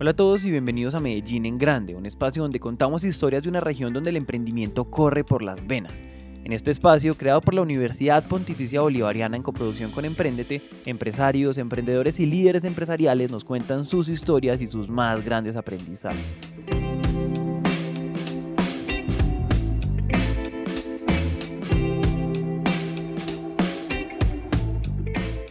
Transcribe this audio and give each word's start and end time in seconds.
Hola 0.00 0.10
a 0.10 0.16
todos 0.16 0.44
y 0.44 0.50
bienvenidos 0.50 0.96
a 0.96 0.98
Medellín 0.98 1.46
en 1.46 1.56
Grande, 1.56 1.94
un 1.94 2.04
espacio 2.04 2.42
donde 2.42 2.58
contamos 2.58 3.04
historias 3.04 3.44
de 3.44 3.48
una 3.48 3.60
región 3.60 3.92
donde 3.92 4.10
el 4.10 4.16
emprendimiento 4.16 4.86
corre 4.86 5.22
por 5.22 5.44
las 5.44 5.64
venas. 5.68 6.02
En 6.42 6.52
este 6.52 6.72
espacio, 6.72 7.14
creado 7.14 7.40
por 7.40 7.54
la 7.54 7.62
Universidad 7.62 8.26
Pontificia 8.26 8.80
Bolivariana 8.80 9.36
en 9.36 9.44
coproducción 9.44 9.92
con 9.92 10.04
Emprendete, 10.04 10.62
empresarios, 10.84 11.58
emprendedores 11.58 12.18
y 12.18 12.26
líderes 12.26 12.64
empresariales 12.64 13.30
nos 13.30 13.44
cuentan 13.44 13.84
sus 13.84 14.08
historias 14.08 14.60
y 14.60 14.66
sus 14.66 14.88
más 14.88 15.24
grandes 15.24 15.54
aprendizajes. 15.54 16.83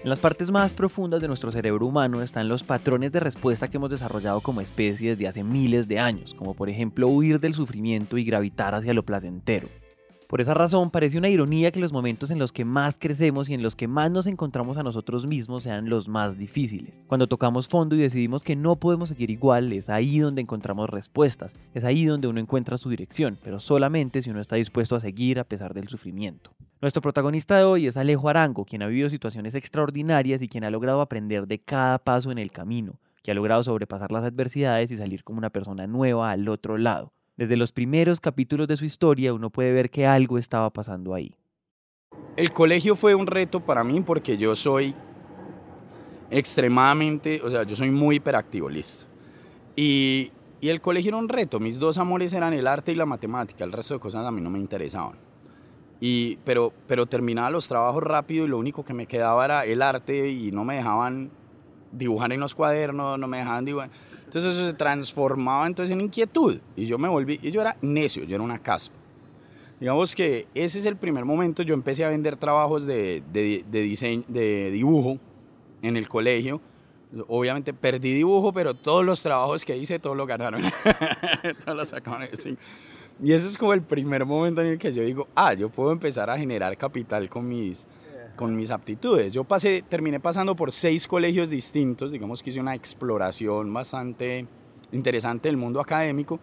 En 0.03 0.09
las 0.09 0.20
partes 0.20 0.52
más 0.52 0.73
profundas 0.73 1.21
de 1.21 1.30
nuestro 1.30 1.49
cerebro 1.49 1.85
humano 1.85 2.21
están 2.21 2.49
los 2.49 2.61
patrones 2.61 3.13
de 3.13 3.21
respuesta 3.21 3.70
que 3.70 3.77
hemos 3.77 3.89
desarrollado 3.89 4.41
como 4.41 4.59
especie 4.59 5.11
desde 5.11 5.30
hace 5.30 5.44
miles 5.45 5.88
de 5.88 5.98
años, 5.98 6.34
como 6.34 6.55
por 6.55 6.67
ejemplo 6.67 7.07
huir 7.07 7.39
del 7.39 7.53
sufrimiento 7.53 8.17
y 8.17 8.25
gravitar 8.25 8.75
hacia 8.75 8.94
lo 8.94 9.03
placentero. 9.03 9.70
Por 10.33 10.41
esa 10.41 10.55
razón, 10.55 10.89
parece 10.89 11.19
una 11.19 11.29
ironía 11.29 11.69
que 11.69 11.79
los 11.79 11.93
momentos 11.93 12.31
en 12.31 12.39
los 12.39 12.51
que 12.51 12.65
más 12.65 12.97
crecemos 12.97 13.49
y 13.49 13.53
en 13.53 13.61
los 13.61 13.75
que 13.75 13.87
más 13.87 14.09
nos 14.09 14.25
encontramos 14.25 14.77
a 14.77 14.81
nosotros 14.81 15.27
mismos 15.27 15.61
sean 15.61 15.91
los 15.91 16.07
más 16.07 16.39
difíciles. 16.39 17.05
Cuando 17.05 17.27
tocamos 17.27 17.67
fondo 17.67 17.95
y 17.95 17.99
decidimos 17.99 18.43
que 18.43 18.55
no 18.55 18.75
podemos 18.77 19.09
seguir 19.09 19.29
igual, 19.29 19.71
es 19.73 19.91
ahí 19.91 20.17
donde 20.17 20.41
encontramos 20.41 20.89
respuestas, 20.89 21.53
es 21.75 21.83
ahí 21.83 22.05
donde 22.05 22.27
uno 22.27 22.39
encuentra 22.39 22.79
su 22.79 22.89
dirección, 22.89 23.38
pero 23.43 23.59
solamente 23.59 24.23
si 24.23 24.31
uno 24.31 24.41
está 24.41 24.55
dispuesto 24.55 24.95
a 24.95 25.01
seguir 25.01 25.38
a 25.38 25.43
pesar 25.43 25.75
del 25.75 25.88
sufrimiento. 25.88 26.49
Nuestro 26.81 27.03
protagonista 27.03 27.55
de 27.55 27.65
hoy 27.65 27.85
es 27.85 27.95
Alejo 27.95 28.27
Arango, 28.27 28.65
quien 28.65 28.81
ha 28.81 28.88
vivido 28.88 29.11
situaciones 29.11 29.53
extraordinarias 29.53 30.41
y 30.41 30.47
quien 30.47 30.63
ha 30.63 30.71
logrado 30.71 31.02
aprender 31.02 31.45
de 31.45 31.59
cada 31.59 31.99
paso 31.99 32.31
en 32.31 32.39
el 32.39 32.49
camino, 32.49 32.99
que 33.21 33.30
ha 33.30 33.36
logrado 33.36 33.61
sobrepasar 33.61 34.11
las 34.11 34.23
adversidades 34.23 34.89
y 34.89 34.97
salir 34.97 35.23
como 35.23 35.38
una 35.38 35.52
persona 35.52 35.86
nueva 35.86 36.31
al 36.31 36.49
otro 36.49 36.80
lado. 36.80 37.13
Desde 37.36 37.58
los 37.58 37.72
primeros 37.72 38.20
capítulos 38.20 38.67
de 38.67 38.78
su 38.78 38.86
historia 38.86 39.34
uno 39.34 39.50
puede 39.50 39.72
ver 39.72 39.89
que 39.89 40.06
algo 40.06 40.38
estaba 40.38 40.70
pasando 40.70 41.14
ahí. 41.14 41.36
El 42.36 42.52
colegio 42.52 42.95
fue 42.95 43.16
un 43.16 43.28
reto 43.28 43.59
para 43.59 43.84
mí 43.84 44.02
porque 44.02 44.38
yo 44.38 44.56
soy 44.56 44.94
extremadamente, 46.30 47.42
o 47.44 47.50
sea, 47.50 47.64
yo 47.64 47.76
soy 47.76 47.92
muy 47.92 48.17
hiperactivo, 48.17 48.70
listo. 48.70 49.06
Y, 49.76 50.31
y 50.61 50.70
el 50.70 50.81
colegio 50.81 51.09
era 51.09 51.17
un 51.17 51.30
reto, 51.30 51.59
mis 51.59 51.80
dos 51.80 51.98
amores 51.98 52.34
eran 52.34 52.54
el 52.54 52.67
arte 52.67 52.92
y 52.92 52.95
la 52.95 53.06
matemática, 53.06 53.64
el 53.64 53.72
resto 53.72 53.95
de 53.95 54.00
cosas 54.00 54.26
a 54.26 54.31
mí 54.31 54.42
no 54.42 54.50
me 54.50 54.59
interesaban. 54.59 55.17
Y, 56.00 56.38
pero, 56.44 56.73
pero 56.88 57.06
terminaba 57.06 57.50
los 57.50 57.67
trabajos 57.67 58.04
rápido 58.04 58.45
y 58.45 58.50
lo 58.50 58.58
único 58.58 58.84
que 58.84 58.94
me 58.94 59.08
quedaba 59.08 59.45
era 59.45 59.66
el 59.66 59.81
arte 59.81 60.30
y 60.30 60.52
no 60.52 60.64
me 60.64 60.76
dejaban 60.76 61.31
dibujar 61.92 62.34
en 62.34 62.39
los 62.39 62.56
cuadernos, 62.56 63.17
no 63.17 63.28
me 63.28 63.38
dejaban 63.38 63.66
dibujar. 63.66 63.89
Entonces 64.34 64.56
eso 64.56 64.66
se 64.66 64.73
transformaba 64.73 65.67
entonces 65.67 65.94
en 65.94 66.02
inquietud 66.02 66.59
y 66.76 66.88
yo 66.88 66.98
me 66.98 67.08
volví, 67.08 67.39
y 67.44 67.52
yo 67.52 67.62
era 67.62 67.78
necio, 67.84 68.23
yo 68.23 68.34
era 68.34 68.44
una 68.44 68.58
caspa. 68.58 68.95
Digamos 69.80 70.16
que 70.16 70.48
ese 70.56 70.80
es 70.80 70.88
el 70.88 70.95
primer 70.95 71.23
momento, 71.23 71.62
yo 71.62 71.76
empecé 71.76 72.03
a 72.03 72.09
vender 72.09 72.36
trabajos 72.38 72.88
de, 72.88 73.22
de, 73.31 73.64
de 73.70 73.81
diseño, 73.81 74.23
de 74.28 74.72
dibujo 74.72 75.20
en 75.84 75.98
el 75.98 76.09
colegio. 76.09 76.61
Obviamente 77.28 77.76
perdí 77.76 78.11
dibujo, 78.11 78.52
pero 78.52 78.73
todos 78.73 79.06
los 79.06 79.22
trabajos 79.22 79.64
que 79.64 79.78
hice, 79.78 80.00
todos 80.00 80.17
lo 80.17 80.26
ganaron. 80.26 80.64
todos 81.64 81.78
los 81.78 81.89
sacaban 81.89 82.22
de 82.22 82.58
y 83.22 83.34
ese 83.34 83.45
es 83.48 83.56
como 83.56 83.73
el 83.73 83.84
primer 83.84 84.26
momento 84.26 84.61
en 84.61 84.67
el 84.67 84.80
que 84.80 84.92
yo 84.92 85.04
digo, 85.04 85.28
ah, 85.36 85.54
yo 85.54 85.70
puedo 85.70 85.92
empezar 85.92 86.31
a 86.31 86.39
generar 86.39 86.76
capital 86.76 87.30
con 87.30 87.48
mis, 87.48 87.86
con 88.44 88.58
mis 88.58 88.72
aptitudes. 88.72 89.31
Yo 89.31 89.45
pasé, 89.45 89.86
terminé 89.88 90.19
pasando 90.19 90.53
por 90.53 90.73
seis 90.73 91.08
colegios 91.08 91.49
distintos, 91.49 92.11
digamos 92.11 92.43
que 92.43 92.49
hice 92.49 92.59
una 92.59 92.76
exploración 92.76 93.73
bastante 93.73 94.45
interesante 94.92 95.48
del 95.48 95.55
mundo 95.55 95.80
académico, 95.80 96.37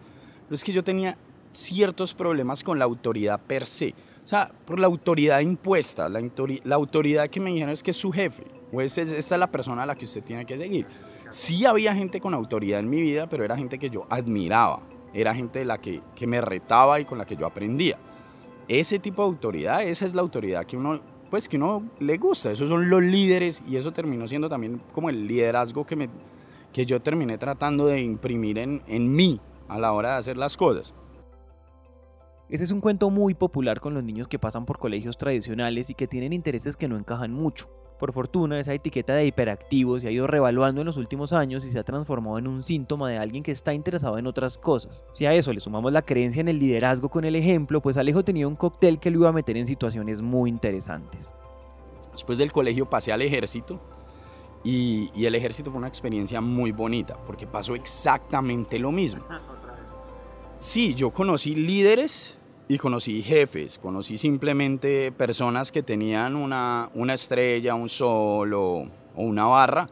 pero 0.45 0.55
es 0.55 0.63
que 0.63 0.73
yo 0.73 0.83
tenía 0.83 1.15
ciertos 1.51 2.15
problemas 2.15 2.63
con 2.63 2.79
la 2.79 2.85
autoridad 2.85 3.39
per 3.39 3.67
se. 3.67 3.93
O 4.23 4.27
sea, 4.27 4.51
por 4.65 4.79
la 4.79 4.87
autoridad 4.87 5.41
impuesta, 5.41 6.09
la, 6.09 6.27
la 6.63 6.75
autoridad 6.75 7.29
que 7.29 7.39
me 7.39 7.51
dijeron 7.51 7.71
es 7.71 7.83
que 7.83 7.91
es 7.91 7.97
su 7.97 8.11
jefe, 8.11 8.45
o 8.73 8.81
es, 8.81 8.97
esta 8.97 9.35
es 9.35 9.39
la 9.39 9.51
persona 9.51 9.83
a 9.83 9.85
la 9.85 9.93
que 9.93 10.05
usted 10.05 10.23
tiene 10.23 10.43
que 10.43 10.57
seguir. 10.57 10.87
Sí 11.29 11.67
había 11.67 11.93
gente 11.93 12.19
con 12.19 12.33
autoridad 12.33 12.79
en 12.79 12.89
mi 12.89 12.99
vida, 12.99 13.29
pero 13.29 13.45
era 13.45 13.55
gente 13.55 13.77
que 13.77 13.91
yo 13.91 14.07
admiraba 14.09 14.81
era 15.13 15.35
gente 15.35 15.59
de 15.59 15.65
la 15.65 15.77
que, 15.77 16.01
que 16.15 16.25
me 16.25 16.41
retaba 16.41 16.99
y 16.99 17.05
con 17.05 17.17
la 17.17 17.25
que 17.25 17.35
yo 17.35 17.45
aprendía. 17.45 17.97
Ese 18.67 18.99
tipo 18.99 19.23
de 19.23 19.27
autoridad, 19.27 19.83
esa 19.83 20.05
es 20.05 20.13
la 20.13 20.21
autoridad 20.21 20.65
que 20.65 20.77
uno, 20.77 21.01
pues 21.31 21.47
que 21.47 21.55
uno 21.55 21.89
le 21.99 22.17
gusta, 22.17 22.51
esos 22.51 22.67
son 22.67 22.89
los 22.89 23.01
líderes 23.01 23.63
y 23.65 23.77
eso 23.77 23.93
terminó 23.93 24.27
siendo 24.27 24.49
también 24.49 24.81
como 24.91 25.09
el 25.09 25.27
liderazgo 25.27 25.85
que, 25.85 25.95
me, 25.95 26.09
que 26.73 26.85
yo 26.85 27.01
terminé 27.01 27.37
tratando 27.37 27.87
de 27.87 28.01
imprimir 28.01 28.57
en, 28.57 28.83
en 28.85 29.09
mí 29.15 29.39
a 29.69 29.79
la 29.79 29.93
hora 29.93 30.11
de 30.11 30.17
hacer 30.17 30.35
las 30.35 30.57
cosas. 30.57 30.93
Ese 32.49 32.65
es 32.65 32.71
un 32.71 32.81
cuento 32.81 33.09
muy 33.09 33.33
popular 33.33 33.79
con 33.79 33.93
los 33.93 34.03
niños 34.03 34.27
que 34.27 34.39
pasan 34.39 34.65
por 34.65 34.77
colegios 34.77 35.17
tradicionales 35.17 35.89
y 35.89 35.95
que 35.95 36.05
tienen 36.05 36.33
intereses 36.33 36.75
que 36.75 36.89
no 36.89 36.97
encajan 36.97 37.31
mucho. 37.31 37.69
Por 38.01 38.13
fortuna, 38.13 38.59
esa 38.59 38.73
etiqueta 38.73 39.13
de 39.13 39.27
hiperactivo 39.27 39.99
se 39.99 40.07
ha 40.07 40.11
ido 40.11 40.25
revaluando 40.25 40.81
en 40.81 40.87
los 40.87 40.97
últimos 40.97 41.33
años 41.33 41.63
y 41.63 41.71
se 41.71 41.77
ha 41.77 41.83
transformado 41.83 42.39
en 42.39 42.47
un 42.47 42.63
síntoma 42.63 43.07
de 43.07 43.19
alguien 43.19 43.43
que 43.43 43.51
está 43.51 43.75
interesado 43.75 44.17
en 44.17 44.25
otras 44.25 44.57
cosas. 44.57 45.03
Si 45.11 45.27
a 45.27 45.35
eso 45.35 45.53
le 45.53 45.59
sumamos 45.59 45.93
la 45.93 46.01
creencia 46.01 46.39
en 46.39 46.47
el 46.47 46.57
liderazgo 46.57 47.09
con 47.09 47.25
el 47.25 47.35
ejemplo, 47.35 47.79
pues 47.79 47.97
Alejo 47.97 48.23
tenía 48.23 48.47
un 48.47 48.55
cóctel 48.55 48.97
que 48.97 49.11
lo 49.11 49.19
iba 49.19 49.29
a 49.29 49.33
meter 49.33 49.55
en 49.55 49.67
situaciones 49.67 50.19
muy 50.19 50.49
interesantes. 50.49 51.31
Después 52.11 52.39
del 52.39 52.51
colegio 52.51 52.89
pasé 52.89 53.13
al 53.13 53.21
ejército 53.21 53.79
y, 54.63 55.11
y 55.13 55.27
el 55.27 55.35
ejército 55.35 55.69
fue 55.69 55.77
una 55.77 55.87
experiencia 55.87 56.41
muy 56.41 56.71
bonita 56.71 57.15
porque 57.27 57.45
pasó 57.45 57.75
exactamente 57.75 58.79
lo 58.79 58.91
mismo. 58.91 59.23
Sí, 60.57 60.93
yo 60.93 61.09
conocí 61.09 61.55
líderes 61.55 62.37
y 62.71 62.77
conocí 62.77 63.21
jefes, 63.21 63.77
conocí 63.79 64.17
simplemente 64.17 65.11
personas 65.11 65.73
que 65.73 65.83
tenían 65.83 66.37
una, 66.37 66.89
una 66.93 67.15
estrella, 67.15 67.75
un 67.75 67.89
sol 67.89 68.53
o, 68.53 68.87
una 69.13 69.45
barra 69.45 69.89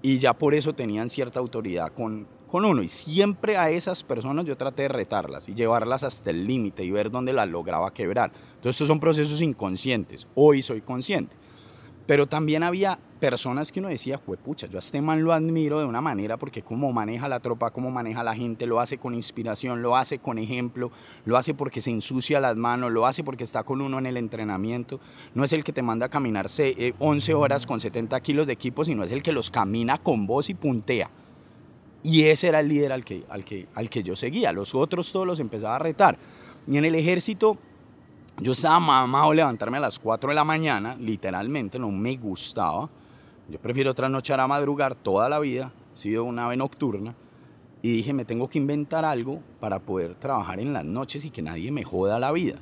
y 0.00 0.18
ya 0.18 0.32
por 0.32 0.54
eso 0.54 0.72
tenían 0.72 1.10
cierta 1.10 1.38
autoridad 1.38 1.92
con, 1.92 2.26
con 2.46 2.64
uno. 2.64 2.82
Y 2.82 2.88
siempre 2.88 3.58
a 3.58 3.68
esas 3.68 4.02
personas 4.02 4.46
yo 4.46 4.56
traté 4.56 4.84
de 4.84 4.88
retarlas 4.88 5.50
y 5.50 5.54
llevarlas 5.54 6.02
hasta 6.02 6.30
el 6.30 6.46
límite 6.46 6.82
y 6.82 6.90
ver 6.90 7.10
dónde 7.10 7.34
las 7.34 7.46
lograba 7.46 7.92
quebrar. 7.92 8.32
Entonces 8.54 8.76
estos 8.76 8.88
son 8.88 9.00
procesos 9.00 9.42
inconscientes. 9.42 10.26
Hoy 10.34 10.62
soy 10.62 10.80
consciente. 10.80 11.36
Pero 12.06 12.26
también 12.26 12.62
había 12.62 12.98
personas 13.18 13.72
que 13.72 13.80
uno 13.80 13.88
decía, 13.88 14.18
pucha, 14.18 14.66
yo 14.66 14.76
a 14.76 14.80
este 14.80 15.00
man 15.00 15.24
lo 15.24 15.32
admiro 15.32 15.78
de 15.78 15.86
una 15.86 16.02
manera 16.02 16.36
porque 16.36 16.60
cómo 16.60 16.92
maneja 16.92 17.26
la 17.28 17.40
tropa, 17.40 17.70
cómo 17.70 17.90
maneja 17.90 18.22
la 18.22 18.34
gente, 18.34 18.66
lo 18.66 18.80
hace 18.80 18.98
con 18.98 19.14
inspiración, 19.14 19.80
lo 19.80 19.96
hace 19.96 20.18
con 20.18 20.36
ejemplo, 20.36 20.90
lo 21.24 21.38
hace 21.38 21.54
porque 21.54 21.80
se 21.80 21.90
ensucia 21.90 22.40
las 22.40 22.56
manos, 22.56 22.92
lo 22.92 23.06
hace 23.06 23.24
porque 23.24 23.44
está 23.44 23.62
con 23.62 23.80
uno 23.80 23.98
en 23.98 24.04
el 24.04 24.18
entrenamiento. 24.18 25.00
No 25.34 25.44
es 25.44 25.54
el 25.54 25.64
que 25.64 25.72
te 25.72 25.80
manda 25.80 26.06
a 26.06 26.10
caminar 26.10 26.46
11 26.46 27.32
eh, 27.32 27.34
horas 27.34 27.64
con 27.64 27.80
70 27.80 28.20
kilos 28.20 28.46
de 28.46 28.52
equipo, 28.52 28.84
sino 28.84 29.04
es 29.04 29.10
el 29.10 29.22
que 29.22 29.32
los 29.32 29.50
camina 29.50 29.96
con 29.96 30.26
voz 30.26 30.50
y 30.50 30.54
puntea. 30.54 31.08
Y 32.02 32.24
ese 32.24 32.48
era 32.48 32.60
el 32.60 32.68
líder 32.68 32.92
al 32.92 33.02
que, 33.02 33.24
al 33.30 33.46
que, 33.46 33.66
al 33.74 33.88
que 33.88 34.02
yo 34.02 34.14
seguía. 34.14 34.52
Los 34.52 34.74
otros 34.74 35.10
todos 35.10 35.26
los 35.26 35.40
empezaba 35.40 35.76
a 35.76 35.78
retar. 35.78 36.18
Y 36.66 36.76
en 36.76 36.84
el 36.84 36.94
ejército 36.94 37.56
yo 38.38 38.52
estaba 38.52 38.80
mamado 38.80 39.32
levantarme 39.32 39.78
a 39.78 39.80
las 39.80 39.98
4 39.98 40.30
de 40.30 40.34
la 40.34 40.44
mañana, 40.44 40.96
literalmente, 40.96 41.78
no 41.78 41.90
me 41.90 42.16
gustaba. 42.16 42.88
Yo 43.48 43.58
prefiero 43.60 43.94
trasnochar 43.94 44.40
a 44.40 44.48
madrugar 44.48 44.94
toda 44.94 45.28
la 45.28 45.38
vida, 45.38 45.72
he 45.94 45.98
sido 45.98 46.24
una 46.24 46.46
ave 46.46 46.56
nocturna. 46.56 47.14
Y 47.82 47.96
dije, 47.96 48.14
me 48.14 48.24
tengo 48.24 48.48
que 48.48 48.58
inventar 48.58 49.04
algo 49.04 49.40
para 49.60 49.78
poder 49.78 50.14
trabajar 50.14 50.58
en 50.58 50.72
las 50.72 50.84
noches 50.84 51.24
y 51.26 51.30
que 51.30 51.42
nadie 51.42 51.70
me 51.70 51.84
joda 51.84 52.18
la 52.18 52.32
vida. 52.32 52.58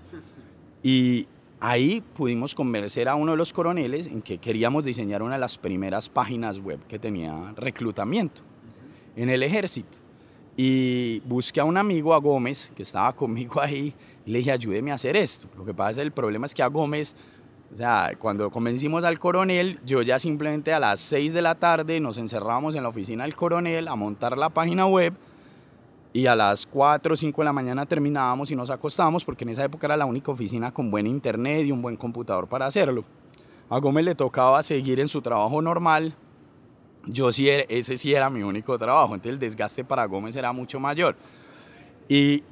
Y 0.83 1.29
ahí 1.61 2.03
pudimos 2.17 2.57
convencer 2.57 3.09
a 3.09 3.15
uno 3.15 3.31
de 3.31 3.39
los 3.39 3.53
coroneles 3.53 4.09
en 4.09 4.21
que 4.21 4.39
queríamos 4.39 4.85
diseñar 4.85 5.23
una 5.23 5.35
de 5.35 5.41
las 5.41 5.57
primeras 5.57 6.09
páginas 6.09 6.59
web 6.59 6.81
que 6.89 6.99
tenía 6.99 7.53
reclutamiento 7.57 8.43
en 9.15 9.29
el 9.29 9.45
ejército. 9.45 9.99
Y 10.57 11.21
busqué 11.21 11.61
a 11.61 11.65
un 11.65 11.77
amigo, 11.77 12.13
a 12.15 12.19
Gómez, 12.19 12.73
que 12.75 12.83
estaba 12.83 13.13
conmigo 13.17 13.61
ahí, 13.61 13.95
y 14.25 14.31
le 14.31 14.39
dije, 14.39 14.53
ayúdeme 14.53 14.93
a 14.93 14.95
hacer 14.95 15.17
esto. 15.17 15.49
Lo 15.57 15.65
que 15.65 15.75
pasa 15.75 15.93
es 15.93 15.99
el 15.99 16.13
problema 16.13 16.47
es 16.47 16.55
que 16.55 16.63
a 16.63 16.69
Gómez, 16.69 17.17
o 17.73 17.77
sea, 17.77 18.13
cuando 18.19 18.51
convencimos 18.51 19.05
al 19.05 19.19
coronel, 19.19 19.81
yo 19.85 20.03
ya 20.03 20.19
simplemente 20.19 20.73
a 20.73 20.81
las 20.81 21.01
6 21.01 21.33
de 21.33 21.43
la 21.43 21.55
tarde 21.55 22.01
nos 22.01 22.19
encerramos 22.19 22.75
en 22.75 22.83
la 22.83 22.89
oficina 22.89 23.25
del 23.25 23.35
coronel 23.35 23.89
a 23.89 23.97
montar 23.97 24.37
la 24.37 24.51
página 24.51 24.87
web 24.87 25.15
y 26.13 26.27
a 26.27 26.37
las 26.37 26.67
4 26.67 27.15
o 27.15 27.17
5 27.17 27.41
de 27.41 27.45
la 27.45 27.53
mañana 27.53 27.87
terminábamos 27.87 28.51
y 28.51 28.57
nos 28.57 28.71
acostábamos 28.71 29.25
porque 29.25 29.45
en 29.45 29.51
esa 29.51 29.65
época 29.65 29.87
era 29.87 29.97
la 29.97 30.05
única 30.05 30.31
oficina 30.31 30.73
con 30.73 30.91
buen 30.91 31.07
internet 31.07 31.67
y 31.67 31.73
un 31.73 31.81
buen 31.81 31.97
computador 31.97 32.47
para 32.47 32.67
hacerlo. 32.67 33.05
A 33.71 33.79
Gómez 33.79 34.05
le 34.05 34.15
tocaba 34.15 34.63
seguir 34.63 35.01
en 35.01 35.09
su 35.09 35.23
trabajo 35.23 35.63
normal, 35.63 36.15
yo 37.07 37.33
sí, 37.33 37.49
ese 37.49 37.97
sí 37.97 38.15
era 38.15 38.31
mi 38.31 38.43
único 38.43 38.79
trabajo, 38.79 39.15
entonces 39.15 39.33
el 39.33 39.39
desgaste 39.39 39.85
para 39.85 40.05
Gómez 40.05 40.37
era 40.37 40.53
mucho 40.53 40.79
mayor. 40.79 41.17
Y 42.09 42.43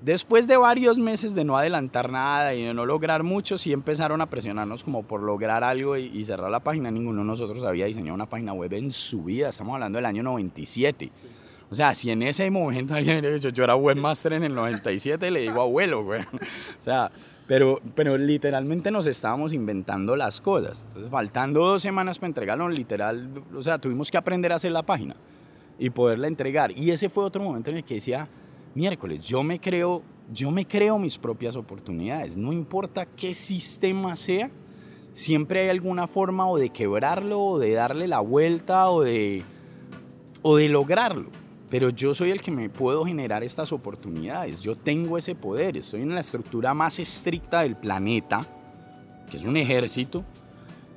después 0.00 0.46
de 0.46 0.56
varios 0.56 0.98
meses 0.98 1.34
de 1.34 1.44
no 1.44 1.56
adelantar 1.56 2.10
nada 2.10 2.54
y 2.54 2.64
de 2.64 2.74
no 2.74 2.86
lograr 2.86 3.22
mucho, 3.22 3.58
sí 3.58 3.72
empezaron 3.72 4.20
a 4.20 4.26
presionarnos 4.26 4.84
como 4.84 5.02
por 5.02 5.22
lograr 5.22 5.64
algo 5.64 5.96
y, 5.96 6.24
cerrar 6.24 6.50
la 6.50 6.60
página. 6.60 6.90
Ninguno 6.90 7.20
de 7.20 7.26
nosotros 7.26 7.64
había 7.64 7.86
diseñado 7.86 8.14
una 8.14 8.26
página 8.26 8.52
web 8.52 8.72
en 8.74 8.92
su 8.92 9.24
vida, 9.24 9.48
estamos 9.50 9.74
hablando 9.74 9.98
del 9.98 10.06
año 10.06 10.22
97. 10.22 11.10
O 11.70 11.74
sea, 11.74 11.94
si 11.94 12.10
en 12.10 12.22
ese 12.22 12.50
momento 12.50 12.94
alguien 12.94 13.18
hubiera 13.18 13.34
dicho, 13.34 13.50
yo 13.50 13.64
era 13.64 13.76
webmaster 13.76 14.32
en 14.32 14.44
el 14.44 14.54
97, 14.54 15.30
le 15.30 15.40
digo 15.40 15.60
abuelo, 15.60 16.02
güey. 16.02 16.22
O 16.22 16.82
sea, 16.82 17.10
pero, 17.46 17.80
pero 17.94 18.16
literalmente 18.16 18.90
nos 18.90 19.06
estábamos 19.06 19.52
inventando 19.52 20.16
las 20.16 20.40
cosas. 20.40 20.84
Entonces, 20.88 21.10
faltando 21.10 21.60
dos 21.60 21.82
semanas 21.82 22.18
para 22.18 22.28
entregarlo, 22.28 22.68
literal, 22.68 23.42
o 23.54 23.62
sea, 23.62 23.78
tuvimos 23.78 24.10
que 24.10 24.16
aprender 24.16 24.52
a 24.52 24.56
hacer 24.56 24.72
la 24.72 24.82
página 24.82 25.16
y 25.78 25.90
poderla 25.90 26.26
entregar. 26.26 26.72
Y 26.72 26.90
ese 26.90 27.08
fue 27.08 27.24
otro 27.24 27.42
momento 27.42 27.70
en 27.70 27.78
el 27.78 27.84
que 27.84 27.94
decía, 27.94 28.28
miércoles, 28.78 29.26
yo 29.26 29.42
me 29.42 29.58
creo, 29.58 30.02
yo 30.32 30.52
me 30.52 30.64
creo 30.64 30.98
mis 30.98 31.18
propias 31.18 31.56
oportunidades. 31.56 32.36
No 32.36 32.52
importa 32.52 33.06
qué 33.06 33.34
sistema 33.34 34.14
sea, 34.14 34.50
siempre 35.12 35.62
hay 35.62 35.68
alguna 35.68 36.06
forma 36.06 36.48
o 36.48 36.58
de 36.58 36.70
quebrarlo, 36.70 37.40
o 37.42 37.58
de 37.58 37.72
darle 37.72 38.06
la 38.06 38.20
vuelta, 38.20 38.88
o 38.90 39.02
de, 39.02 39.42
o 40.42 40.56
de 40.56 40.68
lograrlo 40.68 41.28
pero 41.70 41.90
yo 41.90 42.14
soy 42.14 42.30
el 42.30 42.40
que 42.40 42.50
me 42.50 42.70
puedo 42.70 43.04
generar 43.04 43.44
estas 43.44 43.72
oportunidades. 43.72 44.60
Yo 44.62 44.74
tengo 44.74 45.18
ese 45.18 45.34
poder. 45.34 45.76
Estoy 45.76 46.02
en 46.02 46.14
la 46.14 46.20
estructura 46.20 46.72
más 46.72 46.98
estricta 46.98 47.60
del 47.60 47.76
planeta, 47.76 48.46
que 49.30 49.36
es 49.36 49.44
un 49.44 49.56
ejército, 49.56 50.24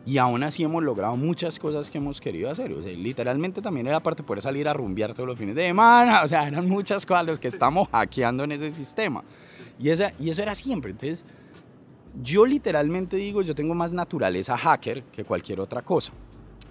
y 0.06 0.18
aún 0.18 0.44
así 0.44 0.64
hemos 0.64 0.84
logrado 0.84 1.16
muchas 1.16 1.60
cosas 1.60 1.90
que 1.90 1.98
hemos 1.98 2.20
querido 2.20 2.50
hacer. 2.50 2.72
O 2.74 2.82
sea, 2.82 2.92
literalmente 2.92 3.62
también 3.62 3.88
era 3.88 4.00
parte 4.00 4.24
de 4.24 4.28
poder 4.28 4.42
salir 4.42 4.68
a 4.68 4.74
rumbear 4.74 5.14
todos 5.14 5.28
los 5.28 5.38
fines 5.38 5.56
de 5.56 5.64
semana. 5.64 6.22
O 6.26 6.28
sea, 6.28 6.48
eran 6.48 6.68
muchas 6.68 7.06
cosas 7.06 7.26
las 7.26 7.40
que 7.40 7.48
estamos 7.48 7.88
hackeando 7.90 8.44
en 8.44 8.54
ese 8.54 8.70
sistema. 8.72 9.24
Y, 9.80 9.90
esa, 9.90 10.14
y 10.20 10.30
eso 10.30 10.42
era 10.42 10.56
siempre. 10.56 10.92
Entonces, 10.92 11.26
yo 12.22 12.46
literalmente 12.46 13.16
digo, 13.16 13.42
yo 13.42 13.56
tengo 13.56 13.76
más 13.76 13.92
naturaleza 13.92 14.58
hacker 14.58 15.04
que 15.04 15.24
cualquier 15.24 15.60
otra 15.60 15.82
cosa. 15.82 16.14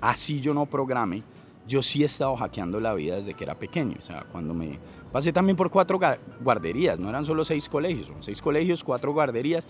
Así 0.00 0.40
yo 0.40 0.54
no 0.54 0.66
programe 0.66 1.22
yo 1.70 1.82
sí 1.82 2.02
he 2.02 2.06
estado 2.06 2.36
hackeando 2.36 2.80
la 2.80 2.92
vida 2.94 3.14
desde 3.14 3.34
que 3.34 3.44
era 3.44 3.54
pequeño. 3.54 3.96
O 3.98 4.02
sea, 4.02 4.24
cuando 4.32 4.52
me 4.52 4.78
pasé 5.12 5.32
también 5.32 5.56
por 5.56 5.70
cuatro 5.70 6.00
guarderías, 6.40 6.98
no 6.98 7.08
eran 7.08 7.24
solo 7.24 7.44
seis 7.44 7.68
colegios, 7.68 8.08
son 8.08 8.22
seis 8.22 8.42
colegios, 8.42 8.82
cuatro 8.82 9.12
guarderías, 9.12 9.68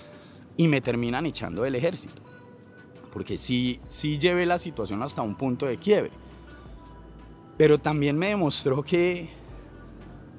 y 0.56 0.66
me 0.66 0.80
terminan 0.80 1.26
echando 1.26 1.62
del 1.62 1.74
ejército. 1.74 2.22
Porque 3.12 3.36
sí, 3.36 3.80
sí 3.88 4.18
llevé 4.18 4.46
la 4.46 4.58
situación 4.58 5.02
hasta 5.02 5.22
un 5.22 5.34
punto 5.34 5.66
de 5.66 5.78
quiebre. 5.78 6.10
Pero 7.56 7.78
también 7.78 8.16
me 8.16 8.28
demostró 8.28 8.82
que, 8.82 9.30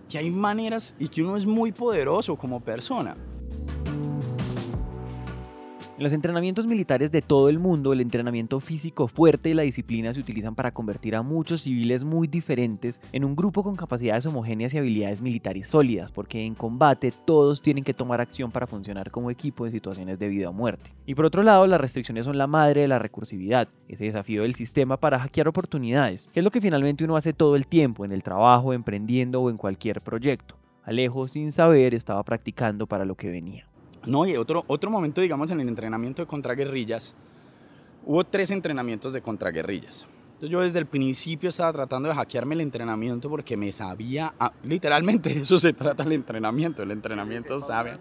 que 0.10 0.18
hay 0.18 0.30
maneras 0.30 0.96
y 0.98 1.08
que 1.08 1.22
uno 1.22 1.38
es 1.38 1.46
muy 1.46 1.72
poderoso 1.72 2.36
como 2.36 2.60
persona. 2.60 3.16
En 6.02 6.06
los 6.06 6.14
entrenamientos 6.14 6.66
militares 6.66 7.12
de 7.12 7.22
todo 7.22 7.48
el 7.48 7.60
mundo, 7.60 7.94
el 7.94 8.02
entrenamiento 8.02 8.60
físico 8.60 9.08
fuerte 9.08 9.50
y 9.50 9.54
la 9.54 9.62
disciplina 9.62 10.12
se 10.12 10.20
utilizan 10.20 10.56
para 10.56 10.72
convertir 10.72 11.16
a 11.16 11.22
muchos 11.22 11.62
civiles 11.62 12.04
muy 12.04 12.28
diferentes 12.28 13.00
en 13.14 13.24
un 13.24 13.36
grupo 13.36 13.62
con 13.62 13.76
capacidades 13.76 14.26
homogéneas 14.26 14.74
y 14.74 14.80
habilidades 14.80 15.22
militares 15.22 15.70
sólidas, 15.70 16.12
porque 16.12 16.42
en 16.42 16.56
combate 16.56 17.14
todos 17.24 17.62
tienen 17.62 17.84
que 17.84 17.94
tomar 17.94 18.20
acción 18.20 18.50
para 18.50 18.66
funcionar 18.66 19.12
como 19.12 19.30
equipo 19.30 19.68
en 19.68 19.74
situaciones 19.74 20.18
de 20.18 20.28
vida 20.28 20.50
o 20.50 20.54
muerte. 20.54 20.92
Y 21.06 21.14
por 21.14 21.26
otro 21.26 21.44
lado, 21.44 21.68
las 21.68 21.80
restricciones 21.80 22.26
son 22.26 22.40
la 22.40 22.48
madre 22.48 22.82
de 22.82 22.88
la 22.88 22.98
recursividad, 22.98 23.68
ese 23.88 24.06
desafío 24.06 24.42
del 24.42 24.56
sistema 24.56 24.98
para 24.98 25.20
hackear 25.20 25.50
oportunidades, 25.50 26.32
que 26.34 26.40
es 26.40 26.44
lo 26.44 26.50
que 26.50 26.62
finalmente 26.62 27.04
uno 27.04 27.16
hace 27.16 27.34
todo 27.34 27.56
el 27.56 27.68
tiempo 27.68 28.06
en 28.06 28.12
el 28.12 28.24
trabajo, 28.24 28.74
emprendiendo 28.74 29.40
o 29.40 29.52
en 29.52 29.58
cualquier 29.58 30.02
proyecto. 30.02 30.56
Alejo, 30.84 31.28
sin 31.28 31.52
saber, 31.52 31.94
estaba 31.94 32.24
practicando 32.24 32.88
para 32.88 33.06
lo 33.06 33.14
que 33.14 33.30
venía. 33.30 33.71
No, 34.06 34.26
y 34.26 34.36
otro, 34.36 34.64
otro 34.68 34.90
momento, 34.90 35.22
digamos, 35.22 35.52
en 35.52 35.60
el 35.60 35.68
entrenamiento 35.68 36.22
de 36.22 36.28
contraguerrillas, 36.28 37.14
hubo 38.06 38.24
tres 38.24 38.52
entrenamientos 38.52 39.14
de 39.14 39.22
contraguerrillas. 39.22 40.08
Entonces 40.34 40.50
yo 40.50 40.62
desde 40.62 40.80
el 40.80 40.88
principio 40.88 41.50
estaba 41.50 41.72
tratando 41.72 42.10
de 42.10 42.16
hackearme 42.16 42.56
el 42.56 42.62
entrenamiento 42.62 43.30
porque 43.30 43.56
me 43.56 43.72
sabía, 43.72 44.34
literalmente 44.64 45.38
eso 45.38 45.60
se 45.60 45.72
trata 45.72 46.02
el 46.02 46.14
entrenamiento, 46.14 46.82
el 46.82 46.90
entrenamiento 46.90 47.60
sabe. 47.60 47.98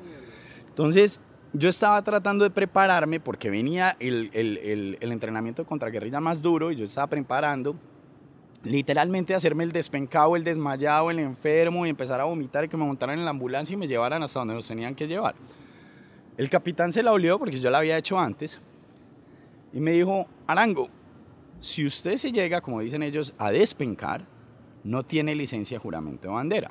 Entonces 0.69 1.21
yo 1.53 1.69
estaba 1.69 2.01
tratando 2.03 2.45
de 2.45 2.51
prepararme 2.51 3.21
porque 3.21 3.51
venía 3.51 3.95
el, 4.01 4.31
el, 4.33 4.57
el, 4.57 4.99
el 5.01 5.13
entrenamiento 5.13 5.63
de 5.63 5.69
contraguerrilla 5.69 6.21
más 6.21 6.41
duro 6.41 6.73
y 6.73 6.77
yo 6.77 6.87
estaba 6.87 7.09
preparando 7.09 7.77
literalmente 8.63 9.35
hacerme 9.35 9.65
el 9.65 9.73
despencado, 9.73 10.37
el 10.37 10.45
desmayado, 10.45 11.11
el 11.11 11.19
enfermo 11.19 11.85
y 11.85 11.91
empezar 11.91 12.21
a 12.21 12.25
vomitar 12.25 12.65
y 12.65 12.69
que 12.69 12.77
me 12.77 12.85
montaran 12.85 13.19
en 13.19 13.25
la 13.25 13.33
ambulancia 13.33 13.75
y 13.75 13.77
me 13.77 13.87
llevaran 13.89 14.23
hasta 14.23 14.39
donde 14.39 14.55
nos 14.55 14.67
tenían 14.67 14.95
que 14.95 15.07
llevar. 15.07 15.35
El 16.41 16.49
capitán 16.49 16.91
se 16.91 17.03
la 17.03 17.13
olió 17.13 17.39
porque 17.39 17.61
yo 17.61 17.69
la 17.69 17.77
había 17.77 17.99
hecho 17.99 18.19
antes 18.19 18.59
y 19.75 19.79
me 19.79 19.91
dijo, 19.91 20.27
Arango, 20.47 20.89
si 21.61 21.85
usted 21.85 22.17
se 22.17 22.33
llega, 22.33 22.63
como 22.63 22.81
dicen 22.81 23.03
ellos, 23.03 23.35
a 23.37 23.51
despencar, 23.51 24.25
no 24.83 25.05
tiene 25.05 25.35
licencia 25.35 25.75
de 25.75 25.83
juramento 25.83 26.29
de 26.29 26.35
bandera. 26.35 26.71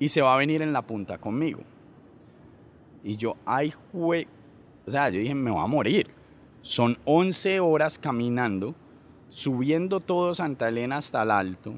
Y 0.00 0.08
se 0.08 0.20
va 0.20 0.34
a 0.34 0.38
venir 0.38 0.62
en 0.62 0.72
la 0.72 0.82
punta 0.82 1.16
conmigo. 1.16 1.60
Y 3.04 3.14
yo, 3.14 3.36
ay, 3.46 3.72
jue... 3.92 4.26
O 4.84 4.90
sea, 4.90 5.10
yo 5.10 5.20
dije, 5.20 5.32
me 5.32 5.52
voy 5.52 5.62
a 5.62 5.68
morir. 5.68 6.10
Son 6.60 6.98
11 7.04 7.60
horas 7.60 8.00
caminando, 8.00 8.74
subiendo 9.28 10.00
todo 10.00 10.34
Santa 10.34 10.66
Elena 10.66 10.96
hasta 10.96 11.22
el 11.22 11.30
alto, 11.30 11.74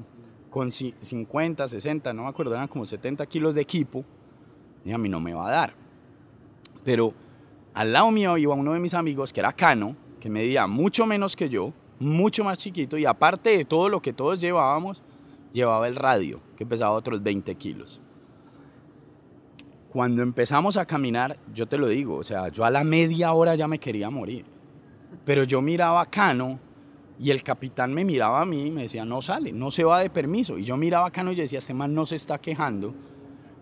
con 0.49 0.71
50, 0.71 1.67
60, 1.67 2.13
no 2.13 2.23
me 2.23 2.29
acuerdo, 2.29 2.55
eran 2.55 2.67
como 2.67 2.83
70 2.83 3.27
kilos 3.27 3.53
de 3.53 3.61
equipo. 3.61 4.03
Y 4.83 4.91
a 4.91 4.97
mí 4.97 5.07
no 5.07 5.19
me 5.19 5.35
va 5.35 5.49
a 5.49 5.51
dar. 5.51 5.86
Pero 6.87 7.13
al 7.73 7.91
lado 7.91 8.11
mío 8.11 8.37
iba 8.37 8.55
uno 8.55 8.71
de 8.71 8.79
mis 8.79 8.93
amigos 8.93 9.33
que 9.33 9.41
era 9.41 9.51
Cano, 9.51 9.93
que 10.21 10.29
medía 10.29 10.67
mucho 10.67 11.05
menos 11.05 11.35
que 11.35 11.49
yo, 11.49 11.73
mucho 11.99 12.45
más 12.45 12.59
chiquito, 12.59 12.97
y 12.97 13.05
aparte 13.05 13.57
de 13.57 13.65
todo 13.65 13.89
lo 13.89 14.01
que 14.01 14.13
todos 14.13 14.39
llevábamos, 14.39 15.03
llevaba 15.51 15.89
el 15.89 15.97
radio, 15.97 16.39
que 16.55 16.65
pesaba 16.65 16.91
otros 16.91 17.21
20 17.21 17.53
kilos. 17.55 17.99
Cuando 19.89 20.23
empezamos 20.23 20.77
a 20.77 20.85
caminar, 20.85 21.37
yo 21.53 21.67
te 21.67 21.77
lo 21.77 21.89
digo, 21.89 22.15
o 22.15 22.23
sea, 22.23 22.47
yo 22.47 22.63
a 22.63 22.71
la 22.71 22.85
media 22.85 23.33
hora 23.33 23.55
ya 23.55 23.67
me 23.67 23.79
quería 23.79 24.09
morir. 24.09 24.45
Pero 25.25 25.43
yo 25.43 25.61
miraba 25.61 25.99
a 25.99 26.05
Cano 26.05 26.57
y 27.19 27.31
el 27.31 27.43
capitán 27.43 27.93
me 27.93 28.05
miraba 28.05 28.39
a 28.39 28.45
mí 28.45 28.67
y 28.67 28.71
me 28.71 28.83
decía, 28.83 29.03
no 29.03 29.21
sale, 29.21 29.51
no 29.51 29.71
se 29.71 29.83
va 29.83 29.99
de 29.99 30.09
permiso. 30.09 30.57
Y 30.57 30.63
yo 30.63 30.77
miraba 30.77 31.07
a 31.07 31.11
Cano 31.11 31.33
y 31.33 31.35
decía, 31.35 31.59
este 31.59 31.73
man 31.73 31.93
no 31.93 32.05
se 32.05 32.15
está 32.15 32.37
quejando. 32.37 32.93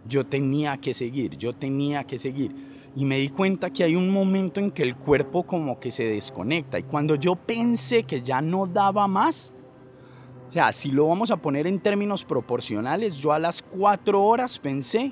Yo 0.07 0.27
tenía 0.27 0.77
que 0.77 0.94
seguir, 0.94 1.36
yo 1.38 1.54
tenía 1.54 2.04
que 2.04 2.19
seguir 2.19 2.75
y 2.95 3.06
me 3.06 3.18
di 3.18 3.30
cuenta 3.30 3.69
que 3.69 3.83
hay 3.83 3.95
un 3.95 4.09
momento 4.09 4.60
en 4.60 4.72
que 4.72 4.84
el 4.84 4.96
cuerpo 4.96 5.43
como 5.43 5.79
que 5.79 5.91
se 5.91 6.05
desconecta 6.05 6.79
y 6.79 6.84
cuando 6.84 7.15
yo 7.15 7.36
pensé 7.36 8.03
que 8.03 8.22
ya 8.22 8.41
no 8.41 8.65
daba 8.65 9.08
más, 9.08 9.53
o 10.48 10.51
sea, 10.51 10.72
si 10.72 10.91
lo 10.91 11.08
vamos 11.08 11.31
a 11.31 11.38
poner 11.38 11.67
en 11.67 11.79
términos 11.79 12.24
proporcionales, 12.24 13.17
yo 13.17 13.34
a 13.34 13.39
las 13.39 13.62
cuatro 13.62 14.24
horas 14.24 14.60
pensé 14.60 15.12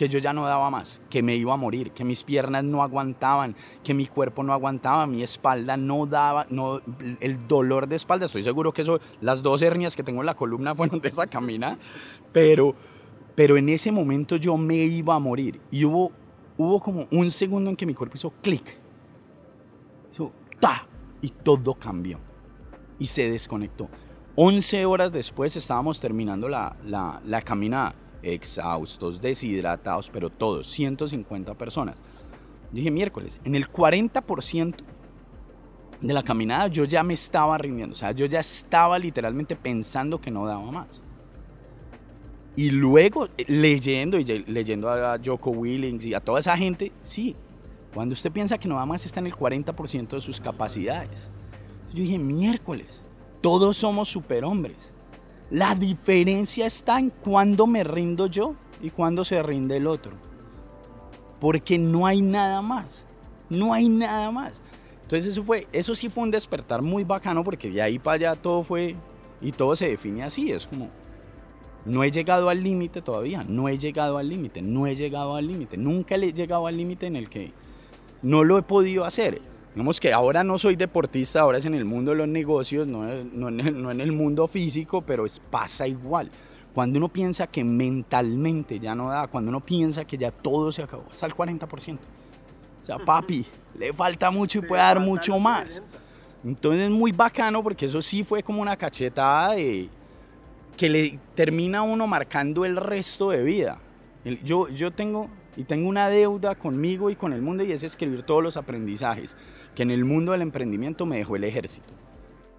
que 0.00 0.08
yo 0.08 0.18
ya 0.18 0.32
no 0.32 0.46
daba 0.46 0.70
más, 0.70 1.02
que 1.10 1.22
me 1.22 1.36
iba 1.36 1.52
a 1.52 1.58
morir, 1.58 1.90
que 1.90 2.04
mis 2.04 2.24
piernas 2.24 2.64
no 2.64 2.82
aguantaban, 2.82 3.54
que 3.84 3.92
mi 3.92 4.06
cuerpo 4.06 4.42
no 4.42 4.54
aguantaba, 4.54 5.06
mi 5.06 5.22
espalda 5.22 5.76
no 5.76 6.06
daba, 6.06 6.46
no, 6.48 6.80
el 7.20 7.46
dolor 7.46 7.86
de 7.86 7.96
espalda, 7.96 8.24
estoy 8.24 8.42
seguro 8.42 8.72
que 8.72 8.80
eso, 8.80 8.98
las 9.20 9.42
dos 9.42 9.60
hernias 9.60 9.94
que 9.94 10.02
tengo 10.02 10.20
en 10.20 10.26
la 10.26 10.36
columna 10.36 10.74
fueron 10.76 11.02
de 11.02 11.08
esa 11.08 11.26
camina, 11.26 11.78
pero, 12.32 12.74
pero 13.34 13.58
en 13.58 13.68
ese 13.68 13.92
momento 13.92 14.36
yo 14.36 14.56
me 14.56 14.76
iba 14.76 15.16
a 15.16 15.18
morir 15.18 15.60
y 15.70 15.84
hubo 15.84 16.12
hubo 16.60 16.80
como 16.80 17.06
un 17.10 17.30
segundo 17.30 17.70
en 17.70 17.76
que 17.76 17.86
mi 17.86 17.94
cuerpo 17.94 18.16
hizo 18.16 18.30
clic. 18.42 18.78
Hizo 20.12 20.32
ta. 20.58 20.86
Y 21.22 21.30
todo 21.30 21.74
cambió. 21.74 22.18
Y 22.98 23.06
se 23.06 23.30
desconectó. 23.30 23.88
11 24.36 24.84
horas 24.84 25.12
después 25.12 25.56
estábamos 25.56 26.00
terminando 26.00 26.48
la, 26.48 26.76
la, 26.84 27.20
la 27.24 27.42
caminada. 27.42 27.94
Exhaustos, 28.22 29.20
deshidratados, 29.20 30.10
pero 30.10 30.28
todos, 30.28 30.66
150 30.66 31.54
personas. 31.54 31.96
dije 32.70 32.90
miércoles, 32.90 33.40
en 33.44 33.54
el 33.54 33.70
40% 33.70 34.74
de 36.02 36.14
la 36.14 36.22
caminada 36.22 36.68
yo 36.68 36.84
ya 36.84 37.02
me 37.02 37.14
estaba 37.14 37.56
rindiendo. 37.56 37.94
O 37.94 37.96
sea, 37.96 38.12
yo 38.12 38.26
ya 38.26 38.40
estaba 38.40 38.98
literalmente 38.98 39.56
pensando 39.56 40.20
que 40.20 40.30
no 40.30 40.46
daba 40.46 40.70
más. 40.70 41.00
Y 42.56 42.70
luego 42.70 43.28
eh, 43.38 43.44
leyendo 43.48 44.18
y 44.18 44.24
leyendo 44.24 44.90
a 44.90 45.18
Joko 45.24 45.50
Willings 45.50 46.04
y 46.04 46.14
a 46.14 46.20
toda 46.20 46.40
esa 46.40 46.56
gente, 46.56 46.92
sí, 47.04 47.36
cuando 47.94 48.12
usted 48.12 48.30
piensa 48.30 48.58
que 48.58 48.68
nada 48.68 48.86
más 48.86 49.06
está 49.06 49.20
en 49.20 49.26
el 49.26 49.34
40% 49.34 50.08
de 50.08 50.20
sus 50.20 50.40
capacidades. 50.40 51.30
Yo 51.92 52.02
dije, 52.02 52.18
miércoles, 52.18 53.02
todos 53.40 53.76
somos 53.76 54.08
superhombres. 54.08 54.92
La 55.50 55.74
diferencia 55.74 56.66
está 56.66 57.00
en 57.00 57.10
cuándo 57.10 57.66
me 57.66 57.82
rindo 57.82 58.26
yo 58.26 58.54
y 58.80 58.90
cuándo 58.90 59.24
se 59.24 59.42
rinde 59.42 59.78
el 59.78 59.86
otro. 59.86 60.12
Porque 61.40 61.78
no 61.78 62.06
hay 62.06 62.22
nada 62.22 62.62
más. 62.62 63.06
No 63.48 63.72
hay 63.72 63.88
nada 63.88 64.30
más. 64.30 64.62
Entonces 65.02 65.32
eso 65.32 65.42
fue, 65.42 65.66
eso 65.72 65.94
sí 65.96 66.08
fue 66.08 66.22
un 66.22 66.30
despertar 66.30 66.82
muy 66.82 67.02
bacano 67.02 67.42
porque 67.42 67.68
de 67.68 67.82
ahí 67.82 67.98
para 67.98 68.14
allá 68.30 68.40
todo 68.40 68.62
fue 68.62 68.94
y 69.40 69.50
todo 69.50 69.74
se 69.74 69.88
define 69.88 70.22
así. 70.22 70.52
Es 70.52 70.68
como, 70.68 70.88
no 71.84 72.04
he 72.04 72.10
llegado 72.10 72.48
al 72.48 72.62
límite 72.62 73.02
todavía, 73.02 73.44
no 73.44 73.68
he 73.68 73.78
llegado 73.78 74.18
al 74.18 74.28
límite, 74.28 74.62
no 74.62 74.86
he 74.86 74.94
llegado 74.94 75.36
al 75.36 75.46
límite, 75.46 75.76
nunca 75.76 76.14
he 76.14 76.32
llegado 76.32 76.66
al 76.66 76.76
límite 76.76 77.06
en 77.06 77.16
el 77.16 77.28
que 77.28 77.52
no 78.22 78.44
lo 78.44 78.58
he 78.58 78.62
podido 78.62 79.04
hacer. 79.04 79.40
Digamos 79.74 80.00
que 80.00 80.12
ahora 80.12 80.42
no 80.42 80.58
soy 80.58 80.76
deportista, 80.76 81.40
ahora 81.40 81.58
es 81.58 81.64
en 81.64 81.74
el 81.74 81.84
mundo 81.84 82.10
de 82.10 82.18
los 82.18 82.28
negocios, 82.28 82.86
no, 82.86 83.08
en, 83.08 84.00
el 84.00 84.12
mundo 84.12 84.48
físico, 84.48 85.00
pero 85.00 85.24
es, 85.24 85.38
pasa 85.38 85.86
igual. 85.86 86.30
Cuando 86.74 86.98
uno 86.98 87.08
piensa 87.08 87.46
que 87.46 87.62
mentalmente 87.64 88.78
ya 88.78 88.94
no 88.94 89.10
da, 89.10 89.28
cuando 89.28 89.48
uno 89.48 89.60
piensa 89.60 90.04
que 90.04 90.18
ya 90.18 90.30
todo 90.30 90.72
se 90.72 90.82
acabó, 90.82 91.04
hasta 91.10 91.26
el 91.26 91.34
40%. 91.34 91.98
O 92.82 92.84
sea, 92.84 92.98
papi, 92.98 93.46
le 93.78 93.92
falta 93.92 94.30
mucho 94.30 94.58
y 94.58 94.62
puede 94.62 94.82
dar 94.82 95.00
mucho 95.00 95.38
más. 95.38 95.82
Entonces 96.44 96.82
es 96.82 96.90
muy 96.90 97.12
bacano 97.12 97.62
porque 97.62 97.86
eso 97.86 98.02
sí 98.02 98.24
fue 98.24 98.42
como 98.42 98.62
una 98.62 98.76
cachetada 98.76 99.52
de 99.52 99.88
que 100.80 100.88
le 100.88 101.18
termina 101.34 101.82
uno 101.82 102.06
marcando 102.06 102.64
el 102.64 102.74
resto 102.74 103.28
de 103.28 103.42
vida. 103.42 103.76
Yo, 104.42 104.66
yo 104.70 104.90
tengo 104.90 105.28
y 105.54 105.64
tengo 105.64 105.86
una 105.86 106.08
deuda 106.08 106.54
conmigo 106.54 107.10
y 107.10 107.16
con 107.16 107.34
el 107.34 107.42
mundo 107.42 107.62
y 107.62 107.72
es 107.72 107.82
escribir 107.82 108.22
todos 108.22 108.42
los 108.42 108.56
aprendizajes 108.56 109.36
que 109.74 109.82
en 109.82 109.90
el 109.90 110.06
mundo 110.06 110.32
del 110.32 110.40
emprendimiento 110.40 111.04
me 111.04 111.18
dejó 111.18 111.36
el 111.36 111.44
ejército. 111.44 111.92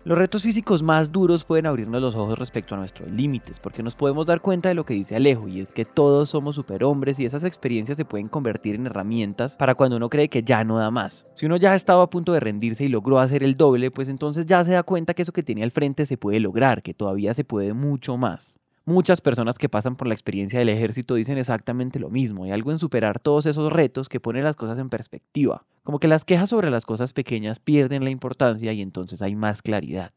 Los 0.03 0.17
retos 0.17 0.41
físicos 0.41 0.81
más 0.81 1.12
duros 1.12 1.43
pueden 1.43 1.67
abrirnos 1.67 2.01
los 2.01 2.15
ojos 2.15 2.39
respecto 2.39 2.74
a 2.74 2.79
nuestros 2.79 3.08
límites, 3.12 3.60
porque 3.60 3.84
nos 3.84 3.96
podemos 3.96 4.25
dar 4.25 4.41
cuenta 4.41 4.67
de 4.67 4.74
lo 4.74 4.84
que 4.84 4.96
dice 4.96 5.15
Alejo, 5.15 5.48
y 5.48 5.60
es 5.60 5.72
que 5.72 5.86
todos 5.86 6.31
somos 6.31 6.55
superhombres 6.55 7.20
y 7.20 7.25
esas 7.25 7.43
experiencias 7.43 7.98
se 7.98 8.05
pueden 8.05 8.27
convertir 8.27 8.74
en 8.74 8.88
herramientas 8.88 9.55
para 9.58 9.75
cuando 9.75 9.98
uno 9.98 10.10
cree 10.10 10.27
que 10.27 10.41
ya 10.41 10.63
no 10.63 10.79
da 10.79 10.89
más. 10.89 11.27
Si 11.36 11.46
uno 11.46 11.55
ya 11.58 11.74
ha 11.74 11.75
estado 11.75 12.01
a 12.01 12.10
punto 12.10 12.34
de 12.34 12.39
rendirse 12.39 12.86
y 12.86 12.89
logró 12.89 13.20
hacer 13.20 13.43
el 13.43 13.55
doble, 13.55 13.91
pues 13.91 14.10
entonces 14.10 14.48
ya 14.48 14.65
se 14.65 14.72
da 14.72 14.81
cuenta 14.81 15.13
que 15.13 15.22
eso 15.22 15.34
que 15.34 15.43
tiene 15.43 15.62
al 15.62 15.70
frente 15.70 16.08
se 16.08 16.17
puede 16.17 16.39
lograr, 16.39 16.81
que 16.81 16.96
todavía 16.96 17.36
se 17.36 17.43
puede 17.43 17.74
mucho 17.74 18.17
más. 18.17 18.60
Muchas 18.85 19.21
personas 19.21 19.59
que 19.59 19.69
pasan 19.69 19.95
por 19.95 20.07
la 20.07 20.15
experiencia 20.15 20.57
del 20.57 20.69
ejército 20.69 21.13
dicen 21.13 21.38
exactamente 21.38 22.00
lo 22.00 22.09
mismo, 22.09 22.45
hay 22.45 22.51
algo 22.51 22.71
en 22.71 22.79
superar 22.79 23.19
todos 23.19 23.45
esos 23.45 23.71
retos 23.71 24.09
que 24.09 24.19
pone 24.19 24.41
las 24.41 24.55
cosas 24.55 24.79
en 24.79 24.89
perspectiva, 24.89 25.65
como 25.83 26.00
que 26.00 26.07
las 26.07 26.25
quejas 26.25 26.50
sobre 26.50 26.71
las 26.71 26.83
cosas 26.83 27.13
pequeñas 27.13 27.59
pierden 27.59 28.03
la 28.03 28.09
importancia 28.09 28.73
y 28.73 28.81
entonces 28.81 29.21
hay 29.21 29.35
más 29.35 29.61
claridad. 29.61 30.11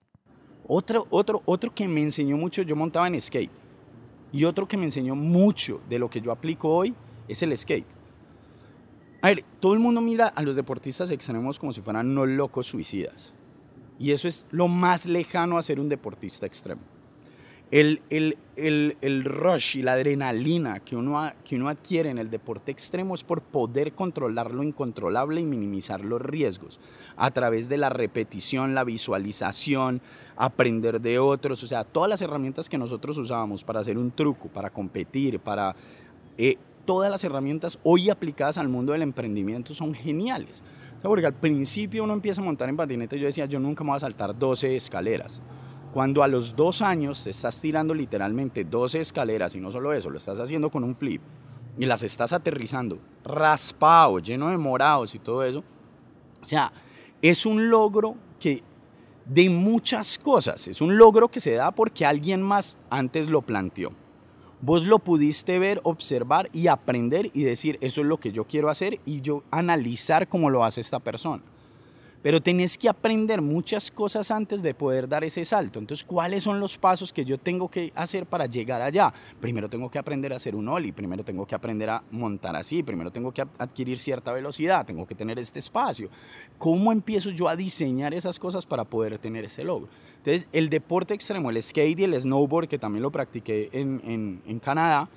Otro, 0.67 1.07
otro, 1.11 1.43
otro 1.45 1.75
que 1.75 1.87
me 1.87 2.01
enseñó 2.01 2.39
mucho, 2.39 2.63
yo 2.63 2.75
montaba 2.75 3.07
en 3.07 3.21
skate, 3.21 3.51
y 4.33 4.45
otro 4.45 4.67
que 4.67 4.79
me 4.79 4.85
enseñó 4.85 5.15
mucho 5.15 5.83
de 5.91 5.99
lo 5.99 6.09
que 6.09 6.23
yo 6.23 6.33
aplico 6.33 6.71
hoy 6.71 6.95
es 7.29 7.43
el 7.43 7.55
skate. 7.59 7.87
A 9.21 9.29
ver, 9.29 9.45
todo 9.61 9.75
el 9.75 9.81
mundo 9.81 10.01
mira 10.01 10.29
a 10.29 10.41
los 10.41 10.57
deportistas 10.57 11.11
extremos 11.11 11.59
como 11.59 11.75
si 11.75 11.83
fueran 11.83 12.09
unos 12.09 12.29
locos 12.29 12.67
suicidas. 12.67 13.35
Y 13.99 14.13
eso 14.13 14.27
es 14.27 14.47
lo 14.51 14.69
más 14.69 15.05
lejano 15.05 15.59
a 15.59 15.63
ser 15.63 15.79
un 15.81 15.91
deportista 15.91 16.47
extremo 16.47 16.94
el, 17.71 18.03
el, 18.11 18.37
el, 18.57 18.97
el, 19.01 19.25
rush 19.25 19.79
y 19.79 19.83
la 19.83 19.95
adrenalina 19.95 20.81
que 20.81 20.97
uno, 20.97 21.33
que 21.45 21.57
uno 21.57 21.69
adquiere 21.69 22.11
en 22.11 22.19
el 22.19 22.31
deporte 22.31 22.71
extremo 22.71 23.15
es 23.15 23.25
por 23.25 23.43
poder 23.43 23.93
controlar 23.95 24.53
lo 24.53 24.63
incontrolable 24.63 25.41
y 25.41 25.47
minimizar 25.47 26.05
los 26.05 26.23
riesgos 26.23 26.79
a 27.17 27.31
través 27.31 27.69
de 27.69 27.79
la 27.79 27.89
repetición, 27.89 28.75
la 28.75 28.85
visualización, 28.85 30.01
aprender 30.37 31.01
de 31.01 31.19
otros, 31.19 31.63
o 31.63 31.67
sea, 31.67 31.85
todas 31.85 32.11
las 32.11 32.23
herramientas 32.23 32.69
que 32.69 32.79
nosotros 32.79 33.19
usábamos 33.19 33.65
para 33.65 33.81
hacer 33.81 33.99
un 33.99 34.11
truco, 34.11 34.49
para 34.49 34.71
competir, 34.71 35.41
para... 35.41 35.75
Eh, 36.37 36.57
todas 36.85 37.11
las 37.11 37.25
herramientas 37.25 37.79
hoy 37.83 38.11
aplicadas 38.11 38.59
al 38.59 38.69
mundo 38.69 38.93
del 38.93 39.03
emprendimiento 39.03 39.75
son 39.75 39.95
geniales. 39.95 40.63
porque 41.03 41.27
al 41.27 41.35
principio 41.35 42.05
uno 42.05 42.15
empieza 42.15 42.41
a 42.41 42.45
montar 42.45 42.69
en 42.69 42.77
patineta 42.77 43.17
y 43.17 43.21
yo 43.21 43.27
decía, 43.27 43.47
yo 43.47 43.61
nunca 43.61 43.85
me 43.85 43.91
voy 43.91 43.97
a 43.97 44.01
saltar 44.01 44.39
12 44.39 44.77
escaleras. 44.77 45.41
Cuando 45.95 46.25
a 46.25 46.27
los 46.29 46.57
dos 46.57 46.83
años 46.83 47.23
te 47.23 47.31
estás 47.31 47.61
tirando 47.61 47.95
literalmente 47.95 48.65
12 48.65 49.01
escaleras 49.01 49.55
y 49.55 49.61
no 49.61 49.71
solo 49.71 49.93
eso, 49.93 50.11
lo 50.11 50.17
estás 50.17 50.41
haciendo 50.41 50.69
con 50.69 50.83
un 50.83 50.97
flip 50.97 51.23
y 51.79 51.87
las 51.87 52.03
estás 52.03 52.33
aterrizando 52.33 52.99
raspado, 53.23 54.19
lleno 54.19 54.49
de 54.49 54.57
morados 54.57 55.15
y 55.15 55.21
todo 55.21 55.45
eso. 55.45 55.63
O 56.43 56.47
sea, 56.47 56.73
es 57.23 57.47
un 57.47 57.71
logro 57.71 58.17
que 58.41 58.65
de 59.25 59.49
muchas 59.49 60.19
cosas, 60.19 60.67
es 60.67 60.81
un 60.81 60.99
logro 60.99 61.29
que 61.29 61.39
se 61.39 61.53
da 61.53 61.71
porque 61.71 62.05
alguien 62.05 62.43
más 62.43 62.77
antes 62.91 63.31
lo 63.31 63.43
planteó. 63.43 63.93
Vos 64.63 64.87
lo 64.87 64.99
pudiste 64.99 65.61
ver, 65.61 65.81
observar 65.85 66.51
y 66.53 66.67
aprender 66.67 67.31
y 67.33 67.45
decir, 67.45 67.79
eso 67.81 68.01
es 68.01 68.09
lo 68.09 68.19
que 68.19 68.33
yo 68.33 68.49
quiero 68.49 68.69
hacer 68.69 68.99
y 69.07 69.21
yo 69.21 69.45
analizar 69.53 70.27
cómo 70.27 70.51
lo 70.51 70.65
hace 70.65 70.81
esta 70.81 70.99
persona 70.99 71.45
pero 72.25 72.41
tenés 72.41 72.79
que 72.79 72.89
aprender 72.89 73.43
muchas 73.43 73.91
cosas 73.91 74.31
antes 74.31 74.63
de 74.63 74.73
poder 74.73 75.07
dar 75.07 75.25
ese 75.25 75.45
salto. 75.45 75.79
Entonces, 75.79 76.07
¿cuáles 76.07 76.43
son 76.43 76.59
los 76.59 76.79
pasos 76.79 77.13
que 77.13 77.23
yo 77.23 77.37
tengo 77.37 77.69
que 77.69 77.93
hacer 77.95 78.25
para 78.25 78.47
llegar 78.47 78.81
allá? 78.81 79.13
Primero 79.43 79.69
tengo 79.69 79.91
que 79.91 79.99
aprender 79.99 80.33
a 80.33 80.37
hacer 80.37 80.57
un 80.57 80.67
ollie, 80.67 80.91
primero 80.91 81.23
tengo 81.23 81.47
que 81.47 81.55
aprender 81.55 81.91
a 81.91 82.03
montar 82.11 82.57
así, 82.57 82.83
primero 82.83 83.11
tengo 83.11 83.31
que 83.31 83.43
adquirir 83.59 83.99
cierta 83.99 84.33
velocidad, 84.33 84.87
tengo 84.87 85.07
que 85.07 85.15
tener 85.15 85.39
este 85.39 85.59
espacio. 85.59 86.09
¿Cómo 86.57 86.93
empiezo 86.93 87.29
yo 87.29 87.47
a 87.47 87.57
diseñar 87.57 88.15
esas 88.15 88.39
cosas 88.39 88.65
para 88.65 88.85
poder 88.85 89.19
tener 89.19 89.45
ese 89.45 89.63
logro? 89.63 89.91
Entonces, 90.17 90.49
el 90.55 90.71
deporte 90.71 91.13
extremo, 91.13 91.51
el 91.51 91.63
skate 91.63 91.99
y 91.99 92.05
el 92.05 92.19
snowboard, 92.19 92.69
que 92.69 92.79
también 92.79 93.03
lo 93.03 93.13
practiqué 93.13 93.69
en, 93.71 94.01
en, 94.03 94.43
en 94.47 94.61
Canadá, 94.61 95.11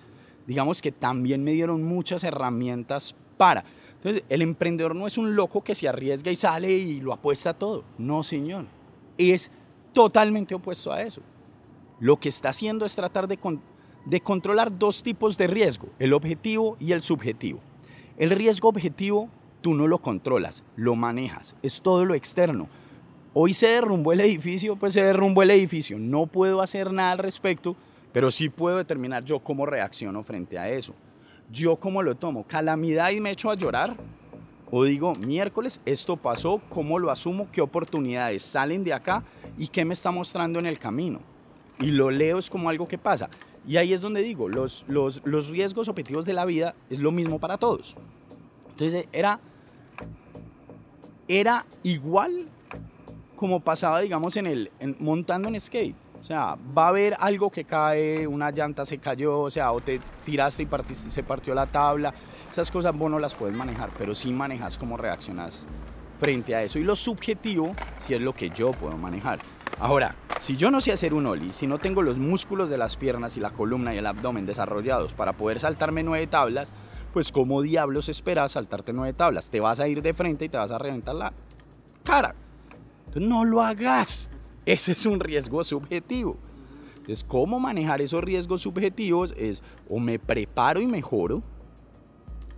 digamos 0.46 0.82
que 0.82 0.92
también 0.92 1.42
me 1.42 1.54
dieron 1.54 1.84
muchas 1.84 2.26
herramientas 2.26 3.16
para 3.38 3.64
entonces, 3.98 4.24
el 4.30 4.42
emprendedor 4.42 4.96
no 4.96 5.08
es 5.08 5.18
un 5.18 5.36
loco 5.36 5.64
que 5.64 5.76
se 5.76 5.88
arriesga 5.88 6.32
y 6.32 6.36
sale 6.36 6.72
y 6.72 7.02
lo 7.02 7.14
apuesta 7.14 7.54
todo. 7.54 7.84
No, 7.98 8.22
señor. 8.22 8.66
Es 9.18 9.52
totalmente 9.92 10.54
opuesto 10.54 10.92
a 10.92 11.02
eso. 11.02 11.22
Lo 12.00 12.18
que 12.18 12.30
está 12.30 12.50
haciendo 12.50 12.86
es 12.86 12.96
tratar 12.96 13.28
de, 13.28 13.40
de 14.06 14.22
controlar 14.22 14.78
dos 14.78 15.02
tipos 15.02 15.38
de 15.38 15.48
riesgo, 15.48 15.88
el 15.98 16.14
objetivo 16.14 16.78
y 16.80 16.92
el 16.92 17.02
subjetivo. 17.02 17.60
El 18.18 18.30
riesgo 18.30 18.70
objetivo 18.70 19.30
tú 19.62 19.74
no 19.74 19.88
lo 19.88 19.98
controlas, 19.98 20.64
lo 20.76 20.96
manejas, 20.96 21.56
es 21.64 21.82
todo 21.82 22.06
lo 22.06 22.14
externo. 22.14 22.68
Hoy 23.34 23.54
se 23.54 23.68
derrumbó 23.68 24.14
el 24.14 24.22
edificio, 24.22 24.76
pues 24.76 24.94
se 24.94 25.02
derrumbó 25.02 25.42
el 25.42 25.52
edificio. 25.52 25.98
No 25.98 26.28
puedo 26.28 26.62
hacer 26.62 26.94
nada 26.94 27.12
al 27.14 27.18
respecto, 27.18 27.76
pero 28.14 28.30
sí 28.30 28.50
puedo 28.50 28.78
determinar 28.78 29.24
yo 29.24 29.40
cómo 29.40 29.66
reacciono 29.66 30.24
frente 30.24 30.60
a 30.60 30.70
eso 30.70 30.94
yo 31.52 31.78
cómo 31.78 32.04
lo 32.04 32.16
tomo, 32.16 32.44
calamidad 32.46 33.12
y 33.12 33.22
me 33.22 33.32
echo 33.32 33.50
a 33.50 33.56
llorar. 33.56 33.98
O 34.70 34.84
digo, 34.84 35.16
miércoles, 35.16 35.82
esto 35.86 36.18
pasó, 36.18 36.62
¿cómo 36.70 37.00
lo 37.00 37.10
asumo? 37.10 37.48
¿Qué 37.52 37.62
oportunidades 37.62 38.44
salen 38.44 38.84
de 38.84 38.94
acá? 38.94 39.24
¿Y 39.58 39.70
qué 39.70 39.86
me 39.86 39.94
está 39.94 40.12
mostrando 40.12 40.60
en 40.60 40.66
el 40.66 40.78
camino? 40.78 41.22
Y 41.80 41.92
lo 41.92 42.12
leo 42.12 42.38
es 42.38 42.50
como 42.50 42.70
algo 42.70 42.88
que 42.88 42.98
pasa. 42.98 43.30
Y 43.66 43.78
ahí 43.78 43.94
es 43.94 44.02
donde 44.02 44.22
digo, 44.22 44.50
los, 44.50 44.84
los, 44.90 45.22
los 45.24 45.48
riesgos 45.48 45.88
objetivos 45.88 46.26
de 46.26 46.34
la 46.34 46.44
vida 46.44 46.76
es 46.90 47.00
lo 47.00 47.12
mismo 47.12 47.40
para 47.40 47.58
todos. 47.58 47.96
Entonces 48.72 49.06
era, 49.14 49.40
era 51.30 51.66
igual 51.84 52.48
como 53.38 53.62
pasaba, 53.62 54.02
digamos, 54.02 54.36
en 54.36 54.48
el, 54.48 54.72
montando 55.00 55.48
en 55.48 55.60
skate 55.60 55.96
o 56.20 56.24
sea, 56.24 56.58
va 56.78 56.86
a 56.86 56.88
haber 56.90 57.16
algo 57.20 57.50
que 57.50 57.66
cae, 57.66 58.28
una 58.28 58.52
llanta 58.52 58.86
se 58.86 58.98
cayó, 58.98 59.40
o 59.40 59.52
sea, 59.52 59.72
o 59.72 59.82
te 59.82 60.00
tiraste 60.26 60.64
y 60.64 60.66
partiste, 60.66 61.12
se 61.12 61.24
partió 61.24 61.54
la 61.54 61.66
tabla. 61.66 62.14
Esas 62.52 62.72
cosas 62.72 62.98
vos 62.98 63.10
no 63.10 63.20
las 63.20 63.36
puedes 63.36 63.56
manejar, 63.56 63.90
pero 63.98 64.16
sí 64.16 64.32
manejas 64.32 64.78
cómo 64.78 64.98
reaccionas 64.98 65.66
frente 66.20 66.56
a 66.56 66.64
eso. 66.64 66.80
Y 66.80 66.84
lo 66.84 66.96
subjetivo, 66.96 67.74
si 68.02 68.14
es 68.14 68.22
lo 68.22 68.34
que 68.34 68.50
yo 68.50 68.72
puedo 68.72 68.98
manejar. 68.98 69.40
Ahora, 69.80 70.16
si 70.42 70.56
yo 70.58 70.72
no 70.72 70.82
sé 70.82 70.92
hacer 70.92 71.14
un 71.14 71.28
ollie, 71.28 71.54
si 71.54 71.68
no 71.68 71.78
tengo 71.78 72.02
los 72.02 72.18
músculos 72.18 72.70
de 72.70 72.78
las 72.78 72.98
piernas 72.98 73.38
y 73.38 73.40
la 73.40 73.52
columna 73.52 73.94
y 73.94 74.00
el 74.00 74.06
abdomen 74.06 74.46
desarrollados 74.46 75.14
para 75.14 75.34
poder 75.34 75.60
saltarme 75.60 76.04
nueve 76.04 76.26
tablas, 76.26 76.72
pues 77.14 77.32
¿cómo 77.32 77.62
diablos 77.62 78.10
esperas 78.10 78.54
saltarte 78.54 78.94
nueve 78.94 79.14
tablas? 79.14 79.50
Te 79.50 79.60
vas 79.60 79.80
a 79.80 79.88
ir 79.88 80.02
de 80.02 80.14
frente 80.14 80.46
y 80.46 80.50
te 80.50 80.58
vas 80.58 80.72
a 80.72 80.78
reventar 80.78 81.16
la 81.16 81.34
cara. 82.04 82.34
Entonces 83.08 83.30
no 83.30 83.46
lo 83.46 83.62
hagas. 83.62 84.30
Ese 84.68 84.92
es 84.92 85.06
un 85.06 85.22
riesgo 85.22 85.64
subjetivo. 85.64 86.38
Entonces, 86.98 87.24
¿cómo 87.24 87.58
manejar 87.58 88.02
esos 88.02 88.22
riesgos 88.22 88.64
subjetivos? 88.64 89.34
Es 89.38 89.64
o 89.90 89.98
me 89.98 90.20
preparo 90.20 90.82
y 90.82 90.88
mejoro, 90.88 91.42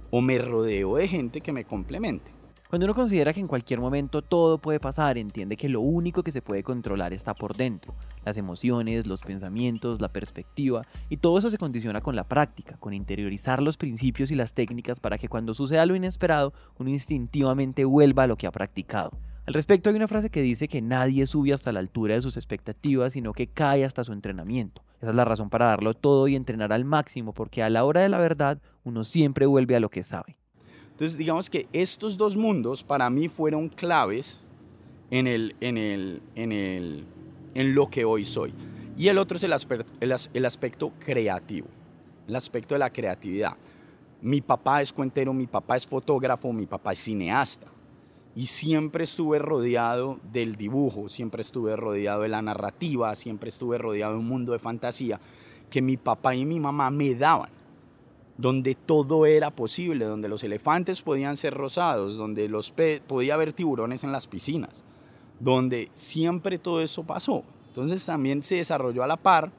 o 0.09 0.19
me 0.19 0.39
rodeo 0.39 0.95
de 0.95 1.07
gente 1.07 1.39
que 1.39 1.53
me 1.53 1.65
complemente. 1.65 2.31
Cuando 2.67 2.85
uno 2.85 2.95
considera 2.95 3.31
que 3.31 3.39
en 3.39 3.45
cualquier 3.45 3.79
momento 3.79 4.23
todo 4.23 4.57
puede 4.57 4.79
pasar, 4.79 5.19
entiende 5.19 5.55
que 5.55 5.69
lo 5.69 5.81
único 5.81 6.23
que 6.23 6.31
se 6.31 6.41
puede 6.41 6.63
controlar 6.63 7.13
está 7.13 7.35
por 7.35 7.55
dentro. 7.55 7.93
Las 8.25 8.39
emociones, 8.39 9.05
los 9.05 9.21
pensamientos, 9.21 10.01
la 10.01 10.09
perspectiva, 10.09 10.87
y 11.09 11.17
todo 11.17 11.37
eso 11.37 11.51
se 11.51 11.59
condiciona 11.59 12.01
con 12.01 12.15
la 12.15 12.23
práctica, 12.23 12.75
con 12.77 12.95
interiorizar 12.95 13.61
los 13.61 13.77
principios 13.77 14.31
y 14.31 14.35
las 14.35 14.53
técnicas 14.53 14.99
para 14.99 15.19
que 15.19 15.29
cuando 15.29 15.53
suceda 15.53 15.85
lo 15.85 15.95
inesperado, 15.95 16.53
uno 16.79 16.89
instintivamente 16.89 17.85
vuelva 17.85 18.23
a 18.23 18.27
lo 18.27 18.35
que 18.35 18.47
ha 18.47 18.51
practicado. 18.51 19.11
Al 19.49 19.55
respecto 19.55 19.89
hay 19.89 19.95
una 19.95 20.07
frase 20.07 20.29
que 20.29 20.43
dice 20.43 20.67
que 20.67 20.79
nadie 20.79 21.25
sube 21.25 21.53
hasta 21.53 21.71
la 21.71 21.79
altura 21.79 22.13
de 22.13 22.21
sus 22.21 22.37
expectativas, 22.37 23.13
sino 23.13 23.33
que 23.33 23.47
cae 23.47 23.83
hasta 23.83 24.03
su 24.03 24.13
entrenamiento. 24.13 24.83
Esa 24.97 25.09
es 25.09 25.15
la 25.15 25.25
razón 25.25 25.49
para 25.49 25.65
darlo 25.65 25.95
todo 25.95 26.27
y 26.27 26.35
entrenar 26.35 26.71
al 26.71 26.85
máximo, 26.85 27.33
porque 27.33 27.63
a 27.63 27.69
la 27.71 27.83
hora 27.83 28.03
de 28.03 28.09
la 28.09 28.19
verdad 28.19 28.61
uno 28.83 29.03
siempre 29.03 29.47
vuelve 29.47 29.75
a 29.75 29.79
lo 29.79 29.89
que 29.89 30.03
sabe. 30.03 30.37
Entonces 30.91 31.17
digamos 31.17 31.49
que 31.49 31.67
estos 31.73 32.15
dos 32.15 32.37
mundos 32.37 32.83
para 32.83 33.09
mí 33.09 33.27
fueron 33.27 33.69
claves 33.69 34.45
en, 35.09 35.25
el, 35.25 35.55
en, 35.61 35.79
el, 35.79 36.21
en, 36.35 36.51
el, 36.51 37.05
en 37.55 37.73
lo 37.73 37.89
que 37.89 38.05
hoy 38.05 38.25
soy. 38.25 38.53
Y 38.99 39.07
el 39.07 39.17
otro 39.17 39.37
es 39.37 39.43
el, 39.43 39.55
el, 39.99 40.15
el 40.31 40.45
aspecto 40.45 40.93
creativo, 40.99 41.69
el 42.27 42.35
aspecto 42.35 42.75
de 42.75 42.79
la 42.79 42.91
creatividad. 42.91 43.57
Mi 44.21 44.41
papá 44.41 44.83
es 44.83 44.93
cuentero, 44.93 45.33
mi 45.33 45.47
papá 45.47 45.75
es 45.75 45.87
fotógrafo, 45.87 46.53
mi 46.53 46.67
papá 46.67 46.93
es 46.93 46.99
cineasta 46.99 47.78
y 48.35 48.45
siempre 48.45 49.03
estuve 49.03 49.39
rodeado 49.39 50.19
del 50.31 50.55
dibujo, 50.55 51.09
siempre 51.09 51.41
estuve 51.41 51.75
rodeado 51.75 52.21
de 52.21 52.29
la 52.29 52.41
narrativa, 52.41 53.13
siempre 53.15 53.49
estuve 53.49 53.77
rodeado 53.77 54.13
de 54.13 54.19
un 54.19 54.27
mundo 54.27 54.53
de 54.53 54.59
fantasía 54.59 55.19
que 55.69 55.81
mi 55.81 55.97
papá 55.97 56.35
y 56.35 56.45
mi 56.45 56.59
mamá 56.59 56.89
me 56.89 57.15
daban, 57.15 57.49
donde 58.37 58.75
todo 58.75 59.25
era 59.25 59.51
posible, 59.51 60.05
donde 60.05 60.29
los 60.29 60.43
elefantes 60.43 61.01
podían 61.01 61.37
ser 61.37 61.53
rosados, 61.53 62.17
donde 62.17 62.47
los 62.47 62.73
podía 63.07 63.33
haber 63.33 63.53
tiburones 63.53 64.03
en 64.03 64.11
las 64.11 64.27
piscinas, 64.27 64.83
donde 65.39 65.89
siempre 65.93 66.57
todo 66.57 66.81
eso 66.81 67.03
pasó. 67.03 67.43
Entonces 67.67 68.05
también 68.05 68.41
se 68.41 68.55
desarrolló 68.55 69.03
a 69.03 69.07
la 69.07 69.17
par 69.17 69.51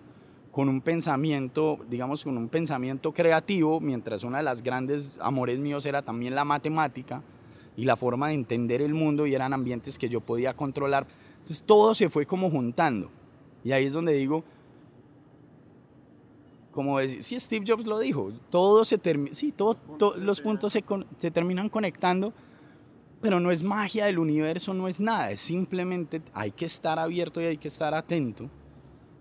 con 0.51 0.69
un 0.69 0.81
pensamiento, 0.81 1.79
digamos, 1.89 2.25
con 2.25 2.37
un 2.37 2.49
pensamiento 2.49 3.13
creativo, 3.13 3.81
mientras 3.81 4.25
una 4.25 4.39
de 4.39 4.45
las 4.45 4.63
grandes 4.63 5.17
amores 5.21 5.59
míos 5.61 5.87
era 5.87 6.03
también 6.03 6.35
la 6.35 6.45
matemática 6.45 7.23
y 7.81 7.85
la 7.85 7.97
forma 7.97 8.29
de 8.29 8.35
entender 8.35 8.83
el 8.83 8.93
mundo 8.93 9.27
y 9.27 9.35
eran 9.35 9.55
ambientes 9.55 9.99
que 9.99 10.11
yo 10.11 10.21
podía 10.21 10.53
controlar. 10.53 11.07
Entonces 11.39 11.63
todo 11.63 11.95
se 11.95 12.11
fue 12.11 12.27
como 12.27 12.51
juntando. 12.51 13.11
Y 13.65 13.73
ahí 13.73 13.87
es 13.87 13.95
donde 13.95 14.13
digo, 14.13 14.45
como 16.73 16.99
decir, 16.99 17.23
sí, 17.23 17.41
Steve 17.41 17.65
Jobs 17.67 17.87
lo 17.87 17.99
dijo, 17.99 18.33
todo 18.51 18.85
se 18.85 18.99
termina, 18.99 19.35
sí, 19.35 19.51
todos 19.51 19.79
los 20.19 20.43
puntos 20.43 20.75
se, 20.75 20.85
se 21.17 21.31
terminan 21.31 21.71
conectando, 21.71 22.35
pero 23.23 23.41
no 23.41 23.51
es 23.51 23.63
magia 23.63 24.05
del 24.05 24.19
universo, 24.19 24.75
no 24.75 24.87
es 24.87 25.01
nada, 25.01 25.31
es 25.31 25.41
simplemente 25.41 26.21
hay 26.35 26.51
que 26.51 26.67
estar 26.67 26.99
abierto 26.99 27.41
y 27.41 27.45
hay 27.45 27.57
que 27.57 27.69
estar 27.69 27.95
atento 27.95 28.51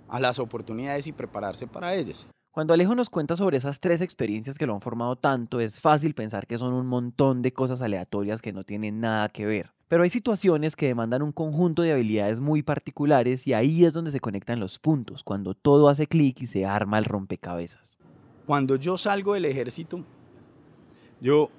a 0.10 0.20
las 0.20 0.38
oportunidades 0.38 1.08
y 1.08 1.14
prepararse 1.14 1.66
para 1.66 1.96
ellas. 1.96 2.28
Cuando 2.60 2.74
Alejo 2.74 2.94
nos 2.94 3.10
cuenta 3.10 3.38
sobre 3.38 3.56
esas 3.56 3.80
tres 3.80 4.02
experiencias 4.02 4.58
que 4.58 4.66
lo 4.66 4.74
han 4.74 4.82
formado 4.82 5.16
tanto, 5.16 5.62
es 5.62 5.80
fácil 5.80 6.14
pensar 6.14 6.46
que 6.46 6.58
son 6.58 6.74
un 6.74 6.88
montón 6.88 7.42
de 7.42 7.54
cosas 7.54 7.82
aleatorias 7.82 8.42
que 8.42 8.52
no 8.52 8.66
tienen 8.66 9.00
nada 9.00 9.30
que 9.30 9.46
ver. 9.46 9.72
Pero 9.88 10.04
hay 10.04 10.10
situaciones 10.10 10.76
que 10.76 10.88
demandan 10.88 11.22
un 11.22 11.32
conjunto 11.32 11.84
de 11.84 11.94
habilidades 11.94 12.42
muy 12.42 12.62
particulares 12.62 13.48
y 13.48 13.54
ahí 13.54 13.86
es 13.86 13.94
donde 13.94 14.12
se 14.12 14.20
conectan 14.20 14.60
los 14.60 14.78
puntos, 14.78 15.24
cuando 15.24 15.54
todo 15.54 15.88
hace 15.88 16.06
clic 16.08 16.42
y 16.42 16.48
se 16.48 16.66
arma 16.66 16.98
el 16.98 17.06
rompecabezas. 17.06 17.98
Cuando 18.46 18.76
yo 18.76 18.98
salgo 18.98 19.36
del 19.36 19.46
ejército, 19.46 20.04
yo 21.22 21.50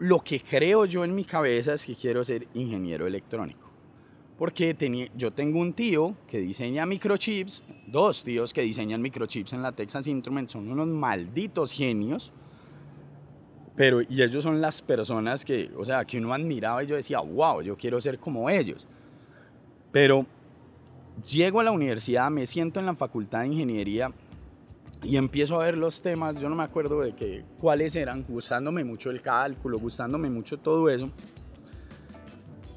lo 0.00 0.18
que 0.18 0.40
creo 0.40 0.86
yo 0.86 1.04
en 1.04 1.14
mi 1.14 1.24
cabeza 1.24 1.74
es 1.74 1.86
que 1.86 1.94
quiero 1.94 2.24
ser 2.24 2.48
ingeniero 2.54 3.06
electrónico. 3.06 3.71
Porque 4.42 5.08
yo 5.14 5.32
tengo 5.32 5.60
un 5.60 5.72
tío 5.72 6.16
que 6.26 6.38
diseña 6.38 6.84
microchips, 6.84 7.62
dos 7.86 8.24
tíos 8.24 8.52
que 8.52 8.62
diseñan 8.62 9.00
microchips 9.00 9.52
en 9.52 9.62
la 9.62 9.70
Texas 9.70 10.08
Instruments, 10.08 10.54
son 10.54 10.68
unos 10.68 10.88
malditos 10.88 11.70
genios. 11.70 12.32
Pero, 13.76 14.02
y 14.02 14.20
ellos 14.20 14.42
son 14.42 14.60
las 14.60 14.82
personas 14.82 15.44
que, 15.44 15.70
o 15.78 15.84
sea, 15.84 16.04
que 16.04 16.18
uno 16.18 16.34
admiraba 16.34 16.82
y 16.82 16.88
yo 16.88 16.96
decía, 16.96 17.20
wow, 17.20 17.62
yo 17.62 17.76
quiero 17.76 18.00
ser 18.00 18.18
como 18.18 18.50
ellos. 18.50 18.88
Pero 19.92 20.26
llego 21.32 21.60
a 21.60 21.62
la 21.62 21.70
universidad, 21.70 22.28
me 22.28 22.44
siento 22.48 22.80
en 22.80 22.86
la 22.86 22.96
facultad 22.96 23.42
de 23.42 23.46
ingeniería 23.46 24.10
y 25.04 25.18
empiezo 25.18 25.60
a 25.60 25.66
ver 25.66 25.78
los 25.78 26.02
temas, 26.02 26.36
yo 26.40 26.48
no 26.48 26.56
me 26.56 26.64
acuerdo 26.64 27.02
de 27.02 27.14
que, 27.14 27.44
cuáles 27.60 27.94
eran, 27.94 28.24
gustándome 28.24 28.82
mucho 28.82 29.08
el 29.10 29.22
cálculo, 29.22 29.78
gustándome 29.78 30.28
mucho 30.30 30.58
todo 30.58 30.90
eso. 30.90 31.12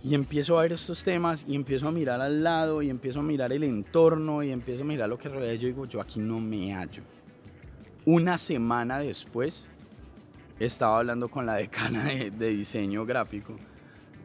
Y 0.06 0.14
empiezo 0.14 0.60
a 0.60 0.62
ver 0.62 0.74
estos 0.74 1.04
temas 1.04 1.44
y 1.48 1.56
empiezo 1.56 1.88
a 1.88 1.92
mirar 1.92 2.22
al 2.22 2.44
lado 2.44 2.84
y 2.84 2.92
empiezo 2.92 3.22
a 3.22 3.24
mirar 3.24 3.52
el 3.52 3.64
entorno 3.64 4.44
y 4.44 4.52
empiezo 4.52 4.84
a 4.84 4.86
mirar 4.86 5.10
lo 5.10 5.18
que 5.18 5.30
rodea. 5.30 5.56
Yo 5.56 5.66
digo, 5.66 5.88
yo 5.88 6.00
aquí 6.00 6.20
no 6.20 6.40
me 6.40 6.76
hallo. 6.76 7.02
Una 8.06 8.38
semana 8.38 9.00
después 9.00 9.68
estaba 10.60 11.00
hablando 11.00 11.28
con 11.28 11.48
la 11.48 11.56
decana 11.56 12.04
de, 12.04 12.50
diseño 12.50 13.04
gráfico, 13.04 13.56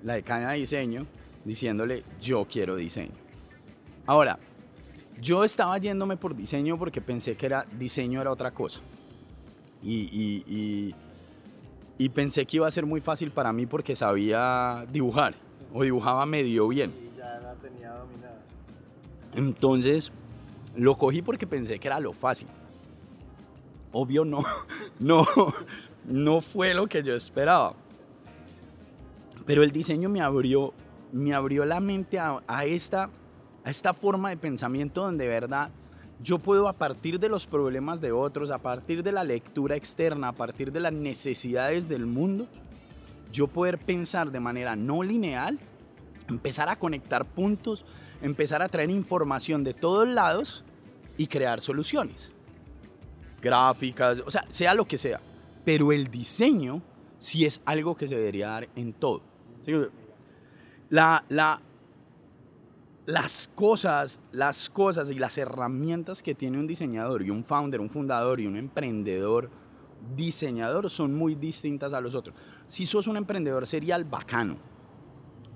la 0.04 0.14
decana 0.14 0.50
de 0.50 0.58
diseño, 0.58 1.06
diciéndole, 1.46 2.04
yo 2.20 2.46
quiero 2.46 2.76
diseño. 2.76 3.14
Ahora, 4.04 4.38
yo 5.18 5.44
estaba 5.44 5.78
yéndome 5.78 6.18
por 6.18 6.36
diseño 6.36 6.78
porque 6.78 7.00
pensé 7.00 7.36
que 7.36 7.46
era 7.46 7.64
diseño 7.78 8.20
era 8.20 8.30
otra 8.30 8.50
cosa. 8.50 8.82
Y, 9.82 10.10
y, 10.12 10.94
y, 11.96 12.08
pensé 12.10 12.44
que 12.44 12.58
iba 12.58 12.68
a 12.68 12.70
ser 12.70 12.84
muy 12.84 13.00
fácil 13.00 13.30
para 13.30 13.50
mí 13.50 13.64
porque 13.64 13.96
sabía 13.96 14.84
dibujar 14.92 15.34
o 15.72 15.82
dibujaba 15.82 16.26
medio 16.26 16.68
bien. 16.68 16.92
Y 17.12 17.16
ya 17.16 17.40
la 17.40 17.54
tenía 17.54 17.90
dominada. 17.90 18.40
Entonces 19.34 20.12
lo 20.76 20.96
cogí 20.96 21.22
porque 21.22 21.46
pensé 21.46 21.78
que 21.78 21.88
era 21.88 22.00
lo 22.00 22.12
fácil. 22.12 22.48
Obvio 23.92 24.24
no, 24.24 24.42
no, 24.98 25.26
no 26.04 26.40
fue 26.40 26.74
lo 26.74 26.86
que 26.86 27.02
yo 27.02 27.14
esperaba. 27.14 27.74
Pero 29.46 29.62
el 29.62 29.72
diseño 29.72 30.08
me 30.08 30.20
abrió, 30.20 30.72
me 31.12 31.34
abrió 31.34 31.64
la 31.64 31.80
mente 31.80 32.18
a, 32.18 32.40
a 32.46 32.64
esta, 32.64 33.10
a 33.64 33.70
esta 33.70 33.92
forma 33.94 34.30
de 34.30 34.36
pensamiento 34.36 35.02
donde 35.02 35.24
de 35.24 35.30
verdad 35.30 35.70
yo 36.22 36.38
puedo 36.38 36.68
a 36.68 36.74
partir 36.74 37.18
de 37.18 37.28
los 37.28 37.46
problemas 37.46 38.00
de 38.00 38.12
otros, 38.12 38.50
a 38.50 38.58
partir 38.58 39.02
de 39.02 39.12
la 39.12 39.24
lectura 39.24 39.76
externa, 39.76 40.28
a 40.28 40.32
partir 40.32 40.70
de 40.70 40.80
las 40.80 40.92
necesidades 40.92 41.88
del 41.88 42.06
mundo, 42.06 42.46
yo 43.32 43.46
poder 43.46 43.78
pensar 43.78 44.30
de 44.30 44.40
manera 44.40 44.76
no 44.76 45.02
lineal, 45.02 45.58
empezar 46.28 46.68
a 46.68 46.76
conectar 46.76 47.24
puntos, 47.24 47.84
empezar 48.22 48.62
a 48.62 48.68
traer 48.68 48.90
información 48.90 49.64
de 49.64 49.74
todos 49.74 50.08
lados 50.08 50.64
y 51.16 51.26
crear 51.26 51.60
soluciones. 51.60 52.32
Gráficas, 53.40 54.18
o 54.24 54.30
sea, 54.30 54.44
sea 54.50 54.74
lo 54.74 54.84
que 54.84 54.98
sea. 54.98 55.20
Pero 55.64 55.92
el 55.92 56.08
diseño 56.08 56.82
sí 57.18 57.44
es 57.44 57.60
algo 57.64 57.96
que 57.96 58.08
se 58.08 58.16
debería 58.16 58.48
dar 58.48 58.68
en 58.74 58.92
todo. 58.92 59.22
La, 60.88 61.24
la, 61.28 61.60
las 63.06 63.50
cosas, 63.54 64.20
las 64.32 64.68
cosas 64.70 65.10
y 65.10 65.14
las 65.14 65.38
herramientas 65.38 66.22
que 66.22 66.34
tiene 66.34 66.58
un 66.58 66.66
diseñador 66.66 67.22
y 67.22 67.30
un 67.30 67.44
founder, 67.44 67.80
un 67.80 67.90
fundador 67.90 68.40
y 68.40 68.46
un 68.46 68.56
emprendedor 68.56 69.50
diseñador 70.16 70.88
son 70.90 71.14
muy 71.14 71.34
distintas 71.34 71.92
a 71.92 72.00
los 72.00 72.14
otros. 72.14 72.34
Si 72.70 72.86
sos 72.86 73.08
un 73.08 73.16
emprendedor 73.16 73.66
serial, 73.66 74.04
bacano. 74.04 74.56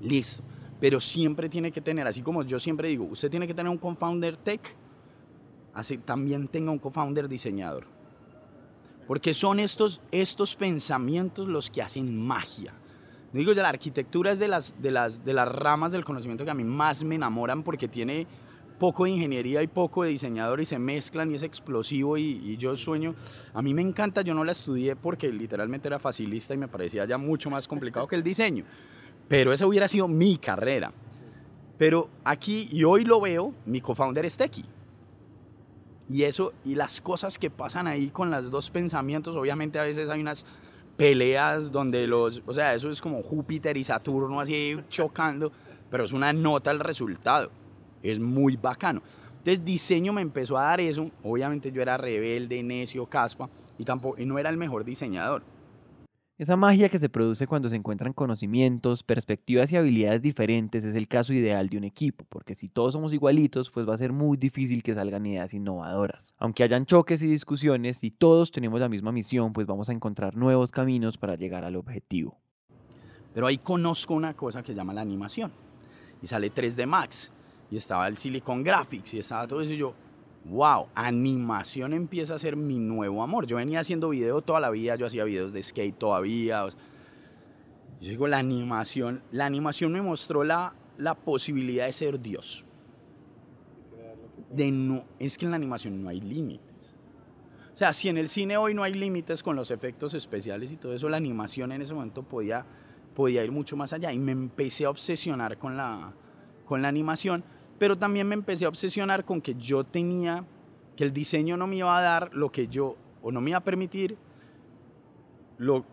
Listo. 0.01 0.43
Pero 0.81 0.99
siempre 0.99 1.49
tiene 1.49 1.71
que 1.71 1.81
tener, 1.81 2.09
así 2.09 2.23
como 2.23 2.43
yo 2.43 2.59
siempre 2.59 2.89
digo, 2.89 3.05
usted 3.05 3.31
tiene 3.31 3.47
que 3.47 3.55
tener 3.55 3.71
un 3.71 3.79
co-founder 3.79 4.37
tech, 4.37 4.77
así 5.75 5.99
también 5.99 6.49
tenga 6.49 6.73
un 6.73 6.81
co-founder 6.81 7.29
diseñador. 7.29 7.87
Porque 9.07 9.33
son 9.33 9.61
estos, 9.61 10.01
estos 10.11 10.57
pensamientos 10.57 11.47
los 11.47 11.71
que 11.71 11.83
hacen 11.83 12.21
magia. 12.21 12.75
Digo 13.33 13.53
ya, 13.53 13.63
la 13.63 13.69
arquitectura 13.69 14.33
es 14.33 14.41
de 14.41 14.49
las, 14.49 14.83
de, 14.83 14.91
las, 14.91 15.25
de 15.25 15.35
las 15.35 15.47
ramas 15.47 15.93
del 15.93 16.05
conocimiento 16.05 16.45
que 16.45 16.51
a 16.51 16.55
mí 16.55 16.65
más 16.65 17.05
me 17.05 17.15
enamoran 17.15 17.63
porque 17.63 17.87
tiene 17.87 18.27
poco 18.85 19.05
de 19.05 19.13
ingeniería 19.13 19.63
y 19.63 19.67
poco 19.67 20.03
de 20.03 20.11
diseñador 20.11 20.61
y 20.61 20.67
se 20.67 20.79
mezclan 20.79 21.31
y 21.31 21.37
es 21.37 21.43
explosivo 21.43 22.19
y, 22.19 22.55
yo 22.59 22.77
sueño, 22.77 23.15
a 23.55 23.63
mí 23.63 23.73
me 23.73 23.81
encanta, 23.81 24.21
yo 24.21 24.35
no 24.35 24.45
la 24.45 24.53
estudié 24.53 24.95
porque 24.95 25.33
literalmente 25.33 25.89
era 25.89 25.99
facilista 25.99 26.53
y 26.53 26.59
me 26.59 26.69
parecía 26.69 27.07
ya 27.07 27.17
mucho 27.17 27.49
más 27.49 27.67
complicado 27.67 28.07
que 28.07 28.15
el 28.15 28.23
diseño, 28.23 28.67
pero 29.27 29.55
esa 29.55 29.67
hubiera 29.67 29.89
sido 29.89 30.07
mi 30.07 30.37
carrera. 30.37 30.93
Pero 31.79 32.11
aquí, 32.25 32.69
y 32.71 32.85
hoy 32.85 33.07
lo 33.07 33.23
veo, 33.23 33.55
mi 33.65 33.81
co-founder 33.81 34.27
es 34.27 34.37
Tequi. 34.37 34.67
Y 36.11 36.25
eso, 36.25 36.53
y 36.67 36.75
las 36.75 37.01
cosas 37.01 37.39
que 37.39 37.49
pasan 37.49 37.87
ahí 37.87 38.11
con 38.11 38.31
los 38.31 38.51
dos 38.51 38.71
pensamientos, 38.71 39.35
obviamente 39.35 39.79
a 39.79 39.85
veces 39.85 40.11
hay 40.11 40.21
unas 40.21 40.45
peleas 40.99 41.73
donde 41.73 42.07
los, 42.07 42.43
o 42.45 42.53
sea, 42.53 42.75
eso 42.75 42.91
es 42.91 43.01
como 43.01 43.23
Júpiter 43.23 43.79
y 43.79 43.85
Saturno 43.85 44.43
así 44.43 44.79
chocando, 44.91 45.53
pero 45.91 46.05
es 46.05 46.13
una 46.13 46.35
nota 46.35 46.71
al 46.71 46.81
resultado 46.81 47.64
es 48.05 48.21
muy 48.21 48.57
bacano. 48.57 49.03
Entonces 49.39 49.65
diseño 49.65 50.13
me 50.13 50.23
empezó 50.23 50.57
a 50.57 50.65
dar 50.65 50.81
eso, 50.81 51.11
obviamente 51.23 51.73
yo 51.73 51.83
era 51.83 51.97
rebelde, 51.97 52.63
necio, 52.63 53.07
caspa 53.07 53.51
y, 53.79 53.85
tampoco, 53.85 54.21
y 54.21 54.25
no 54.25 54.39
era 54.39 54.51
el 54.51 54.57
mejor 54.57 54.85
diseñador. 54.85 55.43
Esa 56.37 56.57
magia 56.57 56.89
que 56.89 56.99
se 56.99 57.09
produce 57.09 57.47
cuando 57.47 57.69
se 57.69 57.77
encuentran 57.77 58.13
conocimientos, 58.13 59.05
perspectivas 59.05 59.71
y 59.71 59.77
habilidades 59.77 60.21
diferentes 60.21 60.85
es 60.85 60.97
el 60.97 61.07
caso 61.07 61.33
ideal 61.33 61.69
de 61.69 61.77
un 61.77 61.85
equipo, 61.85 62.25
porque 62.29 62.57
si 62.57 62.69
todos 62.69 62.95
somos 62.95 63.13
igualitos, 63.13 63.71
pues 63.71 63.89
va 63.89 63.95
a 63.95 63.99
ser 63.99 64.13
muy 64.13 64.37
difícil 64.37 64.83
que 64.83 64.95
salgan 64.95 65.27
ideas 65.27 65.55
innovadoras. 65.55 66.35
Aunque 66.39 66.65
hayan 66.65 66.87
choques 66.87 67.23
y 67.23 67.29
discusiones, 67.29 67.99
si 67.99 68.11
todos 68.11 68.51
tenemos 68.51 68.81
la 68.81 68.89
misma 68.89 69.13
misión, 69.13 69.53
pues 69.53 69.67
vamos 69.67 69.91
a 69.91 69.93
encontrar 69.93 70.37
nuevos 70.37 70.73
caminos 70.73 71.19
para 71.19 71.37
llegar 71.37 71.65
al 71.65 71.77
objetivo. 71.77 72.37
Pero 73.33 73.47
ahí 73.47 73.59
conozco 73.59 74.15
una 74.15 74.35
cosa 74.35 74.63
que 74.63 74.73
se 74.73 74.75
llama 74.75 74.95
la 74.95 75.03
animación 75.03 75.53
y 76.23 76.27
sale 76.27 76.51
3D 76.51 76.87
Max 76.87 77.31
y 77.75 77.77
estaba 77.77 78.07
el 78.07 78.17
Silicon 78.17 78.63
Graphics 78.63 79.15
y 79.15 79.19
estaba 79.19 79.49
todo 79.49 79.61
eso 79.61 79.73
y 79.73 79.79
yo, 79.79 79.95
wow, 80.45 80.87
animación 80.95 81.93
empieza 81.93 82.37
a 82.37 82.39
ser 82.39 82.55
mi 82.55 82.79
nuevo 82.79 83.21
amor. 83.21 83.49
Yo 83.49 83.57
venía 83.57 83.81
haciendo 83.81 84.11
video 84.11 84.43
toda 84.43 84.61
la 84.61 84.71
vida, 84.71 84.95
yo 84.95 85.07
hacía 85.07 85.25
videos 85.25 85.53
de 85.53 85.61
skate 85.61 85.99
todavía. 85.99 86.67
Yo 88.01 88.11
digo, 88.11 88.29
la 88.29 88.39
animación, 88.39 89.25
la 89.33 89.47
animación 89.47 89.91
me 89.91 90.01
mostró 90.03 90.45
la, 90.45 90.77
la 90.99 91.17
posibilidad 91.17 91.87
de 91.87 91.93
ser 91.93 92.21
Dios. 92.21 92.65
De 94.53 94.71
no, 94.71 95.05
es 95.19 95.37
que 95.37 95.47
en 95.47 95.51
la 95.51 95.57
animación 95.57 96.01
no 96.01 96.11
hay 96.11 96.21
límites. 96.21 96.95
O 97.75 97.77
sea, 97.77 97.93
si 97.93 98.09
en 98.09 98.19
el 98.19 98.29
cine 98.29 98.57
hoy 98.57 98.73
no 98.73 98.85
hay 98.85 98.95
límites 98.95 99.43
con 99.43 99.57
los 99.57 99.73
efectos 99.73 100.15
especiales 100.15 100.71
y 100.71 100.77
todo 100.77 100.95
eso, 100.95 101.09
la 101.09 101.17
animación 101.17 101.73
en 101.73 101.83
ese 101.83 101.93
momento 101.93 102.23
podía, 102.23 102.65
podía 103.17 103.43
ir 103.43 103.51
mucho 103.51 103.77
más 103.77 103.93
allá. 103.93 104.13
Y 104.13 104.19
me 104.21 104.31
empecé 104.31 104.85
a 104.85 104.91
obsesionar 104.91 105.59
con 105.59 105.77
la, 105.77 106.13
con 106.67 106.81
la 106.81 106.87
animación 106.87 107.43
pero 107.79 107.97
también 107.97 108.29
me 108.29 108.35
empecé 108.35 108.65
a 108.65 108.69
obsesionar 108.69 109.25
con 109.25 109.41
que 109.41 109.55
yo 109.55 109.85
tenía 109.85 110.45
que 110.97 111.05
el 111.05 111.13
diseño 111.13 111.57
no 111.57 111.67
me 111.67 111.77
iba 111.77 111.97
a 111.97 112.03
dar 112.03 112.31
lo 112.35 112.51
que 112.51 112.69
yo, 112.69 112.97
o 113.23 113.33
no 113.33 113.41
me 113.41 113.51
iba 113.51 113.59
a 113.59 113.65
permitir 113.65 114.17
lo, 115.59 115.85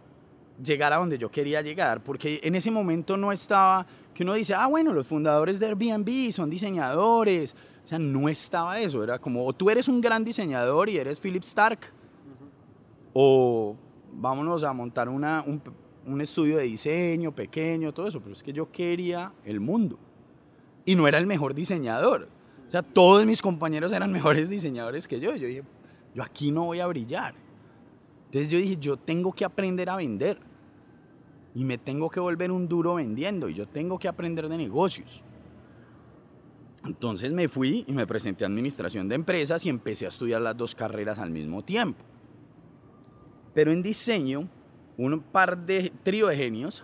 llegar 0.63 0.93
a 0.93 0.97
donde 0.97 1.17
yo 1.17 1.29
quería 1.29 1.61
llegar, 1.61 2.03
porque 2.03 2.39
en 2.43 2.55
ese 2.55 2.71
momento 2.71 3.17
no 3.17 3.31
estaba, 3.31 3.85
que 4.13 4.23
uno 4.23 4.33
dice, 4.33 4.53
ah, 4.53 4.67
bueno, 4.67 4.93
los 4.93 5.07
fundadores 5.07 5.59
de 5.59 5.67
Airbnb 5.67 6.31
son 6.31 6.49
diseñadores, 6.49 7.55
o 7.83 7.87
sea, 7.87 7.99
no 7.99 8.29
estaba 8.29 8.79
eso, 8.79 9.03
era 9.03 9.19
como, 9.19 9.45
o 9.45 9.53
tú 9.53 9.69
eres 9.69 9.87
un 9.87 10.01
gran 10.01 10.23
diseñador 10.23 10.89
y 10.89 10.97
eres 10.97 11.19
Philip 11.19 11.43
Stark, 11.43 11.91
o 13.13 13.75
vámonos 14.13 14.63
a 14.63 14.71
montar 14.71 15.09
una, 15.09 15.43
un, 15.45 15.61
un 16.05 16.21
estudio 16.21 16.57
de 16.57 16.63
diseño 16.63 17.31
pequeño, 17.31 17.91
todo 17.93 18.07
eso, 18.07 18.21
pero 18.21 18.35
es 18.35 18.43
que 18.43 18.53
yo 18.53 18.71
quería 18.71 19.33
el 19.45 19.59
mundo 19.59 19.97
y 20.85 20.95
no 20.95 21.07
era 21.07 21.17
el 21.17 21.27
mejor 21.27 21.53
diseñador. 21.53 22.27
O 22.67 22.71
sea, 22.71 22.81
todos 22.83 23.25
mis 23.25 23.41
compañeros 23.41 23.91
eran 23.91 24.11
mejores 24.13 24.49
diseñadores 24.49 25.07
que 25.07 25.19
yo. 25.19 25.35
Yo 25.35 25.47
dije, 25.47 25.63
yo 26.13 26.23
aquí 26.23 26.51
no 26.51 26.65
voy 26.65 26.79
a 26.79 26.87
brillar. 26.87 27.35
Entonces 28.25 28.49
yo 28.49 28.57
dije, 28.59 28.77
yo 28.77 28.97
tengo 28.97 29.33
que 29.33 29.45
aprender 29.45 29.89
a 29.89 29.97
vender. 29.97 30.39
Y 31.53 31.65
me 31.65 31.77
tengo 31.77 32.09
que 32.09 32.19
volver 32.19 32.51
un 32.51 32.67
duro 32.67 32.95
vendiendo. 32.95 33.49
Y 33.49 33.53
yo 33.53 33.67
tengo 33.67 33.99
que 33.99 34.07
aprender 34.07 34.47
de 34.47 34.57
negocios. 34.57 35.23
Entonces 36.85 37.31
me 37.31 37.47
fui 37.47 37.83
y 37.87 37.91
me 37.91 38.07
presenté 38.07 38.43
a 38.43 38.47
administración 38.47 39.07
de 39.07 39.15
empresas 39.15 39.65
y 39.65 39.69
empecé 39.69 40.05
a 40.05 40.07
estudiar 40.09 40.41
las 40.41 40.57
dos 40.57 40.73
carreras 40.73 41.19
al 41.19 41.29
mismo 41.29 41.61
tiempo. 41.63 42.03
Pero 43.53 43.71
en 43.71 43.83
diseño, 43.83 44.47
un 44.97 45.19
par 45.19 45.57
de 45.57 45.91
trío 46.03 46.27
de 46.27 46.37
genios 46.37 46.83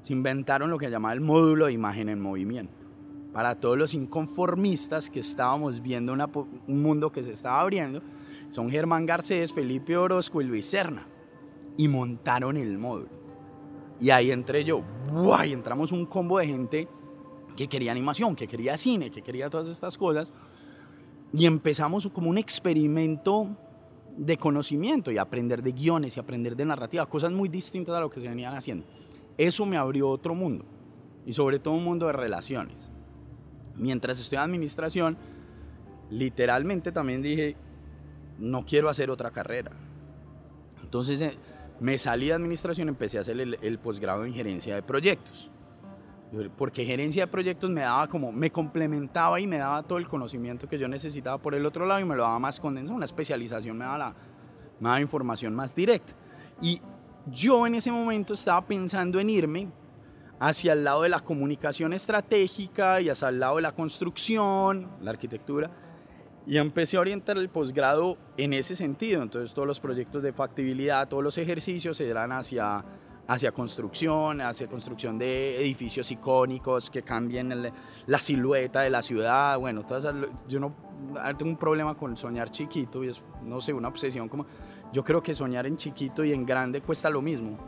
se 0.00 0.12
inventaron 0.12 0.70
lo 0.70 0.78
que 0.78 0.90
llamaba 0.90 1.12
el 1.12 1.20
módulo 1.20 1.66
de 1.66 1.72
imagen 1.72 2.08
en 2.08 2.20
movimiento. 2.20 2.72
Para 3.32 3.54
todos 3.54 3.78
los 3.78 3.94
inconformistas 3.94 5.08
que 5.08 5.20
estábamos 5.20 5.80
viendo 5.80 6.12
un 6.12 6.82
mundo 6.82 7.12
que 7.12 7.22
se 7.22 7.32
estaba 7.32 7.60
abriendo, 7.60 8.02
son 8.48 8.70
Germán 8.70 9.06
Garcés, 9.06 9.52
Felipe 9.52 9.96
Orozco 9.96 10.40
y 10.40 10.44
Luis 10.44 10.66
Serna. 10.66 11.06
Y 11.76 11.86
montaron 11.86 12.56
el 12.56 12.76
módulo. 12.76 13.08
Y 14.00 14.10
ahí 14.10 14.32
entré 14.32 14.64
yo. 14.64 14.82
¡Buah! 15.12 15.46
entramos 15.46 15.92
un 15.92 16.06
combo 16.06 16.38
de 16.38 16.46
gente 16.46 16.88
que 17.56 17.68
quería 17.68 17.92
animación, 17.92 18.34
que 18.34 18.48
quería 18.48 18.76
cine, 18.76 19.10
que 19.10 19.22
quería 19.22 19.48
todas 19.48 19.68
estas 19.68 19.96
cosas. 19.96 20.32
Y 21.32 21.46
empezamos 21.46 22.08
como 22.08 22.28
un 22.28 22.38
experimento 22.38 23.56
de 24.16 24.36
conocimiento 24.36 25.12
y 25.12 25.18
aprender 25.18 25.62
de 25.62 25.72
guiones 25.72 26.16
y 26.16 26.20
aprender 26.20 26.56
de 26.56 26.64
narrativa, 26.64 27.06
cosas 27.06 27.30
muy 27.30 27.48
distintas 27.48 27.94
a 27.94 28.00
lo 28.00 28.10
que 28.10 28.20
se 28.20 28.28
venían 28.28 28.54
haciendo. 28.54 28.84
Eso 29.38 29.66
me 29.66 29.76
abrió 29.76 30.08
otro 30.08 30.34
mundo 30.34 30.64
y 31.26 31.32
sobre 31.32 31.58
todo 31.58 31.74
un 31.74 31.84
mundo 31.84 32.06
de 32.06 32.12
relaciones. 32.12 32.90
Mientras 33.76 34.20
estoy 34.20 34.36
en 34.36 34.42
administración, 34.42 35.16
literalmente 36.10 36.92
también 36.92 37.22
dije, 37.22 37.56
no 38.38 38.64
quiero 38.64 38.88
hacer 38.88 39.10
otra 39.10 39.30
carrera. 39.30 39.70
Entonces 40.82 41.20
eh, 41.20 41.36
me 41.80 41.98
salí 41.98 42.26
de 42.26 42.34
administración, 42.34 42.88
empecé 42.88 43.18
a 43.18 43.20
hacer 43.20 43.40
el, 43.40 43.78
posgrado 43.78 44.24
en 44.24 44.34
gerencia 44.34 44.74
de 44.74 44.82
proyectos. 44.82 45.50
Porque 46.56 46.84
gerencia 46.84 47.24
de 47.24 47.26
proyectos 47.26 47.70
me 47.70 47.80
daba 47.80 48.06
como, 48.06 48.30
me 48.30 48.52
complementaba 48.52 49.40
y 49.40 49.46
me 49.46 49.58
daba 49.58 49.82
todo 49.82 49.98
el 49.98 50.06
conocimiento 50.06 50.68
que 50.68 50.78
yo 50.78 50.86
necesitaba 50.86 51.38
por 51.38 51.54
el 51.54 51.66
otro 51.66 51.86
lado 51.86 52.00
y 52.00 52.04
me 52.04 52.14
lo 52.14 52.22
daba 52.22 52.38
más 52.38 52.60
condensado. 52.60 52.96
Una 52.96 53.04
especialización 53.04 53.76
me 53.76 53.84
daba, 53.84 53.98
la, 53.98 54.14
me 54.78 54.88
daba 54.88 55.00
información 55.00 55.54
más 55.54 55.74
directa. 55.74 56.12
Y 56.60 56.80
yo 57.30 57.66
en 57.66 57.74
ese 57.74 57.92
momento 57.92 58.34
estaba 58.34 58.66
pensando 58.66 59.20
en 59.20 59.30
irme 59.30 59.68
hacia 60.38 60.72
el 60.72 60.84
lado 60.84 61.02
de 61.02 61.10
la 61.10 61.20
comunicación 61.20 61.92
estratégica 61.92 63.00
y 63.00 63.10
hacia 63.10 63.28
el 63.28 63.40
lado 63.40 63.56
de 63.56 63.62
la 63.62 63.72
construcción, 63.72 64.88
la 65.02 65.10
arquitectura, 65.10 65.70
y 66.46 66.56
empecé 66.56 66.96
a 66.96 67.00
orientar 67.00 67.36
el 67.36 67.50
posgrado 67.50 68.16
en 68.36 68.54
ese 68.54 68.74
sentido. 68.74 69.22
Entonces 69.22 69.54
todos 69.54 69.68
los 69.68 69.80
proyectos 69.80 70.22
de 70.22 70.32
factibilidad, 70.32 71.08
todos 71.08 71.22
los 71.22 71.36
ejercicios 71.36 72.00
eran 72.00 72.32
hacia, 72.32 72.82
hacia 73.28 73.52
construcción, 73.52 74.40
hacia 74.40 74.66
construcción 74.66 75.18
de 75.18 75.60
edificios 75.60 76.10
icónicos 76.10 76.90
que 76.90 77.02
cambien 77.02 77.70
la 78.06 78.18
silueta 78.18 78.80
de 78.80 78.90
la 78.90 79.02
ciudad. 79.02 79.58
Bueno, 79.58 79.84
todas 79.84 80.14
yo 80.48 80.58
no 80.58 80.74
tengo 81.36 81.50
un 81.50 81.58
problema 81.58 81.94
con 81.96 82.16
soñar 82.16 82.50
chiquito 82.50 83.02
no 83.44 83.60
sé, 83.60 83.72
una 83.72 83.88
obsesión 83.88 84.28
como 84.28 84.46
yo 84.92 85.04
creo 85.04 85.22
que 85.22 85.34
soñar 85.34 85.66
en 85.66 85.76
chiquito 85.76 86.24
y 86.24 86.32
en 86.32 86.44
grande 86.44 86.80
cuesta 86.80 87.10
lo 87.10 87.22
mismo. 87.22 87.58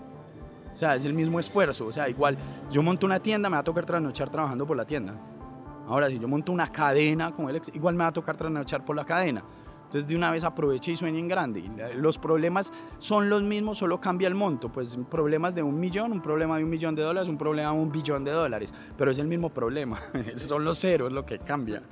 O 0.72 0.76
sea, 0.76 0.96
es 0.96 1.04
el 1.04 1.14
mismo 1.14 1.38
esfuerzo. 1.38 1.86
O 1.86 1.92
sea, 1.92 2.08
igual 2.08 2.36
yo 2.70 2.82
monto 2.82 3.06
una 3.06 3.20
tienda, 3.20 3.48
me 3.48 3.56
va 3.56 3.60
a 3.60 3.64
tocar 3.64 3.84
trasnochar 3.84 4.30
trabajando 4.30 4.66
por 4.66 4.76
la 4.76 4.84
tienda. 4.84 5.14
Ahora, 5.86 6.08
si 6.08 6.18
yo 6.18 6.28
monto 6.28 6.52
una 6.52 6.70
cadena, 6.70 7.32
él, 7.48 7.62
igual 7.74 7.94
me 7.94 8.04
va 8.04 8.08
a 8.08 8.12
tocar 8.12 8.36
trasnochar 8.36 8.84
por 8.84 8.96
la 8.96 9.04
cadena. 9.04 9.42
Entonces, 9.84 10.08
de 10.08 10.16
una 10.16 10.30
vez 10.30 10.42
aproveche 10.42 10.92
y 10.92 10.96
sueñe 10.96 11.18
en 11.18 11.28
grande. 11.28 11.70
Los 11.96 12.16
problemas 12.16 12.72
son 12.96 13.28
los 13.28 13.42
mismos, 13.42 13.76
solo 13.76 14.00
cambia 14.00 14.26
el 14.26 14.34
monto. 14.34 14.72
Pues 14.72 14.96
problemas 15.10 15.54
de 15.54 15.62
un 15.62 15.78
millón, 15.78 16.12
un 16.12 16.22
problema 16.22 16.56
de 16.56 16.64
un 16.64 16.70
millón 16.70 16.94
de 16.94 17.02
dólares, 17.02 17.28
un 17.28 17.36
problema 17.36 17.72
de 17.72 17.78
un 17.78 17.92
billón 17.92 18.24
de 18.24 18.30
dólares. 18.30 18.72
Pero 18.96 19.10
es 19.10 19.18
el 19.18 19.26
mismo 19.26 19.50
problema. 19.50 20.00
son 20.36 20.64
los 20.64 20.78
ceros 20.80 21.12
lo 21.12 21.26
que 21.26 21.38
cambia. 21.40 21.82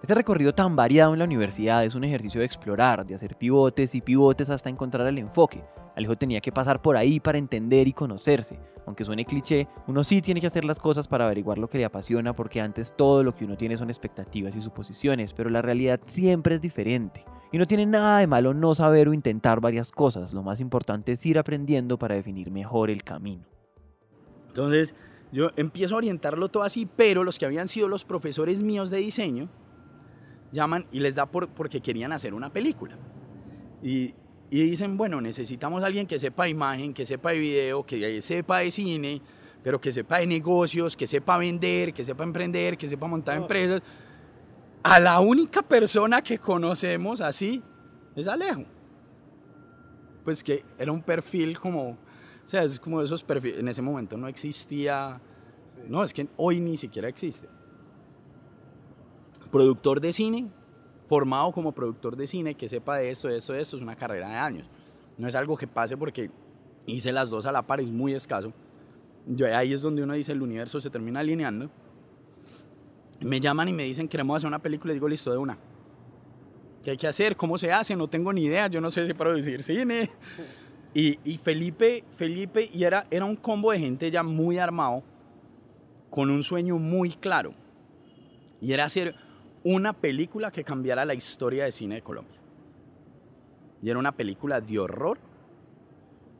Este 0.00 0.14
recorrido 0.14 0.54
tan 0.54 0.76
variado 0.76 1.12
en 1.12 1.18
la 1.18 1.24
universidad 1.24 1.84
es 1.84 1.96
un 1.96 2.04
ejercicio 2.04 2.38
de 2.38 2.46
explorar, 2.46 3.04
de 3.04 3.16
hacer 3.16 3.34
pivotes 3.36 3.96
y 3.96 4.00
pivotes 4.00 4.48
hasta 4.48 4.70
encontrar 4.70 5.08
el 5.08 5.18
enfoque. 5.18 5.64
Alejo 5.96 6.16
tenía 6.16 6.40
que 6.40 6.52
pasar 6.52 6.80
por 6.80 6.96
ahí 6.96 7.18
para 7.18 7.36
entender 7.36 7.88
y 7.88 7.92
conocerse. 7.92 8.60
Aunque 8.86 9.04
suene 9.04 9.24
cliché, 9.24 9.66
uno 9.88 10.04
sí 10.04 10.22
tiene 10.22 10.40
que 10.40 10.46
hacer 10.46 10.64
las 10.64 10.78
cosas 10.78 11.08
para 11.08 11.24
averiguar 11.24 11.58
lo 11.58 11.68
que 11.68 11.78
le 11.78 11.84
apasiona 11.84 12.32
porque 12.32 12.60
antes 12.60 12.94
todo 12.96 13.24
lo 13.24 13.34
que 13.34 13.44
uno 13.44 13.56
tiene 13.56 13.76
son 13.76 13.90
expectativas 13.90 14.54
y 14.54 14.60
suposiciones, 14.60 15.34
pero 15.34 15.50
la 15.50 15.62
realidad 15.62 15.98
siempre 16.06 16.54
es 16.54 16.60
diferente. 16.60 17.24
Y 17.50 17.58
no 17.58 17.66
tiene 17.66 17.84
nada 17.84 18.20
de 18.20 18.28
malo 18.28 18.54
no 18.54 18.76
saber 18.76 19.08
o 19.08 19.12
intentar 19.12 19.60
varias 19.60 19.90
cosas, 19.90 20.32
lo 20.32 20.44
más 20.44 20.60
importante 20.60 21.10
es 21.10 21.26
ir 21.26 21.40
aprendiendo 21.40 21.98
para 21.98 22.14
definir 22.14 22.52
mejor 22.52 22.90
el 22.90 23.02
camino. 23.02 23.44
Entonces, 24.46 24.94
yo 25.32 25.50
empiezo 25.56 25.96
a 25.96 25.98
orientarlo 25.98 26.50
todo 26.50 26.62
así, 26.62 26.86
pero 26.86 27.24
los 27.24 27.36
que 27.36 27.46
habían 27.46 27.66
sido 27.66 27.88
los 27.88 28.04
profesores 28.04 28.62
míos 28.62 28.90
de 28.90 28.98
diseño, 28.98 29.48
llaman 30.52 30.86
y 30.92 31.00
les 31.00 31.14
da 31.14 31.26
por, 31.26 31.48
porque 31.48 31.80
querían 31.80 32.12
hacer 32.12 32.34
una 32.34 32.50
película. 32.50 32.96
Y, 33.82 34.14
y 34.50 34.62
dicen, 34.62 34.96
bueno, 34.96 35.20
necesitamos 35.20 35.82
a 35.82 35.86
alguien 35.86 36.06
que 36.06 36.18
sepa 36.18 36.48
imagen, 36.48 36.94
que 36.94 37.04
sepa 37.04 37.30
de 37.32 37.38
video, 37.38 37.84
que 37.84 38.22
sepa 38.22 38.58
de 38.58 38.70
cine, 38.70 39.20
pero 39.62 39.80
que 39.80 39.92
sepa 39.92 40.18
de 40.18 40.26
negocios, 40.26 40.96
que 40.96 41.06
sepa 41.06 41.36
vender, 41.36 41.92
que 41.92 42.04
sepa 42.04 42.24
emprender, 42.24 42.78
que 42.78 42.88
sepa 42.88 43.06
montar 43.06 43.36
empresas. 43.36 43.82
A 44.82 44.98
la 44.98 45.20
única 45.20 45.62
persona 45.62 46.22
que 46.22 46.38
conocemos 46.38 47.20
así 47.20 47.62
es 48.16 48.26
Alejo. 48.26 48.64
Pues 50.24 50.42
que 50.42 50.64
era 50.78 50.92
un 50.92 51.02
perfil 51.02 51.58
como, 51.58 51.90
o 51.90 51.96
sea, 52.44 52.62
es 52.62 52.78
como 52.78 53.02
esos 53.02 53.22
perfiles, 53.22 53.60
en 53.60 53.68
ese 53.68 53.82
momento 53.82 54.16
no 54.16 54.28
existía, 54.28 55.20
no, 55.88 56.04
es 56.04 56.12
que 56.12 56.28
hoy 56.36 56.60
ni 56.60 56.76
siquiera 56.76 57.08
existe 57.08 57.48
productor 59.50 60.00
de 60.00 60.12
cine, 60.12 60.48
formado 61.08 61.52
como 61.52 61.72
productor 61.72 62.16
de 62.16 62.26
cine, 62.26 62.54
que 62.54 62.68
sepa 62.68 62.96
de 62.98 63.10
esto, 63.10 63.28
de 63.28 63.38
esto, 63.38 63.52
de 63.52 63.60
esto, 63.60 63.76
es 63.76 63.82
una 63.82 63.96
carrera 63.96 64.28
de 64.28 64.34
años. 64.34 64.70
No 65.16 65.26
es 65.26 65.34
algo 65.34 65.56
que 65.56 65.66
pase 65.66 65.96
porque 65.96 66.30
hice 66.86 67.12
las 67.12 67.30
dos 67.30 67.46
a 67.46 67.52
la 67.52 67.62
par, 67.62 67.80
es 67.80 67.88
muy 67.88 68.14
escaso. 68.14 68.52
Ahí 69.54 69.72
es 69.72 69.82
donde 69.82 70.02
uno 70.02 70.14
dice 70.14 70.32
el 70.32 70.42
universo 70.42 70.80
se 70.80 70.90
termina 70.90 71.20
alineando. 71.20 71.70
Me 73.20 73.40
llaman 73.40 73.68
y 73.68 73.72
me 73.72 73.84
dicen 73.84 74.08
queremos 74.08 74.36
hacer 74.36 74.48
una 74.48 74.60
película 74.60 74.92
y 74.92 74.96
digo 74.96 75.08
listo 75.08 75.30
de 75.30 75.38
una. 75.38 75.58
¿Qué 76.82 76.92
hay 76.92 76.96
que 76.96 77.08
hacer? 77.08 77.36
¿Cómo 77.36 77.58
se 77.58 77.72
hace? 77.72 77.96
No 77.96 78.08
tengo 78.08 78.32
ni 78.32 78.44
idea, 78.44 78.68
yo 78.68 78.80
no 78.80 78.90
sé 78.90 79.06
si 79.06 79.14
producir 79.14 79.62
cine. 79.62 80.10
Y, 80.94 81.18
y 81.22 81.36
Felipe, 81.36 82.04
Felipe, 82.16 82.70
y 82.72 82.84
era, 82.84 83.06
era 83.10 83.24
un 83.24 83.36
combo 83.36 83.72
de 83.72 83.78
gente 83.78 84.10
ya 84.10 84.22
muy 84.22 84.58
armado, 84.58 85.02
con 86.08 86.30
un 86.30 86.42
sueño 86.42 86.78
muy 86.78 87.10
claro. 87.10 87.52
Y 88.60 88.72
era 88.72 88.86
hacer 88.86 89.14
una 89.74 89.92
película 89.92 90.50
que 90.50 90.64
cambiara 90.64 91.04
la 91.04 91.12
historia 91.12 91.64
de 91.64 91.72
cine 91.72 91.96
de 91.96 92.02
Colombia. 92.02 92.40
Y 93.82 93.90
era 93.90 93.98
una 93.98 94.12
película 94.12 94.62
de 94.62 94.78
horror 94.78 95.18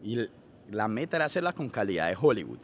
y 0.02 0.26
la 0.70 0.88
meta 0.88 1.16
era 1.16 1.26
hacerla 1.26 1.52
con 1.52 1.68
calidad 1.68 2.08
de 2.08 2.16
Hollywood. 2.18 2.58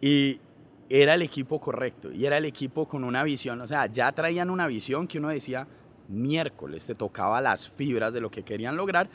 Y 0.00 0.40
era 0.88 1.14
el 1.14 1.22
equipo 1.22 1.60
correcto 1.60 2.12
y 2.12 2.26
era 2.26 2.38
el 2.38 2.44
equipo 2.44 2.86
con 2.86 3.02
una 3.02 3.24
visión, 3.24 3.60
o 3.60 3.66
sea, 3.66 3.86
ya 3.86 4.12
traían 4.12 4.50
una 4.50 4.68
visión 4.68 5.08
que 5.08 5.18
uno 5.18 5.30
decía, 5.30 5.66
miércoles 6.06 6.86
te 6.86 6.94
tocaba 6.94 7.40
las 7.40 7.68
fibras 7.68 8.12
de 8.12 8.20
lo 8.20 8.30
que 8.30 8.44
querían 8.44 8.76
lograr 8.76 9.08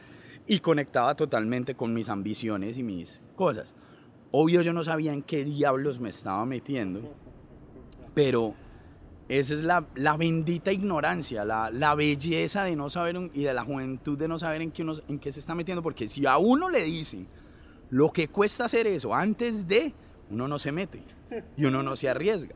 y 0.46 0.60
conectaba 0.60 1.16
totalmente 1.16 1.76
con 1.76 1.94
mis 1.94 2.10
ambiciones 2.10 2.78
y 2.78 2.84
mis 2.84 3.24
cosas. 3.38 3.74
Obvio 4.32 4.64
yo 4.64 4.74
no 4.74 4.84
sabía 4.84 5.14
en 5.14 5.22
qué 5.22 5.46
diablos 5.46 6.02
me 6.02 6.10
estaba 6.10 6.46
metiendo, 6.46 7.14
pero 8.14 8.54
esa 9.30 9.54
es 9.54 9.62
la, 9.62 9.86
la 9.94 10.18
bendita 10.18 10.72
ignorancia, 10.72 11.46
la, 11.46 11.70
la, 11.70 11.94
belleza 11.94 12.63
de 12.63 12.76
no 12.76 12.89
saber 12.89 13.30
y 13.34 13.44
de 13.44 13.54
la 13.54 13.63
juventud 13.63 14.18
de 14.18 14.28
no 14.28 14.39
saber 14.39 14.63
en 14.63 14.72
qué, 14.72 14.82
uno, 14.82 14.96
en 15.08 15.20
qué 15.20 15.32
se 15.32 15.39
está 15.39 15.54
metiendo, 15.54 15.84
porque 15.84 16.08
si 16.08 16.26
a 16.26 16.38
uno 16.38 16.68
le 16.68 16.84
dicen 16.84 17.28
lo 17.92 18.10
que 18.10 18.28
cuesta 18.28 18.65
hacer 18.65 18.88
eso 18.88 19.13
antes 19.13 19.68
de, 19.68 19.94
uno 20.32 20.48
no 20.48 20.58
se 20.58 20.72
mete 20.72 21.04
y 21.56 21.65
uno 21.65 21.84
no 21.84 21.96
se 21.96 22.10
arriesga. 22.10 22.56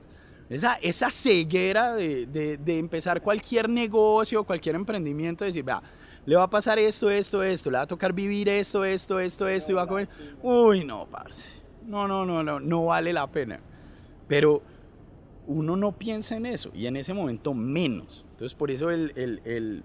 esa, 0.50 0.74
esa 0.82 1.12
ceguera 1.12 1.94
de, 1.94 2.26
de, 2.26 2.58
de 2.58 2.80
empezar 2.80 3.22
cualquier 3.22 3.70
negocio, 3.70 4.44
cualquier 4.44 4.74
emprendimiento, 4.74 5.46
decir, 5.46 5.64
vea, 5.64 5.84
le 6.26 6.36
va 6.36 6.44
a 6.44 6.50
pasar 6.50 6.80
esto, 6.80 7.12
esto, 7.12 7.44
esto, 7.44 7.70
le 7.70 7.78
va 7.78 7.84
a 7.84 7.88
tocar 7.88 8.14
vivir 8.14 8.50
esto, 8.50 8.84
esto, 8.84 9.20
esto, 9.20 9.48
esto, 9.48 9.72
y 9.72 9.76
va 9.76 9.84
a 9.84 9.88
comer. 9.88 10.08
Uy, 10.42 10.86
no, 10.86 11.06
parce. 11.06 11.62
No, 11.86 12.08
no, 12.08 12.26
no, 12.26 12.42
no, 12.42 12.60
no 12.60 12.86
vale 12.86 13.12
la 13.12 13.28
pena. 13.28 13.60
Pero 14.28 14.64
uno 15.48 15.76
no 15.76 15.92
piensa 15.94 16.36
en 16.36 16.46
eso, 16.46 16.72
y 16.74 16.88
en 16.88 16.96
ese 16.96 17.14
momento 17.14 17.54
menos. 17.54 18.26
Entonces, 18.32 18.56
por 18.56 18.72
eso 18.72 18.90
el, 18.90 19.12
el, 19.16 19.84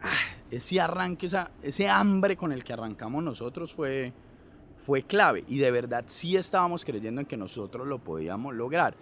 ah, 0.00 0.12
ese 0.50 0.80
arranque, 0.80 1.26
esa, 1.26 1.50
ese 1.62 1.88
hambre 1.88 2.36
con 2.36 2.52
el 2.52 2.64
que 2.64 2.72
arrancamos 2.72 3.22
nosotros 3.22 3.74
fue, 3.74 4.12
fue 4.84 5.02
clave. 5.02 5.44
Y 5.48 5.58
de 5.58 5.70
verdad 5.70 6.04
sí 6.06 6.36
estábamos 6.36 6.84
creyendo 6.84 7.20
en 7.20 7.26
que 7.26 7.36
nosotros 7.36 7.86
lo 7.86 7.98
podíamos 7.98 8.54
lograr. 8.54 8.94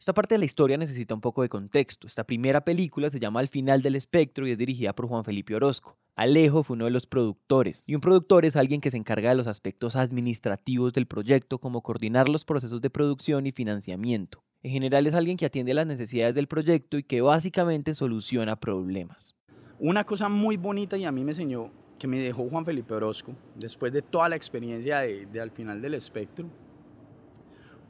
Esta 0.00 0.14
parte 0.14 0.34
de 0.34 0.38
la 0.38 0.46
historia 0.46 0.78
necesita 0.78 1.14
un 1.14 1.20
poco 1.20 1.42
de 1.42 1.50
contexto. 1.50 2.06
Esta 2.06 2.24
primera 2.24 2.62
película 2.62 3.10
se 3.10 3.20
llama 3.20 3.40
Al 3.40 3.48
final 3.48 3.82
del 3.82 3.96
espectro 3.96 4.46
y 4.46 4.52
es 4.52 4.56
dirigida 4.56 4.94
por 4.94 5.06
Juan 5.06 5.24
Felipe 5.24 5.54
Orozco. 5.54 5.98
Alejo 6.16 6.62
fue 6.62 6.76
uno 6.76 6.86
de 6.86 6.90
los 6.90 7.04
productores 7.04 7.86
y 7.86 7.94
un 7.94 8.00
productor 8.00 8.46
es 8.46 8.56
alguien 8.56 8.80
que 8.80 8.90
se 8.90 8.96
encarga 8.96 9.28
de 9.28 9.34
los 9.34 9.46
aspectos 9.46 9.96
administrativos 9.96 10.94
del 10.94 11.06
proyecto 11.06 11.58
como 11.58 11.82
coordinar 11.82 12.30
los 12.30 12.46
procesos 12.46 12.80
de 12.80 12.88
producción 12.88 13.46
y 13.46 13.52
financiamiento. 13.52 14.42
En 14.62 14.72
general 14.72 15.06
es 15.06 15.12
alguien 15.12 15.36
que 15.36 15.44
atiende 15.44 15.74
las 15.74 15.86
necesidades 15.86 16.34
del 16.34 16.48
proyecto 16.48 16.96
y 16.96 17.02
que 17.02 17.20
básicamente 17.20 17.92
soluciona 17.92 18.56
problemas. 18.56 19.36
Una 19.78 20.04
cosa 20.04 20.30
muy 20.30 20.56
bonita 20.56 20.96
y 20.96 21.04
a 21.04 21.12
mí 21.12 21.24
me 21.24 21.32
enseñó 21.32 21.70
que 21.98 22.08
me 22.08 22.20
dejó 22.20 22.48
Juan 22.48 22.64
Felipe 22.64 22.94
Orozco, 22.94 23.34
después 23.54 23.92
de 23.92 24.00
toda 24.00 24.30
la 24.30 24.36
experiencia 24.36 25.00
de, 25.00 25.26
de 25.26 25.40
al 25.42 25.50
final 25.50 25.82
del 25.82 25.92
espectro, 25.92 26.48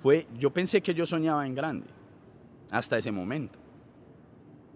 fue, 0.00 0.26
yo 0.36 0.52
pensé 0.52 0.80
que 0.80 0.92
yo 0.92 1.06
soñaba 1.06 1.46
en 1.46 1.54
grande 1.54 1.99
hasta 2.70 2.98
ese 2.98 3.12
momento. 3.12 3.58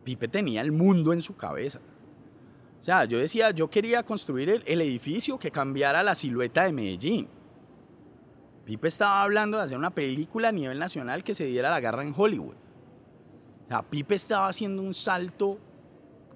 Pipe 0.04 0.28
tenía 0.28 0.60
el 0.60 0.72
mundo 0.72 1.12
en 1.12 1.22
su 1.22 1.36
cabeza. 1.36 1.80
O 2.78 2.82
sea, 2.82 3.04
yo 3.06 3.18
decía, 3.18 3.50
yo 3.50 3.70
quería 3.70 4.02
construir 4.02 4.62
el, 4.66 4.80
edificio 4.80 5.38
que 5.38 5.50
cambiara 5.50 6.02
la 6.02 6.14
silueta 6.14 6.64
de 6.64 6.72
Medellín. 6.72 7.28
Pipe 8.66 8.88
estaba 8.88 9.22
hablando 9.22 9.56
de 9.56 9.64
hacer 9.64 9.78
una 9.78 9.94
película 9.94 10.48
a 10.48 10.52
nivel 10.52 10.78
nacional 10.78 11.24
que 11.24 11.34
se 11.34 11.46
diera 11.46 11.70
la 11.70 11.80
garra 11.80 12.02
en 12.02 12.12
Hollywood. 12.14 12.54
O 13.64 13.68
sea, 13.68 13.82
Pipe 13.82 14.14
estaba 14.14 14.48
haciendo 14.48 14.82
un 14.82 14.92
salto 14.92 15.58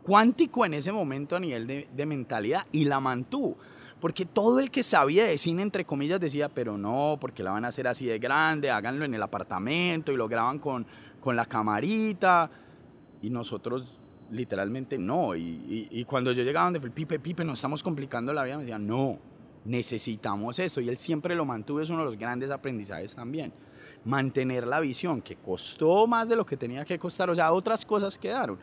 cuántico 0.03 0.65
en 0.65 0.75
ese 0.75 0.91
momento 0.91 1.37
a 1.37 1.41
nivel 1.41 1.67
de, 1.67 1.89
de 1.95 2.07
mentalidad 2.07 2.67
y 2.73 2.87
la 2.87 3.01
mantuvo. 3.01 3.59
Porque 4.01 4.25
todo 4.25 4.61
el 4.61 4.71
que 4.71 4.83
sabía 4.83 5.27
de 5.27 5.37
cine, 5.39 5.63
entre 5.63 5.85
comillas, 5.85 6.21
decía, 6.21 6.49
pero 6.49 6.79
no, 6.79 7.19
porque 7.21 7.43
la 7.43 7.51
van 7.51 7.65
a 7.65 7.69
hacer 7.69 7.89
así 7.89 8.07
de 8.07 8.19
grande, 8.19 8.71
háganlo 8.71 9.05
en 9.05 9.15
el 9.15 9.23
apartamento 9.23 10.13
y 10.13 10.17
lo 10.17 10.29
graban 10.29 10.59
con, 10.59 10.87
con 11.21 11.35
la 11.35 11.45
camarita. 11.47 12.51
Y 13.23 13.31
nosotros 13.31 13.99
literalmente 14.31 14.99
no. 14.99 15.35
Y, 15.35 15.41
y, 15.43 15.89
y, 15.91 16.05
cuando 16.05 16.31
yo 16.33 16.45
llegaba 16.45 16.67
donde 16.67 16.81
fue 16.81 16.91
Pipe, 16.91 17.19
Pipe, 17.19 17.45
nos 17.45 17.59
estamos 17.59 17.83
complicando 17.83 18.33
la 18.33 18.45
vida, 18.45 18.57
me 18.57 18.63
decía, 18.63 18.79
no, 18.79 19.19
necesitamos 19.65 20.59
esto. 20.59 20.81
Y 20.81 20.89
él 20.89 20.97
siempre 20.97 21.35
lo 21.35 21.45
mantuvo, 21.45 21.81
es 21.81 21.91
uno 21.91 22.01
de 22.01 22.07
los 22.07 22.19
grandes 22.19 22.51
aprendizajes 22.51 23.17
también. 23.17 23.53
Mantener 24.05 24.67
la 24.67 24.79
visión, 24.79 25.21
que 25.23 25.37
costó 25.37 26.07
más 26.07 26.29
de 26.29 26.37
lo 26.37 26.47
que 26.47 26.57
tenía 26.57 26.85
que 26.85 26.99
costar, 26.99 27.31
o 27.31 27.35
sea, 27.35 27.53
otras 27.53 27.85
cosas 27.85 28.19
quedaron. 28.19 28.59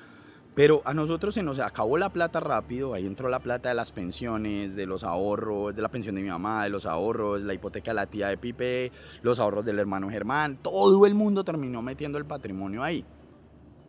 Pero 0.56 0.82
a 0.86 0.94
nosotros 0.94 1.34
se 1.34 1.44
nos 1.44 1.60
acabó 1.60 1.98
la 1.98 2.10
plata 2.10 2.40
rápido, 2.40 2.94
ahí 2.94 3.06
entró 3.06 3.28
la 3.28 3.40
plata 3.40 3.68
de 3.68 3.76
las 3.76 3.92
pensiones, 3.92 4.74
de 4.74 4.86
los 4.86 5.04
ahorros, 5.04 5.76
de 5.76 5.82
la 5.82 5.90
pensión 5.90 6.16
de 6.16 6.22
mi 6.22 6.30
mamá, 6.30 6.64
de 6.64 6.70
los 6.70 6.86
ahorros, 6.86 7.42
la 7.42 7.54
hipoteca 7.54 7.92
de 7.92 7.96
la 7.96 8.06
tía 8.06 8.30
de 8.30 8.38
Pipe, 8.38 8.90
los 9.22 9.42
ahorros 9.42 9.66
del 9.66 9.80
hermano 9.80 10.10
Germán, 10.10 10.58
todo 10.62 11.06
el 11.06 11.14
mundo 11.14 11.44
terminó 11.44 11.82
metiendo 11.82 12.18
el 12.18 12.24
patrimonio 12.24 12.84
ahí. 12.84 13.04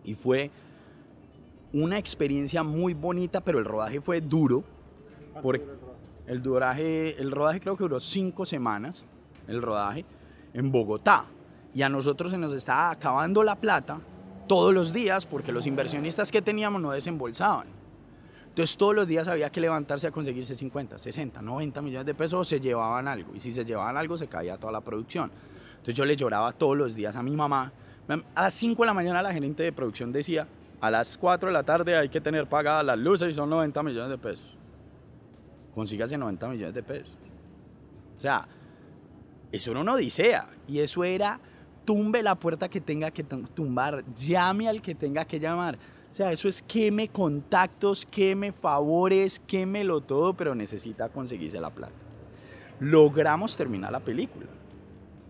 Y 0.03 0.15
fue 0.15 0.51
una 1.73 1.99
experiencia 1.99 2.65
muy 2.65 2.95
bonita, 2.95 3.41
pero 3.41 3.61
el 3.61 3.65
rodaje 3.65 4.01
fue 4.01 4.21
duro. 4.21 4.65
Por 5.41 5.61
el 6.27 6.43
rodaje, 6.43 7.21
el 7.21 7.31
rodaje 7.31 7.61
creo 7.61 7.77
que 7.77 7.85
duró 7.85 8.01
cinco 8.01 8.45
semanas, 8.45 9.05
el 9.47 9.63
rodaje, 9.63 10.05
en 10.53 10.73
Bogotá. 10.73 11.27
Y 11.75 11.83
a 11.83 11.89
nosotros 11.89 12.33
se 12.33 12.39
nos 12.39 12.53
estaba 12.55 12.91
acabando 12.91 13.45
la 13.45 13.55
plata 13.55 14.01
todos 14.47 14.73
los 14.73 14.93
días 14.93 15.27
porque 15.27 15.53
los 15.53 15.67
inversionistas 15.67 16.31
que 16.31 16.43
teníamos 16.43 16.81
no 16.81 16.93
desembolsaban. 16.93 17.67
Entonces 18.49 18.77
todos 18.77 18.95
los 18.95 19.07
días 19.07 19.29
había 19.29 19.51
que 19.51 19.61
levantarse 19.61 20.07
a 20.07 20.11
conseguirse 20.11 20.55
50, 20.55 20.99
60, 20.99 21.43
90 21.43 21.83
millones 21.83 22.07
de 22.07 22.15
pesos 22.15 22.49
se 22.49 22.59
llevaban 22.59 23.07
algo. 23.07 23.35
Y 23.35 23.41
si 23.41 23.53
se 23.53 23.65
llevaban 23.65 23.97
algo 23.97 24.17
se 24.17 24.29
caía 24.29 24.57
toda 24.57 24.73
la 24.73 24.81
producción. 24.81 25.31
Entonces 25.73 25.95
yo 25.95 26.05
le 26.05 26.17
lloraba 26.17 26.53
todos 26.53 26.77
los 26.77 26.95
días 26.95 27.15
a 27.17 27.23
mi 27.23 27.37
mamá. 27.37 27.73
A 28.35 28.43
las 28.43 28.55
5 28.55 28.83
de 28.83 28.87
la 28.87 28.95
mañana 28.95 29.21
la 29.21 29.33
gerente 29.33 29.63
de 29.63 29.73
producción 29.73 30.13
decía, 30.13 30.47
a 30.81 30.91
las 30.91 31.19
4 31.19 31.49
de 31.49 31.53
la 31.53 31.65
tarde 31.65 31.97
hay 31.97 32.09
que 32.09 32.21
tener 32.21 32.49
pagadas 32.49 32.85
las 32.85 32.99
luces 32.99 33.31
y 33.31 33.33
son 33.33 33.51
90 33.51 33.83
millones 33.83 34.11
de 34.11 34.19
pesos. 34.19 34.57
Consígase 35.75 36.17
90 36.17 36.49
millones 36.49 36.75
de 36.75 36.83
pesos. 36.83 37.15
O 38.17 38.21
sea, 38.21 38.49
eso 39.53 39.71
era 39.71 39.81
una 39.81 39.93
odisea. 39.93 40.49
Y 40.67 40.79
eso 40.79 41.05
era 41.05 41.39
tumbe 41.87 42.23
la 42.23 42.35
puerta 42.35 42.69
que 42.69 42.83
tenga 42.83 43.11
que 43.11 43.25
tumbar, 43.25 44.05
llame 44.15 44.69
al 44.69 44.83
que 44.83 44.95
tenga 44.95 45.25
que 45.25 45.41
llamar. 45.41 45.79
O 46.13 46.15
sea, 46.15 46.33
eso 46.33 46.49
es 46.49 46.61
queme 46.63 47.09
contactos, 47.09 48.05
queme 48.05 48.53
favores, 48.53 49.41
quémelo 49.47 50.01
todo, 50.01 50.35
pero 50.35 50.55
necesita 50.55 51.09
conseguirse 51.09 51.61
la 51.61 51.71
plata. 51.71 51.95
Logramos 52.81 53.57
terminar 53.57 53.93
la 53.93 54.01
película, 54.01 54.47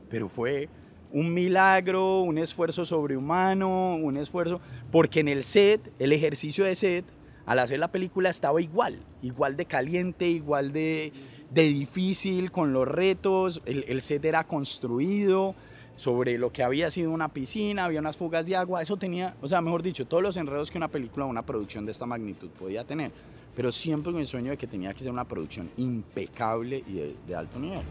pero 0.08 0.28
fue 0.28 0.68
un 1.12 1.32
milagro, 1.32 2.22
un 2.22 2.38
esfuerzo 2.38 2.84
sobrehumano, 2.84 3.96
un 3.96 4.16
esfuerzo, 4.16 4.60
porque 4.90 5.20
en 5.20 5.28
el 5.28 5.44
set, 5.44 5.92
el 5.98 6.12
ejercicio 6.12 6.64
de 6.64 6.74
set, 6.74 7.04
al 7.44 7.58
hacer 7.58 7.78
la 7.78 7.92
película 7.92 8.30
estaba 8.30 8.60
igual, 8.60 8.98
igual 9.22 9.56
de 9.56 9.66
caliente, 9.66 10.28
igual 10.28 10.72
de, 10.72 11.12
difícil, 11.52 12.50
con 12.50 12.72
los 12.72 12.88
retos, 12.88 13.62
el 13.66 14.00
set 14.00 14.24
era 14.24 14.44
construido, 14.44 15.54
sobre 15.96 16.38
lo 16.38 16.52
que 16.52 16.62
había 16.62 16.90
sido 16.90 17.11
una 17.11 17.28
piscina, 17.28 17.85
había 17.87 18.00
unas 18.00 18.16
fugas 18.16 18.46
de 18.46 18.56
agua, 18.56 18.82
eso 18.82 18.96
tenía, 18.96 19.35
o 19.40 19.48
sea, 19.48 19.61
mejor 19.61 19.82
dicho, 19.82 20.06
todos 20.06 20.22
los 20.22 20.37
enredos 20.37 20.70
que 20.70 20.78
una 20.78 20.88
película 20.88 21.26
o 21.26 21.28
una 21.28 21.42
producción 21.42 21.85
de 21.85 21.92
esta 21.92 22.06
magnitud 22.06 22.48
podía 22.50 22.85
tener, 22.85 23.11
pero 23.54 23.72
siempre 23.72 24.12
con 24.12 24.26
sueño 24.26 24.50
de 24.50 24.56
que 24.56 24.66
tenía 24.66 24.92
que 24.94 25.00
ser 25.00 25.12
una 25.12 25.24
producción 25.24 25.70
impecable 25.76 26.85
y 26.87 26.92
de, 26.92 27.16
de 27.26 27.35
alto 27.35 27.59
nivel. 27.59 27.82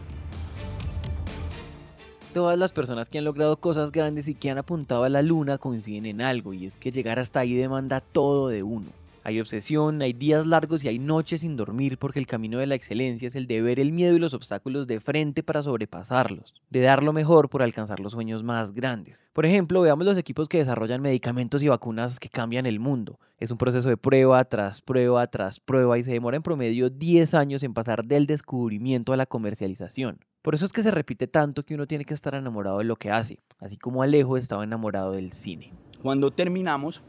Todas 2.32 2.58
las 2.58 2.70
personas 2.70 3.08
que 3.08 3.18
han 3.18 3.24
logrado 3.24 3.56
cosas 3.56 3.90
grandes 3.90 4.28
y 4.28 4.34
que 4.34 4.50
han 4.50 4.58
apuntado 4.58 5.04
a 5.04 5.08
la 5.08 5.22
luna 5.22 5.58
coinciden 5.58 6.06
en 6.06 6.20
algo, 6.20 6.52
y 6.52 6.66
es 6.66 6.76
que 6.76 6.92
llegar 6.92 7.18
hasta 7.18 7.40
ahí 7.40 7.54
demanda 7.54 8.00
todo 8.00 8.48
de 8.48 8.62
uno. 8.62 8.88
Hay 9.26 9.40
obsesión, 9.40 10.02
hay 10.02 10.12
días 10.12 10.46
largos 10.46 10.84
y 10.84 10.88
hay 10.88 11.00
noches 11.00 11.40
sin 11.40 11.56
dormir 11.56 11.98
porque 11.98 12.20
el 12.20 12.28
camino 12.28 12.58
de 12.58 12.66
la 12.68 12.76
excelencia 12.76 13.26
es 13.26 13.34
el 13.34 13.48
de 13.48 13.60
ver 13.60 13.80
el 13.80 13.90
miedo 13.90 14.14
y 14.14 14.20
los 14.20 14.34
obstáculos 14.34 14.86
de 14.86 15.00
frente 15.00 15.42
para 15.42 15.64
sobrepasarlos, 15.64 16.54
de 16.70 16.80
dar 16.82 17.02
lo 17.02 17.12
mejor 17.12 17.48
por 17.48 17.60
alcanzar 17.60 17.98
los 17.98 18.12
sueños 18.12 18.44
más 18.44 18.72
grandes. 18.72 19.20
Por 19.32 19.44
ejemplo, 19.44 19.80
veamos 19.80 20.06
los 20.06 20.16
equipos 20.16 20.48
que 20.48 20.58
desarrollan 20.58 21.02
medicamentos 21.02 21.60
y 21.64 21.66
vacunas 21.66 22.20
que 22.20 22.28
cambian 22.28 22.66
el 22.66 22.78
mundo. 22.78 23.18
Es 23.38 23.50
un 23.50 23.58
proceso 23.58 23.88
de 23.88 23.96
prueba 23.96 24.44
tras 24.44 24.80
prueba 24.80 25.26
tras 25.26 25.58
prueba 25.58 25.98
y 25.98 26.04
se 26.04 26.12
demora 26.12 26.36
en 26.36 26.44
promedio 26.44 26.88
10 26.88 27.34
años 27.34 27.64
en 27.64 27.74
pasar 27.74 28.04
del 28.04 28.26
descubrimiento 28.26 29.12
a 29.12 29.16
la 29.16 29.26
comercialización. 29.26 30.20
Por 30.40 30.54
eso 30.54 30.66
es 30.66 30.72
que 30.72 30.84
se 30.84 30.92
repite 30.92 31.26
tanto 31.26 31.64
que 31.64 31.74
uno 31.74 31.88
tiene 31.88 32.04
que 32.04 32.14
estar 32.14 32.36
enamorado 32.36 32.78
de 32.78 32.84
lo 32.84 32.94
que 32.94 33.10
hace, 33.10 33.40
así 33.58 33.76
como 33.76 34.04
Alejo 34.04 34.36
estaba 34.36 34.62
enamorado 34.62 35.10
del 35.10 35.32
cine. 35.32 35.72
Cuando 36.00 36.30
terminamos, 36.30 37.02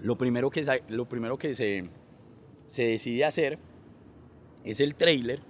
lo 0.00 0.16
primero 0.16 0.50
que, 0.50 0.82
lo 0.88 1.06
primero 1.06 1.38
que 1.38 1.54
se, 1.54 1.88
se 2.66 2.82
decide 2.84 3.24
hacer 3.24 3.58
es 4.64 4.80
el 4.80 4.94
trailer. 4.94 5.40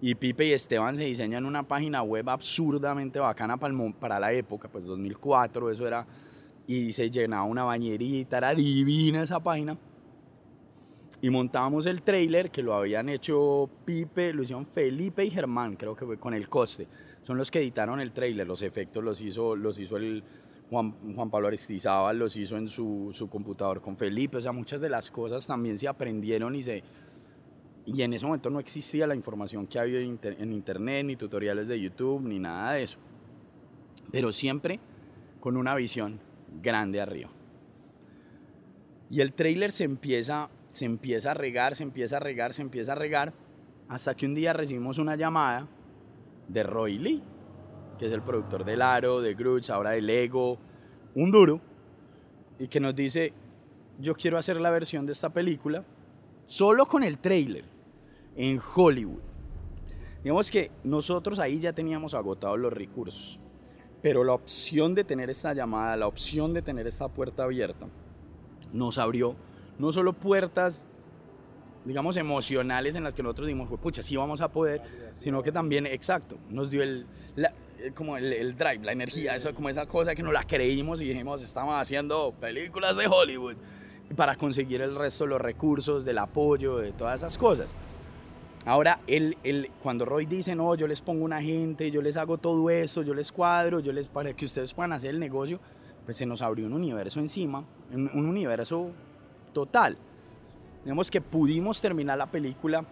Y 0.00 0.16
Pipe 0.16 0.46
y 0.46 0.52
Esteban 0.52 0.96
se 0.96 1.04
diseñan 1.04 1.46
una 1.46 1.62
página 1.62 2.02
web 2.02 2.28
absurdamente 2.28 3.20
bacana 3.20 3.56
para, 3.56 3.72
para 4.00 4.18
la 4.18 4.32
época, 4.32 4.68
pues 4.68 4.84
2004, 4.84 5.70
eso 5.70 5.86
era. 5.86 6.06
Y 6.66 6.92
se 6.92 7.10
llenaba 7.10 7.44
una 7.44 7.62
bañerita, 7.64 8.38
era 8.38 8.54
divina 8.54 9.22
esa 9.22 9.38
página. 9.38 9.78
Y 11.20 11.30
montábamos 11.30 11.86
el 11.86 12.02
trailer 12.02 12.50
que 12.50 12.64
lo 12.64 12.74
habían 12.74 13.08
hecho 13.08 13.70
Pipe, 13.84 14.32
lo 14.32 14.42
hicieron 14.42 14.66
Felipe 14.66 15.24
y 15.24 15.30
Germán, 15.30 15.76
creo 15.76 15.94
que 15.94 16.04
fue 16.04 16.18
con 16.18 16.34
el 16.34 16.48
coste. 16.48 16.88
Son 17.22 17.38
los 17.38 17.52
que 17.52 17.60
editaron 17.60 18.00
el 18.00 18.12
trailer, 18.12 18.44
los 18.44 18.62
efectos 18.62 19.04
los 19.04 19.20
hizo, 19.20 19.54
los 19.54 19.78
hizo 19.78 19.96
el, 19.98 20.24
Juan, 20.72 21.30
Pablo 21.30 21.48
Aristizábal 21.48 22.18
los 22.18 22.34
hizo 22.38 22.56
en 22.56 22.66
su, 22.66 23.10
su, 23.12 23.28
computador 23.28 23.82
con 23.82 23.94
Felipe, 23.94 24.38
o 24.38 24.40
sea, 24.40 24.52
muchas 24.52 24.80
de 24.80 24.88
las 24.88 25.10
cosas 25.10 25.46
también 25.46 25.76
se 25.76 25.86
aprendieron 25.86 26.54
y 26.56 26.62
se... 26.62 26.82
Y 27.84 28.00
en 28.00 28.14
ese 28.14 28.24
momento 28.24 28.48
no 28.48 28.58
existía 28.58 29.06
la 29.06 29.14
información 29.14 29.66
que 29.66 29.78
había 29.78 30.00
en, 30.00 30.18
en 30.22 30.52
internet, 30.52 31.04
ni 31.04 31.16
tutoriales 31.16 31.68
de 31.68 31.78
YouTube, 31.78 32.22
ni 32.22 32.38
nada 32.38 32.72
de 32.72 32.84
eso. 32.84 32.98
Pero 34.10 34.32
siempre 34.32 34.80
con 35.40 35.58
una 35.58 35.74
visión 35.74 36.20
grande 36.62 37.00
arriba. 37.00 37.28
Y 39.10 39.20
el 39.20 39.34
trailer 39.34 39.72
se 39.72 39.84
empieza, 39.84 40.48
se 40.70 40.86
empieza 40.86 41.32
a 41.32 41.34
regar, 41.34 41.76
se 41.76 41.82
empieza 41.82 42.16
a 42.16 42.20
regar, 42.20 42.54
se 42.54 42.62
empieza 42.62 42.92
a 42.92 42.94
regar, 42.94 43.34
hasta 43.88 44.14
que 44.14 44.24
un 44.24 44.34
día 44.34 44.54
recibimos 44.54 44.98
una 44.98 45.16
llamada 45.16 45.68
de 46.48 46.62
Roy 46.62 46.98
Lee, 46.98 47.22
que 48.02 48.08
es 48.08 48.12
el 48.12 48.22
productor 48.22 48.64
del 48.64 48.82
Aro, 48.82 49.20
de 49.20 49.32
Grudge, 49.34 49.70
ahora 49.70 49.90
de 49.90 50.02
Lego, 50.02 50.58
un 51.14 51.30
duro, 51.30 51.60
y 52.58 52.66
que 52.66 52.80
nos 52.80 52.96
dice, 52.96 53.32
yo 54.00 54.16
quiero 54.16 54.38
hacer 54.38 54.60
la 54.60 54.70
versión 54.70 55.06
de 55.06 55.12
esta 55.12 55.30
película 55.30 55.84
solo 56.44 56.86
con 56.86 57.04
el 57.04 57.18
trailer 57.18 57.64
en 58.34 58.60
Hollywood. 58.74 59.20
Digamos 60.24 60.50
que 60.50 60.72
nosotros 60.82 61.38
ahí 61.38 61.60
ya 61.60 61.74
teníamos 61.74 62.14
agotados 62.14 62.58
los 62.58 62.72
recursos, 62.72 63.38
pero 64.02 64.24
la 64.24 64.32
opción 64.32 64.96
de 64.96 65.04
tener 65.04 65.30
esta 65.30 65.54
llamada, 65.54 65.96
la 65.96 66.08
opción 66.08 66.52
de 66.54 66.62
tener 66.62 66.88
esta 66.88 67.06
puerta 67.06 67.44
abierta, 67.44 67.86
nos 68.72 68.98
abrió 68.98 69.36
no 69.78 69.92
solo 69.92 70.12
puertas, 70.12 70.86
digamos, 71.84 72.16
emocionales 72.16 72.96
en 72.96 73.04
las 73.04 73.14
que 73.14 73.22
nosotros 73.22 73.46
dimos, 73.46 73.68
pucha, 73.80 74.02
sí 74.02 74.16
vamos 74.16 74.40
a 74.40 74.48
poder, 74.48 75.12
sino 75.20 75.40
que 75.40 75.52
también, 75.52 75.86
exacto, 75.86 76.36
nos 76.50 76.68
dio 76.68 76.82
el, 76.82 77.06
como 77.94 78.16
el, 78.16 78.32
el, 78.32 78.56
drive, 78.56 78.80
la 78.84 78.92
energía, 78.92 79.34
eso, 79.34 79.54
como 79.54 79.68
esa 79.68 79.86
cosa 79.86 80.14
que 80.14 80.22
nos 80.22 80.32
la 80.32 80.44
creímos 80.44 81.00
y 81.00 81.04
dijimos, 81.04 81.42
estamos 81.42 81.74
haciendo 81.74 82.32
películas 82.32 82.96
de 82.96 83.06
Hollywood 83.06 83.56
para 84.16 84.36
conseguir 84.36 84.82
el 84.82 84.94
resto 84.94 85.24
de 85.24 85.30
los 85.30 85.40
recursos, 85.40 86.04
del 86.04 86.18
apoyo, 86.18 86.78
de 86.78 86.92
todas 86.92 87.20
esas 87.20 87.38
cosas. 87.38 87.74
Ahora, 88.64 89.00
él, 89.06 89.36
él, 89.42 89.70
cuando 89.82 90.04
Roy 90.04 90.26
dice, 90.26 90.54
no, 90.54 90.74
yo 90.76 90.86
les 90.86 91.00
pongo 91.00 91.24
un 91.24 91.32
agente, 91.32 91.90
yo 91.90 92.00
les 92.00 92.16
hago 92.16 92.38
todo 92.38 92.70
eso, 92.70 93.02
yo 93.02 93.12
les 93.12 93.32
cuadro, 93.32 93.80
yo 93.80 93.92
les, 93.92 94.06
para 94.06 94.32
que 94.34 94.44
ustedes 94.44 94.72
puedan 94.72 94.92
hacer 94.92 95.10
el 95.10 95.18
negocio, 95.18 95.58
pues 96.04 96.16
se 96.16 96.26
nos 96.26 96.42
abrió 96.42 96.66
un 96.66 96.72
universo 96.72 97.18
encima, 97.18 97.64
un, 97.92 98.10
un 98.14 98.26
universo 98.26 98.90
total. 99.52 99.96
Digamos 100.84 101.10
que 101.10 101.20
pudimos 101.20 101.80
terminar 101.80 102.18
la 102.18 102.30
película. 102.30 102.84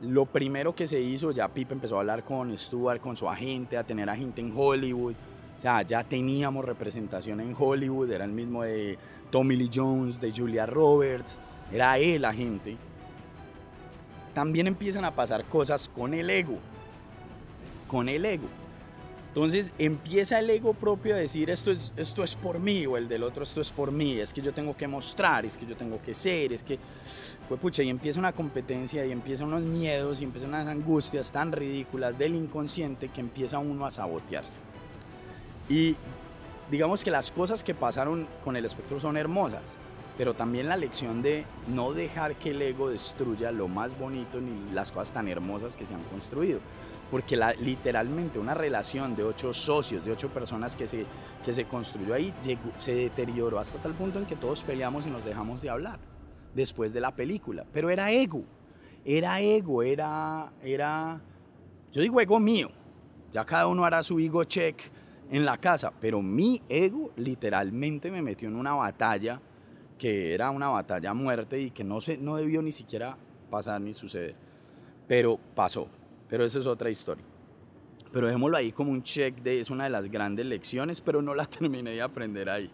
Lo 0.00 0.26
primero 0.26 0.74
que 0.74 0.86
se 0.86 1.00
hizo, 1.00 1.30
ya 1.30 1.48
Pipe 1.48 1.74
empezó 1.74 1.96
a 1.96 2.00
hablar 2.00 2.24
con 2.24 2.56
Stuart, 2.56 3.00
con 3.00 3.16
su 3.16 3.28
agente, 3.28 3.76
a 3.76 3.84
tener 3.84 4.08
agente 4.08 4.40
en 4.40 4.52
Hollywood. 4.54 5.14
O 5.58 5.60
sea, 5.60 5.82
ya 5.82 6.02
teníamos 6.04 6.64
representación 6.64 7.40
en 7.40 7.54
Hollywood, 7.56 8.10
era 8.10 8.24
el 8.24 8.32
mismo 8.32 8.62
de 8.62 8.98
Tommy 9.30 9.56
Lee 9.56 9.70
Jones, 9.72 10.20
de 10.20 10.32
Julia 10.32 10.64
Roberts, 10.64 11.38
era 11.70 11.98
él 11.98 12.24
agente 12.24 12.78
también 14.34 14.66
empiezan 14.66 15.04
a 15.04 15.14
pasar 15.14 15.44
cosas 15.44 15.88
con 15.88 16.14
el 16.14 16.30
ego. 16.30 16.58
Con 17.88 18.08
el 18.08 18.24
ego. 18.24 18.46
Entonces 19.30 19.72
empieza 19.78 20.40
el 20.40 20.50
ego 20.50 20.74
propio 20.74 21.14
a 21.14 21.18
decir 21.18 21.50
esto 21.50 21.70
es, 21.70 21.92
esto 21.96 22.24
es 22.24 22.34
por 22.34 22.58
mí 22.58 22.84
o 22.86 22.96
el 22.96 23.08
del 23.08 23.22
otro 23.22 23.44
esto 23.44 23.60
es 23.60 23.70
por 23.70 23.92
mí, 23.92 24.18
es 24.18 24.32
que 24.32 24.42
yo 24.42 24.52
tengo 24.52 24.76
que 24.76 24.88
mostrar, 24.88 25.46
es 25.46 25.56
que 25.56 25.64
yo 25.66 25.76
tengo 25.76 26.02
que 26.02 26.14
ser, 26.14 26.52
es 26.52 26.64
que, 26.64 26.80
pues 27.48 27.78
y 27.78 27.88
empieza 27.88 28.18
una 28.18 28.32
competencia 28.32 29.06
y 29.06 29.12
empiezan 29.12 29.46
unos 29.46 29.62
miedos 29.62 30.20
y 30.20 30.24
empiezan 30.24 30.50
unas 30.50 30.66
angustias 30.66 31.30
tan 31.30 31.52
ridículas 31.52 32.18
del 32.18 32.34
inconsciente 32.34 33.08
que 33.08 33.20
empieza 33.20 33.60
uno 33.60 33.86
a 33.86 33.92
sabotearse. 33.92 34.62
Y 35.68 35.94
digamos 36.68 37.04
que 37.04 37.12
las 37.12 37.30
cosas 37.30 37.62
que 37.62 37.72
pasaron 37.72 38.26
con 38.42 38.56
el 38.56 38.64
espectro 38.64 38.98
son 38.98 39.16
hermosas, 39.16 39.62
pero 40.18 40.34
también 40.34 40.68
la 40.68 40.76
lección 40.76 41.22
de 41.22 41.44
no 41.68 41.92
dejar 41.92 42.34
que 42.34 42.50
el 42.50 42.60
ego 42.62 42.90
destruya 42.90 43.52
lo 43.52 43.68
más 43.68 43.96
bonito 43.96 44.40
ni 44.40 44.72
las 44.72 44.90
cosas 44.90 45.12
tan 45.12 45.28
hermosas 45.28 45.76
que 45.76 45.86
se 45.86 45.94
han 45.94 46.02
construido. 46.02 46.58
Porque 47.10 47.36
la, 47.36 47.52
literalmente 47.54 48.38
una 48.38 48.54
relación 48.54 49.16
de 49.16 49.24
ocho 49.24 49.52
socios, 49.52 50.04
de 50.04 50.12
ocho 50.12 50.28
personas 50.28 50.76
que 50.76 50.86
se, 50.86 51.06
que 51.44 51.52
se 51.52 51.64
construyó 51.64 52.14
ahí, 52.14 52.32
se 52.76 52.94
deterioró 52.94 53.58
hasta 53.58 53.80
tal 53.80 53.94
punto 53.94 54.18
en 54.18 54.26
que 54.26 54.36
todos 54.36 54.62
peleamos 54.62 55.06
y 55.06 55.10
nos 55.10 55.24
dejamos 55.24 55.62
de 55.62 55.70
hablar 55.70 55.98
después 56.54 56.92
de 56.92 57.00
la 57.00 57.14
película. 57.14 57.66
Pero 57.72 57.90
era 57.90 58.10
ego, 58.10 58.44
era 59.04 59.40
ego, 59.40 59.82
era, 59.82 60.52
era, 60.62 61.20
yo 61.92 62.02
digo 62.02 62.20
ego 62.20 62.38
mío, 62.38 62.70
ya 63.32 63.44
cada 63.44 63.66
uno 63.66 63.84
hará 63.84 64.02
su 64.02 64.18
ego 64.18 64.44
check 64.44 64.80
en 65.30 65.44
la 65.44 65.58
casa, 65.58 65.92
pero 66.00 66.20
mi 66.20 66.60
ego 66.68 67.12
literalmente 67.16 68.10
me 68.10 68.22
metió 68.22 68.48
en 68.48 68.56
una 68.56 68.74
batalla 68.74 69.40
que 69.96 70.34
era 70.34 70.50
una 70.50 70.68
batalla 70.68 71.10
a 71.10 71.14
muerte 71.14 71.60
y 71.60 71.70
que 71.70 71.84
no, 71.84 72.00
se, 72.00 72.16
no 72.16 72.36
debió 72.36 72.62
ni 72.62 72.72
siquiera 72.72 73.16
pasar 73.50 73.80
ni 73.80 73.92
suceder. 73.92 74.34
Pero 75.06 75.38
pasó. 75.54 75.88
Pero 76.30 76.44
esa 76.44 76.60
es 76.60 76.66
otra 76.66 76.88
historia. 76.88 77.24
Pero 78.12 78.26
dejémoslo 78.26 78.56
ahí 78.56 78.72
como 78.72 78.90
un 78.90 79.02
check 79.02 79.36
de 79.42 79.60
es 79.60 79.70
una 79.70 79.84
de 79.84 79.90
las 79.90 80.10
grandes 80.10 80.46
lecciones, 80.46 81.00
pero 81.00 81.20
no 81.20 81.34
la 81.34 81.46
terminé 81.46 81.90
de 81.90 82.02
aprender 82.02 82.48
ahí. 82.48 82.70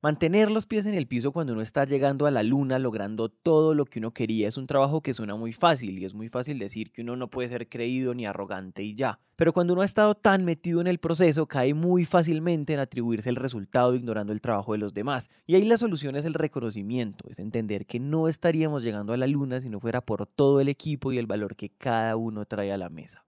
Mantener 0.00 0.48
los 0.52 0.68
pies 0.68 0.86
en 0.86 0.94
el 0.94 1.08
piso 1.08 1.32
cuando 1.32 1.54
uno 1.54 1.62
está 1.62 1.84
llegando 1.84 2.26
a 2.26 2.30
la 2.30 2.44
luna, 2.44 2.78
logrando 2.78 3.28
todo 3.28 3.74
lo 3.74 3.84
que 3.84 3.98
uno 3.98 4.12
quería, 4.12 4.46
es 4.46 4.56
un 4.56 4.68
trabajo 4.68 5.00
que 5.00 5.12
suena 5.12 5.34
muy 5.34 5.52
fácil 5.52 5.98
y 5.98 6.04
es 6.04 6.14
muy 6.14 6.28
fácil 6.28 6.60
decir 6.60 6.92
que 6.92 7.02
uno 7.02 7.16
no 7.16 7.30
puede 7.30 7.48
ser 7.48 7.68
creído 7.68 8.14
ni 8.14 8.24
arrogante 8.24 8.84
y 8.84 8.94
ya. 8.94 9.18
Pero 9.34 9.52
cuando 9.52 9.72
uno 9.72 9.82
ha 9.82 9.86
estado 9.86 10.14
tan 10.14 10.44
metido 10.44 10.80
en 10.80 10.86
el 10.86 10.98
proceso, 10.98 11.46
cae 11.46 11.74
muy 11.74 12.04
fácilmente 12.04 12.74
en 12.74 12.78
atribuirse 12.78 13.28
el 13.28 13.34
resultado 13.34 13.96
ignorando 13.96 14.32
el 14.32 14.40
trabajo 14.40 14.70
de 14.70 14.78
los 14.78 14.94
demás. 14.94 15.30
Y 15.48 15.56
ahí 15.56 15.64
la 15.64 15.78
solución 15.78 16.14
es 16.14 16.24
el 16.24 16.34
reconocimiento, 16.34 17.28
es 17.28 17.40
entender 17.40 17.84
que 17.84 17.98
no 17.98 18.28
estaríamos 18.28 18.84
llegando 18.84 19.12
a 19.12 19.16
la 19.16 19.26
luna 19.26 19.60
si 19.60 19.68
no 19.68 19.80
fuera 19.80 20.00
por 20.00 20.28
todo 20.28 20.60
el 20.60 20.68
equipo 20.68 21.10
y 21.10 21.18
el 21.18 21.26
valor 21.26 21.56
que 21.56 21.70
cada 21.70 22.14
uno 22.14 22.44
trae 22.44 22.70
a 22.70 22.78
la 22.78 22.88
mesa. 22.88 23.27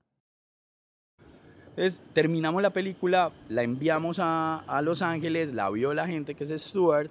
Entonces 1.80 2.02
terminamos 2.12 2.60
la 2.60 2.74
película, 2.74 3.32
la 3.48 3.62
enviamos 3.62 4.18
a, 4.20 4.82
Los 4.84 5.00
Ángeles, 5.00 5.54
la 5.54 5.70
vio 5.70 5.94
la 5.94 6.06
gente 6.06 6.34
que 6.34 6.44
es 6.44 6.50
Stuart 6.62 7.10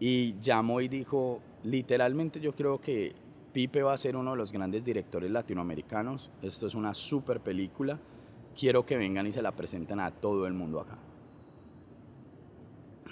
y 0.00 0.34
llamó 0.40 0.80
y 0.80 0.88
dijo, 0.88 1.40
literalmente 1.62 2.40
yo 2.40 2.56
creo 2.56 2.80
que 2.80 3.14
Pipe 3.52 3.84
va 3.84 3.92
a 3.92 3.96
ser 3.96 4.16
uno 4.16 4.32
de 4.32 4.36
los 4.36 4.50
grandes 4.50 4.84
directores 4.84 5.30
latinoamericanos, 5.30 6.32
esto 6.42 6.66
es 6.66 6.74
una 6.74 6.92
super 6.92 7.38
película, 7.38 8.00
quiero 8.58 8.84
que 8.84 8.96
vengan 8.96 9.28
y 9.28 9.32
se 9.32 9.42
la 9.42 9.52
presenten 9.52 10.00
a 10.00 10.10
todo 10.10 10.48
el 10.48 10.54
mundo 10.54 10.80
acá. 10.80 10.98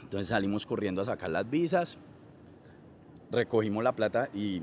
Entonces 0.03 0.27
salimos 0.27 0.67
corriendo 0.67 1.01
a 1.01 1.05
sacar 1.05 1.31
las 1.31 1.49
visas, 1.49 1.97
recogimos 3.31 3.85
la 3.85 3.93
plata 3.93 4.31
y 4.35 4.63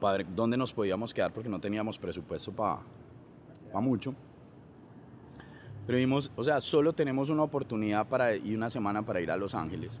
para 0.00 0.22
dónde 0.22 0.56
nos 0.56 0.72
podíamos 0.72 1.12
quedar 1.12 1.32
porque 1.32 1.48
no 1.48 1.58
teníamos 1.58 1.98
presupuesto 1.98 2.52
para 2.52 2.78
pa 3.72 3.80
mucho. 3.80 4.14
Pero 5.86 5.98
vimos, 5.98 6.30
o 6.36 6.44
sea, 6.44 6.60
solo 6.60 6.92
tenemos 6.92 7.30
una 7.30 7.42
oportunidad 7.42 8.08
para, 8.08 8.36
y 8.36 8.54
una 8.54 8.70
semana 8.70 9.04
para 9.04 9.20
ir 9.20 9.30
a 9.30 9.36
Los 9.36 9.54
Ángeles. 9.54 10.00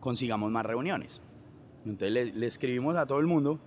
Consigamos 0.00 0.50
más 0.50 0.66
reuniones. 0.66 1.22
Entonces 1.84 2.34
le, 2.34 2.46
escribimos 2.46 2.96
a 2.96 3.06
todo 3.06 3.20
el 3.20 3.26
mundo. 3.26 3.58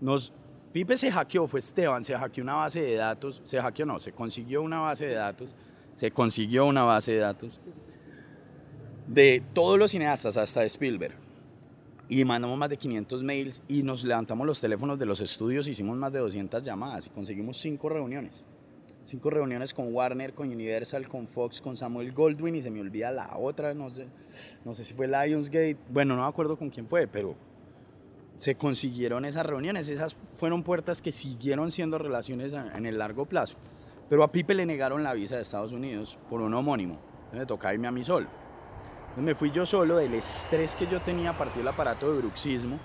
Nos, 0.00 0.32
Pipe 0.72 0.96
se 0.96 1.10
hackeó, 1.10 1.46
fue 1.46 1.60
Esteban, 1.60 2.04
se 2.04 2.16
hackeó 2.16 2.42
una 2.42 2.54
base 2.54 2.80
de 2.80 2.94
datos. 2.94 3.42
Se 3.44 3.60
hackeó, 3.60 3.84
no, 3.84 3.98
se 3.98 4.12
consiguió 4.12 4.62
una 4.62 4.80
base 4.80 5.06
de 5.06 5.14
datos. 5.14 5.54
Se 5.92 6.10
consiguió 6.10 6.66
una 6.66 6.84
base 6.84 7.12
de 7.12 7.18
datos 7.18 7.60
de 9.08 9.42
todos 9.54 9.78
los 9.78 9.90
cineastas 9.90 10.36
hasta 10.36 10.64
Spielberg. 10.64 11.14
Y 12.10 12.24
mandamos 12.24 12.56
más 12.56 12.70
de 12.70 12.76
500 12.76 13.22
mails 13.22 13.62
y 13.68 13.82
nos 13.82 14.04
levantamos 14.04 14.46
los 14.46 14.60
teléfonos 14.60 14.98
de 14.98 15.06
los 15.06 15.20
estudios, 15.20 15.68
hicimos 15.68 15.96
más 15.96 16.12
de 16.12 16.20
200 16.20 16.64
llamadas 16.64 17.06
y 17.06 17.10
conseguimos 17.10 17.58
cinco 17.58 17.88
reuniones 17.88 18.44
cinco 19.08 19.30
reuniones 19.30 19.72
con 19.72 19.94
Warner, 19.94 20.34
con 20.34 20.50
Universal, 20.50 21.08
con 21.08 21.26
Fox, 21.26 21.62
con 21.62 21.78
Samuel 21.78 22.12
Goldwyn 22.12 22.54
y 22.56 22.62
se 22.62 22.70
me 22.70 22.82
olvida 22.82 23.10
la 23.10 23.38
otra, 23.38 23.72
no 23.72 23.88
sé, 23.88 24.06
no 24.66 24.74
sé 24.74 24.84
si 24.84 24.92
fue 24.92 25.08
Lionsgate, 25.08 25.78
bueno, 25.88 26.14
no 26.14 26.22
me 26.22 26.28
acuerdo 26.28 26.58
con 26.58 26.68
quién 26.68 26.86
fue, 26.86 27.06
pero 27.06 27.34
se 28.36 28.56
consiguieron 28.56 29.24
esas 29.24 29.46
reuniones, 29.46 29.88
esas 29.88 30.18
fueron 30.34 30.62
puertas 30.62 31.00
que 31.00 31.10
siguieron 31.10 31.72
siendo 31.72 31.96
relaciones 31.96 32.52
en 32.52 32.84
el 32.84 32.98
largo 32.98 33.24
plazo. 33.24 33.56
Pero 34.10 34.22
a 34.22 34.30
Pipe 34.30 34.54
le 34.54 34.66
negaron 34.66 35.02
la 35.02 35.14
visa 35.14 35.36
de 35.36 35.42
Estados 35.42 35.72
Unidos 35.72 36.18
por 36.28 36.42
un 36.42 36.52
homónimo, 36.52 36.98
me 37.32 37.46
tocaba 37.46 37.72
irme 37.72 37.88
a 37.88 37.92
mí 37.92 38.04
solo. 38.04 38.28
Entonces 39.00 39.24
me 39.24 39.34
fui 39.34 39.50
yo 39.50 39.64
solo 39.64 39.96
del 39.96 40.12
estrés 40.12 40.76
que 40.76 40.86
yo 40.86 41.00
tenía 41.00 41.30
a 41.30 41.38
partir 41.38 41.58
del 41.58 41.68
aparato 41.68 42.12
de 42.12 42.18
bruxismo. 42.18 42.78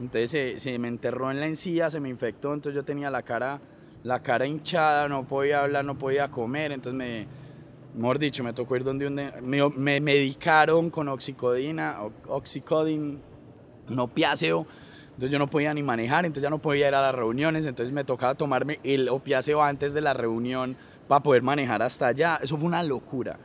Entonces 0.00 0.30
se, 0.30 0.60
se 0.60 0.78
me 0.78 0.88
enterró 0.88 1.30
en 1.30 1.40
la 1.40 1.46
encía, 1.46 1.90
se 1.90 2.00
me 2.00 2.08
infectó, 2.08 2.54
entonces 2.54 2.74
yo 2.74 2.84
tenía 2.84 3.10
la 3.10 3.22
cara 3.22 3.60
la 4.02 4.22
cara 4.22 4.46
hinchada, 4.46 5.08
no 5.08 5.24
podía 5.24 5.62
hablar, 5.62 5.84
no 5.84 5.98
podía 5.98 6.28
comer, 6.28 6.72
entonces 6.72 6.96
me, 6.96 7.26
mejor 7.94 8.18
dicho, 8.18 8.44
me 8.44 8.52
tocó 8.52 8.76
ir 8.76 8.84
donde 8.84 9.10
me, 9.10 9.68
me 9.70 10.00
medicaron 10.00 10.90
con 10.90 11.08
oxicodina, 11.08 11.98
oxicodin, 12.28 13.20
no 13.88 14.08
piáceo, 14.08 14.66
entonces 15.08 15.30
yo 15.30 15.38
no 15.38 15.50
podía 15.50 15.74
ni 15.74 15.82
manejar, 15.82 16.24
entonces 16.24 16.42
ya 16.42 16.50
no 16.50 16.58
podía 16.58 16.88
ir 16.88 16.94
a 16.94 17.02
las 17.02 17.14
reuniones, 17.14 17.66
entonces 17.66 17.92
me 17.92 18.04
tocaba 18.04 18.34
tomarme 18.34 18.78
el 18.84 19.08
opiáceo 19.08 19.62
antes 19.62 19.92
de 19.92 20.00
la 20.00 20.14
reunión 20.14 20.76
para 21.08 21.22
poder 21.22 21.42
manejar 21.42 21.82
hasta 21.82 22.06
allá, 22.06 22.38
eso 22.42 22.56
fue 22.56 22.66
una 22.66 22.82
locura. 22.82 23.38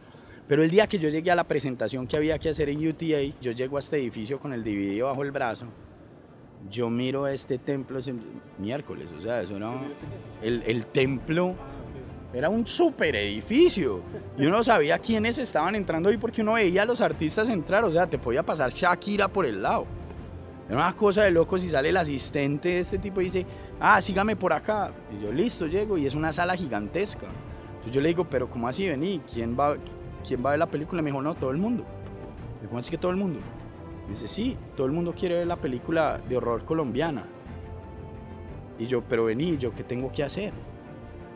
Pero 0.47 0.61
el 0.61 0.69
día 0.69 0.87
que 0.87 0.99
yo 0.99 1.09
llegué 1.09 1.31
a 1.31 1.35
la 1.35 1.45
presentación 1.45 2.05
que 2.05 2.17
había 2.17 2.37
que 2.37 2.49
hacer 2.49 2.69
en 2.69 2.85
UTA, 2.85 3.37
yo 3.41 3.53
llego 3.53 3.77
a 3.77 3.79
este 3.79 3.97
edificio 3.97 4.39
con 4.39 4.51
el 4.53 4.63
DVD 4.63 5.01
bajo 5.01 5.23
el 5.23 5.31
brazo 5.31 5.67
yo 6.69 6.89
miro 6.89 7.27
este 7.27 7.57
templo 7.57 7.99
ese 7.99 8.13
miércoles, 8.57 9.07
o 9.17 9.21
sea, 9.21 9.41
eso 9.41 9.59
no... 9.59 9.81
El, 10.41 10.63
el 10.65 10.85
templo 10.87 11.55
era 12.33 12.49
un 12.49 12.65
super 12.65 13.15
edificio 13.15 14.01
y 14.37 14.45
uno 14.45 14.63
sabía 14.63 14.97
quiénes 14.97 15.37
estaban 15.37 15.75
entrando 15.75 16.09
ahí 16.09 16.17
porque 16.17 16.41
uno 16.41 16.53
veía 16.53 16.81
a 16.81 16.85
los 16.85 16.99
artistas 16.99 17.47
entrar, 17.49 17.83
o 17.83 17.91
sea, 17.91 18.07
te 18.07 18.17
podía 18.17 18.43
pasar 18.43 18.71
Shakira 18.71 19.27
por 19.27 19.45
el 19.45 19.61
lado. 19.61 19.85
Era 20.67 20.77
una 20.77 20.95
cosa 20.95 21.23
de 21.23 21.31
loco 21.31 21.59
si 21.59 21.69
sale 21.69 21.89
el 21.89 21.97
asistente 21.97 22.69
de 22.69 22.79
este 22.79 22.97
tipo 22.97 23.21
y 23.21 23.25
dice, 23.25 23.45
ah, 23.79 24.01
sígame 24.01 24.35
por 24.35 24.53
acá. 24.53 24.91
Y 25.11 25.23
yo, 25.23 25.31
listo, 25.31 25.67
llego 25.67 25.97
y 25.97 26.07
es 26.07 26.15
una 26.15 26.33
sala 26.33 26.55
gigantesca. 26.55 27.27
Entonces 27.67 27.93
yo 27.93 28.01
le 28.01 28.09
digo, 28.09 28.25
pero 28.29 28.49
¿cómo 28.49 28.67
así 28.67 28.87
vení? 28.87 29.21
¿Quién 29.31 29.59
va, 29.59 29.75
¿Quién 30.25 30.43
va 30.43 30.49
a 30.49 30.53
ver 30.53 30.59
la 30.59 30.67
película? 30.67 31.01
Me 31.01 31.11
dijo, 31.11 31.21
no, 31.21 31.35
todo 31.35 31.51
el 31.51 31.57
mundo. 31.57 31.85
¿Cómo 32.65 32.79
así 32.79 32.89
que 32.89 32.97
todo 32.97 33.11
el 33.11 33.17
mundo? 33.17 33.39
Dice, 34.09 34.27
sí, 34.27 34.57
todo 34.75 34.85
el 34.87 34.93
mundo 34.93 35.13
quiere 35.17 35.35
ver 35.35 35.47
la 35.47 35.55
película 35.55 36.19
de 36.27 36.37
horror 36.37 36.65
colombiana. 36.65 37.25
Y 38.77 38.85
yo, 38.87 39.01
pero 39.01 39.25
vení, 39.25 39.57
¿yo 39.57 39.73
qué 39.73 39.83
tengo 39.83 40.11
que 40.11 40.23
hacer? 40.23 40.53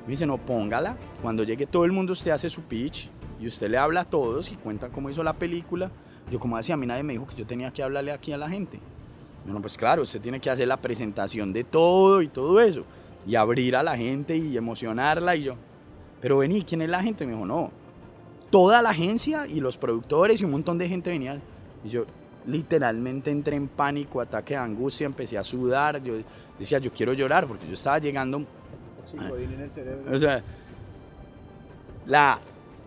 Me 0.05 0.11
dice, 0.11 0.25
no, 0.25 0.37
póngala. 0.37 0.97
Cuando 1.21 1.43
llegue 1.43 1.65
todo 1.65 1.85
el 1.85 1.91
mundo, 1.91 2.13
usted 2.13 2.31
hace 2.31 2.49
su 2.49 2.63
pitch 2.63 3.09
y 3.39 3.47
usted 3.47 3.69
le 3.69 3.77
habla 3.77 4.01
a 4.01 4.05
todos 4.05 4.51
y 4.51 4.55
cuenta 4.55 4.89
cómo 4.89 5.09
hizo 5.09 5.23
la 5.23 5.33
película. 5.33 5.91
Yo, 6.31 6.39
como 6.39 6.57
decía, 6.57 6.75
a 6.75 6.77
mí 6.77 6.85
nadie 6.85 7.03
me 7.03 7.13
dijo 7.13 7.27
que 7.27 7.35
yo 7.35 7.45
tenía 7.45 7.71
que 7.71 7.83
hablarle 7.83 8.11
aquí 8.11 8.31
a 8.31 8.37
la 8.37 8.49
gente. 8.49 8.79
Bueno, 9.45 9.61
pues 9.61 9.77
claro, 9.77 10.01
usted 10.01 10.19
tiene 10.19 10.39
que 10.39 10.49
hacer 10.49 10.67
la 10.67 10.77
presentación 10.77 11.53
de 11.53 11.63
todo 11.63 12.21
y 12.21 12.27
todo 12.27 12.59
eso. 12.59 12.83
Y 13.25 13.35
abrir 13.35 13.75
a 13.75 13.83
la 13.83 13.95
gente 13.95 14.35
y 14.35 14.57
emocionarla. 14.57 15.35
Y 15.35 15.43
yo, 15.43 15.55
pero 16.19 16.39
vení, 16.39 16.63
¿quién 16.63 16.81
es 16.81 16.89
la 16.89 17.01
gente? 17.01 17.25
Me 17.25 17.33
dijo, 17.33 17.45
no, 17.45 17.71
toda 18.49 18.81
la 18.81 18.89
agencia 18.89 19.47
y 19.47 19.59
los 19.59 19.77
productores 19.77 20.41
y 20.41 20.45
un 20.45 20.51
montón 20.51 20.77
de 20.77 20.89
gente 20.89 21.09
venía. 21.09 21.39
Y 21.83 21.89
yo 21.89 22.05
literalmente 22.47 23.29
entré 23.29 23.55
en 23.55 23.67
pánico, 23.67 24.21
ataque 24.21 24.55
de 24.55 24.59
angustia, 24.61 25.05
empecé 25.05 25.37
a 25.37 25.43
sudar. 25.43 26.01
Yo 26.01 26.15
decía, 26.57 26.79
yo 26.79 26.91
quiero 26.91 27.13
llorar 27.13 27.47
porque 27.47 27.67
yo 27.67 27.73
estaba 27.73 27.99
llegando 27.99 28.37
en 29.13 29.61
el 29.61 29.71
cerebro. 29.71 30.15
O 30.15 30.17
sea, 30.17 30.43
la, 32.05 32.39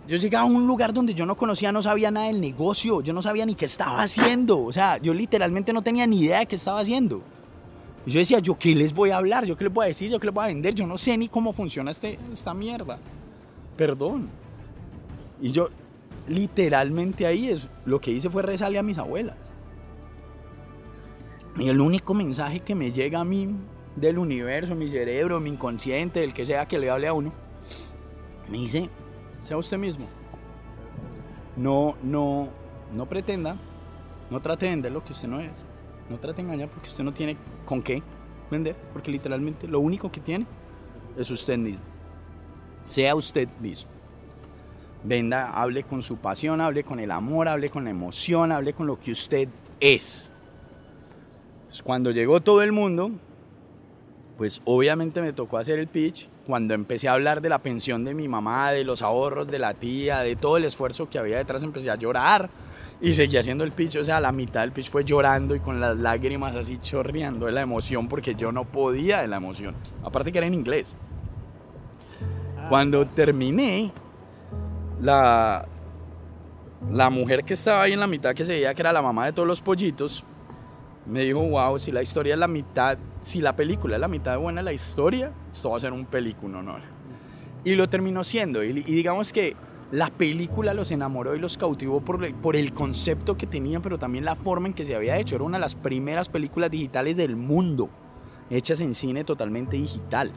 yo 0.09 0.17
llegaba 0.17 0.45
a 0.45 0.47
un 0.47 0.67
lugar 0.67 0.93
donde 0.93 1.15
yo 1.15 1.27
no 1.27 1.37
conocía, 1.37 1.71
no 1.71 1.83
sabía 1.83 2.11
nada 2.11 2.27
del 2.27 2.41
negocio, 2.41 3.01
yo 3.03 3.13
no 3.13 3.23
sabía 3.23 3.47
ni 3.47 3.55
qué 3.55 3.67
estaba 3.67 4.03
haciendo. 4.03 4.59
O 4.59 4.73
sea, 4.73 4.97
yo 4.97 5.15
literalmente 5.15 5.73
no 5.73 5.83
tenía 5.83 6.07
ni 6.07 6.23
idea 6.23 6.41
de 6.41 6.47
qué 6.47 6.57
estaba 6.57 6.81
haciendo. 6.81 7.23
Y 8.07 8.13
yo 8.13 8.19
decía, 8.19 8.39
¿yo 8.39 8.59
qué 8.59 8.75
les 8.75 8.95
voy 8.95 9.11
a 9.11 9.19
hablar? 9.19 9.45
¿Yo 9.45 9.57
qué 9.57 9.65
les 9.65 9.73
voy 9.73 9.85
a 9.85 9.89
decir? 9.89 10.11
¿Yo 10.11 10.19
qué 10.19 10.27
les 10.27 10.35
voy 10.35 10.45
a 10.45 10.49
vender? 10.49 10.75
Yo 10.75 10.87
no 10.87 10.97
sé 10.97 11.17
ni 11.19 11.29
cómo 11.29 11.53
funciona 11.53 11.91
este, 11.91 12.19
esta 12.33 12.55
mierda. 12.55 12.99
Perdón. 13.77 14.29
Y 15.41 15.53
yo, 15.53 15.69
literalmente 16.27 17.27
ahí, 17.27 17.49
es, 17.49 17.69
lo 17.85 18.01
que 18.01 18.11
hice 18.11 18.31
fue 18.31 18.43
rezarle 18.43 18.79
a 18.79 18.83
mis 18.83 18.97
abuelas. 18.97 19.37
Y 21.57 21.69
el 21.69 21.81
único 21.81 22.15
mensaje 22.15 22.61
que 22.61 22.75
me 22.75 22.93
llega 22.93 23.21
a 23.21 23.25
mí 23.25 23.55
del 23.97 24.19
universo, 24.19 24.75
mi 24.75 24.91
cerebro, 24.91 25.41
mi 25.41 25.51
inconsciente, 25.51 26.23
el 26.23 26.33
que 26.33 26.47
sea 26.47 26.67
que 26.67 26.79
le 26.79 26.91
hable 26.91 27.09
a 27.09 27.13
uno, 27.13 27.33
me 28.49 28.59
dice, 28.59 28.89
sea 29.41 29.57
usted 29.57 29.79
mismo. 29.79 30.07
No, 31.57 31.97
no, 32.03 32.49
no 32.95 33.07
pretenda, 33.07 33.57
no 34.31 34.41
trate 34.41 34.67
de 34.67 34.71
vender 34.71 34.93
lo 34.93 35.05
que 35.05 35.13
usted 35.13 35.29
no 35.29 35.41
es. 35.41 35.65
No 36.09 36.19
trate 36.19 36.37
de 36.37 36.43
engañar 36.43 36.69
porque 36.69 36.89
usted 36.89 37.05
no 37.05 37.13
tiene 37.13 37.37
con 37.65 37.83
qué 37.83 38.03
vender, 38.51 38.77
porque 38.93 39.11
literalmente 39.11 39.69
lo 39.69 39.81
único 39.81 40.11
que 40.11 40.21
tiene 40.21 40.47
es 41.17 41.31
usted 41.31 41.59
mismo. 41.59 41.83
Sea 42.85 43.15
usted 43.15 43.49
mismo. 43.61 43.91
Venda, 45.03 45.51
hable 45.51 45.83
con 45.85 46.03
su 46.03 46.17
pasión, 46.17 46.61
hable 46.61 46.85
con 46.85 47.01
el 47.01 47.11
amor, 47.11 47.49
hable 47.49 47.71
con 47.71 47.85
la 47.85 47.91
emoción, 47.91 48.53
hable 48.53 48.73
con 48.73 48.87
lo 48.87 48.99
que 48.99 49.13
usted 49.13 49.49
es. 49.79 50.31
Cuando 51.85 52.11
llegó 52.11 52.41
todo 52.41 52.63
el 52.63 52.73
mundo, 52.73 53.13
pues 54.37 54.61
obviamente 54.65 55.21
me 55.21 55.33
tocó 55.33 55.59
hacer 55.59 55.79
el 55.79 55.87
pitch. 55.87 56.29
Cuando 56.47 56.75
empecé 56.75 57.09
a 57.09 57.13
hablar 57.13 57.41
de 57.41 57.49
la 57.49 57.61
pensión 57.61 58.05
de 58.05 58.15
mi 58.15 58.27
mamá, 58.27 58.73
de 58.73 58.85
los 58.85 59.03
ahorros 59.03 59.49
de 59.49 59.59
la 59.59 59.75
tía, 59.75 60.21
de 60.21 60.35
todo 60.35 60.57
el 60.57 60.65
esfuerzo 60.65 61.09
que 61.09 61.19
había 61.19 61.37
detrás, 61.37 61.63
empecé 61.63 61.91
a 61.91 61.97
llorar 61.97 62.51
y 63.01 63.15
seguí 63.15 63.37
haciendo 63.37 63.65
el 63.65 63.73
pitch. 63.73 63.97
O 63.97 64.05
sea, 64.05 64.19
la 64.21 64.33
mitad 64.33 64.63
del 64.63 64.73
pitch 64.73 64.91
fue 64.91 65.05
llorando 65.05 65.55
y 65.55 65.61
con 65.61 65.81
las 65.81 65.97
lágrimas 65.97 66.57
así 66.57 66.79
chorreando 66.79 67.47
de 67.47 67.53
la 67.53 67.61
emoción 67.61 68.09
porque 68.09 68.35
yo 68.35 68.51
no 68.51 68.65
podía 68.65 69.21
de 69.21 69.29
la 69.29 69.37
emoción. 69.37 69.75
Aparte 70.03 70.33
que 70.33 70.39
era 70.39 70.47
en 70.47 70.55
inglés. 70.55 70.97
Cuando 72.69 73.07
terminé, 73.07 73.93
la, 75.01 75.67
la 76.91 77.11
mujer 77.11 77.45
que 77.45 77.55
estaba 77.55 77.83
ahí 77.83 77.93
en 77.93 78.01
la 78.01 78.07
mitad, 78.07 78.35
que 78.35 78.45
se 78.45 78.53
veía 78.53 78.75
que 78.75 78.83
era 78.83 78.93
la 78.93 79.03
mamá 79.03 79.27
de 79.27 79.33
todos 79.33 79.49
los 79.49 79.61
pollitos, 79.61 80.25
me 81.11 81.25
dijo, 81.25 81.41
wow, 81.41 81.79
si 81.79 81.91
la 81.91 82.03
historia 82.03 82.35
es 82.35 82.41
la 82.41 82.47
mitad, 82.47 82.97
si 83.21 83.41
la 83.41 83.57
película 83.57 83.97
es 83.97 84.01
la 84.01 84.09
mitad 84.09 84.33
de 84.33 84.37
buena 84.39 84.63
la 84.63 84.73
historia, 84.73 85.33
esto 85.51 85.71
va 85.71 85.77
a 85.77 85.81
ser 85.81 85.93
un 85.93 86.07
película, 86.07 86.63
¿no? 86.63 86.77
Y 87.65 87.75
lo 87.75 87.89
terminó 87.89 88.23
siendo. 88.23 88.63
Y, 88.63 88.73
digamos 88.73 89.33
que 89.33 89.57
la 89.91 90.09
película 90.09 90.73
los 90.73 90.93
enamoró 90.93 91.35
y 91.35 91.41
los 91.41 91.59
cautivó 91.59 92.01
por 92.01 92.25
el, 92.25 92.35
por 92.35 92.55
el 92.55 92.73
concepto 92.73 93.37
que 93.37 93.49
tenía, 93.49 93.81
pero 93.81 93.99
también 93.99 94.25
la 94.25 94.37
forma 94.37 94.69
en 94.69 94.75
que 94.75 94.87
se 94.87 94.95
había 94.95 95.19
hecho. 95.19 95.35
Era 95.35 95.45
una 95.45 95.59
de 95.59 95.63
las 95.63 95.75
primeras 95.75 96.29
películas 96.29 96.71
digitales 96.71 97.17
del 97.17 97.35
mundo, 97.35 97.91
hechas 98.49 98.81
en 98.81 98.95
cine 98.95 99.25
totalmente 99.25 99.77
digital. 99.77 100.31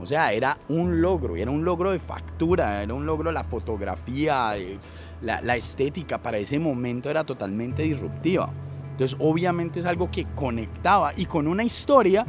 O 0.00 0.06
sea, 0.06 0.32
era 0.32 0.56
un 0.70 1.02
logro, 1.02 1.36
era 1.36 1.50
un 1.50 1.62
logro 1.62 1.90
de 1.90 1.98
factura, 1.98 2.82
era 2.82 2.94
un 2.94 3.04
logro 3.04 3.30
la 3.32 3.44
fotografía, 3.44 4.56
eh, 4.56 4.78
la, 5.20 5.42
la 5.42 5.56
estética 5.56 6.16
para 6.16 6.38
ese 6.38 6.58
momento 6.58 7.10
era 7.10 7.22
totalmente 7.22 7.82
disruptiva. 7.82 8.50
Entonces 8.92 9.16
obviamente 9.20 9.80
es 9.80 9.86
algo 9.86 10.10
que 10.10 10.26
conectaba 10.34 11.12
y 11.16 11.26
con 11.26 11.46
una 11.46 11.64
historia 11.64 12.26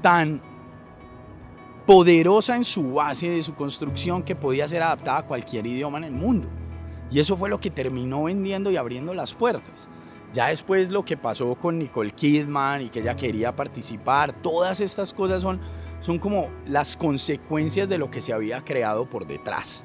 tan 0.00 0.42
poderosa 1.86 2.56
en 2.56 2.64
su 2.64 2.94
base 2.94 3.28
de 3.28 3.42
su 3.42 3.54
construcción 3.54 4.22
que 4.22 4.34
podía 4.34 4.68
ser 4.68 4.82
adaptada 4.82 5.18
a 5.18 5.26
cualquier 5.26 5.66
idioma 5.66 5.98
en 5.98 6.04
el 6.04 6.12
mundo. 6.12 6.48
Y 7.10 7.20
eso 7.20 7.36
fue 7.36 7.50
lo 7.50 7.60
que 7.60 7.70
terminó 7.70 8.24
vendiendo 8.24 8.70
y 8.70 8.76
abriendo 8.76 9.14
las 9.14 9.34
puertas. 9.34 9.88
Ya 10.32 10.48
después 10.48 10.90
lo 10.90 11.04
que 11.04 11.16
pasó 11.16 11.54
con 11.56 11.78
Nicole 11.78 12.12
Kidman 12.12 12.82
y 12.82 12.88
que 12.88 13.00
ella 13.00 13.16
quería 13.16 13.54
participar, 13.54 14.32
todas 14.32 14.80
estas 14.80 15.12
cosas 15.12 15.42
son, 15.42 15.60
son 16.00 16.18
como 16.18 16.48
las 16.66 16.96
consecuencias 16.96 17.88
de 17.88 17.98
lo 17.98 18.10
que 18.10 18.22
se 18.22 18.32
había 18.32 18.62
creado 18.62 19.04
por 19.04 19.26
detrás 19.26 19.84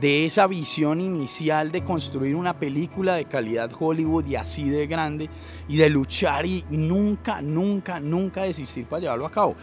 de 0.00 0.24
esa 0.24 0.46
visión 0.46 1.00
inicial 1.00 1.70
de 1.70 1.84
construir 1.84 2.34
una 2.34 2.58
película 2.58 3.14
de 3.14 3.26
calidad 3.26 3.70
Hollywood 3.78 4.26
y 4.26 4.36
así 4.36 4.68
de 4.68 4.86
grande 4.86 5.30
y 5.68 5.76
de 5.76 5.88
luchar 5.88 6.46
y 6.46 6.64
nunca, 6.70 7.40
nunca, 7.40 8.00
nunca 8.00 8.42
desistir 8.42 8.86
para 8.86 9.00
llevarlo 9.00 9.26
a 9.26 9.30
cabo. 9.30 9.54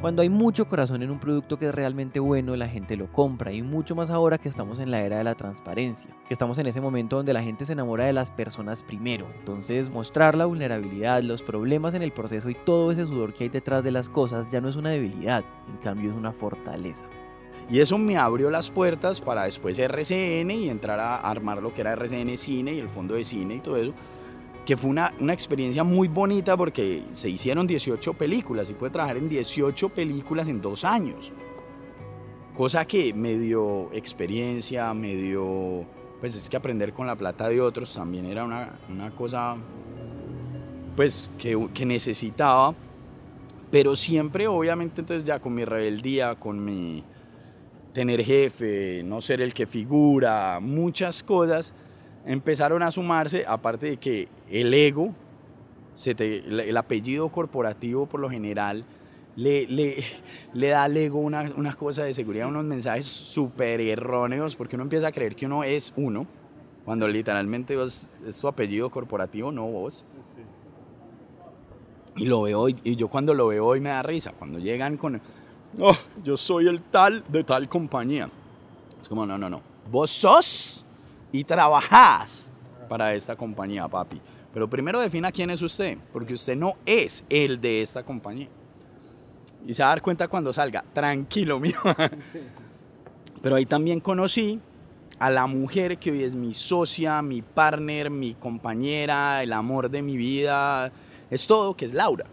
Cuando 0.00 0.22
hay 0.22 0.30
mucho 0.30 0.66
corazón 0.66 1.02
en 1.02 1.10
un 1.10 1.18
producto 1.18 1.58
que 1.58 1.68
es 1.68 1.74
realmente 1.74 2.20
bueno, 2.20 2.56
la 2.56 2.68
gente 2.68 2.96
lo 2.96 3.12
compra 3.12 3.52
y 3.52 3.60
mucho 3.60 3.94
más 3.94 4.08
ahora 4.08 4.38
que 4.38 4.48
estamos 4.48 4.78
en 4.78 4.90
la 4.90 5.02
era 5.02 5.18
de 5.18 5.24
la 5.24 5.34
transparencia, 5.34 6.08
que 6.26 6.32
estamos 6.32 6.56
en 6.56 6.66
ese 6.66 6.80
momento 6.80 7.16
donde 7.16 7.34
la 7.34 7.42
gente 7.42 7.66
se 7.66 7.74
enamora 7.74 8.06
de 8.06 8.14
las 8.14 8.30
personas 8.30 8.82
primero. 8.82 9.26
Entonces 9.38 9.90
mostrar 9.90 10.38
la 10.38 10.46
vulnerabilidad, 10.46 11.22
los 11.22 11.42
problemas 11.42 11.92
en 11.92 12.00
el 12.00 12.12
proceso 12.12 12.48
y 12.48 12.54
todo 12.54 12.92
ese 12.92 13.04
sudor 13.04 13.34
que 13.34 13.44
hay 13.44 13.50
detrás 13.50 13.84
de 13.84 13.90
las 13.90 14.08
cosas 14.08 14.48
ya 14.48 14.62
no 14.62 14.70
es 14.70 14.76
una 14.76 14.88
debilidad, 14.88 15.44
en 15.68 15.76
cambio 15.76 16.10
es 16.10 16.16
una 16.16 16.32
fortaleza. 16.32 17.04
Y 17.70 17.78
eso 17.78 17.98
me 17.98 18.16
abrió 18.16 18.50
las 18.50 18.68
puertas 18.68 19.20
para 19.20 19.44
después 19.44 19.78
RCN 19.78 20.50
y 20.50 20.68
entrar 20.68 20.98
a 20.98 21.16
armar 21.16 21.62
lo 21.62 21.72
que 21.72 21.82
era 21.82 21.92
RCN 21.92 22.36
Cine 22.36 22.74
y 22.74 22.80
el 22.80 22.88
fondo 22.88 23.14
de 23.14 23.22
cine 23.22 23.56
y 23.56 23.60
todo 23.60 23.76
eso, 23.76 23.92
que 24.66 24.76
fue 24.76 24.90
una, 24.90 25.14
una 25.20 25.32
experiencia 25.32 25.84
muy 25.84 26.08
bonita 26.08 26.56
porque 26.56 27.04
se 27.12 27.30
hicieron 27.30 27.68
18 27.68 28.14
películas 28.14 28.70
y 28.70 28.74
pude 28.74 28.90
trabajar 28.90 29.18
en 29.18 29.28
18 29.28 29.88
películas 29.90 30.48
en 30.48 30.60
dos 30.60 30.84
años. 30.84 31.32
Cosa 32.56 32.84
que 32.86 33.14
me 33.14 33.38
dio 33.38 33.92
experiencia, 33.92 34.92
me 34.92 35.14
dio... 35.14 35.86
Pues 36.18 36.34
es 36.34 36.50
que 36.50 36.56
aprender 36.56 36.92
con 36.92 37.06
la 37.06 37.16
plata 37.16 37.48
de 37.48 37.60
otros 37.60 37.94
también 37.94 38.26
era 38.26 38.44
una, 38.44 38.78
una 38.90 39.10
cosa 39.12 39.56
pues 40.96 41.30
que, 41.38 41.68
que 41.72 41.86
necesitaba, 41.86 42.74
pero 43.70 43.96
siempre 43.96 44.46
obviamente 44.46 45.00
entonces 45.00 45.24
ya 45.24 45.38
con 45.38 45.54
mi 45.54 45.64
rebeldía, 45.64 46.34
con 46.34 46.62
mi 46.62 47.02
tener 47.92 48.24
jefe, 48.24 49.02
no 49.04 49.20
ser 49.20 49.40
el 49.40 49.52
que 49.52 49.66
figura, 49.66 50.58
muchas 50.60 51.22
cosas 51.22 51.74
empezaron 52.24 52.82
a 52.82 52.90
sumarse, 52.90 53.44
aparte 53.46 53.86
de 53.86 53.96
que 53.96 54.28
el 54.50 54.72
ego, 54.72 55.14
el 56.06 56.76
apellido 56.76 57.28
corporativo 57.30 58.06
por 58.06 58.20
lo 58.20 58.30
general, 58.30 58.84
le, 59.36 59.66
le, 59.66 60.02
le 60.52 60.68
da 60.68 60.84
al 60.84 60.96
ego 60.96 61.20
una, 61.20 61.52
una, 61.56 61.72
cosa 61.72 62.04
de 62.04 62.14
seguridad, 62.14 62.48
unos 62.48 62.64
mensajes 62.64 63.06
súper 63.06 63.80
erróneos, 63.80 64.56
porque 64.56 64.76
uno 64.76 64.84
empieza 64.84 65.08
a 65.08 65.12
creer 65.12 65.34
que 65.34 65.46
uno 65.46 65.64
es 65.64 65.92
uno, 65.96 66.26
cuando 66.84 67.06
literalmente 67.08 67.80
es 67.82 68.12
su 68.30 68.48
apellido 68.48 68.90
corporativo, 68.90 69.52
no 69.52 69.66
vos. 69.66 70.04
Y 72.16 72.26
lo 72.26 72.42
veo, 72.42 72.68
y 72.68 72.96
yo 72.96 73.08
cuando 73.08 73.34
lo 73.34 73.46
veo 73.48 73.64
hoy 73.64 73.80
me 73.80 73.90
da 73.90 74.02
risa, 74.02 74.32
cuando 74.32 74.58
llegan 74.58 74.96
con 74.96 75.20
oh, 75.78 75.96
yo 76.22 76.36
soy 76.36 76.68
el 76.68 76.82
tal 76.82 77.24
de 77.28 77.44
tal 77.44 77.68
compañía. 77.68 78.28
Es 79.00 79.08
como, 79.08 79.26
no, 79.26 79.38
no, 79.38 79.48
no. 79.48 79.62
Vos 79.90 80.10
sos 80.10 80.84
y 81.32 81.44
trabajás 81.44 82.50
para 82.88 83.14
esta 83.14 83.36
compañía, 83.36 83.86
papi. 83.88 84.20
Pero 84.52 84.68
primero 84.68 85.00
defina 85.00 85.30
quién 85.30 85.50
es 85.50 85.62
usted, 85.62 85.96
porque 86.12 86.34
usted 86.34 86.56
no 86.56 86.74
es 86.84 87.24
el 87.28 87.60
de 87.60 87.82
esta 87.82 88.02
compañía. 88.02 88.48
Y 89.66 89.74
se 89.74 89.82
va 89.82 89.88
a 89.88 89.92
dar 89.92 90.02
cuenta 90.02 90.28
cuando 90.28 90.52
salga, 90.52 90.84
tranquilo 90.92 91.60
mío. 91.60 91.78
Pero 93.42 93.56
ahí 93.56 93.66
también 93.66 94.00
conocí 94.00 94.60
a 95.18 95.30
la 95.30 95.46
mujer 95.46 95.98
que 95.98 96.10
hoy 96.10 96.24
es 96.24 96.34
mi 96.34 96.54
socia, 96.54 97.22
mi 97.22 97.42
partner, 97.42 98.10
mi 98.10 98.34
compañera, 98.34 99.42
el 99.42 99.52
amor 99.52 99.90
de 99.90 100.02
mi 100.02 100.16
vida, 100.16 100.90
es 101.30 101.46
todo, 101.46 101.76
que 101.76 101.84
es 101.84 101.92
Laura. 101.92 102.26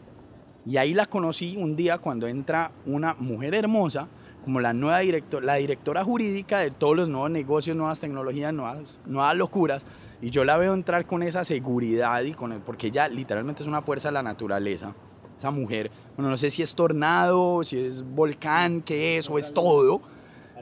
Y 0.68 0.76
ahí 0.76 0.94
la 0.94 1.06
conocí 1.06 1.56
un 1.56 1.78
día 1.78 1.98
cuando 1.98 2.28
entra 2.28 2.72
una 2.86 3.14
mujer 3.14 3.56
hermosa 3.56 4.10
como 4.44 4.60
la 4.60 4.74
nueva 4.74 5.00
directora, 5.00 5.46
la 5.46 5.56
directora 5.56 6.04
jurídica 6.04 6.60
de 6.60 6.72
todos 6.72 6.96
los 6.96 7.10
nuevos 7.10 7.32
negocios, 7.32 7.78
nuevas 7.78 8.02
tecnologías, 8.02 8.54
nuevas, 8.54 9.00
nuevas 9.06 9.36
locuras. 9.36 9.86
Y 10.22 10.30
yo 10.30 10.44
la 10.44 10.58
veo 10.58 10.74
entrar 10.74 11.06
con 11.06 11.24
esa 11.24 11.46
seguridad 11.46 12.22
y 12.24 12.34
con 12.34 12.52
el, 12.52 12.60
porque 12.60 12.88
ella 12.88 13.08
literalmente 13.08 13.64
es 13.64 13.68
una 13.68 13.82
fuerza 13.82 14.10
de 14.10 14.14
la 14.14 14.24
naturaleza. 14.24 14.94
Esa 15.38 15.52
mujer, 15.52 15.90
bueno, 16.18 16.30
no 16.30 16.38
sé 16.38 16.50
si 16.50 16.62
es 16.62 16.76
tornado, 16.76 17.64
si 17.64 17.80
es 17.80 18.04
volcán, 18.04 18.82
qué 18.82 19.18
es, 19.18 19.30
o 19.30 19.38
es 19.38 19.54
todo, 19.54 20.02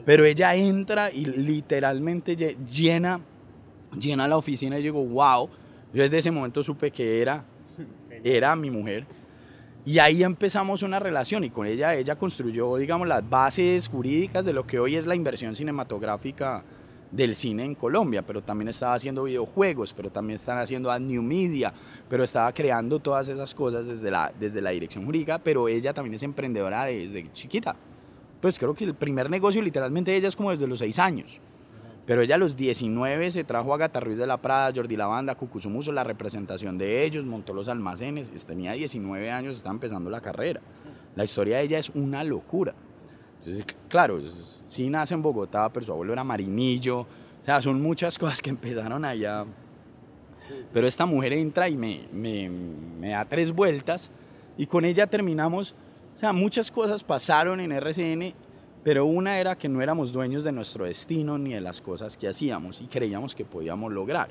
pero 0.04 0.24
ella 0.24 0.54
entra 0.54 1.10
y 1.10 1.24
literalmente 1.24 2.36
llena, 2.36 3.20
llena 3.98 4.28
la 4.28 4.36
oficina 4.36 4.78
y 4.78 4.82
digo, 4.82 5.04
wow. 5.04 5.48
Yo 5.92 6.02
desde 6.02 6.18
ese 6.18 6.30
momento 6.30 6.62
supe 6.62 6.92
que 6.92 7.22
era, 7.22 7.44
era 8.22 8.54
mi 8.54 8.70
mujer 8.70 9.06
y 9.86 10.00
ahí 10.00 10.24
empezamos 10.24 10.82
una 10.82 10.98
relación 10.98 11.44
y 11.44 11.50
con 11.50 11.64
ella 11.64 11.94
ella 11.94 12.16
construyó, 12.16 12.76
digamos, 12.76 13.06
las 13.06 13.26
bases 13.30 13.86
jurídicas 13.86 14.44
de 14.44 14.52
lo 14.52 14.66
que 14.66 14.80
hoy 14.80 14.96
es 14.96 15.06
la 15.06 15.14
inversión 15.14 15.54
cinematográfica 15.54 16.64
del 17.12 17.36
cine 17.36 17.64
en 17.64 17.76
Colombia, 17.76 18.22
pero 18.22 18.42
también 18.42 18.68
estaba 18.68 18.94
haciendo 18.94 19.22
videojuegos, 19.22 19.92
pero 19.92 20.10
también 20.10 20.34
estaba 20.34 20.62
haciendo 20.62 20.90
a 20.90 20.98
New 20.98 21.22
Media, 21.22 21.72
pero 22.08 22.24
estaba 22.24 22.52
creando 22.52 22.98
todas 22.98 23.28
esas 23.28 23.54
cosas 23.54 23.86
desde 23.86 24.10
la, 24.10 24.32
desde 24.36 24.60
la 24.60 24.70
dirección 24.70 25.04
jurídica, 25.04 25.38
pero 25.38 25.68
ella 25.68 25.94
también 25.94 26.14
es 26.14 26.24
emprendedora 26.24 26.86
desde 26.86 27.32
chiquita. 27.32 27.76
Pues 28.40 28.58
creo 28.58 28.74
que 28.74 28.86
el 28.86 28.94
primer 28.96 29.30
negocio 29.30 29.62
literalmente 29.62 30.16
ella 30.16 30.26
es 30.26 30.34
como 30.34 30.50
desde 30.50 30.66
los 30.66 30.80
seis 30.80 30.98
años. 30.98 31.40
Pero 32.06 32.22
ella 32.22 32.36
a 32.36 32.38
los 32.38 32.56
19 32.56 33.32
se 33.32 33.42
trajo 33.42 33.74
a 33.74 33.78
Gata 33.78 33.98
Ruiz 33.98 34.16
de 34.16 34.28
la 34.28 34.40
Prada, 34.40 34.72
Jordi 34.74 34.96
Lavanda, 34.96 35.34
Cucuzumuso, 35.34 35.90
la 35.90 36.04
representación 36.04 36.78
de 36.78 37.04
ellos, 37.04 37.24
montó 37.24 37.52
los 37.52 37.68
almacenes, 37.68 38.30
tenía 38.46 38.72
19 38.72 39.30
años, 39.30 39.56
estaba 39.56 39.74
empezando 39.74 40.08
la 40.08 40.20
carrera. 40.20 40.60
La 41.16 41.24
historia 41.24 41.56
de 41.56 41.64
ella 41.64 41.78
es 41.78 41.90
una 41.90 42.22
locura. 42.22 42.74
Entonces, 43.40 43.64
claro, 43.88 44.20
sí 44.66 44.88
nace 44.88 45.14
en 45.14 45.22
Bogotá, 45.22 45.68
pero 45.72 45.84
su 45.84 45.92
abuelo 45.92 46.12
era 46.12 46.22
marinillo. 46.22 47.00
O 47.00 47.44
sea, 47.44 47.60
son 47.60 47.82
muchas 47.82 48.18
cosas 48.18 48.40
que 48.40 48.50
empezaron 48.50 49.04
allá. 49.04 49.44
Pero 50.72 50.86
esta 50.86 51.06
mujer 51.06 51.32
entra 51.32 51.68
y 51.68 51.76
me, 51.76 52.06
me, 52.12 52.48
me 52.48 53.10
da 53.10 53.24
tres 53.24 53.50
vueltas 53.50 54.12
y 54.56 54.66
con 54.66 54.84
ella 54.84 55.08
terminamos. 55.08 55.74
O 56.14 56.16
sea, 56.16 56.32
muchas 56.32 56.70
cosas 56.70 57.02
pasaron 57.02 57.60
en 57.60 57.72
RCN 57.72 58.34
pero 58.86 59.04
una 59.04 59.40
era 59.40 59.58
que 59.58 59.68
no 59.68 59.82
éramos 59.82 60.12
dueños 60.12 60.44
de 60.44 60.52
nuestro 60.52 60.84
destino 60.84 61.38
ni 61.38 61.54
de 61.54 61.60
las 61.60 61.80
cosas 61.80 62.16
que 62.16 62.28
hacíamos 62.28 62.80
y 62.80 62.84
creíamos 62.84 63.34
que 63.34 63.44
podíamos 63.44 63.92
lograr. 63.92 64.28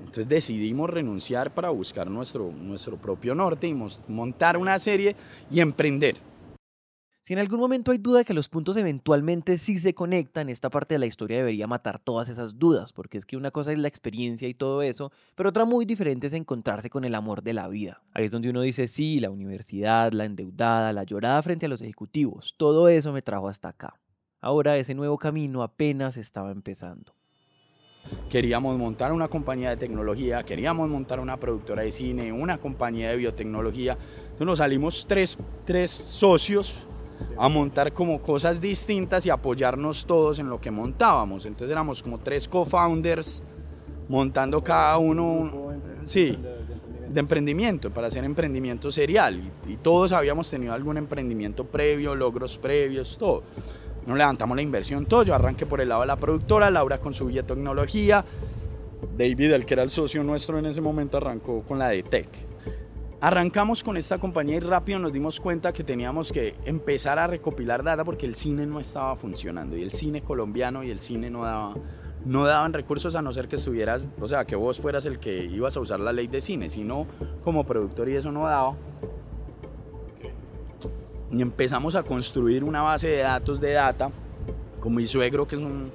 Entonces 0.00 0.28
decidimos 0.28 0.90
renunciar 0.90 1.54
para 1.54 1.70
buscar 1.70 2.10
nuestro, 2.10 2.52
nuestro 2.52 2.98
propio 2.98 3.34
norte 3.34 3.66
y 3.66 3.74
montar 4.08 4.58
una 4.58 4.78
serie 4.78 5.16
y 5.50 5.60
emprender. 5.60 6.16
Si 7.28 7.34
en 7.34 7.40
algún 7.40 7.60
momento 7.60 7.92
hay 7.92 7.98
duda 7.98 8.20
de 8.20 8.24
que 8.24 8.32
los 8.32 8.48
puntos 8.48 8.78
eventualmente 8.78 9.58
sí 9.58 9.78
se 9.78 9.92
conectan, 9.92 10.48
esta 10.48 10.70
parte 10.70 10.94
de 10.94 10.98
la 10.98 11.04
historia 11.04 11.36
debería 11.36 11.66
matar 11.66 11.98
todas 11.98 12.30
esas 12.30 12.58
dudas, 12.58 12.94
porque 12.94 13.18
es 13.18 13.26
que 13.26 13.36
una 13.36 13.50
cosa 13.50 13.70
es 13.70 13.76
la 13.78 13.86
experiencia 13.86 14.48
y 14.48 14.54
todo 14.54 14.80
eso, 14.80 15.12
pero 15.34 15.50
otra 15.50 15.66
muy 15.66 15.84
diferente 15.84 16.28
es 16.28 16.32
encontrarse 16.32 16.88
con 16.88 17.04
el 17.04 17.14
amor 17.14 17.42
de 17.42 17.52
la 17.52 17.68
vida. 17.68 18.00
Ahí 18.14 18.24
es 18.24 18.30
donde 18.30 18.48
uno 18.48 18.62
dice, 18.62 18.86
sí, 18.86 19.20
la 19.20 19.28
universidad, 19.28 20.10
la 20.12 20.24
endeudada, 20.24 20.90
la 20.94 21.02
llorada 21.02 21.42
frente 21.42 21.66
a 21.66 21.68
los 21.68 21.82
ejecutivos, 21.82 22.54
todo 22.56 22.88
eso 22.88 23.12
me 23.12 23.20
trajo 23.20 23.50
hasta 23.50 23.68
acá. 23.68 24.00
Ahora 24.40 24.78
ese 24.78 24.94
nuevo 24.94 25.18
camino 25.18 25.62
apenas 25.62 26.16
estaba 26.16 26.50
empezando. 26.50 27.12
Queríamos 28.30 28.78
montar 28.78 29.12
una 29.12 29.28
compañía 29.28 29.68
de 29.68 29.76
tecnología, 29.76 30.44
queríamos 30.44 30.88
montar 30.88 31.20
una 31.20 31.36
productora 31.36 31.82
de 31.82 31.92
cine, 31.92 32.32
una 32.32 32.56
compañía 32.56 33.10
de 33.10 33.18
biotecnología. 33.18 33.98
Entonces 34.22 34.46
nos 34.46 34.58
salimos 34.60 35.04
tres, 35.06 35.36
tres 35.66 35.90
socios 35.90 36.88
a 37.36 37.48
montar 37.48 37.92
como 37.92 38.20
cosas 38.20 38.60
distintas 38.60 39.26
y 39.26 39.30
apoyarnos 39.30 40.06
todos 40.06 40.38
en 40.38 40.48
lo 40.48 40.60
que 40.60 40.70
montábamos. 40.70 41.46
Entonces 41.46 41.70
éramos 41.70 42.02
como 42.02 42.18
tres 42.18 42.48
co-founders 42.48 43.42
montando 44.08 44.62
cada 44.62 44.98
uno, 44.98 45.72
sí, 46.04 46.38
de 47.08 47.20
emprendimiento, 47.20 47.90
para 47.90 48.08
hacer 48.08 48.24
emprendimiento 48.24 48.90
serial. 48.90 49.52
Y, 49.66 49.76
todos 49.76 50.12
habíamos 50.12 50.50
tenido 50.50 50.72
algún 50.72 50.96
emprendimiento 50.96 51.64
previo, 51.64 52.14
logros 52.14 52.58
previos, 52.58 53.16
todo. 53.18 53.42
Nos 54.06 54.16
levantamos 54.16 54.56
la 54.56 54.62
inversión, 54.62 55.06
todo. 55.06 55.22
Yo 55.22 55.34
arranqué 55.34 55.66
por 55.66 55.80
el 55.80 55.90
lado 55.90 56.02
de 56.02 56.06
la 56.06 56.16
productora, 56.16 56.70
Laura 56.70 56.98
con 56.98 57.12
su 57.12 57.26
biotecnología, 57.26 58.24
David, 59.16 59.52
el 59.52 59.66
que 59.66 59.74
era 59.74 59.82
el 59.82 59.90
socio 59.90 60.22
nuestro 60.24 60.58
en 60.58 60.66
ese 60.66 60.80
momento, 60.80 61.18
arrancó 61.18 61.62
con 61.62 61.78
la 61.78 61.88
de 61.88 62.02
Tech. 62.02 62.47
Arrancamos 63.20 63.82
con 63.82 63.96
esta 63.96 64.18
compañía 64.18 64.58
y 64.58 64.60
rápido 64.60 65.00
nos 65.00 65.12
dimos 65.12 65.40
cuenta 65.40 65.72
que 65.72 65.82
teníamos 65.82 66.30
que 66.30 66.54
empezar 66.64 67.18
a 67.18 67.26
recopilar 67.26 67.82
data 67.82 68.04
porque 68.04 68.26
el 68.26 68.36
cine 68.36 68.64
no 68.64 68.78
estaba 68.78 69.16
funcionando 69.16 69.76
y 69.76 69.82
el 69.82 69.90
cine 69.90 70.22
colombiano 70.22 70.84
y 70.84 70.90
el 70.90 71.00
cine 71.00 71.28
no 71.28 71.42
daba 71.42 71.74
no 72.24 72.46
daban 72.46 72.72
recursos 72.72 73.16
a 73.16 73.22
no 73.22 73.32
ser 73.32 73.48
que 73.48 73.56
estuvieras, 73.56 74.08
o 74.20 74.28
sea, 74.28 74.44
que 74.44 74.54
vos 74.54 74.80
fueras 74.80 75.06
el 75.06 75.18
que 75.18 75.46
ibas 75.46 75.76
a 75.76 75.80
usar 75.80 75.98
la 75.98 76.12
ley 76.12 76.26
de 76.26 76.40
cine, 76.40 76.68
sino 76.68 77.06
como 77.42 77.64
productor 77.64 78.08
y 78.08 78.16
eso 78.16 78.30
no 78.30 78.44
daba. 78.44 78.76
Y 81.30 81.40
empezamos 81.40 81.94
a 81.94 82.02
construir 82.02 82.64
una 82.64 82.82
base 82.82 83.08
de 83.08 83.18
datos 83.18 83.60
de 83.60 83.72
data, 83.72 84.10
con 84.80 84.94
mi 84.94 85.06
suegro 85.06 85.46
que 85.46 85.56
es 85.56 85.62
un 85.62 85.90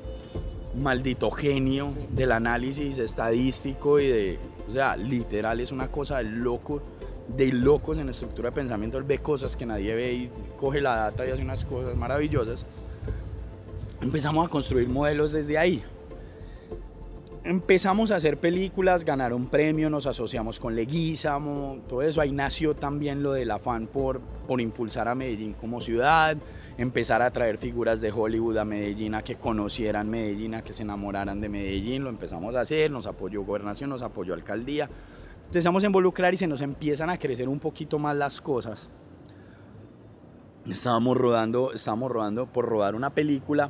maldito 0.75 1.29
genio 1.29 1.93
del 2.09 2.31
análisis 2.31 2.97
estadístico 2.97 3.99
y 3.99 4.07
de, 4.07 4.39
o 4.67 4.71
sea, 4.71 4.95
literal 4.95 5.59
es 5.59 5.71
una 5.71 5.89
cosa 5.89 6.17
de 6.17 6.23
loco 6.23 6.81
de 7.27 7.51
locos 7.51 7.97
en 7.97 8.09
estructura 8.09 8.49
de 8.49 8.55
pensamiento, 8.55 8.97
él 8.97 9.03
ve 9.03 9.19
cosas 9.19 9.55
que 9.55 9.65
nadie 9.65 9.95
ve 9.95 10.13
y 10.13 10.31
coge 10.59 10.81
la 10.81 10.95
data 10.97 11.25
y 11.25 11.31
hace 11.31 11.41
unas 11.41 11.65
cosas 11.65 11.95
maravillosas. 11.95 12.65
Empezamos 14.01 14.45
a 14.45 14.49
construir 14.49 14.89
modelos 14.89 15.31
desde 15.31 15.57
ahí. 15.57 15.81
Empezamos 17.45 18.11
a 18.11 18.15
hacer 18.17 18.37
películas, 18.37 19.03
ganaron 19.03 19.47
premio, 19.47 19.89
nos 19.89 20.05
asociamos 20.05 20.59
con 20.59 20.75
Leguizamo, 20.75 21.79
todo 21.89 22.01
eso. 22.01 22.21
Ahí 22.21 22.31
nació 22.31 22.73
también 22.73 23.21
lo 23.21 23.33
del 23.33 23.51
afán 23.51 23.87
por, 23.87 24.21
por 24.47 24.61
impulsar 24.61 25.09
a 25.09 25.15
Medellín 25.15 25.53
como 25.53 25.81
ciudad, 25.81 26.37
empezar 26.77 27.21
a 27.21 27.31
traer 27.31 27.57
figuras 27.57 27.99
de 27.99 28.11
Hollywood 28.11 28.57
a 28.57 28.65
Medellín, 28.65 29.15
a 29.15 29.23
que 29.23 29.35
conocieran 29.35 30.09
Medellín, 30.09 30.55
a 30.55 30.63
que 30.63 30.71
se 30.71 30.83
enamoraran 30.83 31.41
de 31.41 31.49
Medellín. 31.49 32.05
Lo 32.05 32.09
empezamos 32.09 32.55
a 32.55 32.61
hacer, 32.61 32.91
nos 32.91 33.07
apoyó 33.07 33.43
Gobernación, 33.43 33.89
nos 33.89 34.03
apoyó 34.03 34.33
Alcaldía 34.33 34.89
empezamos 35.53 35.83
a 35.83 35.85
involucrar 35.85 36.33
y 36.33 36.37
se 36.37 36.47
nos 36.47 36.61
empiezan 36.61 37.11
a 37.11 37.17
crecer 37.19 37.47
un 37.47 37.59
poquito 37.59 37.99
más 37.99 38.15
las 38.15 38.41
cosas. 38.41 38.89
Estábamos 40.67 41.15
rodando, 41.15 41.71
estábamos 41.73 42.11
rodando 42.11 42.47
por 42.47 42.65
rodar 42.65 42.95
una 42.95 43.11
película. 43.11 43.69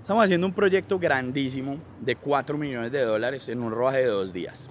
Estamos 0.00 0.24
haciendo 0.24 0.48
un 0.48 0.52
proyecto 0.52 0.98
grandísimo 0.98 1.76
de 2.00 2.16
4 2.16 2.58
millones 2.58 2.90
de 2.90 3.02
dólares 3.02 3.48
en 3.48 3.62
un 3.62 3.70
rodaje 3.70 3.98
de 3.98 4.06
dos 4.06 4.32
días. 4.32 4.68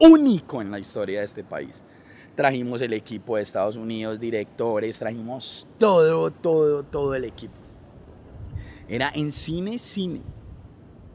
Único 0.00 0.62
en 0.62 0.70
la 0.70 0.78
historia 0.78 1.18
de 1.18 1.26
este 1.26 1.44
país. 1.44 1.82
Trajimos 2.34 2.80
el 2.80 2.94
equipo 2.94 3.36
de 3.36 3.42
Estados 3.42 3.76
Unidos, 3.76 4.18
directores, 4.18 4.98
trajimos 4.98 5.68
todo, 5.78 6.30
todo, 6.30 6.84
todo 6.84 7.14
el 7.14 7.26
equipo. 7.26 7.52
Era 8.88 9.12
en 9.14 9.30
cine, 9.30 9.78
cine. 9.78 10.22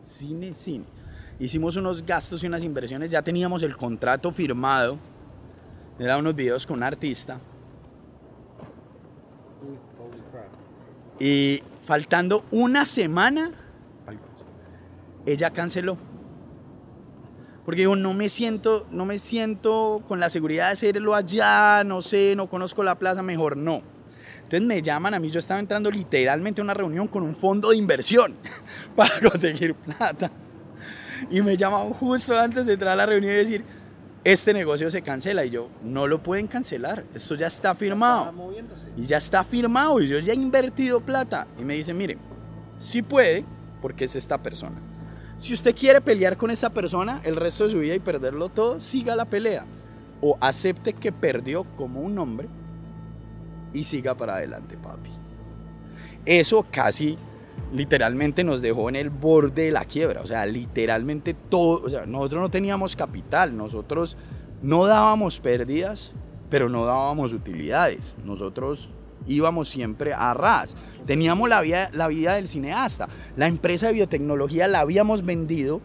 Cine, 0.03 0.53
cine 0.53 0.96
hicimos 1.39 1.75
unos 1.75 2.05
gastos 2.05 2.43
y 2.43 2.47
unas 2.47 2.63
inversiones, 2.63 3.11
ya 3.11 3.21
teníamos 3.21 3.63
el 3.63 3.77
contrato 3.77 4.31
firmado, 4.31 4.97
era 5.99 6.17
unos 6.17 6.35
videos 6.35 6.65
con 6.65 6.77
un 6.77 6.83
artista. 6.83 7.39
Y 11.19 11.63
faltando 11.83 12.45
una 12.51 12.85
semana, 12.85 13.51
ella 15.25 15.51
canceló. 15.51 15.97
Porque 17.65 17.81
digo, 17.81 17.95
no 17.95 18.13
me 18.13 18.29
siento, 18.29 18.87
no 18.91 19.05
me 19.05 19.19
siento 19.19 20.01
con 20.07 20.19
la 20.19 20.29
seguridad 20.29 20.67
de 20.67 20.73
hacerlo 20.73 21.15
allá, 21.15 21.83
no 21.83 22.01
sé, 22.01 22.33
no 22.35 22.49
conozco 22.49 22.83
la 22.83 22.95
plaza, 22.95 23.21
mejor 23.21 23.57
no. 23.57 23.81
Entonces 24.37 24.61
me 24.61 24.81
llaman 24.81 25.13
a 25.13 25.19
mí, 25.19 25.29
yo 25.29 25.39
estaba 25.39 25.59
entrando 25.59 25.91
literalmente 25.91 26.61
a 26.61 26.63
una 26.63 26.73
reunión 26.73 27.07
con 27.07 27.23
un 27.23 27.35
fondo 27.35 27.71
de 27.71 27.77
inversión 27.77 28.35
para 28.95 29.19
conseguir 29.19 29.75
plata 29.75 30.31
y 31.29 31.41
me 31.41 31.57
llaman 31.57 31.91
justo 31.91 32.37
antes 32.37 32.65
de 32.65 32.73
entrar 32.73 32.93
a 32.93 32.95
la 32.95 33.05
reunión 33.05 33.33
y 33.33 33.37
decir, 33.37 33.63
este 34.23 34.53
negocio 34.53 34.91
se 34.91 35.01
cancela. 35.01 35.45
Y 35.45 35.51
yo, 35.51 35.69
no 35.83 36.07
lo 36.07 36.21
pueden 36.21 36.47
cancelar, 36.47 37.05
esto 37.13 37.35
ya 37.35 37.47
está 37.47 37.73
firmado. 37.75 38.33
Y 38.97 39.05
ya 39.05 39.17
está 39.17 39.43
firmado 39.43 40.01
y 40.01 40.07
yo 40.07 40.19
ya 40.19 40.33
he 40.33 40.35
invertido 40.35 40.99
plata. 40.99 41.47
Y 41.57 41.63
me 41.63 41.75
dicen, 41.75 41.97
mire, 41.97 42.17
sí 42.77 43.01
puede, 43.01 43.45
porque 43.81 44.05
es 44.05 44.15
esta 44.15 44.41
persona. 44.41 44.77
Si 45.39 45.53
usted 45.53 45.75
quiere 45.75 46.01
pelear 46.01 46.35
con 46.35 46.49
esta 46.49 46.69
persona 46.71 47.21
el 47.23 47.35
resto 47.35 47.65
de 47.65 47.69
su 47.71 47.79
vida 47.79 47.95
y 47.95 47.99
perderlo 47.99 48.49
todo, 48.49 48.81
siga 48.81 49.15
la 49.15 49.25
pelea. 49.25 49.65
O 50.19 50.37
acepte 50.41 50.93
que 50.93 51.11
perdió 51.11 51.63
como 51.77 52.01
un 52.01 52.17
hombre 52.17 52.47
y 53.73 53.83
siga 53.83 54.15
para 54.15 54.35
adelante, 54.35 54.75
papi. 54.77 55.11
Eso 56.25 56.65
casi 56.69 57.17
literalmente 57.73 58.43
nos 58.43 58.61
dejó 58.61 58.89
en 58.89 58.95
el 58.95 59.09
borde 59.09 59.63
de 59.63 59.71
la 59.71 59.85
quiebra. 59.85 60.21
O 60.21 60.27
sea, 60.27 60.45
literalmente 60.45 61.33
todo, 61.33 61.87
nosotros 62.05 62.41
no 62.41 62.49
teníamos 62.49 62.95
capital, 62.95 63.55
nosotros 63.55 64.17
no 64.61 64.85
dábamos 64.85 65.39
pérdidas, 65.39 66.13
pero 66.49 66.69
no 66.69 66.85
dábamos 66.85 67.33
utilidades. 67.33 68.15
Nosotros 68.23 68.89
íbamos 69.27 69.69
siempre 69.69 70.13
a 70.13 70.33
ras. 70.33 70.75
Teníamos 71.05 71.49
la 71.49 71.61
vida, 71.61 71.89
la 71.93 72.07
vida 72.07 72.35
del 72.35 72.47
cineasta. 72.47 73.09
La 73.35 73.47
empresa 73.47 73.87
de 73.87 73.93
biotecnología 73.93 74.67
la 74.67 74.79
habíamos 74.79 75.25
vendido, 75.25 75.81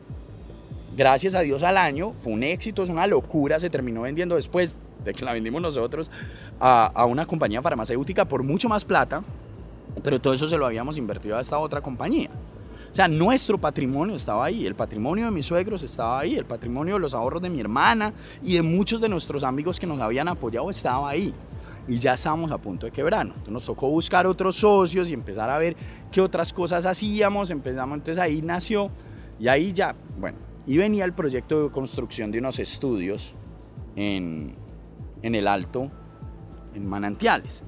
gracias 0.97 1.35
a 1.35 1.41
Dios 1.41 1.63
al 1.63 1.77
año, 1.77 2.13
fue 2.19 2.33
un 2.33 2.43
éxito, 2.43 2.83
es 2.83 2.91
una 2.91 3.07
locura, 3.07 3.59
se 3.59 3.71
terminó 3.71 4.03
vendiendo 4.03 4.37
después 4.37 4.79
de 5.05 5.15
que 5.15 5.25
la 5.25 5.33
vendimos 5.33 5.61
nosotros 5.61 6.11
a 6.61 7.07
una 7.07 7.27
compañía 7.27 7.61
farmacéutica 7.61 8.25
por 8.25 8.45
mucho 8.45 8.69
más 8.69 8.85
plata, 8.85 9.25
pero 10.03 10.21
todo 10.21 10.33
eso 10.33 10.49
se 10.49 10.57
lo 10.57 10.67
habíamos 10.67 10.99
invertido 10.99 11.37
a 11.37 11.41
esta 11.41 11.59
otra 11.59 11.81
compañía. 11.81 12.31
O 12.93 12.95
sea, 12.95 13.09
nuestro 13.09 13.57
patrimonio 13.57 14.15
estaba 14.15 14.45
ahí, 14.45 14.67
el 14.67 14.75
patrimonio 14.75 15.25
de 15.25 15.31
mis 15.31 15.47
suegros 15.47 15.83
estaba 15.83 16.21
ahí, 16.21 16.37
el 16.37 16.45
patrimonio 16.45 16.95
de 16.95 17.01
los 17.01 17.15
ahorros 17.15 17.41
de 17.41 17.49
mi 17.49 17.59
hermana 17.59 18.13
y 18.43 18.57
de 18.57 18.63
muchos 18.63 19.01
de 19.01 19.09
nuestros 19.09 19.45
amigos 19.45 19.81
que 19.81 19.87
nos 19.87 19.99
habían 19.99 20.29
apoyado 20.29 20.71
estaba 20.71 21.09
ahí. 21.09 21.33
Y 21.89 21.97
ya 21.97 22.13
estábamos 22.13 22.53
a 22.53 22.59
punto 22.59 22.85
de 22.85 22.93
quebrarnos. 22.93 23.35
Entonces 23.37 23.55
nos 23.55 23.65
tocó 23.65 23.89
buscar 23.89 24.27
otros 24.27 24.57
socios 24.57 25.09
y 25.09 25.15
empezar 25.15 25.49
a 25.49 25.57
ver 25.57 25.75
qué 26.13 26.21
otras 26.21 26.53
cosas 26.53 26.85
hacíamos. 26.85 27.51
Empezamos, 27.51 27.97
entonces 27.97 28.23
ahí 28.23 28.43
nació. 28.43 28.91
Y 29.41 29.49
ahí 29.49 29.73
ya, 29.73 29.97
bueno, 30.19 30.37
y 30.67 30.77
venía 30.77 31.07
el 31.07 31.15
proyecto 31.15 31.65
de 31.65 31.71
construcción 31.71 32.31
de 32.31 32.41
unos 32.41 32.59
estudios 32.59 33.35
en, 33.97 34.55
en 35.23 35.35
el 35.35 35.49
Alto, 35.49 35.91
en 36.75 36.87
Manantiales. 36.87 37.65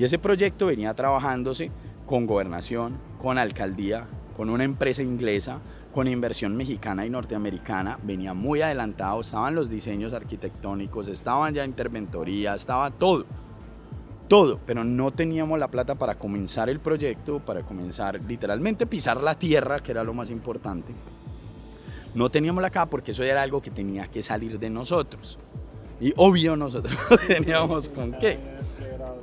Y 0.00 0.04
ese 0.04 0.18
proyecto 0.18 0.64
venía 0.64 0.94
trabajándose 0.94 1.70
con 2.06 2.24
gobernación, 2.24 2.96
con 3.20 3.36
alcaldía, 3.36 4.06
con 4.34 4.48
una 4.48 4.64
empresa 4.64 5.02
inglesa, 5.02 5.60
con 5.92 6.08
inversión 6.08 6.56
mexicana 6.56 7.04
y 7.04 7.10
norteamericana, 7.10 7.98
venía 8.02 8.32
muy 8.32 8.62
adelantado, 8.62 9.20
estaban 9.20 9.54
los 9.54 9.68
diseños 9.68 10.14
arquitectónicos, 10.14 11.08
estaban 11.08 11.52
ya 11.52 11.66
interventoría, 11.66 12.54
estaba 12.54 12.90
todo, 12.90 13.26
todo, 14.26 14.58
pero 14.64 14.84
no 14.84 15.10
teníamos 15.10 15.58
la 15.58 15.68
plata 15.68 15.94
para 15.96 16.14
comenzar 16.14 16.70
el 16.70 16.80
proyecto, 16.80 17.40
para 17.40 17.60
comenzar 17.60 18.22
literalmente 18.22 18.86
pisar 18.86 19.22
la 19.22 19.38
tierra, 19.38 19.80
que 19.80 19.92
era 19.92 20.02
lo 20.02 20.14
más 20.14 20.30
importante. 20.30 20.94
No 22.14 22.30
teníamos 22.30 22.62
la 22.62 22.70
caja 22.70 22.86
porque 22.86 23.10
eso 23.10 23.22
era 23.22 23.42
algo 23.42 23.60
que 23.60 23.70
tenía 23.70 24.08
que 24.08 24.22
salir 24.22 24.58
de 24.58 24.70
nosotros. 24.70 25.38
Y 26.00 26.14
obvio 26.16 26.56
nosotros 26.56 26.96
teníamos 27.28 27.90
con 27.90 28.12
qué. 28.12 28.59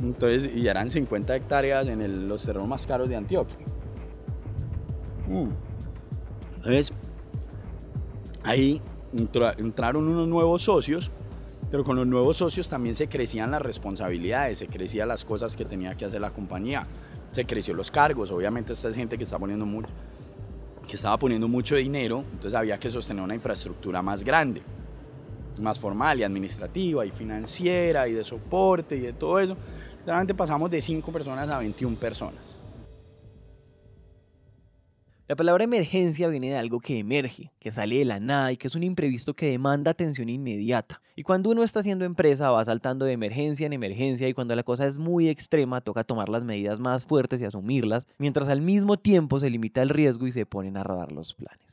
Entonces, 0.02 0.50
y 0.54 0.68
eran 0.68 0.90
50 0.90 1.36
hectáreas 1.36 1.88
en 1.88 2.28
los 2.28 2.44
terrenos 2.44 2.68
más 2.68 2.86
caros 2.86 3.10
de 3.10 3.16
Antioquia. 3.16 3.58
Mm. 5.28 5.50
Entonces, 6.58 6.94
ahí 8.44 8.82
entraron 9.58 10.08
unos 10.08 10.28
nuevos 10.28 10.64
socios, 10.64 11.12
pero 11.70 11.84
con 11.84 11.96
los 11.96 12.08
nuevos 12.08 12.38
socios 12.38 12.70
también 12.70 12.96
se 12.96 13.08
crecían 13.08 13.52
las 13.52 13.62
responsabilidades, 13.62 14.60
se 14.60 14.68
crecían 14.68 15.08
las 15.08 15.26
cosas 15.26 15.56
que 15.56 15.66
tenía 15.66 15.96
que 15.96 16.06
hacer 16.06 16.22
la 16.22 16.32
compañía, 16.32 16.88
se 17.32 17.46
creció 17.46 17.74
los 17.74 17.92
cargos, 17.92 18.32
obviamente 18.32 18.74
esta 18.74 18.90
es 18.90 18.96
gente 18.96 19.18
que 19.18 19.24
está 19.24 19.38
poniendo 19.38 19.66
mucho, 19.66 19.90
que 20.88 20.96
estaba 20.96 21.18
poniendo 21.18 21.48
mucho 21.48 21.76
dinero, 21.76 22.24
entonces 22.32 22.54
había 22.54 22.80
que 22.80 22.90
sostener 22.90 23.24
una 23.24 23.36
infraestructura 23.36 24.02
más 24.02 24.24
grande, 24.24 24.62
más 25.60 25.80
formal 25.80 26.20
y 26.20 26.24
administrativa 26.24 27.06
y 27.06 27.12
financiera 27.12 28.08
y 28.08 28.14
de 28.14 28.24
soporte 28.24 28.96
y 28.96 29.00
de 29.02 29.14
todo 29.14 29.40
eso. 29.40 29.58
Realmente 30.06 30.34
pasamos 30.34 30.72
de 30.72 30.82
5 30.82 31.12
personas 31.12 31.50
a 31.50 31.60
21 31.60 31.98
personas. 31.98 32.58
La 35.30 35.36
palabra 35.36 35.66
emergencia 35.66 36.30
viene 36.30 36.52
de 36.52 36.56
algo 36.56 36.80
que 36.80 37.00
emerge, 37.00 37.52
que 37.60 37.70
sale 37.70 37.98
de 37.98 38.06
la 38.06 38.18
nada 38.18 38.54
y 38.54 38.56
que 38.56 38.68
es 38.68 38.76
un 38.76 38.84
imprevisto 38.84 39.34
que 39.34 39.50
demanda 39.50 39.92
atención 39.92 40.30
inmediata. 40.30 41.02
Y 41.18 41.24
cuando 41.24 41.50
uno 41.50 41.64
está 41.64 41.82
haciendo 41.82 42.06
empresa 42.06 42.50
va 42.50 42.64
saltando 42.64 43.04
de 43.04 43.12
emergencia 43.12 43.66
en 43.66 43.74
emergencia 43.74 44.30
y 44.30 44.34
cuando 44.34 44.56
la 44.56 44.64
cosa 44.64 44.88
es 44.88 44.98
muy 44.98 45.28
extrema 45.28 45.82
toca 45.82 46.06
tomar 46.06 46.30
las 46.30 46.46
medidas 46.46 46.80
más 46.80 47.06
fuertes 47.06 47.42
y 47.42 47.44
asumirlas, 47.44 48.08
mientras 48.18 48.48
al 48.48 48.62
mismo 48.62 48.96
tiempo 48.96 49.38
se 49.38 49.50
limita 49.50 49.82
el 49.82 49.90
riesgo 49.90 50.28
y 50.28 50.32
se 50.32 50.46
ponen 50.46 50.78
a 50.78 50.84
rodar 50.84 51.12
los 51.12 51.34
planes. 51.34 51.67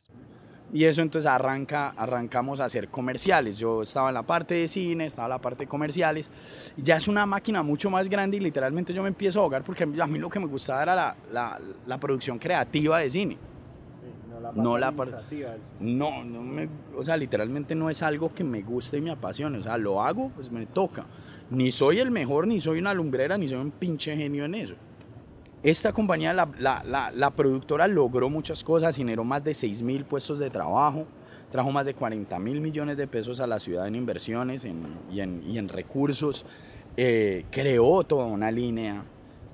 Y 0.72 0.84
eso 0.86 1.02
entonces 1.02 1.30
arranca, 1.30 1.90
arrancamos 1.90 2.58
a 2.58 2.64
hacer 2.64 2.88
comerciales. 2.88 3.58
Yo 3.58 3.82
estaba 3.82 4.08
en 4.08 4.14
la 4.14 4.22
parte 4.22 4.54
de 4.54 4.66
cine, 4.66 5.06
estaba 5.06 5.26
en 5.26 5.30
la 5.30 5.38
parte 5.38 5.64
de 5.64 5.68
comerciales. 5.68 6.30
Ya 6.76 6.96
es 6.96 7.06
una 7.06 7.26
máquina 7.26 7.62
mucho 7.62 7.90
más 7.90 8.08
grande 8.08 8.38
y 8.38 8.40
literalmente 8.40 8.92
yo 8.92 9.02
me 9.02 9.08
empiezo 9.08 9.40
a 9.40 9.42
ahogar 9.42 9.62
porque 9.62 9.84
a 9.84 10.06
mí 10.06 10.18
lo 10.18 10.28
que 10.28 10.40
me 10.40 10.46
gustaba 10.46 10.82
era 10.82 10.94
la, 10.96 11.16
la, 11.30 11.60
la 11.86 11.98
producción 11.98 12.38
creativa 12.38 12.98
de 12.98 13.10
cine. 13.10 13.38
no 14.54 14.76
la 14.78 14.90
parte 14.90 15.16
no, 15.80 16.24
no 16.24 16.42
me, 16.42 16.68
o 16.96 17.04
sea, 17.04 17.16
literalmente 17.16 17.74
no 17.74 17.88
es 17.88 18.02
algo 18.02 18.34
que 18.34 18.42
me 18.42 18.62
guste 18.62 18.98
y 18.98 19.00
me 19.00 19.10
apasione. 19.10 19.58
O 19.58 19.62
sea, 19.62 19.76
lo 19.78 20.02
hago, 20.02 20.30
pues 20.34 20.50
me 20.50 20.66
toca. 20.66 21.06
Ni 21.50 21.70
soy 21.70 21.98
el 21.98 22.10
mejor, 22.10 22.48
ni 22.48 22.58
soy 22.58 22.78
una 22.78 22.94
lumbrera, 22.94 23.38
ni 23.38 23.46
soy 23.46 23.58
un 23.58 23.70
pinche 23.70 24.16
genio 24.16 24.44
en 24.44 24.54
eso. 24.56 24.74
Esta 25.64 25.94
compañía, 25.94 26.34
la, 26.34 26.46
la, 26.58 27.10
la, 27.10 27.30
productora, 27.30 27.88
logró 27.88 28.28
muchas 28.28 28.62
cosas, 28.62 28.94
generó 28.94 29.24
más 29.24 29.42
de 29.42 29.54
6 29.54 29.80
mil 29.80 30.04
puestos 30.04 30.38
de 30.38 30.50
trabajo, 30.50 31.06
trajo 31.50 31.72
más 31.72 31.86
de 31.86 31.94
40 31.94 32.38
mil 32.38 32.60
millones 32.60 32.98
de 32.98 33.06
pesos 33.06 33.40
a 33.40 33.46
la 33.46 33.58
ciudad 33.58 33.86
en 33.86 33.94
inversiones 33.94 34.66
y, 34.66 34.68
en, 35.20 35.42
y, 35.42 35.56
en, 35.56 35.70
recursos, 35.70 36.44
eh, 36.98 37.46
creó 37.50 38.04
toda 38.04 38.26
una 38.26 38.50
línea 38.50 39.04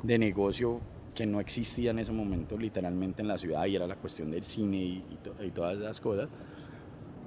de 0.02 0.18
negocio 0.18 0.80
que 1.14 1.26
no 1.26 1.38
existía 1.38 1.92
en 1.92 2.00
ese 2.00 2.11
momento 2.11 2.58
literalmente 2.58 3.22
en 3.22 3.28
la 3.28 3.38
ciudad 3.38 3.64
y 3.66 3.76
era 3.76 3.86
la 3.86 3.94
cuestión 3.94 4.32
del 4.32 4.42
cine 4.42 4.78
y, 4.78 5.04
y 5.44 5.50
todas 5.52 5.78
esas 5.78 6.00
cosas. 6.00 6.28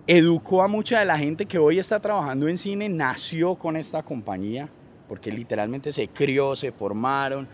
Educó 0.07 0.61
a 0.61 0.67
mucha 0.67 0.99
de 0.99 1.05
la 1.05 1.17
gente 1.17 1.45
que 1.45 1.57
hoy 1.57 1.79
está 1.79 2.01
trabajando 2.01 2.49
en 2.49 2.57
cine, 2.57 2.89
nació 2.89 3.55
con 3.55 3.77
esta 3.77 4.03
compañía, 4.03 4.67
porque 5.07 5.31
literalmente 5.31 5.93
se 5.93 6.09
crió, 6.09 6.53
se 6.57 6.73
formaron, 6.73 7.47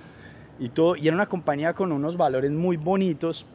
y 0.59 0.69
todo. 0.69 0.95
Y 0.95 1.07
era 1.07 1.15
una 1.15 1.27
compañía 1.27 1.73
con 1.73 1.91
unos 1.91 2.17
valores 2.17 2.51
muy 2.51 2.77
bonitos, 2.77 3.45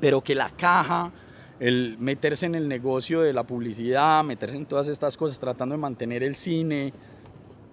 pero 0.00 0.22
que 0.22 0.34
la 0.34 0.50
caja, 0.50 1.12
el 1.60 1.96
meterse 1.98 2.46
en 2.46 2.54
el 2.54 2.68
negocio 2.68 3.22
de 3.22 3.32
la 3.32 3.44
publicidad, 3.44 4.24
meterse 4.24 4.56
en 4.56 4.66
todas 4.66 4.88
estas 4.88 5.16
cosas, 5.16 5.38
tratando 5.38 5.74
de 5.74 5.80
mantener 5.80 6.22
el 6.22 6.34
cine, 6.34 6.92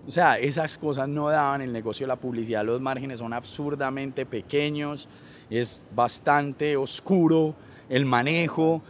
o 0.05 0.11
sea, 0.11 0.37
esas 0.37 0.77
cosas 0.77 1.07
no 1.07 1.29
daban 1.29 1.61
el 1.61 1.71
negocio 1.71 2.05
de 2.05 2.09
la 2.09 2.17
publicidad, 2.17 2.65
los 2.65 2.81
márgenes 2.81 3.19
son 3.19 3.31
absurdamente 3.31 4.25
pequeños, 4.25 5.07
es 5.49 5.83
bastante 5.95 6.75
oscuro 6.75 7.55
el 7.89 8.05
manejo. 8.05 8.81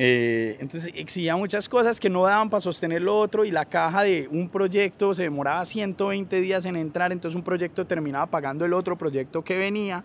Eh, 0.00 0.56
entonces 0.60 0.92
exigía 0.94 1.34
muchas 1.34 1.68
cosas 1.68 1.98
que 1.98 2.08
no 2.08 2.22
daban 2.22 2.48
para 2.48 2.60
sostener 2.60 3.02
lo 3.02 3.18
otro 3.18 3.44
y 3.44 3.50
la 3.50 3.64
caja 3.64 4.02
de 4.02 4.28
un 4.30 4.48
proyecto 4.48 5.12
se 5.12 5.24
demoraba 5.24 5.66
120 5.66 6.40
días 6.40 6.64
en 6.66 6.76
entrar, 6.76 7.10
entonces 7.10 7.34
un 7.34 7.42
proyecto 7.42 7.84
terminaba 7.84 8.26
pagando 8.26 8.64
el 8.64 8.74
otro 8.74 8.96
proyecto 8.96 9.42
que 9.42 9.58
venía 9.58 10.04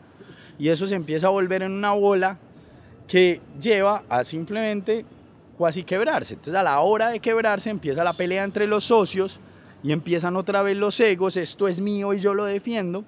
y 0.57 0.69
eso 0.69 0.87
se 0.87 0.95
empieza 0.95 1.27
a 1.27 1.29
volver 1.29 1.61
en 1.61 1.73
una 1.73 1.93
bola 1.93 2.39
que 3.07 3.39
lleva 3.61 4.01
a 4.09 4.23
simplemente 4.23 5.05
casi 5.59 5.83
quebrarse. 5.83 6.33
Entonces 6.33 6.55
a 6.55 6.63
la 6.63 6.79
hora 6.79 7.09
de 7.09 7.19
quebrarse 7.19 7.69
empieza 7.69 8.03
la 8.03 8.13
pelea 8.13 8.43
entre 8.43 8.65
los 8.65 8.85
socios 8.85 9.41
y 9.83 9.91
empiezan 9.91 10.35
otra 10.37 10.63
vez 10.63 10.75
los 10.75 10.99
egos, 10.99 11.37
esto 11.37 11.67
es 11.67 11.79
mío 11.79 12.15
y 12.15 12.19
yo 12.19 12.33
lo 12.33 12.45
defiendo 12.45 13.05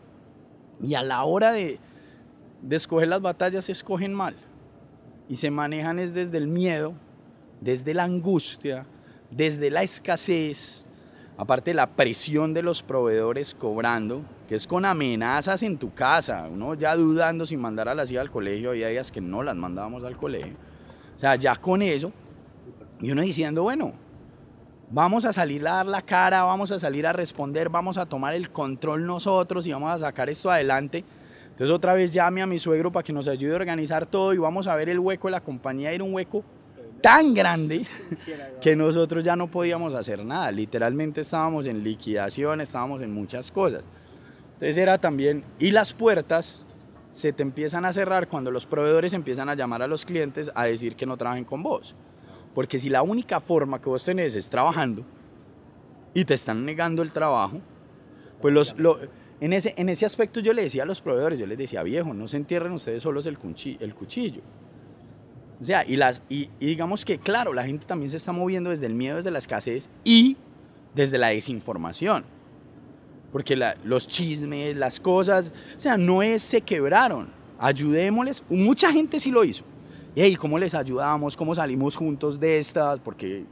y 0.80 0.94
a 0.94 1.02
la 1.02 1.24
hora 1.24 1.52
de, 1.52 1.80
de 2.62 2.76
escoger 2.76 3.08
las 3.08 3.22
batallas 3.22 3.66
se 3.66 3.72
escogen 3.72 4.14
mal 4.14 4.36
y 5.28 5.36
se 5.36 5.52
manejan 5.52 6.00
es 6.00 6.14
desde 6.14 6.38
el 6.38 6.48
miedo, 6.48 6.94
desde 7.62 7.94
la 7.94 8.04
angustia, 8.04 8.86
desde 9.32 9.70
la 9.72 9.84
escasez, 9.84 10.86
aparte 11.38 11.74
la 11.74 11.88
presión 11.88 12.54
de 12.54 12.62
los 12.62 12.84
proveedores 12.84 13.56
cobrando, 13.56 14.22
que 14.48 14.56
es 14.56 14.68
con 14.68 14.86
amenazas 14.86 15.64
en 15.64 15.78
tu 15.78 15.94
casa, 15.94 16.48
uno 16.52 16.76
ya 16.76 16.96
dudando 16.96 17.46
si 17.46 17.58
mandar 17.58 17.90
a 17.90 17.96
la 17.96 18.04
hijas 18.04 18.18
al 18.18 18.32
colegio, 18.32 18.70
había 18.70 18.90
días 18.90 19.12
que 19.12 19.22
no 19.22 19.44
las 19.44 19.56
mandábamos 19.56 20.04
al 20.04 20.16
colegio, 20.18 20.54
o 21.16 21.20
sea, 21.20 21.36
ya 21.36 21.56
con 21.56 21.82
eso, 21.82 22.12
y 23.02 23.12
uno 23.12 23.22
diciendo, 23.22 23.64
bueno, 23.64 23.94
vamos 24.92 25.26
a 25.26 25.34
salir 25.34 25.68
a 25.68 25.74
dar 25.74 25.86
la 25.88 26.02
cara, 26.02 26.44
vamos 26.44 26.72
a 26.72 26.80
salir 26.80 27.08
a 27.08 27.14
responder, 27.14 27.70
vamos 27.70 27.98
a 27.98 28.06
tomar 28.06 28.34
el 28.34 28.52
control 28.52 29.06
nosotros 29.06 29.66
y 29.66 29.74
vamos 29.74 29.92
a 29.92 30.00
sacar 30.00 30.30
esto 30.30 30.52
adelante 30.52 31.04
entonces 31.56 31.74
otra 31.74 31.94
vez 31.94 32.12
llame 32.12 32.42
a 32.42 32.46
mi 32.46 32.60
suegro 32.60 32.92
para 32.92 33.02
que 33.02 33.14
nos 33.14 33.30
ayude 33.30 33.54
a 33.54 33.56
organizar 33.56 34.06
todo 34.06 34.34
y 34.34 34.38
vamos 34.38 34.68
a 34.68 34.76
ver 34.76 34.90
el 34.90 35.00
hueco 35.00 35.30
de 35.30 35.32
la 35.32 35.40
compañía. 35.40 35.90
Era 35.90 36.04
un 36.04 36.14
hueco 36.14 36.44
tan 37.00 37.34
grande 37.34 37.86
que 38.62 38.76
nosotros 38.76 39.24
ya 39.24 39.38
no 39.38 39.50
podíamos 39.50 39.94
hacer 39.94 40.26
nada. 40.26 40.52
Literalmente 40.52 41.22
estábamos 41.22 41.66
en 41.66 41.82
liquidación, 41.82 42.60
estábamos 42.60 43.02
en 43.02 43.14
muchas 43.14 43.52
cosas. 43.52 43.84
Entonces 44.56 44.76
era 44.76 44.98
también, 44.98 45.46
y 45.58 45.72
las 45.72 45.94
puertas 45.94 46.66
se 47.12 47.32
te 47.32 47.42
empiezan 47.42 47.86
a 47.86 47.94
cerrar 47.94 48.28
cuando 48.28 48.52
los 48.52 48.66
proveedores 48.66 49.14
empiezan 49.14 49.48
a 49.48 49.56
llamar 49.56 49.82
a 49.82 49.88
los 49.88 50.04
clientes 50.04 50.52
a 50.56 50.66
decir 50.66 50.98
que 50.98 51.06
no 51.06 51.16
trabajen 51.16 51.46
con 51.46 51.64
vos. 51.64 51.96
Porque 52.54 52.80
si 52.80 52.90
la 52.90 53.02
única 53.02 53.40
forma 53.40 53.80
que 53.80 53.88
vos 53.88 54.04
tenés 54.04 54.36
es 54.36 54.50
trabajando 54.50 55.06
y 56.14 56.26
te 56.26 56.34
están 56.34 56.66
negando 56.66 57.02
el 57.02 57.14
trabajo, 57.14 57.62
pues 58.42 58.54
los... 58.54 58.76
En 59.42 59.54
ese, 59.54 59.74
en 59.78 59.90
ese 59.90 60.06
aspecto 60.06 60.40
yo 60.40 60.54
le 60.54 60.64
decía 60.64 60.84
a 60.84 60.86
los 60.86 61.02
proveedores, 61.02 61.38
yo 61.38 61.46
les 61.46 61.58
decía, 61.58 61.84
viejo, 61.84 62.14
no 62.14 62.28
se 62.28 62.38
entierren 62.38 62.72
ustedes 62.72 63.04
solos 63.04 63.26
el, 63.26 63.38
cuchillo. 63.38 63.78
El 63.82 63.94
cuchillo. 63.94 64.42
O 65.60 65.64
sea, 65.64 65.86
y, 65.86 65.96
las, 65.96 66.22
y, 66.30 66.50
digamos 66.60 67.06
que, 67.06 67.18
claro, 67.18 67.54
la 67.54 67.66
gente 67.66 67.86
también 67.86 68.10
se 68.10 68.18
está 68.18 68.32
moviendo 68.32 68.70
desde 68.70 68.86
el 68.86 68.94
miedo, 68.94 69.18
desde 69.18 69.32
la 69.32 69.40
escasez 69.40 69.90
y 70.04 70.38
desde 70.94 71.18
la 71.18 71.28
desinformación. 71.28 72.24
porque 73.32 73.58
los 73.84 74.08
chismes, 74.08 74.78
las 74.78 75.00
cosas, 75.00 75.52
o 75.76 75.80
sea, 75.80 75.98
no 75.98 76.24
es 76.24 76.42
se 76.42 76.62
quebraron, 76.62 77.30
ayudémosles, 77.60 78.44
mucha 78.50 78.92
gente 78.92 79.20
sí 79.20 79.32
lo 79.32 79.44
hizo. 79.44 79.66
Y 80.16 80.36
¿cómo 80.38 80.58
les 80.58 80.74
ayudamos? 80.74 81.36
¿Cómo 81.36 81.54
salimos 81.54 81.98
juntos 81.98 82.40
de 82.40 82.60
estas? 82.60 83.02
Porque 83.02 83.44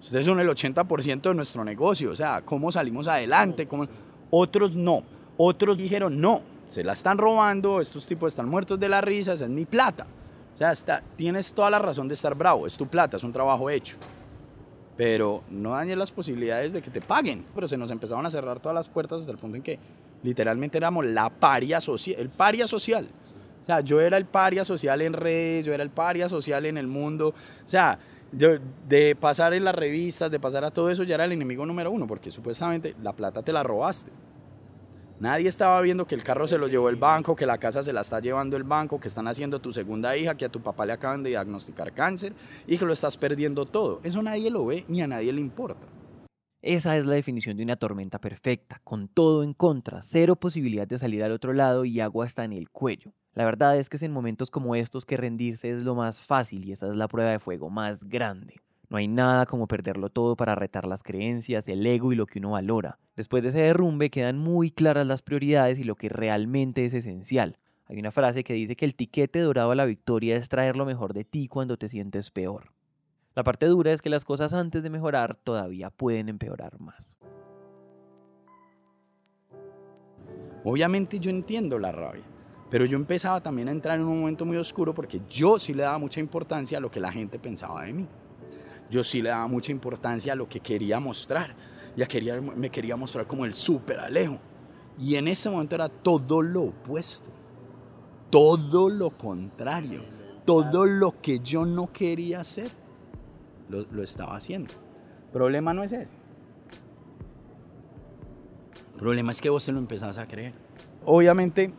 ustedes 0.00 0.26
son 0.26 0.40
el 0.40 0.48
80% 0.48 1.22
de 1.22 1.34
nuestro 1.34 1.64
negocio, 1.64 2.10
o 2.10 2.16
sea, 2.16 2.42
¿cómo 2.44 2.72
salimos 2.72 3.06
adelante? 3.06 3.68
¿Cómo? 3.68 3.86
Otros 4.30 4.74
no, 4.74 5.04
otros 5.38 5.78
dijeron 5.78 6.20
no, 6.20 6.42
se 6.66 6.84
la 6.84 6.92
están 6.92 7.16
robando, 7.16 7.80
estos 7.80 8.06
tipos 8.06 8.28
están 8.28 8.48
muertos 8.48 8.78
de 8.78 8.88
la 8.90 9.00
risa, 9.00 9.32
esa 9.32 9.44
es 9.44 9.50
mi 9.50 9.64
plata. 9.64 10.06
O 10.54 10.58
sea, 10.58 10.72
está, 10.72 11.02
tienes 11.16 11.54
toda 11.54 11.70
la 11.70 11.78
razón 11.78 12.08
de 12.08 12.14
estar 12.14 12.34
bravo, 12.34 12.66
es 12.66 12.76
tu 12.76 12.86
plata, 12.86 13.16
es 13.16 13.24
un 13.24 13.32
trabajo 13.32 13.70
hecho. 13.70 13.96
Pero 14.96 15.44
no 15.50 15.70
dañes 15.70 15.96
las 15.96 16.10
posibilidades 16.10 16.72
de 16.72 16.82
que 16.82 16.90
te 16.90 17.00
paguen. 17.00 17.46
Pero 17.54 17.68
se 17.68 17.78
nos 17.78 17.90
empezaron 17.92 18.26
a 18.26 18.30
cerrar 18.30 18.58
todas 18.58 18.74
las 18.74 18.88
puertas 18.88 19.20
hasta 19.20 19.30
el 19.30 19.38
punto 19.38 19.56
en 19.56 19.62
que 19.62 19.78
literalmente 20.24 20.76
éramos 20.76 21.06
la 21.06 21.30
paria 21.30 21.80
social, 21.80 22.16
el 22.18 22.28
paria 22.28 22.66
social. 22.66 23.08
O 23.62 23.66
sea, 23.66 23.80
yo 23.80 24.00
era 24.00 24.16
el 24.16 24.24
paria 24.24 24.64
social 24.64 25.00
en 25.00 25.12
redes, 25.12 25.64
yo 25.64 25.72
era 25.72 25.84
el 25.84 25.90
paria 25.90 26.28
social 26.28 26.66
en 26.66 26.76
el 26.76 26.88
mundo. 26.88 27.28
O 27.28 27.68
sea, 27.68 27.96
de, 28.32 28.60
de, 28.88 29.14
pasar 29.14 29.54
en 29.54 29.62
las 29.62 29.76
revistas, 29.76 30.32
de 30.32 30.40
pasar 30.40 30.64
a 30.64 30.72
todo 30.72 30.90
eso, 30.90 31.04
ya 31.04 31.14
era 31.14 31.26
el 31.26 31.32
enemigo 31.32 31.64
número 31.64 31.92
uno, 31.92 32.08
porque 32.08 32.32
supuestamente 32.32 32.96
la 33.00 33.12
plata 33.12 33.42
te 33.42 33.52
la 33.52 33.62
robaste. 33.62 34.10
Nadie 35.20 35.48
estaba 35.48 35.80
viendo 35.80 36.06
que 36.06 36.14
el 36.14 36.22
carro 36.22 36.46
se 36.46 36.58
lo 36.58 36.68
llevó 36.68 36.88
el 36.88 36.94
banco, 36.94 37.34
que 37.34 37.44
la 37.44 37.58
casa 37.58 37.82
se 37.82 37.92
la 37.92 38.02
está 38.02 38.20
llevando 38.20 38.56
el 38.56 38.62
banco, 38.62 39.00
que 39.00 39.08
están 39.08 39.26
haciendo 39.26 39.58
tu 39.58 39.72
segunda 39.72 40.16
hija, 40.16 40.36
que 40.36 40.44
a 40.44 40.48
tu 40.48 40.60
papá 40.60 40.86
le 40.86 40.92
acaban 40.92 41.24
de 41.24 41.30
diagnosticar 41.30 41.92
cáncer 41.92 42.34
y 42.68 42.78
que 42.78 42.84
lo 42.84 42.92
estás 42.92 43.16
perdiendo 43.16 43.66
todo. 43.66 43.98
Eso 44.04 44.22
nadie 44.22 44.48
lo 44.48 44.66
ve 44.66 44.84
ni 44.86 45.02
a 45.02 45.08
nadie 45.08 45.32
le 45.32 45.40
importa. 45.40 45.84
Esa 46.62 46.96
es 46.96 47.06
la 47.06 47.14
definición 47.14 47.56
de 47.56 47.64
una 47.64 47.74
tormenta 47.74 48.20
perfecta, 48.20 48.80
con 48.84 49.08
todo 49.08 49.42
en 49.42 49.54
contra, 49.54 50.02
cero 50.02 50.36
posibilidad 50.36 50.86
de 50.86 50.98
salir 50.98 51.24
al 51.24 51.32
otro 51.32 51.52
lado 51.52 51.84
y 51.84 51.98
agua 51.98 52.24
hasta 52.24 52.44
en 52.44 52.52
el 52.52 52.70
cuello. 52.70 53.12
La 53.34 53.44
verdad 53.44 53.76
es 53.76 53.88
que 53.88 53.96
es 53.96 54.02
en 54.04 54.12
momentos 54.12 54.50
como 54.50 54.76
estos 54.76 55.04
que 55.04 55.16
rendirse 55.16 55.70
es 55.70 55.82
lo 55.82 55.96
más 55.96 56.22
fácil 56.22 56.64
y 56.64 56.72
esa 56.72 56.86
es 56.88 56.94
la 56.94 57.08
prueba 57.08 57.32
de 57.32 57.40
fuego 57.40 57.70
más 57.70 58.04
grande. 58.04 58.60
No 58.90 58.96
hay 58.96 59.06
nada 59.06 59.44
como 59.44 59.66
perderlo 59.66 60.08
todo 60.08 60.34
para 60.34 60.54
retar 60.54 60.86
las 60.86 61.02
creencias, 61.02 61.68
el 61.68 61.86
ego 61.86 62.12
y 62.12 62.16
lo 62.16 62.26
que 62.26 62.38
uno 62.38 62.52
valora. 62.52 62.98
Después 63.16 63.42
de 63.42 63.50
ese 63.50 63.60
derrumbe 63.60 64.08
quedan 64.08 64.38
muy 64.38 64.70
claras 64.70 65.06
las 65.06 65.20
prioridades 65.20 65.78
y 65.78 65.84
lo 65.84 65.94
que 65.94 66.08
realmente 66.08 66.86
es 66.86 66.94
esencial. 66.94 67.58
Hay 67.86 67.98
una 67.98 68.12
frase 68.12 68.44
que 68.44 68.54
dice 68.54 68.76
que 68.76 68.86
el 68.86 68.94
tiquete 68.94 69.40
dorado 69.40 69.72
a 69.72 69.74
la 69.74 69.84
victoria 69.84 70.36
es 70.36 70.48
traer 70.48 70.76
lo 70.76 70.86
mejor 70.86 71.12
de 71.12 71.24
ti 71.24 71.48
cuando 71.48 71.76
te 71.76 71.90
sientes 71.90 72.30
peor. 72.30 72.72
La 73.34 73.44
parte 73.44 73.66
dura 73.66 73.92
es 73.92 74.00
que 74.00 74.10
las 74.10 74.24
cosas 74.24 74.54
antes 74.54 74.82
de 74.82 74.90
mejorar 74.90 75.36
todavía 75.36 75.90
pueden 75.90 76.30
empeorar 76.30 76.80
más. 76.80 77.18
Obviamente 80.64 81.18
yo 81.18 81.30
entiendo 81.30 81.78
la 81.78 81.92
rabia, 81.92 82.24
pero 82.70 82.86
yo 82.86 82.96
empezaba 82.96 83.42
también 83.42 83.68
a 83.68 83.72
entrar 83.72 84.00
en 84.00 84.06
un 84.06 84.20
momento 84.20 84.46
muy 84.46 84.56
oscuro 84.56 84.94
porque 84.94 85.20
yo 85.28 85.58
sí 85.58 85.74
le 85.74 85.82
daba 85.82 85.98
mucha 85.98 86.20
importancia 86.20 86.78
a 86.78 86.80
lo 86.80 86.90
que 86.90 87.00
la 87.00 87.12
gente 87.12 87.38
pensaba 87.38 87.84
de 87.84 87.92
mí 87.92 88.08
yo 88.90 89.04
sí 89.04 89.22
le 89.22 89.30
daba 89.30 89.46
mucha 89.46 89.72
importancia 89.72 90.32
a 90.32 90.36
lo 90.36 90.48
que 90.48 90.60
quería 90.60 90.98
mostrar. 91.00 91.54
Ya 91.96 92.06
quería, 92.06 92.40
me 92.40 92.70
quería 92.70 92.96
mostrar 92.96 93.26
como 93.26 93.44
el 93.44 93.54
súper 93.54 94.00
Alejo. 94.00 94.38
Y 94.98 95.16
en 95.16 95.28
ese 95.28 95.50
momento 95.50 95.74
era 95.74 95.88
todo 95.88 96.42
lo 96.42 96.62
opuesto. 96.64 97.30
Todo 98.30 98.88
lo 98.88 99.10
contrario. 99.10 100.02
Todo 100.44 100.86
lo 100.86 101.20
que 101.20 101.40
yo 101.40 101.66
no 101.66 101.92
quería 101.92 102.40
hacer, 102.40 102.70
lo, 103.68 104.02
estaba 104.02 104.34
haciendo. 104.34 104.72
Problema 105.30 105.74
no 105.74 105.82
es 105.82 105.92
ese. 105.92 106.12
Problema 108.96 109.30
es 109.30 109.40
que 109.40 109.50
vos 109.50 109.64
te 109.64 109.72
lo 109.72 109.78
empezás 109.78 110.16
a 110.16 110.26
creer. 110.26 110.54
Obviamente, 111.04 111.72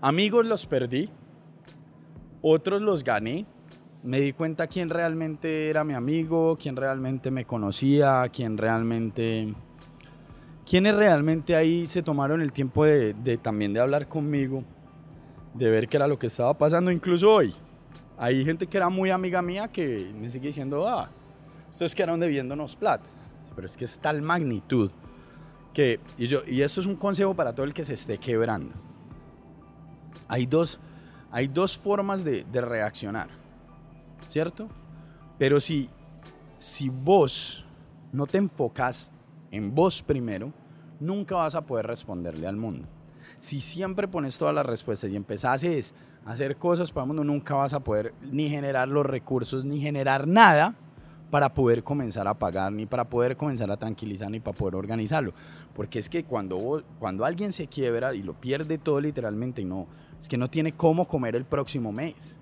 amigos 0.00 0.44
los 0.44 0.66
perdí. 0.66 1.08
Otros 2.42 2.82
los 2.82 3.04
gané 3.04 3.46
me 4.02 4.20
di 4.20 4.32
cuenta 4.32 4.66
quién 4.66 4.88
realmente 4.88 5.68
era 5.68 5.84
mi 5.84 5.94
amigo, 5.94 6.56
quién 6.60 6.76
realmente 6.76 7.30
me 7.30 7.44
conocía, 7.44 8.28
quién 8.32 8.56
realmente... 8.56 9.54
Quienes 10.66 10.94
realmente 10.94 11.56
ahí 11.56 11.86
se 11.88 12.02
tomaron 12.02 12.40
el 12.40 12.52
tiempo 12.52 12.84
de, 12.84 13.38
también 13.42 13.72
de 13.72 13.80
hablar 13.80 14.06
conmigo, 14.06 14.62
de 15.52 15.68
ver 15.68 15.88
qué 15.88 15.96
era 15.96 16.06
lo 16.06 16.16
que 16.16 16.28
estaba 16.28 16.56
pasando, 16.56 16.92
incluso 16.92 17.28
hoy. 17.28 17.52
Hay 18.16 18.44
gente 18.44 18.68
que 18.68 18.76
era 18.76 18.88
muy 18.88 19.10
amiga 19.10 19.42
mía 19.42 19.66
que 19.66 20.12
me 20.14 20.30
sigue 20.30 20.48
diciendo, 20.48 20.86
ah, 20.86 21.08
ustedes 21.72 21.92
quedaron 21.92 22.20
debiéndonos 22.20 22.76
plata. 22.76 23.10
Pero 23.56 23.66
es 23.66 23.76
que 23.76 23.84
es 23.84 23.98
tal 23.98 24.22
magnitud 24.22 24.92
que, 25.74 25.98
y, 26.16 26.28
yo, 26.28 26.42
y 26.46 26.62
esto 26.62 26.80
es 26.80 26.86
un 26.86 26.96
consejo 26.96 27.34
para 27.34 27.52
todo 27.52 27.66
el 27.66 27.74
que 27.74 27.84
se 27.84 27.94
esté 27.94 28.18
quebrando. 28.18 28.72
Hay 30.28 30.46
dos, 30.46 30.78
hay 31.32 31.48
dos 31.48 31.76
formas 31.76 32.22
de, 32.22 32.44
de 32.44 32.60
reaccionar. 32.60 33.39
¿Cierto? 34.30 34.68
Pero 35.38 35.60
si, 35.60 35.90
si 36.58 36.88
vos 36.88 37.64
no 38.12 38.26
te 38.26 38.38
enfocas 38.38 39.10
en 39.50 39.74
vos 39.74 40.02
primero, 40.02 40.52
nunca 41.00 41.34
vas 41.36 41.54
a 41.54 41.62
poder 41.62 41.86
responderle 41.86 42.46
al 42.46 42.56
mundo. 42.56 42.86
Si 43.38 43.60
siempre 43.60 44.06
pones 44.06 44.38
todas 44.38 44.54
las 44.54 44.66
respuestas 44.66 45.10
y 45.10 45.16
empezás 45.16 45.64
a 45.64 46.30
hacer 46.30 46.56
cosas 46.56 46.92
para 46.92 47.04
el 47.04 47.08
mundo, 47.08 47.24
nunca 47.24 47.54
vas 47.54 47.72
a 47.72 47.80
poder 47.80 48.14
ni 48.20 48.48
generar 48.48 48.88
los 48.88 49.06
recursos, 49.06 49.64
ni 49.64 49.80
generar 49.80 50.28
nada 50.28 50.74
para 51.30 51.54
poder 51.54 51.82
comenzar 51.82 52.28
a 52.28 52.34
pagar, 52.34 52.72
ni 52.72 52.86
para 52.86 53.08
poder 53.08 53.36
comenzar 53.36 53.70
a 53.70 53.76
tranquilizar, 53.76 54.30
ni 54.30 54.40
para 54.40 54.56
poder 54.56 54.74
organizarlo. 54.74 55.32
Porque 55.74 55.98
es 55.98 56.08
que 56.08 56.24
cuando, 56.24 56.84
cuando 56.98 57.24
alguien 57.24 57.52
se 57.52 57.66
quiebra 57.66 58.14
y 58.14 58.22
lo 58.22 58.34
pierde 58.34 58.78
todo 58.78 59.00
literalmente 59.00 59.64
no, 59.64 59.86
es 60.20 60.28
que 60.28 60.36
no 60.36 60.50
tiene 60.50 60.72
cómo 60.72 61.08
comer 61.08 61.34
el 61.34 61.46
próximo 61.46 61.92
mes 61.92 62.36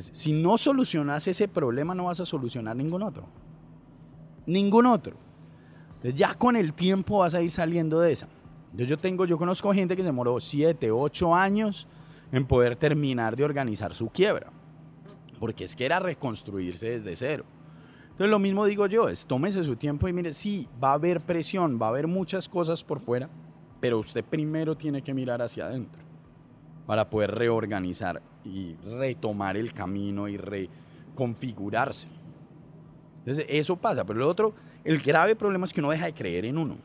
si 0.00 0.32
no 0.32 0.56
solucionas 0.56 1.26
ese 1.28 1.48
problema, 1.48 1.94
no 1.94 2.04
vas 2.04 2.20
a 2.20 2.26
solucionar 2.26 2.76
ningún 2.76 3.02
otro. 3.02 3.24
Ningún 4.46 4.86
otro. 4.86 5.16
ya 6.02 6.34
con 6.34 6.56
el 6.56 6.74
tiempo 6.74 7.18
vas 7.18 7.34
a 7.34 7.42
ir 7.42 7.50
saliendo 7.50 8.00
de 8.00 8.12
esa. 8.12 8.28
Yo, 8.72 8.86
yo, 8.86 8.98
tengo, 8.98 9.26
yo 9.26 9.36
conozco 9.36 9.72
gente 9.72 9.96
que 9.96 10.02
demoró 10.02 10.40
7, 10.40 10.90
8 10.90 11.34
años 11.34 11.86
en 12.32 12.46
poder 12.46 12.76
terminar 12.76 13.36
de 13.36 13.44
organizar 13.44 13.94
su 13.94 14.08
quiebra. 14.08 14.50
Porque 15.38 15.64
es 15.64 15.76
que 15.76 15.84
era 15.84 16.00
reconstruirse 16.00 16.88
desde 16.88 17.14
cero. 17.14 17.44
Entonces 18.04 18.30
lo 18.30 18.38
mismo 18.38 18.64
digo 18.64 18.86
yo, 18.86 19.08
es 19.08 19.26
tómese 19.26 19.62
su 19.64 19.76
tiempo 19.76 20.08
y 20.08 20.12
mire, 20.12 20.32
sí, 20.32 20.68
va 20.82 20.90
a 20.90 20.94
haber 20.94 21.20
presión, 21.20 21.78
va 21.80 21.86
a 21.86 21.90
haber 21.90 22.06
muchas 22.06 22.48
cosas 22.48 22.82
por 22.84 23.00
fuera, 23.00 23.28
pero 23.80 23.98
usted 23.98 24.24
primero 24.24 24.76
tiene 24.76 25.02
que 25.02 25.12
mirar 25.14 25.42
hacia 25.42 25.66
adentro 25.66 26.11
para 26.86 27.08
poder 27.08 27.34
reorganizar 27.34 28.22
y 28.44 28.74
retomar 28.74 29.56
el 29.56 29.72
camino 29.72 30.28
y 30.28 30.36
reconfigurarse. 30.36 32.08
Entonces, 33.18 33.46
eso 33.48 33.76
pasa. 33.76 34.04
Pero 34.04 34.18
lo 34.20 34.28
otro, 34.28 34.54
el 34.84 35.00
grave 35.00 35.36
problema 35.36 35.64
es 35.64 35.72
que 35.72 35.80
uno 35.80 35.90
deja 35.90 36.06
de 36.06 36.14
creer 36.14 36.44
en 36.44 36.58
uno. 36.58 36.76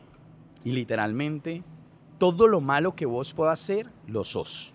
Y 0.64 0.72
literalmente, 0.72 1.64
todo 2.18 2.48
lo 2.48 2.62
malo 2.62 2.96
que 2.96 3.06
vos 3.06 3.34
puedas 3.34 3.62
hacer, 3.62 3.90
lo 4.06 4.24
sos. 4.24 4.74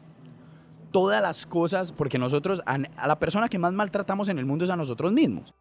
Todas 0.91 1.23
las 1.23 1.47
cosas, 1.47 1.93
porque 1.93 2.19
nosotros, 2.19 2.61
a 2.67 3.07
la 3.07 3.19
persona 3.19 3.49
que 3.49 3.59
más 3.59 3.73
maltratamos 3.73 4.29
en 4.29 4.39
el 4.39 4.45
mundo 4.45 4.65
es 4.65 4.71
a 4.71 4.77
nosotros 4.77 5.13
mismos. 5.13 5.55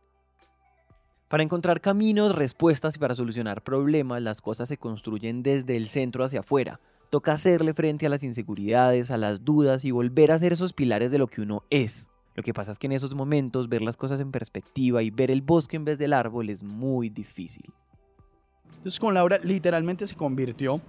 Para 1.29 1.43
encontrar 1.43 1.79
caminos, 1.79 2.35
respuestas 2.35 2.95
y 2.95 2.99
para 2.99 3.15
solucionar 3.15 3.61
problemas, 3.61 4.21
las 4.21 4.41
cosas 4.41 4.67
se 4.67 4.77
construyen 4.77 5.43
desde 5.43 5.77
el 5.77 5.87
centro 5.87 6.25
hacia 6.25 6.41
afuera 6.41 6.81
Toca 7.11 7.33
hacerle 7.33 7.73
frente 7.73 8.05
a 8.05 8.09
las 8.09 8.23
inseguridades, 8.23 9.11
a 9.11 9.17
las 9.17 9.43
dudas 9.43 9.83
y 9.83 9.91
volver 9.91 10.31
a 10.31 10.39
ser 10.39 10.53
esos 10.53 10.71
pilares 10.71 11.11
de 11.11 11.17
lo 11.17 11.27
que 11.27 11.41
uno 11.41 11.63
es. 11.69 12.09
Lo 12.35 12.41
que 12.41 12.53
pasa 12.53 12.71
es 12.71 12.79
que 12.79 12.87
en 12.87 12.93
esos 12.93 13.13
momentos 13.13 13.67
ver 13.67 13.81
las 13.81 13.97
cosas 13.97 14.21
en 14.21 14.31
perspectiva 14.31 15.03
y 15.03 15.09
ver 15.09 15.29
el 15.29 15.41
bosque 15.41 15.75
en 15.75 15.83
vez 15.83 15.99
del 15.99 16.13
árbol 16.13 16.49
es 16.49 16.63
muy 16.63 17.09
difícil. 17.09 17.65
Entonces 18.77 18.97
con 18.97 19.13
Laura 19.13 19.39
literalmente 19.43 20.07
se 20.07 20.15
convirtió 20.15 20.79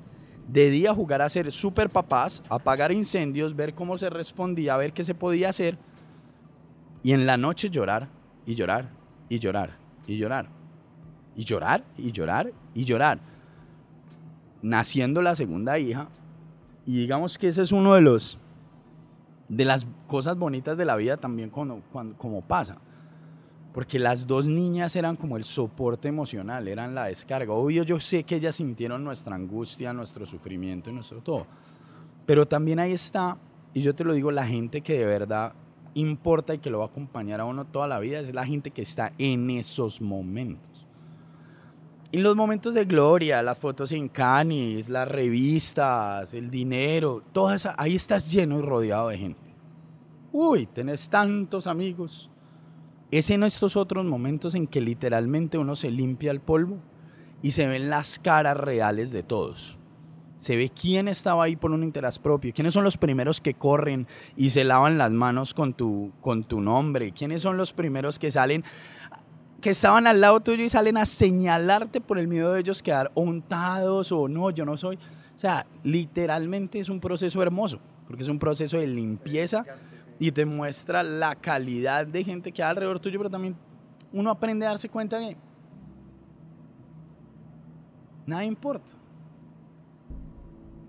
de 0.46 0.70
día 0.70 0.94
jugar 0.94 1.22
a 1.22 1.28
ser 1.28 1.50
super 1.50 1.90
papás, 1.90 2.40
apagar 2.48 2.92
incendios, 2.92 3.56
ver 3.56 3.74
cómo 3.74 3.98
se 3.98 4.08
respondía, 4.08 4.76
ver 4.76 4.92
qué 4.92 5.02
se 5.02 5.16
podía 5.16 5.48
hacer. 5.48 5.76
Y 7.02 7.14
en 7.14 7.26
la 7.26 7.36
noche 7.36 7.68
llorar 7.68 8.08
y 8.46 8.54
llorar 8.54 8.90
y 9.28 9.40
llorar 9.40 9.76
y 10.06 10.18
llorar. 10.18 10.48
Y 11.34 11.42
llorar 11.42 11.84
y 11.96 12.12
llorar 12.12 12.52
y 12.74 12.84
llorar 12.84 13.31
naciendo 14.62 15.20
la 15.20 15.36
segunda 15.36 15.78
hija. 15.78 16.08
Y 16.86 16.96
digamos 16.96 17.38
que 17.38 17.48
ese 17.48 17.62
es 17.62 17.72
uno 17.72 17.94
de 17.94 18.00
los 18.00 18.38
de 19.48 19.66
las 19.66 19.86
cosas 20.06 20.38
bonitas 20.38 20.78
de 20.78 20.86
la 20.86 20.96
vida 20.96 21.18
también 21.18 21.50
cuando, 21.50 21.82
como 22.16 22.40
pasa. 22.40 22.78
Porque 23.74 23.98
las 23.98 24.26
dos 24.26 24.46
niñas 24.46 24.96
eran 24.96 25.16
como 25.16 25.36
el 25.36 25.44
soporte 25.44 26.08
emocional, 26.08 26.68
eran 26.68 26.94
la 26.94 27.04
descarga. 27.04 27.52
Obvio, 27.52 27.82
yo 27.82 28.00
sé 28.00 28.24
que 28.24 28.36
ellas 28.36 28.56
sintieron 28.56 29.04
nuestra 29.04 29.34
angustia, 29.34 29.92
nuestro 29.92 30.24
sufrimiento 30.24 30.88
y 30.88 30.94
nuestro 30.94 31.20
todo. 31.20 31.46
Pero 32.24 32.46
también 32.46 32.78
ahí 32.78 32.92
está, 32.92 33.36
y 33.74 33.82
yo 33.82 33.94
te 33.94 34.04
lo 34.04 34.14
digo, 34.14 34.30
la 34.30 34.46
gente 34.46 34.80
que 34.80 34.98
de 34.98 35.06
verdad 35.06 35.52
importa 35.94 36.54
y 36.54 36.58
que 36.58 36.70
lo 36.70 36.78
va 36.78 36.86
a 36.86 36.88
acompañar 36.88 37.40
a 37.40 37.44
uno 37.44 37.66
toda 37.66 37.86
la 37.88 37.98
vida 37.98 38.20
es 38.20 38.32
la 38.32 38.46
gente 38.46 38.70
que 38.70 38.82
está 38.82 39.12
en 39.18 39.50
esos 39.50 40.00
momentos. 40.00 40.71
En 42.12 42.22
los 42.22 42.36
momentos 42.36 42.74
de 42.74 42.84
gloria, 42.84 43.42
las 43.42 43.58
fotos 43.58 43.90
en 43.92 44.08
Canis, 44.08 44.90
las 44.90 45.08
revistas, 45.08 46.34
el 46.34 46.50
dinero, 46.50 47.22
todo 47.32 47.54
eso, 47.54 47.70
ahí 47.78 47.96
estás 47.96 48.30
lleno 48.30 48.58
y 48.58 48.62
rodeado 48.62 49.08
de 49.08 49.16
gente. 49.16 49.54
Uy, 50.30 50.66
tenés 50.66 51.08
tantos 51.08 51.66
amigos. 51.66 52.30
Es 53.10 53.30
en 53.30 53.42
estos 53.42 53.76
otros 53.76 54.04
momentos 54.04 54.54
en 54.54 54.66
que 54.66 54.82
literalmente 54.82 55.56
uno 55.56 55.74
se 55.74 55.90
limpia 55.90 56.30
el 56.30 56.40
polvo 56.40 56.78
y 57.42 57.52
se 57.52 57.66
ven 57.66 57.88
las 57.88 58.18
caras 58.18 58.58
reales 58.58 59.10
de 59.10 59.22
todos. 59.22 59.78
Se 60.36 60.56
ve 60.56 60.70
quién 60.70 61.08
estaba 61.08 61.44
ahí 61.44 61.56
por 61.56 61.70
un 61.70 61.84
interés 61.84 62.18
propio, 62.18 62.52
quiénes 62.52 62.74
son 62.74 62.84
los 62.84 62.98
primeros 62.98 63.40
que 63.40 63.54
corren 63.54 64.06
y 64.36 64.50
se 64.50 64.64
lavan 64.64 64.98
las 64.98 65.12
manos 65.12 65.54
con 65.54 65.72
tu, 65.72 66.12
con 66.20 66.44
tu 66.44 66.60
nombre, 66.60 67.12
quiénes 67.12 67.40
son 67.42 67.56
los 67.56 67.72
primeros 67.72 68.18
que 68.18 68.30
salen 68.30 68.64
que 69.62 69.70
estaban 69.70 70.06
al 70.06 70.20
lado 70.20 70.40
tuyo 70.40 70.64
y 70.64 70.68
salen 70.68 70.98
a 70.98 71.06
señalarte 71.06 72.00
por 72.00 72.18
el 72.18 72.26
miedo 72.26 72.52
de 72.52 72.60
ellos 72.60 72.82
quedar 72.82 73.12
untados 73.14 74.10
o 74.10 74.28
no, 74.28 74.50
yo 74.50 74.66
no 74.66 74.76
soy. 74.76 74.96
O 74.96 75.38
sea, 75.38 75.64
literalmente 75.84 76.80
es 76.80 76.88
un 76.88 77.00
proceso 77.00 77.40
hermoso, 77.40 77.78
porque 78.06 78.24
es 78.24 78.28
un 78.28 78.40
proceso 78.40 78.76
de 78.76 78.88
limpieza 78.88 79.64
y 80.18 80.32
te 80.32 80.44
muestra 80.44 81.02
la 81.02 81.36
calidad 81.36 82.06
de 82.06 82.24
gente 82.24 82.52
que 82.52 82.62
hay 82.62 82.70
alrededor 82.70 82.98
tuyo, 82.98 83.18
pero 83.20 83.30
también 83.30 83.56
uno 84.12 84.30
aprende 84.30 84.66
a 84.66 84.70
darse 84.70 84.88
cuenta 84.88 85.18
de 85.18 85.36
nada 88.26 88.44
importa. 88.44 88.92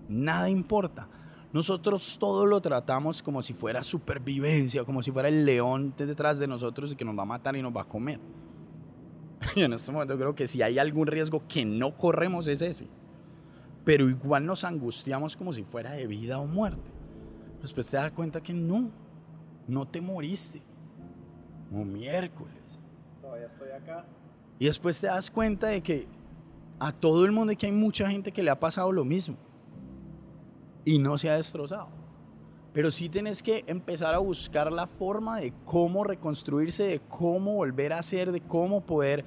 Nada 0.08 0.50
importa. 0.50 1.08
Nosotros 1.52 2.18
todo 2.18 2.44
lo 2.44 2.60
tratamos 2.60 3.22
como 3.22 3.40
si 3.40 3.54
fuera 3.54 3.84
supervivencia, 3.84 4.84
como 4.84 5.00
si 5.00 5.12
fuera 5.12 5.28
el 5.28 5.46
león 5.46 5.94
detrás 5.96 6.40
de 6.40 6.48
nosotros 6.48 6.92
y 6.92 6.96
que 6.96 7.04
nos 7.04 7.16
va 7.16 7.22
a 7.22 7.26
matar 7.26 7.54
y 7.54 7.62
nos 7.62 7.74
va 7.74 7.82
a 7.82 7.88
comer. 7.88 8.18
Y 9.54 9.62
en 9.62 9.72
este 9.72 9.92
momento 9.92 10.16
creo 10.16 10.34
que 10.34 10.46
si 10.46 10.62
hay 10.62 10.78
algún 10.78 11.06
riesgo 11.06 11.42
que 11.48 11.64
no 11.64 11.94
corremos 11.96 12.46
es 12.46 12.62
ese. 12.62 12.86
Pero 13.84 14.08
igual 14.08 14.46
nos 14.46 14.64
angustiamos 14.64 15.36
como 15.36 15.52
si 15.52 15.62
fuera 15.62 15.92
de 15.92 16.06
vida 16.06 16.38
o 16.38 16.46
muerte. 16.46 16.90
Después 17.60 17.86
te 17.86 17.96
das 17.96 18.10
cuenta 18.12 18.42
que 18.42 18.52
no, 18.52 18.90
no 19.66 19.86
te 19.86 20.00
moriste. 20.00 20.62
Como 21.70 21.84
miércoles. 21.84 22.80
Todavía 23.20 23.46
estoy 23.46 23.70
acá. 23.70 24.04
Y 24.58 24.66
después 24.66 25.00
te 25.00 25.06
das 25.06 25.30
cuenta 25.30 25.68
de 25.68 25.82
que 25.82 26.06
a 26.78 26.92
todo 26.92 27.24
el 27.24 27.32
mundo 27.32 27.52
que 27.56 27.66
hay 27.66 27.72
mucha 27.72 28.08
gente 28.08 28.32
que 28.32 28.42
le 28.42 28.50
ha 28.50 28.58
pasado 28.58 28.92
lo 28.92 29.04
mismo. 29.04 29.36
Y 30.84 30.98
no 30.98 31.16
se 31.18 31.30
ha 31.30 31.36
destrozado. 31.36 31.88
Pero 32.74 32.90
sí 32.90 33.08
tienes 33.08 33.40
que 33.40 33.64
empezar 33.68 34.14
a 34.14 34.18
buscar 34.18 34.70
la 34.72 34.88
forma 34.88 35.38
de 35.38 35.52
cómo 35.64 36.02
reconstruirse, 36.02 36.82
de 36.82 37.00
cómo 37.08 37.54
volver 37.54 37.92
a 37.92 38.02
ser, 38.02 38.32
de 38.32 38.40
cómo 38.40 38.80
poder 38.80 39.24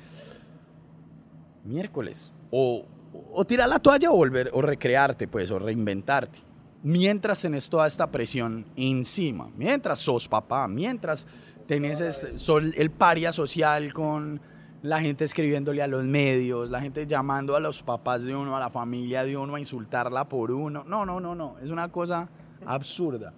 miércoles 1.63 2.33
o, 2.51 2.85
o 3.31 3.45
tirar 3.45 3.69
la 3.69 3.79
toalla 3.79 4.11
o 4.11 4.15
volver 4.17 4.51
o 4.53 4.61
recrearte, 4.61 5.29
pues, 5.29 5.49
o 5.49 5.59
reinventarte. 5.59 6.39
Mientras 6.83 7.41
tenés 7.41 7.69
toda 7.69 7.87
esta 7.87 8.11
presión 8.11 8.65
encima, 8.75 9.49
mientras 9.57 9.99
sos 9.99 10.27
papá, 10.27 10.67
mientras 10.67 11.25
tenés 11.67 12.01
este, 12.01 12.35
el 12.75 12.91
paria 12.91 13.31
social 13.31 13.93
con 13.93 14.41
la 14.81 14.99
gente 14.99 15.23
escribiéndole 15.23 15.81
a 15.81 15.87
los 15.87 16.03
medios, 16.03 16.69
la 16.69 16.81
gente 16.81 17.07
llamando 17.07 17.55
a 17.55 17.61
los 17.61 17.81
papás 17.81 18.23
de 18.23 18.35
uno, 18.35 18.57
a 18.57 18.59
la 18.59 18.69
familia 18.69 19.23
de 19.23 19.37
uno, 19.37 19.55
a 19.55 19.59
insultarla 19.59 20.27
por 20.27 20.51
uno. 20.51 20.83
No, 20.83 21.05
no, 21.05 21.21
no, 21.21 21.33
no. 21.33 21.55
Es 21.61 21.69
una 21.69 21.89
cosa 21.91 22.29
absurda. 22.66 23.34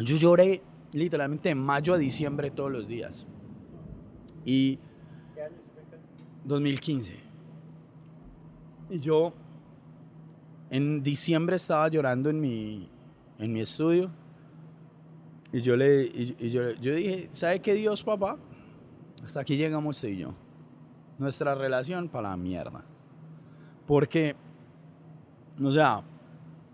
Yo 0.00 0.16
lloré 0.16 0.62
literalmente 0.92 1.48
de 1.48 1.54
mayo 1.54 1.94
a 1.94 1.98
diciembre 1.98 2.50
todos 2.50 2.70
los 2.70 2.86
días. 2.86 3.26
Y... 4.44 4.78
¿Qué 5.34 5.42
año 5.42 5.56
2015. 6.44 7.20
Y 8.90 9.00
yo 9.00 9.34
en 10.70 11.02
diciembre 11.02 11.56
estaba 11.56 11.88
llorando 11.88 12.30
en 12.30 12.40
mi, 12.40 12.88
en 13.38 13.52
mi 13.52 13.60
estudio. 13.60 14.10
Y 15.52 15.60
yo 15.62 15.76
le 15.76 16.04
y, 16.04 16.50
yo, 16.50 16.72
yo 16.72 16.94
dije, 16.94 17.28
¿sabe 17.30 17.60
qué 17.60 17.74
Dios, 17.74 18.02
papá? 18.02 18.38
Hasta 19.24 19.40
aquí 19.40 19.56
llegamos 19.56 19.96
usted 19.96 20.10
y 20.10 20.18
yo. 20.18 20.34
Nuestra 21.18 21.54
relación 21.54 22.08
para 22.08 22.30
la 22.30 22.36
mierda. 22.36 22.84
Porque, 23.86 24.36
o 25.62 25.70
sea, 25.70 26.02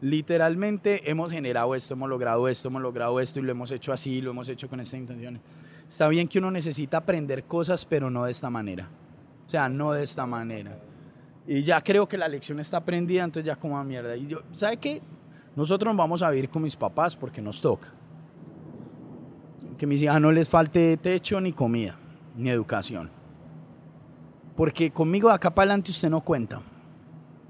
literalmente 0.04 1.10
hemos 1.10 1.32
generado 1.32 1.74
esto, 1.74 1.94
hemos 1.94 2.10
logrado 2.10 2.46
esto, 2.46 2.68
hemos 2.68 2.82
logrado 2.82 3.20
esto 3.20 3.40
y 3.40 3.42
lo 3.42 3.52
hemos 3.52 3.70
hecho 3.72 3.90
así, 3.90 4.20
lo 4.20 4.32
hemos 4.32 4.50
hecho 4.50 4.68
con 4.68 4.78
esta 4.80 4.98
intención. 4.98 5.40
Está 5.88 6.08
bien 6.08 6.28
que 6.28 6.38
uno 6.38 6.50
necesita 6.50 6.98
aprender 6.98 7.44
cosas, 7.44 7.86
pero 7.86 8.10
no 8.10 8.24
de 8.24 8.30
esta 8.30 8.50
manera. 8.50 8.86
O 9.46 9.48
sea, 9.48 9.70
no 9.70 9.92
de 9.92 10.02
esta 10.02 10.26
manera. 10.26 10.78
Y 11.46 11.62
ya 11.62 11.80
creo 11.80 12.06
que 12.06 12.18
la 12.18 12.28
lección 12.28 12.60
está 12.60 12.78
aprendida, 12.78 13.24
entonces 13.24 13.46
ya 13.46 13.56
como 13.56 13.78
a 13.78 13.84
mierda. 13.84 14.14
Y 14.14 14.26
yo, 14.26 14.42
¿sabe 14.52 14.76
qué? 14.76 15.00
Nosotros 15.56 15.94
nos 15.94 15.96
vamos 15.96 16.22
a 16.22 16.28
vivir 16.28 16.50
con 16.50 16.62
mis 16.62 16.76
papás 16.76 17.16
porque 17.16 17.40
nos 17.40 17.62
toca. 17.62 17.88
Que 19.78 19.86
mis 19.86 20.02
hijas 20.02 20.20
no 20.20 20.32
les 20.32 20.50
falte 20.50 20.98
techo 20.98 21.40
ni 21.40 21.54
comida, 21.54 21.96
ni 22.36 22.50
educación. 22.50 23.10
Porque 24.54 24.90
conmigo 24.90 25.30
de 25.30 25.34
acá 25.36 25.54
para 25.54 25.70
adelante 25.70 25.92
usted 25.92 26.10
no 26.10 26.20
cuenta. 26.20 26.60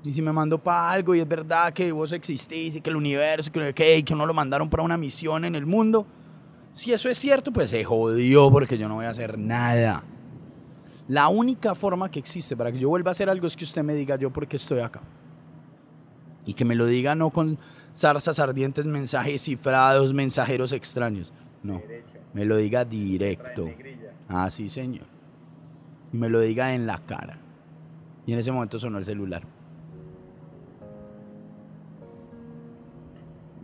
Y 0.05 0.13
si 0.13 0.21
me 0.21 0.33
mandó 0.33 0.59
para 0.59 0.91
algo 0.91 1.15
y 1.15 1.21
es 1.21 1.27
verdad 1.27 1.73
que 1.73 1.91
vos 1.91 2.13
existís 2.13 2.77
y 2.77 2.81
que 2.83 2.91
el 2.91 2.97
universo, 2.97 3.51
que, 3.51 3.73
que, 3.73 4.05
que 4.05 4.13
uno 4.13 4.27
lo 4.27 4.35
mandaron 4.35 4.69
para 4.69 4.83
una 4.83 4.99
misión 4.99 5.47
en 5.47 5.55
el 5.55 5.65
mundo, 5.65 6.07
si 6.73 6.93
eso 6.93 7.09
es 7.09 7.17
cierto, 7.17 7.53
pues 7.53 7.71
se 7.71 7.83
jodió 7.85 8.51
porque 8.51 8.77
yo 8.77 8.87
no 8.87 8.97
voy 8.97 9.07
a 9.07 9.11
hacer 9.11 9.39
nada. 9.39 10.05
La 11.09 11.29
única 11.29 11.75
forma 11.75 12.11
que 12.11 12.19
existe 12.19 12.55
para 12.55 12.71
que 12.71 12.79
yo 12.79 12.89
vuelva 12.91 13.11
a 13.11 13.13
hacer 13.13 13.31
algo 13.31 13.47
es 13.47 13.57
que 13.57 13.65
usted 13.65 13.83
me 13.83 13.95
diga 13.95 14.17
yo 14.17 14.31
por 14.31 14.47
qué 14.47 14.57
estoy 14.57 14.81
acá. 14.81 15.01
Y 16.45 16.53
que 16.53 16.67
me 16.67 16.75
lo 16.75 16.85
diga 16.85 17.15
no 17.15 17.31
con 17.31 17.59
zarzas 17.97 18.39
ardientes, 18.39 18.85
mensajes 18.85 19.43
cifrados, 19.43 20.13
mensajeros 20.13 20.73
extraños. 20.73 21.33
No, 21.63 21.81
me 22.35 22.45
lo 22.45 22.59
diga 22.59 22.85
directo. 22.85 23.71
Ah, 24.29 24.51
sí, 24.51 24.69
señor. 24.69 25.07
Y 26.13 26.17
me 26.19 26.29
lo 26.29 26.41
diga 26.41 26.75
en 26.75 26.87
la 26.87 26.99
cara. 26.99 27.39
Y 28.27 28.33
en 28.35 28.39
ese 28.39 28.53
momento 28.53 28.79
sonó 28.79 28.99
el 28.99 29.05
celular. 29.05 29.54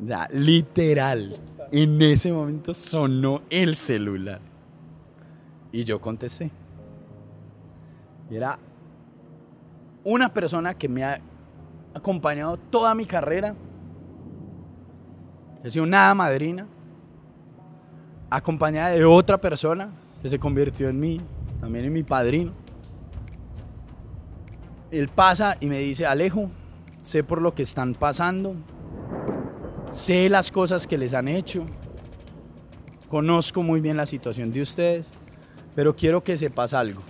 O 0.02 0.06
sea, 0.06 0.28
literal. 0.32 1.38
En 1.72 2.00
ese 2.02 2.32
momento 2.32 2.74
sonó 2.74 3.42
el 3.50 3.76
celular. 3.76 4.40
Y 5.72 5.84
yo 5.84 6.00
contesté. 6.00 6.50
Era 8.30 8.58
una 10.02 10.32
persona 10.32 10.74
que 10.74 10.88
me 10.88 11.04
ha 11.04 11.20
acompañado 11.94 12.56
toda 12.56 12.94
mi 12.94 13.06
carrera. 13.06 13.54
He 15.62 15.70
sido 15.70 15.84
una 15.84 16.12
madrina. 16.14 16.66
Acompañada 18.30 18.90
de 18.90 19.04
otra 19.04 19.38
persona 19.38 19.90
que 20.22 20.28
se 20.28 20.38
convirtió 20.38 20.88
en 20.88 21.00
mí, 21.00 21.20
también 21.60 21.84
en 21.84 21.92
mi 21.92 22.02
padrino. 22.02 22.52
Él 24.90 25.08
pasa 25.08 25.56
y 25.60 25.66
me 25.66 25.78
dice, 25.78 26.06
Alejo, 26.06 26.50
sé 27.00 27.24
por 27.24 27.40
lo 27.40 27.54
que 27.54 27.62
están 27.62 27.94
pasando, 27.94 28.54
sé 29.90 30.28
las 30.28 30.50
cosas 30.50 30.86
que 30.86 30.96
les 30.96 31.14
han 31.14 31.28
hecho, 31.28 31.66
conozco 33.08 33.62
muy 33.62 33.80
bien 33.80 33.96
la 33.96 34.06
situación 34.06 34.50
de 34.50 34.62
ustedes, 34.62 35.06
pero 35.74 35.94
quiero 35.94 36.22
que 36.22 36.38
sepas 36.38 36.74
algo. 36.74 37.02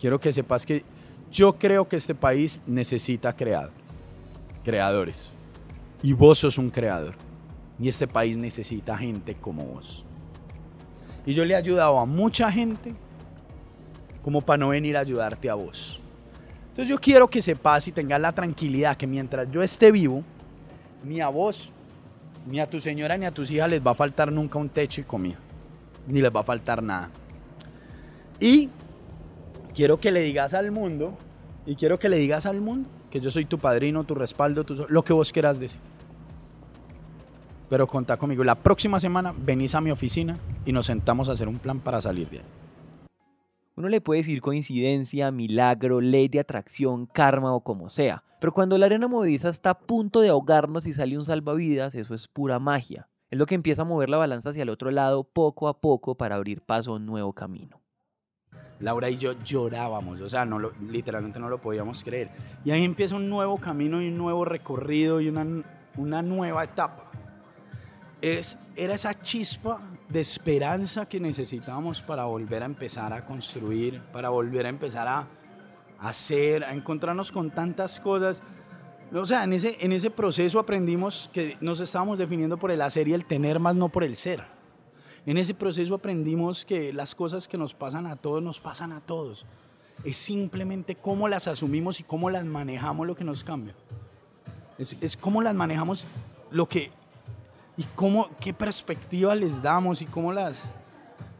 Quiero 0.00 0.20
que 0.20 0.32
sepas 0.32 0.64
que 0.64 0.84
yo 1.30 1.54
creo 1.54 1.88
que 1.88 1.96
este 1.96 2.14
país 2.14 2.62
necesita 2.66 3.34
creadores, 3.34 3.98
creadores. 4.62 5.30
Y 6.02 6.12
vos 6.12 6.38
sos 6.38 6.58
un 6.58 6.70
creador. 6.70 7.14
Y 7.78 7.88
este 7.88 8.06
país 8.06 8.36
necesita 8.36 8.96
gente 8.96 9.34
como 9.34 9.64
vos. 9.64 10.04
Y 11.26 11.34
yo 11.34 11.44
le 11.44 11.54
he 11.54 11.56
ayudado 11.56 11.98
a 11.98 12.06
mucha 12.06 12.52
gente 12.52 12.92
como 14.22 14.42
para 14.42 14.58
no 14.58 14.68
venir 14.68 14.96
a 14.96 15.00
ayudarte 15.00 15.50
a 15.50 15.54
vos. 15.54 16.00
Entonces 16.68 16.88
yo 16.88 16.98
quiero 16.98 17.28
que 17.28 17.40
sepas 17.42 17.88
y 17.88 17.92
tengas 17.92 18.20
la 18.20 18.32
tranquilidad 18.32 18.96
que 18.96 19.06
mientras 19.06 19.50
yo 19.50 19.62
esté 19.62 19.90
vivo, 19.90 20.22
ni 21.04 21.20
a 21.20 21.28
vos, 21.28 21.72
ni 22.46 22.60
a 22.60 22.68
tu 22.68 22.80
señora, 22.80 23.16
ni 23.16 23.26
a 23.26 23.30
tus 23.30 23.50
hijas 23.50 23.68
les 23.68 23.84
va 23.84 23.92
a 23.92 23.94
faltar 23.94 24.32
nunca 24.32 24.58
un 24.58 24.68
techo 24.68 25.00
y 25.00 25.04
comida. 25.04 25.38
Ni 26.06 26.20
les 26.20 26.34
va 26.34 26.40
a 26.40 26.44
faltar 26.44 26.82
nada. 26.82 27.10
Y 28.40 28.68
quiero 29.74 29.98
que 29.98 30.12
le 30.12 30.20
digas 30.20 30.54
al 30.54 30.70
mundo, 30.70 31.16
y 31.66 31.76
quiero 31.76 31.98
que 31.98 32.08
le 32.08 32.18
digas 32.18 32.46
al 32.46 32.60
mundo 32.60 32.88
que 33.10 33.20
yo 33.20 33.30
soy 33.30 33.44
tu 33.44 33.58
padrino, 33.58 34.04
tu 34.04 34.14
respaldo, 34.14 34.66
lo 34.88 35.04
que 35.04 35.12
vos 35.12 35.32
quieras 35.32 35.60
decir. 35.60 35.80
Pero 37.70 37.86
contá 37.86 38.16
conmigo. 38.16 38.44
La 38.44 38.56
próxima 38.56 38.98
semana 38.98 39.32
venís 39.36 39.74
a 39.74 39.80
mi 39.80 39.90
oficina 39.90 40.36
y 40.66 40.72
nos 40.72 40.86
sentamos 40.86 41.28
a 41.28 41.32
hacer 41.32 41.48
un 41.48 41.58
plan 41.58 41.78
para 41.78 42.00
salir 42.00 42.28
de 42.28 42.38
ahí. 42.38 42.44
Uno 43.76 43.88
le 43.88 44.00
puede 44.00 44.20
decir 44.20 44.40
coincidencia, 44.40 45.30
milagro, 45.30 46.00
ley 46.00 46.28
de 46.28 46.40
atracción, 46.40 47.06
karma 47.06 47.54
o 47.54 47.60
como 47.60 47.88
sea. 47.88 48.22
Pero 48.44 48.52
cuando 48.52 48.76
la 48.76 48.84
arena 48.84 49.08
movediza 49.08 49.48
está 49.48 49.70
a 49.70 49.78
punto 49.78 50.20
de 50.20 50.28
ahogarnos 50.28 50.84
y 50.86 50.92
sale 50.92 51.16
un 51.16 51.24
salvavidas, 51.24 51.94
eso 51.94 52.14
es 52.14 52.28
pura 52.28 52.58
magia. 52.58 53.08
Es 53.30 53.38
lo 53.38 53.46
que 53.46 53.54
empieza 53.54 53.80
a 53.80 53.84
mover 53.86 54.10
la 54.10 54.18
balanza 54.18 54.50
hacia 54.50 54.64
el 54.64 54.68
otro 54.68 54.90
lado 54.90 55.24
poco 55.24 55.66
a 55.66 55.80
poco 55.80 56.14
para 56.14 56.34
abrir 56.34 56.60
paso 56.60 56.90
a 56.92 56.96
un 56.96 57.06
nuevo 57.06 57.32
camino. 57.32 57.80
Laura 58.80 59.08
y 59.08 59.16
yo 59.16 59.32
llorábamos, 59.42 60.20
o 60.20 60.28
sea, 60.28 60.44
no 60.44 60.58
lo- 60.58 60.72
literalmente 60.90 61.40
no 61.40 61.48
lo 61.48 61.56
podíamos 61.62 62.04
creer. 62.04 62.32
Y 62.66 62.70
ahí 62.72 62.84
empieza 62.84 63.16
un 63.16 63.30
nuevo 63.30 63.56
camino 63.56 64.02
y 64.02 64.08
un 64.08 64.18
nuevo 64.18 64.44
recorrido 64.44 65.22
y 65.22 65.30
una, 65.30 65.46
una 65.96 66.20
nueva 66.20 66.64
etapa. 66.64 67.10
Es, 68.20 68.58
era 68.76 68.92
esa 68.92 69.14
chispa 69.14 69.80
de 70.10 70.20
esperanza 70.20 71.06
que 71.06 71.18
necesitábamos 71.18 72.02
para 72.02 72.26
volver 72.26 72.62
a 72.62 72.66
empezar 72.66 73.14
a 73.14 73.24
construir, 73.24 74.02
para 74.12 74.28
volver 74.28 74.66
a 74.66 74.68
empezar 74.68 75.08
a 75.08 75.26
hacer, 76.04 76.64
a 76.64 76.74
encontrarnos 76.74 77.32
con 77.32 77.50
tantas 77.50 77.98
cosas. 77.98 78.42
O 79.12 79.26
sea, 79.26 79.44
en 79.44 79.54
ese, 79.54 79.76
en 79.80 79.92
ese 79.92 80.10
proceso 80.10 80.58
aprendimos 80.58 81.30
que 81.32 81.56
nos 81.60 81.80
estábamos 81.80 82.18
definiendo 82.18 82.58
por 82.58 82.70
el 82.70 82.82
hacer 82.82 83.08
y 83.08 83.14
el 83.14 83.24
tener, 83.24 83.58
más 83.58 83.74
no 83.74 83.88
por 83.88 84.04
el 84.04 84.14
ser. 84.14 84.44
En 85.26 85.38
ese 85.38 85.54
proceso 85.54 85.94
aprendimos 85.94 86.64
que 86.64 86.92
las 86.92 87.14
cosas 87.14 87.48
que 87.48 87.56
nos 87.56 87.72
pasan 87.72 88.06
a 88.06 88.16
todos 88.16 88.42
nos 88.42 88.60
pasan 88.60 88.92
a 88.92 89.00
todos. 89.00 89.46
Es 90.04 90.18
simplemente 90.18 90.94
cómo 90.94 91.28
las 91.28 91.48
asumimos 91.48 92.00
y 92.00 92.02
cómo 92.02 92.28
las 92.28 92.44
manejamos 92.44 93.06
lo 93.06 93.16
que 93.16 93.24
nos 93.24 93.42
cambia. 93.42 93.74
Es, 94.76 94.96
es 95.00 95.16
cómo 95.16 95.40
las 95.40 95.54
manejamos 95.54 96.06
lo 96.50 96.68
que... 96.68 96.90
y 97.78 97.84
cómo, 97.94 98.28
qué 98.40 98.52
perspectiva 98.52 99.34
les 99.34 99.62
damos 99.62 100.02
y 100.02 100.06
cómo 100.06 100.32
las... 100.32 100.64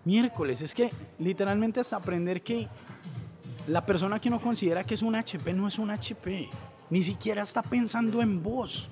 Miércoles, 0.07 0.61
es 0.61 0.75
que 0.75 0.91
literalmente 1.19 1.81
hasta 1.81 1.97
aprender 1.97 2.43
que 2.43 2.69
la 3.67 3.85
persona 3.85 4.21
que 4.21 4.29
uno 4.29 4.41
considera 4.41 4.85
que 4.85 4.95
es 4.95 5.03
un 5.03 5.15
HP 5.15 5.53
no 5.53 5.69
es 5.69 5.79
un 5.79 5.91
HP. 5.91 6.49
Ni 6.91 7.03
siquiera 7.03 7.43
está 7.43 7.63
pensando 7.63 8.21
en 8.21 8.43
vos. 8.43 8.89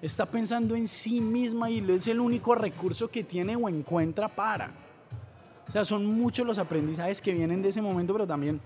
Está 0.00 0.26
pensando 0.26 0.74
en 0.74 0.88
sí 0.88 1.20
misma 1.20 1.70
y 1.70 1.78
es 1.90 2.08
el 2.08 2.20
único 2.20 2.54
recurso 2.54 3.08
que 3.08 3.24
tiene 3.24 3.56
o 3.56 3.68
encuentra 3.68 4.28
para. 4.28 4.70
O 5.68 5.70
sea, 5.70 5.84
son 5.84 6.06
muchos 6.06 6.46
los 6.46 6.58
aprendizajes 6.58 7.20
que 7.20 7.32
vienen 7.32 7.62
de 7.62 7.68
ese 7.68 7.80
momento, 7.80 8.12
pero 8.12 8.26
también 8.26 8.60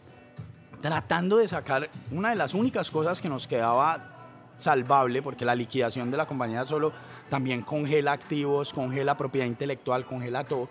tratando 0.80 1.36
de 1.38 1.48
sacar 1.48 1.88
una 2.10 2.30
de 2.30 2.36
las 2.36 2.54
únicas 2.54 2.90
cosas 2.90 3.20
que 3.20 3.28
nos 3.28 3.46
quedaba 3.46 4.16
salvable, 4.56 5.22
porque 5.22 5.44
la 5.44 5.54
liquidación 5.54 6.10
de 6.10 6.16
la 6.16 6.26
compañía 6.26 6.66
solo 6.66 6.92
también 7.28 7.62
congela 7.62 8.12
activos, 8.12 8.72
congela 8.72 9.16
propiedad 9.16 9.46
intelectual, 9.46 10.06
congela 10.06 10.44
todo. 10.44 10.68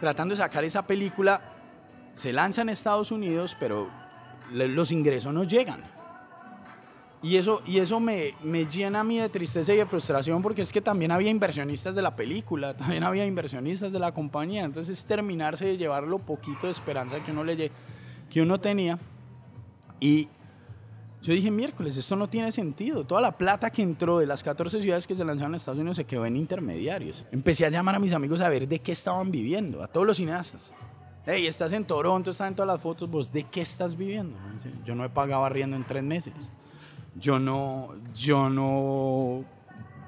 Tratando 0.00 0.32
de 0.34 0.40
sacar 0.40 0.64
esa 0.64 0.86
película, 0.86 1.40
se 2.20 2.34
lanza 2.34 2.60
en 2.60 2.68
Estados 2.68 3.10
Unidos, 3.10 3.56
pero 3.58 3.88
los 4.52 4.92
ingresos 4.92 5.32
no 5.32 5.44
llegan. 5.44 5.80
Y 7.22 7.36
eso, 7.36 7.62
y 7.66 7.78
eso 7.78 7.98
me, 7.98 8.34
me 8.42 8.66
llena 8.66 9.00
a 9.00 9.04
mí 9.04 9.18
de 9.18 9.28
tristeza 9.30 9.72
y 9.72 9.76
de 9.76 9.86
frustración 9.86 10.42
porque 10.42 10.62
es 10.62 10.72
que 10.72 10.82
también 10.82 11.12
había 11.12 11.30
inversionistas 11.30 11.94
de 11.94 12.02
la 12.02 12.14
película, 12.14 12.74
también 12.76 13.04
había 13.04 13.24
inversionistas 13.24 13.90
de 13.90 13.98
la 13.98 14.12
compañía. 14.12 14.64
Entonces 14.64 14.98
es 14.98 15.06
terminarse 15.06 15.64
de 15.64 15.78
llevar 15.78 16.02
lo 16.02 16.18
poquito 16.18 16.66
de 16.66 16.72
esperanza 16.72 17.24
que 17.24 17.30
uno, 17.30 17.42
le, 17.42 17.70
que 18.28 18.42
uno 18.42 18.60
tenía. 18.60 18.98
Y 19.98 20.28
yo 21.22 21.32
dije, 21.32 21.50
miércoles, 21.50 21.96
esto 21.96 22.16
no 22.16 22.28
tiene 22.28 22.52
sentido. 22.52 23.04
Toda 23.04 23.22
la 23.22 23.32
plata 23.32 23.70
que 23.70 23.80
entró 23.80 24.18
de 24.18 24.26
las 24.26 24.42
14 24.42 24.82
ciudades 24.82 25.06
que 25.06 25.14
se 25.14 25.24
lanzaron 25.24 25.52
en 25.52 25.56
Estados 25.56 25.80
Unidos 25.80 25.96
se 25.96 26.04
quedó 26.04 26.26
en 26.26 26.36
intermediarios. 26.36 27.24
Empecé 27.32 27.64
a 27.64 27.70
llamar 27.70 27.94
a 27.94 27.98
mis 27.98 28.12
amigos 28.12 28.42
a 28.42 28.48
ver 28.50 28.68
de 28.68 28.78
qué 28.78 28.92
estaban 28.92 29.30
viviendo, 29.30 29.82
a 29.82 29.88
todos 29.88 30.06
los 30.06 30.18
cineastas. 30.18 30.74
Hey, 31.26 31.46
estás 31.46 31.72
en 31.72 31.84
Toronto, 31.84 32.30
estás 32.30 32.48
en 32.48 32.54
todas 32.54 32.68
las 32.68 32.80
fotos, 32.80 33.10
vos 33.10 33.30
de 33.30 33.44
qué 33.44 33.60
estás 33.60 33.94
viviendo. 33.94 34.38
Yo 34.86 34.94
no 34.94 35.04
he 35.04 35.10
pagado 35.10 35.44
arriendo 35.44 35.76
en 35.76 35.84
tres 35.84 36.02
meses. 36.02 36.32
Yo 37.14 37.38
no, 37.38 37.90
yo 38.14 38.48
no, 38.48 39.44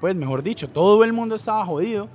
pues 0.01 0.15
mejor 0.15 0.41
dicho, 0.41 0.67
todo 0.69 1.03
el 1.03 1.13
mundo 1.13 1.35
estaba 1.35 1.63
jodido. 1.65 2.09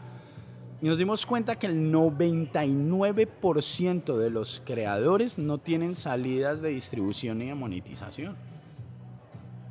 Y 0.83 0.89
nos 0.89 0.99
dimos 0.99 1.25
cuenta 1.27 1.55
que 1.57 1.69
el 1.69 1.93
99% 1.93 4.17
de 4.17 4.31
los 4.31 4.61
creadores 4.65 5.39
no 5.39 5.59
tienen 5.59 5.95
salidas 5.95 6.61
de 6.61 6.71
distribución 6.71 7.39
ni 7.39 7.47
de 7.47 7.55
monetización. 7.55 8.35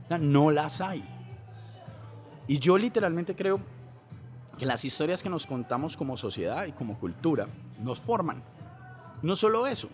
O 0.06 0.08
sea, 0.08 0.18
no 0.18 0.52
las 0.52 0.80
hay. 0.80 1.04
Y 2.48 2.60
yo 2.60 2.78
literalmente 2.78 3.36
creo 3.36 3.60
que 4.58 4.66
las 4.66 4.86
historias 4.86 5.22
que 5.22 5.30
nos 5.30 5.46
contamos 5.46 5.98
como 5.98 6.16
sociedad 6.16 6.66
y 6.66 6.72
como 6.72 6.98
cultura 6.98 7.50
nos 7.84 8.00
forman. 8.00 8.42
No 9.22 9.36
solo 9.36 9.68
eso, 9.68 9.90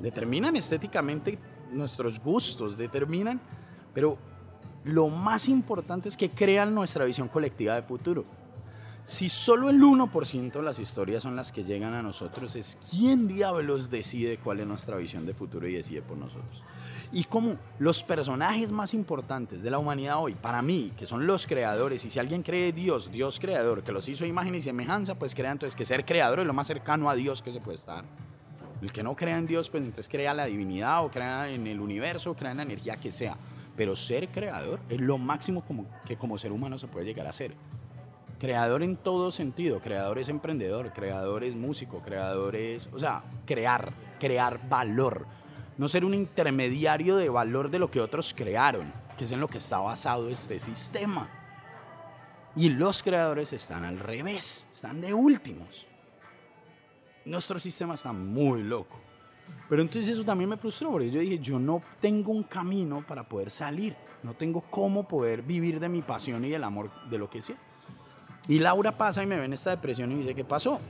determinan 0.00 0.56
estéticamente 0.56 1.38
nuestros 1.72 2.20
gustos, 2.20 2.78
determinan, 2.78 3.40
pero 3.92 4.18
lo 4.84 5.08
más 5.08 5.48
importante 5.48 6.08
es 6.08 6.16
que 6.16 6.30
crean 6.30 6.74
nuestra 6.74 7.04
visión 7.04 7.28
colectiva 7.28 7.74
de 7.74 7.82
futuro. 7.82 8.24
Si 9.04 9.30
solo 9.30 9.70
el 9.70 9.80
1% 9.80 10.52
de 10.52 10.62
las 10.62 10.78
historias 10.78 11.22
son 11.22 11.34
las 11.34 11.50
que 11.50 11.64
llegan 11.64 11.94
a 11.94 12.02
nosotros, 12.02 12.54
es 12.56 12.76
quién 12.90 13.26
diablos 13.26 13.88
decide 13.88 14.36
cuál 14.36 14.60
es 14.60 14.66
nuestra 14.66 14.98
visión 14.98 15.24
de 15.24 15.32
futuro 15.32 15.66
y 15.66 15.72
decide 15.72 16.02
por 16.02 16.18
nosotros. 16.18 16.62
Y 17.10 17.24
como 17.24 17.56
los 17.78 18.02
personajes 18.02 18.70
más 18.70 18.92
importantes 18.92 19.62
de 19.62 19.70
la 19.70 19.78
humanidad 19.78 20.18
hoy, 20.18 20.34
para 20.34 20.60
mí, 20.60 20.92
que 20.94 21.06
son 21.06 21.26
los 21.26 21.46
creadores, 21.46 22.04
y 22.04 22.10
si 22.10 22.18
alguien 22.18 22.42
cree 22.42 22.72
Dios, 22.72 23.10
Dios 23.10 23.40
creador, 23.40 23.82
que 23.82 23.92
los 23.92 24.06
hizo 24.10 24.26
imagen 24.26 24.54
y 24.54 24.60
semejanza, 24.60 25.18
pues 25.18 25.34
crea 25.34 25.52
entonces 25.52 25.74
que 25.74 25.86
ser 25.86 26.04
creador 26.04 26.40
es 26.40 26.46
lo 26.46 26.52
más 26.52 26.66
cercano 26.66 27.08
a 27.08 27.14
Dios 27.14 27.40
que 27.40 27.50
se 27.52 27.60
puede 27.60 27.76
estar. 27.76 28.04
El 28.80 28.92
que 28.92 29.02
no 29.02 29.16
crea 29.16 29.38
en 29.38 29.46
Dios, 29.46 29.70
pues 29.70 29.82
entonces 29.82 30.08
crea 30.08 30.34
la 30.34 30.46
divinidad 30.46 31.04
o 31.04 31.10
crea 31.10 31.50
en 31.50 31.66
el 31.66 31.80
universo, 31.80 32.30
o 32.30 32.34
crea 32.34 32.52
en 32.52 32.58
la 32.58 32.62
energía 32.62 32.96
que 32.96 33.10
sea. 33.10 33.36
Pero 33.76 33.96
ser 33.96 34.28
creador 34.28 34.80
es 34.88 35.00
lo 35.00 35.18
máximo 35.18 35.64
que 36.06 36.16
como 36.16 36.38
ser 36.38 36.52
humano 36.52 36.78
se 36.78 36.86
puede 36.86 37.06
llegar 37.06 37.26
a 37.26 37.32
ser. 37.32 37.54
Creador 38.38 38.84
en 38.84 38.96
todo 38.96 39.32
sentido. 39.32 39.80
Creador 39.80 40.18
es 40.18 40.28
emprendedor, 40.28 40.92
creador 40.92 41.42
es 41.42 41.56
músico, 41.56 42.00
creador 42.02 42.54
es... 42.54 42.88
O 42.92 42.98
sea, 42.98 43.24
crear, 43.46 43.92
crear 44.20 44.68
valor. 44.68 45.26
No 45.76 45.88
ser 45.88 46.04
un 46.04 46.14
intermediario 46.14 47.16
de 47.16 47.28
valor 47.28 47.70
de 47.70 47.78
lo 47.78 47.90
que 47.90 48.00
otros 48.00 48.34
crearon, 48.34 48.92
que 49.16 49.24
es 49.24 49.32
en 49.32 49.40
lo 49.40 49.48
que 49.48 49.58
está 49.58 49.78
basado 49.78 50.28
este 50.28 50.58
sistema. 50.58 51.28
Y 52.54 52.70
los 52.70 53.02
creadores 53.02 53.52
están 53.52 53.84
al 53.84 53.98
revés, 53.98 54.66
están 54.72 55.00
de 55.00 55.14
últimos. 55.14 55.86
Nuestro 57.28 57.58
sistema 57.58 57.94
está 57.94 58.12
muy 58.12 58.62
loco. 58.62 58.98
Pero 59.68 59.82
entonces 59.82 60.14
eso 60.14 60.24
también 60.24 60.48
me 60.48 60.56
frustró, 60.56 60.92
porque 60.92 61.10
yo 61.10 61.20
dije, 61.20 61.38
yo 61.38 61.58
no 61.58 61.82
tengo 62.00 62.32
un 62.32 62.42
camino 62.42 63.04
para 63.06 63.28
poder 63.28 63.50
salir, 63.50 63.94
no 64.22 64.34
tengo 64.34 64.62
cómo 64.62 65.06
poder 65.06 65.42
vivir 65.42 65.78
de 65.78 65.88
mi 65.88 66.00
pasión 66.00 66.44
y 66.44 66.48
del 66.48 66.64
amor 66.64 66.90
de 67.10 67.18
lo 67.18 67.28
que 67.28 67.42
sea. 67.42 67.56
Y 68.48 68.58
Laura 68.58 68.96
pasa 68.96 69.22
y 69.22 69.26
me 69.26 69.36
ve 69.36 69.44
en 69.44 69.52
esta 69.52 69.70
depresión 69.70 70.10
y 70.12 70.16
dice, 70.16 70.34
¿qué 70.34 70.44
pasó? 70.44 70.80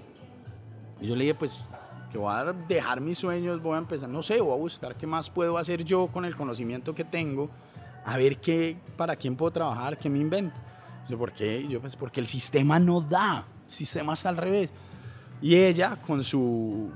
Y 1.01 1.09
yo 1.09 1.16
le 1.16 1.24
dije, 1.24 1.34
pues, 1.34 1.64
que 2.12 2.18
voy 2.18 2.32
a 2.32 2.53
dejar 2.53 3.01
mis 3.01 3.18
sueños, 3.18 3.61
voy 3.61 3.74
a 3.74 3.78
empezar, 3.78 4.09
no 4.09 4.22
sé, 4.22 4.41
voy 4.41 4.53
a 4.53 4.57
buscar 4.57 4.97
qué 4.97 5.09
más 5.09 5.28
puedo 5.28 5.59
hacer 5.59 5.82
yo 5.82 6.07
con 6.07 6.24
el 6.24 6.36
conocimiento 6.36 6.95
que 6.95 7.05
tengo, 7.05 7.51
a 8.05 8.16
ver 8.16 8.41
qué, 8.41 8.76
para 8.97 9.16
quién 9.16 9.34
puedo 9.34 9.51
trabajar, 9.51 9.99
qué 9.99 10.09
me 10.09 10.20
invento. 10.20 10.57
Yo, 11.09 11.18
¿por 11.18 11.32
qué? 11.32 11.66
Yo, 11.66 11.80
pues, 11.80 11.97
porque 11.97 12.20
el 12.20 12.28
sistema 12.28 12.78
no 12.78 13.01
da, 13.01 13.45
el 13.64 13.70
sistema 13.70 14.12
está 14.12 14.28
al 14.28 14.36
revés. 14.36 14.72
Y 15.41 15.57
ella, 15.57 15.97
con 16.07 16.24
su 16.24 16.91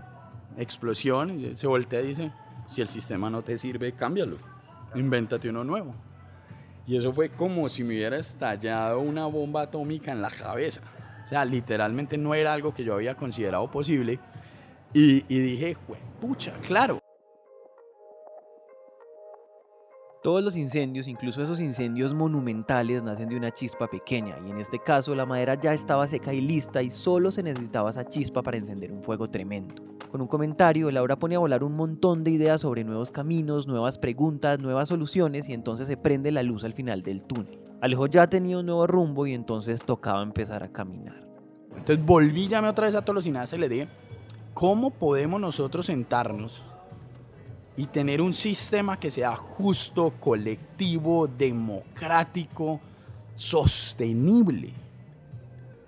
explosión, 0.57 1.57
se 1.57 1.67
voltea 1.67 2.01
y 2.01 2.09
dice, 2.09 2.33
si 2.67 2.81
el 2.81 2.89
sistema 2.89 3.31
no 3.31 3.43
te 3.43 3.57
sirve, 3.57 3.93
cámbialo, 3.93 4.39
invéntate 4.95 5.49
uno 5.49 5.65
nuevo. 5.65 5.95
Y 6.87 6.97
eso 6.97 7.13
fue 7.13 7.31
como 7.31 7.69
si 7.69 7.85
me 7.85 7.95
hubiera 7.95 8.17
estallado 8.17 9.01
una 9.01 9.27
bomba 9.27 9.63
atómica 9.63 10.11
en 10.11 10.21
la 10.21 10.31
cabeza. 10.31 10.83
O 11.25 11.27
sea, 11.27 11.45
literalmente 11.45 12.19
no 12.19 12.35
era 12.35 12.53
algo 12.53 12.75
que 12.75 12.83
yo 12.85 12.95
había 12.95 13.15
considerado 13.15 13.71
posible. 13.71 14.19
Y, 14.93 15.25
y 15.29 15.39
dije, 15.41 15.77
pucha, 16.21 16.53
claro. 16.67 17.01
Todos 20.23 20.45
los 20.45 20.57
incendios, 20.57 21.09
incluso 21.09 21.43
esos 21.43 21.59
incendios 21.59 22.15
monumentales, 22.15 23.03
nacen 23.03 23.29
de 23.29 23.37
una 23.37 23.51
chispa 23.51 23.89
pequeña 23.89 24.37
y 24.47 24.53
en 24.53 24.61
este 24.61 24.79
caso 24.79 25.17
la 25.17 25.27
madera 25.27 25.57
ya 25.57 25.75
estaba 25.75 26.07
seca 26.07 26.33
y 26.33 26.41
lista 26.41 26.81
y 26.81 26.93
solo 26.93 27.33
se 27.33 27.43
necesitaba 27.43 27.91
esa 27.91 28.05
chispa 28.05 28.41
para 28.41 28.57
encender 28.57 28.93
un 28.93 29.03
fuego 29.03 29.29
tremendo. 29.29 29.75
Con 30.13 30.21
un 30.21 30.29
comentario, 30.29 30.93
Laura 30.93 31.17
pone 31.17 31.35
a 31.35 31.41
volar 31.41 31.65
un 31.65 31.75
montón 31.75 32.23
de 32.23 32.31
ideas 32.31 32.61
sobre 32.61 32.85
nuevos 32.85 33.11
caminos, 33.11 33.67
nuevas 33.67 33.99
preguntas, 33.99 34.61
nuevas 34.61 34.91
soluciones 34.91 35.49
y 35.49 35.55
entonces 35.55 35.89
se 35.89 35.97
prende 35.97 36.31
la 36.31 36.45
luz 36.45 36.63
al 36.63 36.75
final 36.75 37.03
del 37.03 37.23
túnel. 37.23 37.59
Alejo 37.81 38.07
ya 38.07 38.29
tenía 38.29 38.59
un 38.59 38.67
nuevo 38.67 38.87
rumbo 38.87 39.27
y 39.27 39.35
entonces 39.35 39.83
tocaba 39.83 40.23
empezar 40.23 40.63
a 40.63 40.71
caminar. 40.71 41.27
Entonces 41.77 42.05
volví, 42.07 42.47
llamé 42.47 42.69
otra 42.69 42.87
vez 42.87 42.95
a 42.95 43.03
todos 43.03 43.17
los 43.17 43.25
cineastas 43.25 43.59
y 43.59 43.83
¿cómo 44.55 44.91
podemos 44.91 45.41
nosotros 45.41 45.87
sentarnos 45.87 46.65
y 47.77 47.87
tener 47.87 48.21
un 48.21 48.35
sistema 48.35 48.99
que 48.99 49.11
sea 49.11 49.35
justo, 49.37 50.13
colectivo, 50.21 51.27
democrático, 51.27 52.81
sostenible? 53.35 54.73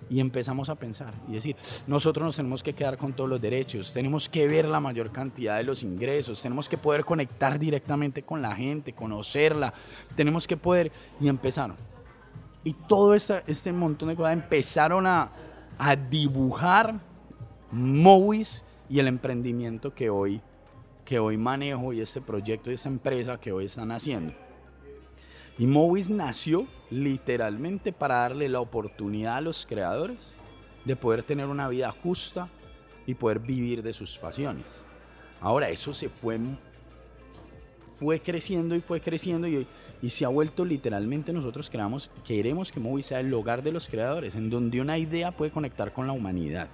Y 0.09 0.19
empezamos 0.19 0.69
a 0.69 0.75
pensar 0.75 1.13
y 1.27 1.33
decir, 1.33 1.55
nosotros 1.87 2.23
nos 2.23 2.35
tenemos 2.35 2.61
que 2.61 2.73
quedar 2.73 2.97
con 2.97 3.13
todos 3.13 3.29
los 3.29 3.41
derechos, 3.41 3.91
tenemos 3.91 4.29
que 4.29 4.47
ver 4.47 4.67
la 4.67 4.79
mayor 4.79 5.11
cantidad 5.11 5.57
de 5.57 5.63
los 5.63 5.81
ingresos, 5.81 6.41
tenemos 6.41 6.69
que 6.69 6.77
poder 6.77 7.03
conectar 7.03 7.57
directamente 7.57 8.21
con 8.21 8.41
la 8.41 8.55
gente, 8.55 8.93
conocerla, 8.93 9.73
tenemos 10.15 10.47
que 10.47 10.57
poder... 10.57 10.91
Y 11.19 11.27
empezaron. 11.27 11.75
Y 12.63 12.73
todo 12.73 13.15
esta, 13.15 13.43
este 13.47 13.71
montón 13.71 14.09
de 14.09 14.15
cosas 14.15 14.33
empezaron 14.33 15.07
a, 15.07 15.31
a 15.77 15.95
dibujar 15.95 16.99
Movies 17.71 18.63
y 18.89 18.99
el 18.99 19.07
emprendimiento 19.07 19.93
que 19.93 20.09
hoy 20.09 20.41
que 21.05 21.19
hoy 21.19 21.37
manejo 21.37 21.93
y 21.93 22.01
este 22.01 22.19
proyecto 22.19 22.71
y 22.71 22.73
esta 22.73 22.89
empresa 22.89 23.39
que 23.39 23.51
hoy 23.51 23.65
están 23.65 23.91
haciendo. 23.91 24.33
Y 25.57 25.67
Movies 25.67 26.09
nació 26.09 26.67
literalmente 26.89 27.93
para 27.93 28.17
darle 28.17 28.49
la 28.49 28.59
oportunidad 28.59 29.37
a 29.37 29.41
los 29.41 29.65
creadores 29.65 30.33
de 30.83 30.95
poder 30.95 31.23
tener 31.23 31.45
una 31.45 31.69
vida 31.69 31.91
justa 31.91 32.49
y 33.05 33.13
poder 33.13 33.39
vivir 33.39 33.81
de 33.81 33.93
sus 33.93 34.17
pasiones. 34.17 34.65
Ahora 35.39 35.69
eso 35.69 35.93
se 35.93 36.09
fue 36.09 36.39
fue 37.97 38.19
creciendo 38.19 38.75
y 38.75 38.81
fue 38.81 38.99
creciendo 38.99 39.47
y, 39.47 39.65
y 40.01 40.09
se 40.09 40.25
ha 40.25 40.27
vuelto 40.27 40.65
literalmente 40.65 41.31
nosotros 41.31 41.69
creamos, 41.69 42.11
queremos 42.25 42.69
que 42.69 42.81
Movies 42.81 43.05
sea 43.05 43.21
el 43.21 43.33
hogar 43.33 43.63
de 43.63 43.71
los 43.71 43.87
creadores, 43.87 44.35
en 44.35 44.49
donde 44.49 44.81
una 44.81 44.97
idea 44.97 45.31
puede 45.31 45.51
conectar 45.51 45.93
con 45.93 46.05
la 46.05 46.11
humanidad. 46.11 46.67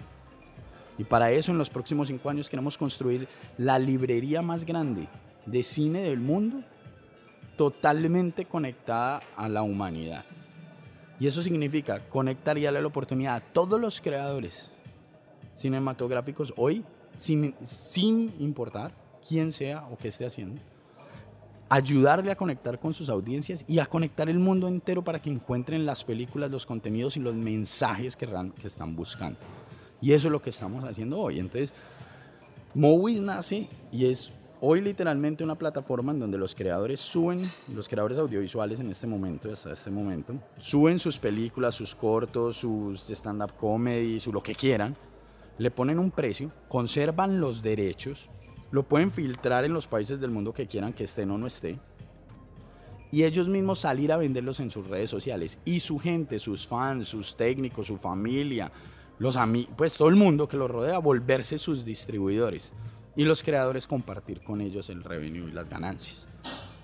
Y 1.01 1.03
para 1.03 1.31
eso 1.31 1.51
en 1.51 1.57
los 1.57 1.71
próximos 1.71 2.09
cinco 2.09 2.29
años 2.29 2.47
queremos 2.47 2.77
construir 2.77 3.27
la 3.57 3.79
librería 3.79 4.43
más 4.43 4.63
grande 4.63 5.07
de 5.47 5.63
cine 5.63 6.03
del 6.03 6.19
mundo, 6.19 6.63
totalmente 7.57 8.45
conectada 8.45 9.23
a 9.35 9.49
la 9.49 9.63
humanidad. 9.63 10.25
Y 11.19 11.25
eso 11.25 11.41
significa 11.41 12.07
conectar 12.07 12.55
y 12.59 12.65
darle 12.65 12.81
la 12.81 12.87
oportunidad 12.87 13.35
a 13.37 13.39
todos 13.39 13.81
los 13.81 13.99
creadores 13.99 14.69
cinematográficos 15.55 16.53
hoy, 16.55 16.85
sin, 17.17 17.55
sin 17.63 18.35
importar 18.37 18.93
quién 19.27 19.51
sea 19.51 19.87
o 19.87 19.97
qué 19.97 20.09
esté 20.09 20.27
haciendo, 20.27 20.61
ayudarle 21.67 22.31
a 22.31 22.35
conectar 22.35 22.79
con 22.79 22.93
sus 22.93 23.09
audiencias 23.09 23.65
y 23.67 23.79
a 23.79 23.87
conectar 23.87 24.29
el 24.29 24.37
mundo 24.37 24.67
entero 24.67 25.03
para 25.03 25.19
que 25.19 25.31
encuentren 25.31 25.83
las 25.83 26.03
películas, 26.03 26.51
los 26.51 26.67
contenidos 26.67 27.17
y 27.17 27.21
los 27.21 27.33
mensajes 27.33 28.15
que, 28.15 28.27
que 28.59 28.67
están 28.67 28.95
buscando. 28.95 29.39
Y 30.01 30.13
eso 30.13 30.27
es 30.27 30.31
lo 30.31 30.41
que 30.41 30.49
estamos 30.49 30.83
haciendo 30.83 31.19
hoy. 31.19 31.39
Entonces, 31.39 31.73
Movies 32.73 33.21
nace 33.21 33.67
y 33.91 34.05
es 34.05 34.31
hoy 34.59 34.81
literalmente 34.81 35.43
una 35.43 35.55
plataforma 35.55 36.11
en 36.11 36.19
donde 36.19 36.37
los 36.37 36.55
creadores 36.55 36.99
suben, 36.99 37.41
los 37.73 37.87
creadores 37.87 38.17
audiovisuales 38.17 38.79
en 38.79 38.89
este 38.89 39.07
momento, 39.07 39.51
hasta 39.51 39.73
este 39.73 39.91
momento, 39.91 40.35
suben 40.57 40.99
sus 40.99 41.19
películas, 41.19 41.75
sus 41.75 41.95
cortos, 41.95 42.57
sus 42.57 43.09
stand-up 43.09 43.53
comedy, 43.59 44.19
su 44.19 44.31
lo 44.31 44.41
que 44.41 44.55
quieran, 44.55 44.95
le 45.57 45.69
ponen 45.69 45.99
un 45.99 46.11
precio, 46.11 46.51
conservan 46.67 47.39
los 47.39 47.61
derechos, 47.61 48.29
lo 48.71 48.83
pueden 48.83 49.11
filtrar 49.11 49.65
en 49.65 49.73
los 49.73 49.87
países 49.87 50.19
del 50.19 50.31
mundo 50.31 50.53
que 50.53 50.67
quieran 50.67 50.93
que 50.93 51.03
estén 51.03 51.29
o 51.31 51.37
no 51.37 51.47
esté, 51.47 51.77
y 53.11 53.25
ellos 53.25 53.47
mismos 53.47 53.79
salir 53.79 54.11
a 54.11 54.17
venderlos 54.17 54.61
en 54.61 54.69
sus 54.69 54.87
redes 54.87 55.09
sociales. 55.09 55.59
Y 55.65 55.81
su 55.81 55.99
gente, 55.99 56.39
sus 56.39 56.65
fans, 56.65 57.09
sus 57.09 57.35
técnicos, 57.35 57.87
su 57.87 57.97
familia, 57.97 58.71
los 59.21 59.37
pues 59.75 59.97
todo 59.97 60.09
el 60.09 60.15
mundo 60.15 60.47
que 60.47 60.57
los 60.57 60.71
rodea, 60.71 60.97
volverse 60.97 61.59
sus 61.59 61.85
distribuidores 61.85 62.73
y 63.15 63.23
los 63.23 63.43
creadores 63.43 63.85
compartir 63.85 64.43
con 64.43 64.61
ellos 64.61 64.89
el 64.89 65.03
revenue 65.03 65.47
y 65.47 65.51
las 65.51 65.69
ganancias. 65.69 66.25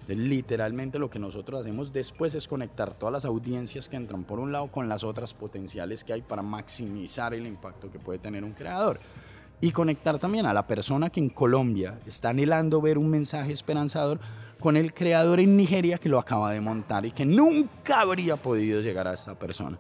Literalmente 0.08 1.00
lo 1.00 1.10
que 1.10 1.18
nosotros 1.18 1.62
hacemos 1.62 1.92
después 1.92 2.36
es 2.36 2.48
conectar 2.48 2.94
todas 2.94 3.12
las 3.12 3.26
audiencias 3.26 3.90
que 3.90 3.96
entran 3.96 4.24
por 4.24 4.38
un 4.38 4.52
lado 4.52 4.68
con 4.68 4.88
las 4.88 5.04
otras 5.04 5.34
potenciales 5.34 6.04
que 6.04 6.14
hay 6.14 6.22
para 6.22 6.44
maximizar 6.44 7.34
el 7.34 7.48
impacto 7.48 7.92
que 7.92 7.98
puede 7.98 8.20
tener 8.20 8.44
un 8.44 8.54
creador. 8.54 9.00
Y 9.60 9.72
conectar 9.72 10.20
también 10.20 10.46
a 10.46 10.54
la 10.54 10.68
persona 10.68 11.10
que 11.10 11.20
en 11.20 11.30
Colombia 11.30 12.00
está 12.06 12.30
anhelando 12.30 12.80
ver 12.82 13.00
un 13.00 13.10
mensaje 13.10 13.52
esperanzador 13.52 14.20
con 14.60 14.78
el 14.78 14.94
creador 14.94 15.40
en 15.40 15.58
Nigeria 15.58 15.98
que 15.98 16.08
lo 16.08 16.20
acaba 16.20 16.52
de 16.52 16.62
montar 16.62 17.04
y 17.04 17.12
que 17.12 17.26
nunca 17.26 18.02
habría 18.02 18.36
podido 18.36 18.80
llegar 18.80 19.08
a 19.08 19.16
esta 19.16 19.34
persona 19.34 19.80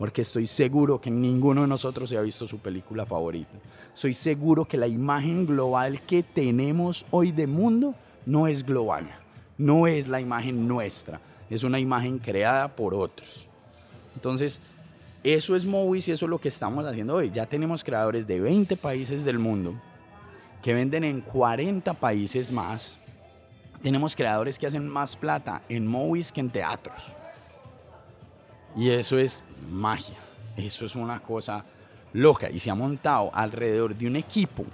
porque 0.00 0.22
estoy 0.22 0.46
seguro 0.46 0.98
que 0.98 1.10
ninguno 1.10 1.60
de 1.60 1.66
nosotros 1.68 2.08
se 2.08 2.16
ha 2.16 2.22
visto 2.22 2.48
su 2.48 2.56
película 2.56 3.04
favorita. 3.04 3.52
Soy 3.92 4.14
seguro 4.14 4.64
que 4.64 4.78
la 4.78 4.86
imagen 4.86 5.44
global 5.44 6.00
que 6.00 6.22
tenemos 6.22 7.04
hoy 7.10 7.32
de 7.32 7.46
mundo 7.46 7.94
no 8.24 8.46
es 8.46 8.64
global, 8.64 9.10
no 9.58 9.86
es 9.86 10.08
la 10.08 10.18
imagen 10.18 10.66
nuestra, 10.66 11.20
es 11.50 11.64
una 11.64 11.78
imagen 11.78 12.18
creada 12.18 12.74
por 12.74 12.94
otros. 12.94 13.46
Entonces, 14.14 14.62
eso 15.22 15.54
es 15.54 15.66
Movies 15.66 16.08
y 16.08 16.12
eso 16.12 16.24
es 16.24 16.30
lo 16.30 16.38
que 16.38 16.48
estamos 16.48 16.86
haciendo 16.86 17.16
hoy. 17.16 17.30
Ya 17.30 17.44
tenemos 17.44 17.84
creadores 17.84 18.26
de 18.26 18.40
20 18.40 18.76
países 18.76 19.22
del 19.22 19.38
mundo 19.38 19.74
que 20.62 20.72
venden 20.72 21.04
en 21.04 21.20
40 21.20 21.92
países 21.92 22.50
más. 22.50 22.96
Tenemos 23.82 24.16
creadores 24.16 24.58
que 24.58 24.66
hacen 24.66 24.88
más 24.88 25.14
plata 25.14 25.60
en 25.68 25.86
Movies 25.86 26.32
que 26.32 26.40
en 26.40 26.48
teatros. 26.48 27.14
Y 28.76 28.90
eso 28.90 29.18
es 29.18 29.42
magia. 29.70 30.16
Eso 30.56 30.86
es 30.86 30.96
una 30.96 31.20
cosa 31.20 31.64
loca. 32.12 32.50
Y 32.50 32.58
se 32.58 32.70
ha 32.70 32.74
montado 32.74 33.30
alrededor 33.34 33.96
de 33.96 34.06
un 34.06 34.16
equipo 34.16 34.64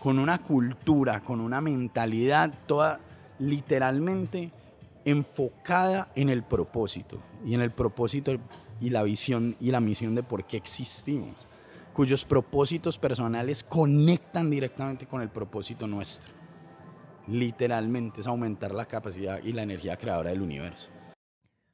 con 0.00 0.18
una 0.18 0.38
cultura, 0.38 1.20
con 1.20 1.40
una 1.40 1.60
mentalidad 1.60 2.52
toda 2.66 3.00
literalmente 3.38 4.50
enfocada 5.04 6.08
en 6.14 6.28
el 6.28 6.42
propósito. 6.42 7.18
Y 7.44 7.54
en 7.54 7.60
el 7.60 7.70
propósito 7.70 8.32
y 8.80 8.90
la 8.90 9.02
visión 9.02 9.56
y 9.60 9.70
la 9.70 9.80
misión 9.80 10.14
de 10.14 10.22
por 10.22 10.44
qué 10.44 10.56
existimos. 10.56 11.36
Cuyos 11.92 12.24
propósitos 12.24 12.98
personales 12.98 13.62
conectan 13.62 14.48
directamente 14.48 15.06
con 15.06 15.20
el 15.20 15.28
propósito 15.28 15.86
nuestro. 15.86 16.32
Literalmente 17.26 18.22
es 18.22 18.26
aumentar 18.26 18.72
la 18.72 18.86
capacidad 18.86 19.42
y 19.42 19.52
la 19.52 19.62
energía 19.62 19.96
creadora 19.96 20.30
del 20.30 20.42
universo. 20.42 20.88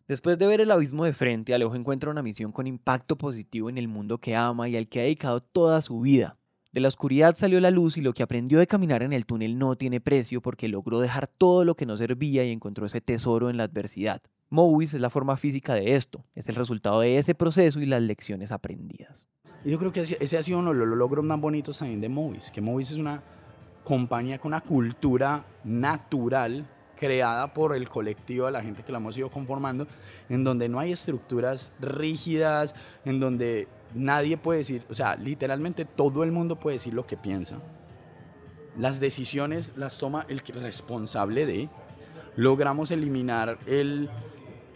Después 0.09 0.39
de 0.39 0.47
ver 0.47 0.61
el 0.61 0.71
abismo 0.71 1.05
de 1.05 1.13
frente, 1.13 1.53
Alejo 1.53 1.75
encuentra 1.75 2.13
una 2.13 2.23
misión 2.23 2.53
con 2.53 2.69
impacto 2.69 3.19
positivo 3.19 3.69
en 3.69 3.77
el 3.77 3.89
mundo 3.89 4.19
que 4.19 4.37
ama 4.37 4.69
y 4.69 4.77
al 4.77 4.87
que 4.87 5.01
ha 5.01 5.03
dedicado 5.03 5.41
toda 5.41 5.81
su 5.81 6.01
vida. 6.01 6.39
De 6.73 6.79
la 6.81 6.87
oscuridad 6.87 7.35
salió 7.35 7.59
la 7.59 7.73
luz 7.73 7.97
y 7.97 8.03
lo 8.03 8.13
que 8.13 8.23
aprendió 8.23 8.61
de 8.61 8.69
caminar 8.69 9.03
en 9.03 9.13
el 9.13 9.27
túnel 9.27 9.59
no 9.59 9.75
tiene 9.75 10.01
precio 10.01 10.41
porque 10.41 10.69
logró 10.69 11.01
dejar 11.01 11.27
todo 11.27 11.65
lo 11.65 11.75
que 11.75 11.87
no 11.87 11.97
servía 11.97 12.45
y 12.45 12.53
encontró 12.53 12.87
ese 12.87 13.01
tesoro 13.01 13.51
en 13.51 13.57
la 13.57 13.65
adversidad. 13.65 14.23
Movies 14.49 14.95
es 14.95 15.01
la 15.01 15.11
forma 15.11 15.37
física 15.37 15.75
de 15.75 15.97
esto, 15.97 16.25
es 16.37 16.49
el 16.49 16.55
resultado 16.55 17.01
de 17.01 17.19
ese 17.19 17.35
proceso 17.35 17.81
y 17.81 17.87
las 17.87 18.01
lecciones 18.01 18.53
aprendidas. 18.53 19.27
Yo 19.65 19.77
creo 19.77 19.93
que 19.93 20.03
ese 20.03 20.39
ha 20.39 20.43
sido 20.45 20.61
uno 20.61 20.73
de 20.73 20.87
los 20.87 20.97
logros 20.97 21.25
más 21.25 21.41
bonitos 21.41 21.79
también 21.79 22.01
de 22.01 22.09
Movies, 22.09 22.53
que 22.53 22.61
Movies 22.61 22.93
es 22.93 22.99
una 22.99 23.25
compañía 23.83 24.39
con 24.39 24.51
una 24.51 24.61
cultura 24.61 25.45
natural 25.65 26.69
creada 26.99 27.53
por 27.53 27.75
el 27.77 27.89
colectivo 27.89 28.47
de 28.47 28.53
la 28.53 28.63
gente 28.63 28.83
que 28.83 28.93
la 28.93 28.99
hemos 28.99 29.17
ido 29.17 29.31
conformando, 29.31 29.87
en 30.29 30.45
donde 30.45 30.69
no 30.69 30.81
hay 30.81 30.93
estructuras 30.93 31.73
rígidas, 31.81 32.75
en 33.05 33.21
donde 33.21 33.69
nadie 33.95 34.37
puede 34.37 34.59
decir, 34.59 34.83
o 34.91 34.95
sea, 34.95 35.17
literalmente 35.17 35.85
todo 35.85 36.25
el 36.25 36.33
mundo 36.33 36.57
puede 36.57 36.77
decir 36.77 36.95
lo 36.95 37.07
que 37.07 37.17
piensa. 37.17 37.59
Las 38.79 39.01
decisiones 39.01 39.75
las 39.77 39.99
toma 39.99 40.27
el 40.29 40.41
responsable 40.41 41.47
de. 41.47 41.69
Logramos 42.37 42.91
eliminar 42.91 43.59
el, 43.67 44.11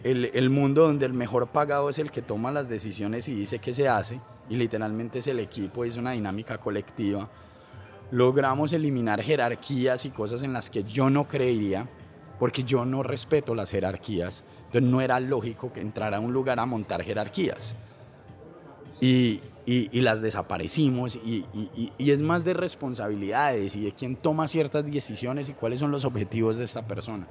el, 0.03 0.31
el, 0.33 0.49
mundo 0.49 0.87
donde 0.87 1.05
el 1.05 1.13
mejor 1.13 1.47
pagado 1.47 1.89
es 1.89 1.99
el 1.99 2.09
que 2.09 2.23
toma 2.23 2.51
las 2.51 2.67
decisiones 2.67 3.29
y 3.29 3.35
dice 3.35 3.59
qué 3.59 3.75
se 3.75 3.87
hace, 3.87 4.19
y 4.49 4.55
literalmente 4.55 5.19
es 5.19 5.27
el 5.27 5.39
equipo, 5.39 5.85
es 5.85 5.97
una 5.97 6.11
dinámica 6.11 6.57
colectiva. 6.57 7.29
Logramos 8.09 8.73
eliminar 8.73 9.21
jerarquías 9.21 10.05
y 10.05 10.09
cosas 10.09 10.41
en 10.41 10.53
las 10.53 10.71
que 10.71 10.83
yo 10.83 11.11
no 11.11 11.27
creería, 11.27 11.87
porque 12.41 12.63
yo 12.63 12.85
no 12.85 13.03
respeto 13.03 13.53
las 13.53 13.69
jerarquías. 13.69 14.43
Entonces 14.65 14.81
no 14.81 14.99
era 14.99 15.19
lógico 15.19 15.71
que 15.71 15.79
entrara 15.79 16.17
a 16.17 16.19
un 16.19 16.33
lugar 16.33 16.59
a 16.59 16.65
montar 16.65 17.03
jerarquías. 17.03 17.75
Y, 18.99 19.41
y, 19.67 20.01
las 20.01 20.23
desaparecimos 20.23 21.17
y, 21.17 21.45
y, 21.99 22.09
es 22.09 22.23
más 22.23 22.43
de 22.43 22.55
responsabilidades 22.55 23.75
y 23.75 23.83
de 23.83 23.91
quién 23.91 24.15
toma 24.15 24.47
ciertas 24.47 24.91
decisiones 24.91 25.49
y 25.49 25.53
cuáles 25.53 25.81
son 25.81 25.91
los 25.91 26.03
objetivos 26.03 26.57
de 26.57 26.63
esta 26.63 26.81
persona. 26.81 27.27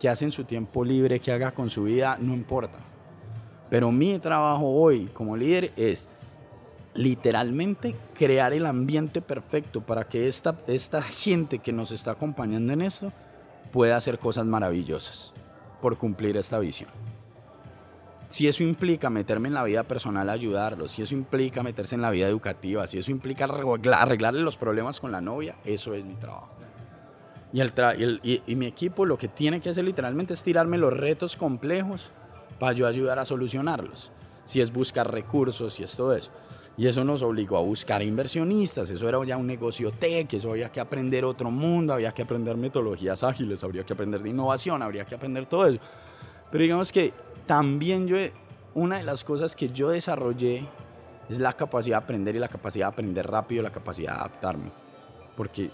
¿Qué 0.00 0.08
hace 0.08 0.24
en 0.24 0.32
su 0.32 0.42
tiempo 0.42 0.84
libre, 0.84 1.20
qué 1.20 1.30
haga 1.30 1.52
con 1.52 1.70
su 1.70 1.84
vida, 1.84 2.18
no 2.20 2.34
importa. 2.34 2.80
Pero 3.70 3.92
mi 3.92 4.18
trabajo 4.18 4.68
hoy 4.68 5.10
como 5.14 5.36
líder 5.36 5.70
es 5.76 6.08
literalmente 6.92 7.94
crear 8.14 8.52
el 8.52 8.66
ambiente 8.66 9.22
perfecto 9.22 9.80
para 9.80 10.08
que 10.08 10.26
esta, 10.26 10.58
esta 10.66 11.02
gente 11.02 11.60
que 11.60 11.72
nos 11.72 11.92
está 11.92 12.10
acompañando 12.10 12.72
en 12.72 12.82
esto 12.82 13.12
puede 13.74 13.92
hacer 13.92 14.20
cosas 14.20 14.46
maravillosas 14.46 15.32
por 15.82 15.98
cumplir 15.98 16.36
esta 16.36 16.60
visión. 16.60 16.88
Si 18.28 18.46
eso 18.46 18.62
implica 18.62 19.10
meterme 19.10 19.48
en 19.48 19.54
la 19.54 19.64
vida 19.64 19.82
personal 19.82 20.30
a 20.30 20.32
ayudarlos, 20.32 20.92
si 20.92 21.02
eso 21.02 21.12
implica 21.12 21.64
meterse 21.64 21.96
en 21.96 22.02
la 22.02 22.10
vida 22.10 22.28
educativa, 22.28 22.86
si 22.86 22.98
eso 22.98 23.10
implica 23.10 23.46
arreglarle 23.46 24.42
los 24.42 24.56
problemas 24.56 25.00
con 25.00 25.10
la 25.10 25.20
novia, 25.20 25.56
eso 25.64 25.92
es 25.92 26.04
mi 26.04 26.14
trabajo. 26.14 26.54
Y, 27.52 27.60
el 27.60 28.20
y, 28.22 28.54
mi 28.54 28.66
equipo 28.66 29.06
lo 29.06 29.18
que 29.18 29.26
tiene 29.26 29.60
que 29.60 29.70
hacer 29.70 29.84
literalmente 29.84 30.34
es 30.34 30.44
tirarme 30.44 30.78
los 30.78 30.92
retos 30.92 31.34
complejos 31.34 32.12
para 32.60 32.74
yo 32.74 32.86
ayudar 32.86 33.18
a 33.18 33.24
solucionarlos. 33.24 34.12
Si 34.44 34.60
es 34.60 34.72
buscar 34.72 35.10
recursos, 35.10 35.74
si 35.74 35.82
es 35.82 35.96
todo 35.96 36.14
eso. 36.14 36.30
Y 36.76 36.88
eso 36.88 37.04
nos 37.04 37.22
obligó 37.22 37.56
a 37.56 37.60
buscar 37.60 38.02
inversionistas, 38.02 38.90
eso 38.90 39.08
era 39.08 39.24
ya 39.24 39.36
un 39.36 39.46
negocio 39.46 39.92
tech, 39.92 40.32
eso 40.34 40.50
había 40.50 40.72
que 40.72 40.80
aprender 40.80 41.24
otro 41.24 41.50
mundo, 41.50 41.92
había 41.92 42.12
que 42.12 42.22
aprender 42.22 42.56
metodologías 42.56 43.22
ágiles, 43.22 43.62
habría 43.62 43.84
que 43.84 43.92
aprender 43.92 44.20
de 44.20 44.30
innovación, 44.30 44.82
habría 44.82 45.04
que 45.04 45.14
aprender 45.14 45.46
todo 45.46 45.66
eso. 45.66 45.78
Pero 46.50 46.62
digamos 46.62 46.90
que 46.90 47.12
también 47.46 48.08
yo, 48.08 48.16
una 48.74 48.96
de 48.96 49.04
las 49.04 49.22
cosas 49.22 49.54
que 49.54 49.68
yo 49.68 49.90
desarrollé 49.90 50.66
es 51.28 51.38
la 51.38 51.52
capacidad 51.52 51.98
de 51.98 52.04
aprender 52.04 52.36
y 52.36 52.38
la 52.40 52.48
capacidad 52.48 52.86
de 52.86 52.92
aprender 52.92 53.26
rápido, 53.26 53.62
la 53.62 53.70
capacidad 53.70 54.12
de 54.12 54.18
adaptarme. 54.18 54.70
Porque 55.36 55.70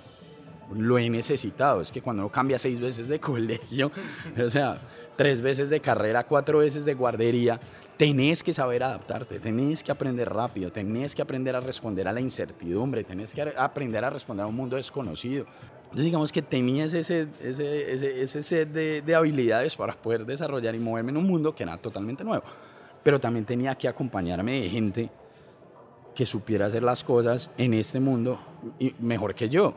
lo 0.74 0.98
he 0.98 1.08
necesitado. 1.10 1.80
Es 1.80 1.90
que 1.90 2.02
cuando 2.02 2.22
uno 2.22 2.30
cambia 2.30 2.58
seis 2.58 2.80
veces 2.80 3.08
de 3.08 3.20
colegio, 3.20 3.90
o 4.38 4.50
sea, 4.50 4.80
tres 5.20 5.42
veces 5.42 5.68
de 5.68 5.80
carrera, 5.80 6.24
cuatro 6.24 6.60
veces 6.60 6.86
de 6.86 6.94
guardería, 6.94 7.60
tenés 7.98 8.42
que 8.42 8.54
saber 8.54 8.82
adaptarte, 8.82 9.38
tenés 9.38 9.84
que 9.84 9.92
aprender 9.92 10.32
rápido, 10.32 10.72
tenés 10.72 11.14
que 11.14 11.20
aprender 11.20 11.54
a 11.54 11.60
responder 11.60 12.08
a 12.08 12.12
la 12.14 12.22
incertidumbre, 12.22 13.04
tenés 13.04 13.34
que 13.34 13.42
aprender 13.54 14.02
a 14.02 14.08
responder 14.08 14.44
a 14.44 14.46
un 14.46 14.54
mundo 14.54 14.76
desconocido. 14.76 15.44
Entonces 15.82 16.04
digamos 16.06 16.32
que 16.32 16.40
tenías 16.40 16.94
ese, 16.94 17.28
ese, 17.44 17.92
ese, 17.92 18.22
ese 18.22 18.42
set 18.42 18.70
de, 18.70 19.02
de 19.02 19.14
habilidades 19.14 19.76
para 19.76 19.92
poder 19.92 20.24
desarrollar 20.24 20.74
y 20.74 20.78
moverme 20.78 21.10
en 21.10 21.18
un 21.18 21.26
mundo 21.26 21.54
que 21.54 21.64
era 21.64 21.76
totalmente 21.76 22.24
nuevo. 22.24 22.44
Pero 23.02 23.20
también 23.20 23.44
tenía 23.44 23.74
que 23.74 23.88
acompañarme 23.88 24.62
de 24.62 24.70
gente 24.70 25.10
que 26.14 26.24
supiera 26.24 26.64
hacer 26.64 26.82
las 26.82 27.04
cosas 27.04 27.50
en 27.58 27.74
este 27.74 28.00
mundo 28.00 28.40
mejor 28.98 29.34
que 29.34 29.50
yo. 29.50 29.74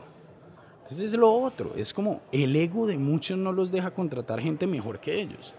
Entonces 0.84 1.14
es 1.14 1.18
lo 1.18 1.32
otro, 1.32 1.72
es 1.76 1.94
como 1.94 2.20
el 2.30 2.54
ego 2.54 2.86
de 2.86 2.98
muchos 2.98 3.38
no 3.38 3.52
los 3.52 3.72
deja 3.72 3.90
contratar 3.90 4.38
gente 4.38 4.66
mejor 4.66 5.00
que 5.00 5.18
ellos. 5.18 5.54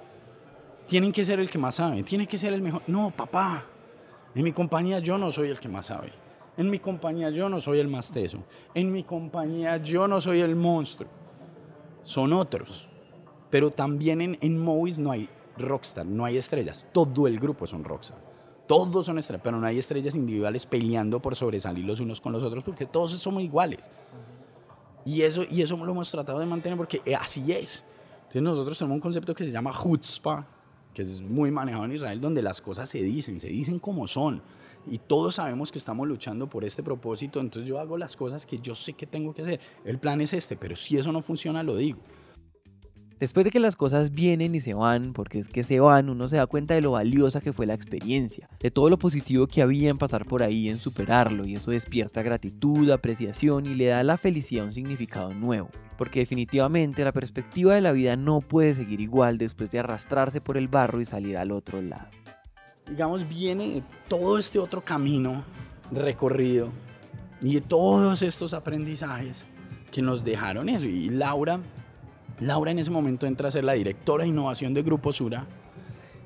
Tienen 0.88 1.12
que 1.12 1.26
ser 1.26 1.40
el 1.40 1.50
que 1.50 1.58
más 1.58 1.76
sabe, 1.76 2.04
tiene 2.04 2.28
que 2.28 2.38
ser 2.38 2.54
el 2.54 2.62
mejor. 2.62 2.84
No, 2.86 3.10
papá, 3.10 3.66
en 4.36 4.44
mi 4.44 4.54
compañía 4.54 5.00
yo 5.00 5.18
no 5.18 5.32
soy 5.32 5.50
el 5.50 5.60
que 5.60 5.68
más 5.68 5.88
sabe. 5.88 6.14
En 6.58 6.70
mi 6.70 6.78
compañía 6.78 7.32
yo 7.32 7.50
no 7.50 7.60
soy 7.60 7.80
el 7.80 7.88
más 7.88 8.12
teso. 8.12 8.44
En 8.76 8.92
mi 8.92 9.04
compañía 9.04 9.78
yo 9.78 10.08
no 10.08 10.22
soy 10.22 10.42
el 10.42 10.56
monstruo. 10.56 11.10
Son 12.04 12.32
otros. 12.32 12.88
Pero 13.50 13.72
también 13.72 14.22
en, 14.22 14.38
en 14.42 14.62
Movies 14.62 15.00
no 15.00 15.10
hay 15.10 15.28
rockstar, 15.58 16.06
no 16.06 16.24
hay 16.24 16.38
estrellas. 16.38 16.86
Todo 16.92 17.26
el 17.26 17.40
grupo 17.40 17.66
son 17.66 17.84
rockstar. 17.84 18.20
Todos 18.68 19.08
son 19.08 19.18
estrellas, 19.18 19.42
pero 19.44 19.60
no 19.60 19.66
hay 19.66 19.80
estrellas 19.80 20.16
individuales 20.16 20.68
peleando 20.68 21.20
por 21.20 21.36
sobresalir 21.36 21.84
los 21.84 22.00
unos 22.00 22.22
con 22.22 22.32
los 22.32 22.44
otros 22.44 22.64
porque 22.64 22.86
todos 22.86 23.12
somos 23.12 23.42
iguales. 23.42 23.90
Y 25.06 25.22
eso, 25.22 25.44
y 25.50 25.62
eso 25.62 25.78
lo 25.78 25.92
hemos 25.92 26.10
tratado 26.10 26.40
de 26.40 26.46
mantener 26.46 26.78
porque 26.78 27.02
así 27.18 27.52
es. 27.52 27.86
Entonces 28.18 28.42
nosotros 28.42 28.78
tenemos 28.78 28.96
un 28.96 29.02
concepto 29.02 29.36
que 29.36 29.46
se 29.46 29.52
llama 29.52 29.72
chutzpah, 29.72 30.46
que 30.94 31.04
es 31.04 31.22
muy 31.22 31.52
manejado 31.52 31.86
en 31.86 31.92
Israel, 31.92 32.20
donde 32.20 32.42
las 32.42 32.60
cosas 32.60 32.90
se 32.90 33.02
dicen, 33.02 33.40
se 33.40 33.48
dicen 33.48 33.80
como 33.80 34.08
son 34.08 34.42
y 34.88 35.00
todos 35.00 35.36
sabemos 35.36 35.72
que 35.72 35.80
estamos 35.80 36.08
luchando 36.08 36.48
por 36.48 36.64
este 36.64 36.84
propósito, 36.84 37.40
entonces 37.40 37.68
yo 37.68 37.80
hago 37.80 37.98
las 37.98 38.16
cosas 38.16 38.46
que 38.46 38.60
yo 38.60 38.76
sé 38.76 38.94
que 38.94 39.08
tengo 39.08 39.34
que 39.34 39.42
hacer. 39.42 39.60
El 39.84 40.00
plan 40.00 40.22
es 40.22 40.34
este, 40.34 40.56
pero 40.56 40.76
si 40.76 40.98
eso 40.98 41.12
no 41.12 41.22
funciona, 41.22 41.64
lo 41.64 41.76
digo. 41.76 42.00
Después 43.26 43.44
de 43.44 43.50
que 43.50 43.60
las 43.60 43.76
cosas 43.76 44.12
vienen 44.12 44.54
y 44.54 44.62
se 44.62 44.76
van, 44.76 45.12
porque 45.12 45.40
es 45.40 45.48
que 45.48 45.64
se 45.64 45.80
van, 45.80 46.12
uno 46.12 46.30
se 46.30 46.36
da 46.36 46.46
cuenta 46.46 46.76
de 46.76 46.82
lo 46.82 46.92
valiosa 46.92 47.42
que 47.42 47.54
fue 47.54 47.66
la 47.66 47.74
experiencia, 47.74 48.48
de 48.60 48.70
todo 48.70 48.88
lo 48.88 49.00
positivo 49.00 49.48
que 49.48 49.64
había 49.64 49.90
en 49.90 49.98
pasar 49.98 50.28
por 50.28 50.44
ahí, 50.44 50.70
en 50.70 50.78
superarlo, 50.78 51.44
y 51.44 51.56
eso 51.56 51.72
despierta 51.72 52.22
gratitud, 52.22 52.92
apreciación 52.92 53.66
y 53.66 53.74
le 53.74 53.88
da 53.88 54.02
a 54.02 54.04
la 54.04 54.20
felicidad 54.20 54.66
un 54.66 54.74
significado 54.74 55.34
nuevo. 55.34 55.70
Porque 55.98 56.20
definitivamente 56.20 57.04
la 57.04 57.14
perspectiva 57.14 57.74
de 57.74 57.82
la 57.82 57.94
vida 57.94 58.16
no 58.16 58.42
puede 58.42 58.76
seguir 58.76 59.02
igual 59.02 59.40
después 59.40 59.72
de 59.72 59.80
arrastrarse 59.80 60.40
por 60.40 60.56
el 60.56 60.68
barro 60.68 61.02
y 61.02 61.08
salir 61.08 61.36
al 61.36 61.52
otro 61.52 61.82
lado 61.82 62.06
digamos, 62.88 63.28
viene 63.28 63.82
todo 64.08 64.38
este 64.38 64.60
otro 64.60 64.82
camino 64.82 65.44
recorrido 65.92 66.70
y 67.42 67.56
de 67.56 67.62
todos 67.62 68.22
estos 68.22 68.54
aprendizajes 68.54 69.48
que 69.92 70.04
nos 70.04 70.24
dejaron 70.24 70.70
eso. 70.70 70.86
Y 70.86 71.10
Laura, 71.10 71.60
Laura 72.40 72.72
en 72.72 72.80
ese 72.80 72.92
momento 72.92 73.28
entra 73.28 73.48
a 73.48 73.52
ser 73.52 73.64
la 73.64 73.74
directora 73.74 74.24
de 74.24 74.30
innovación 74.30 74.74
de 74.74 74.84
Grupo 74.84 75.14
Sura 75.14 75.46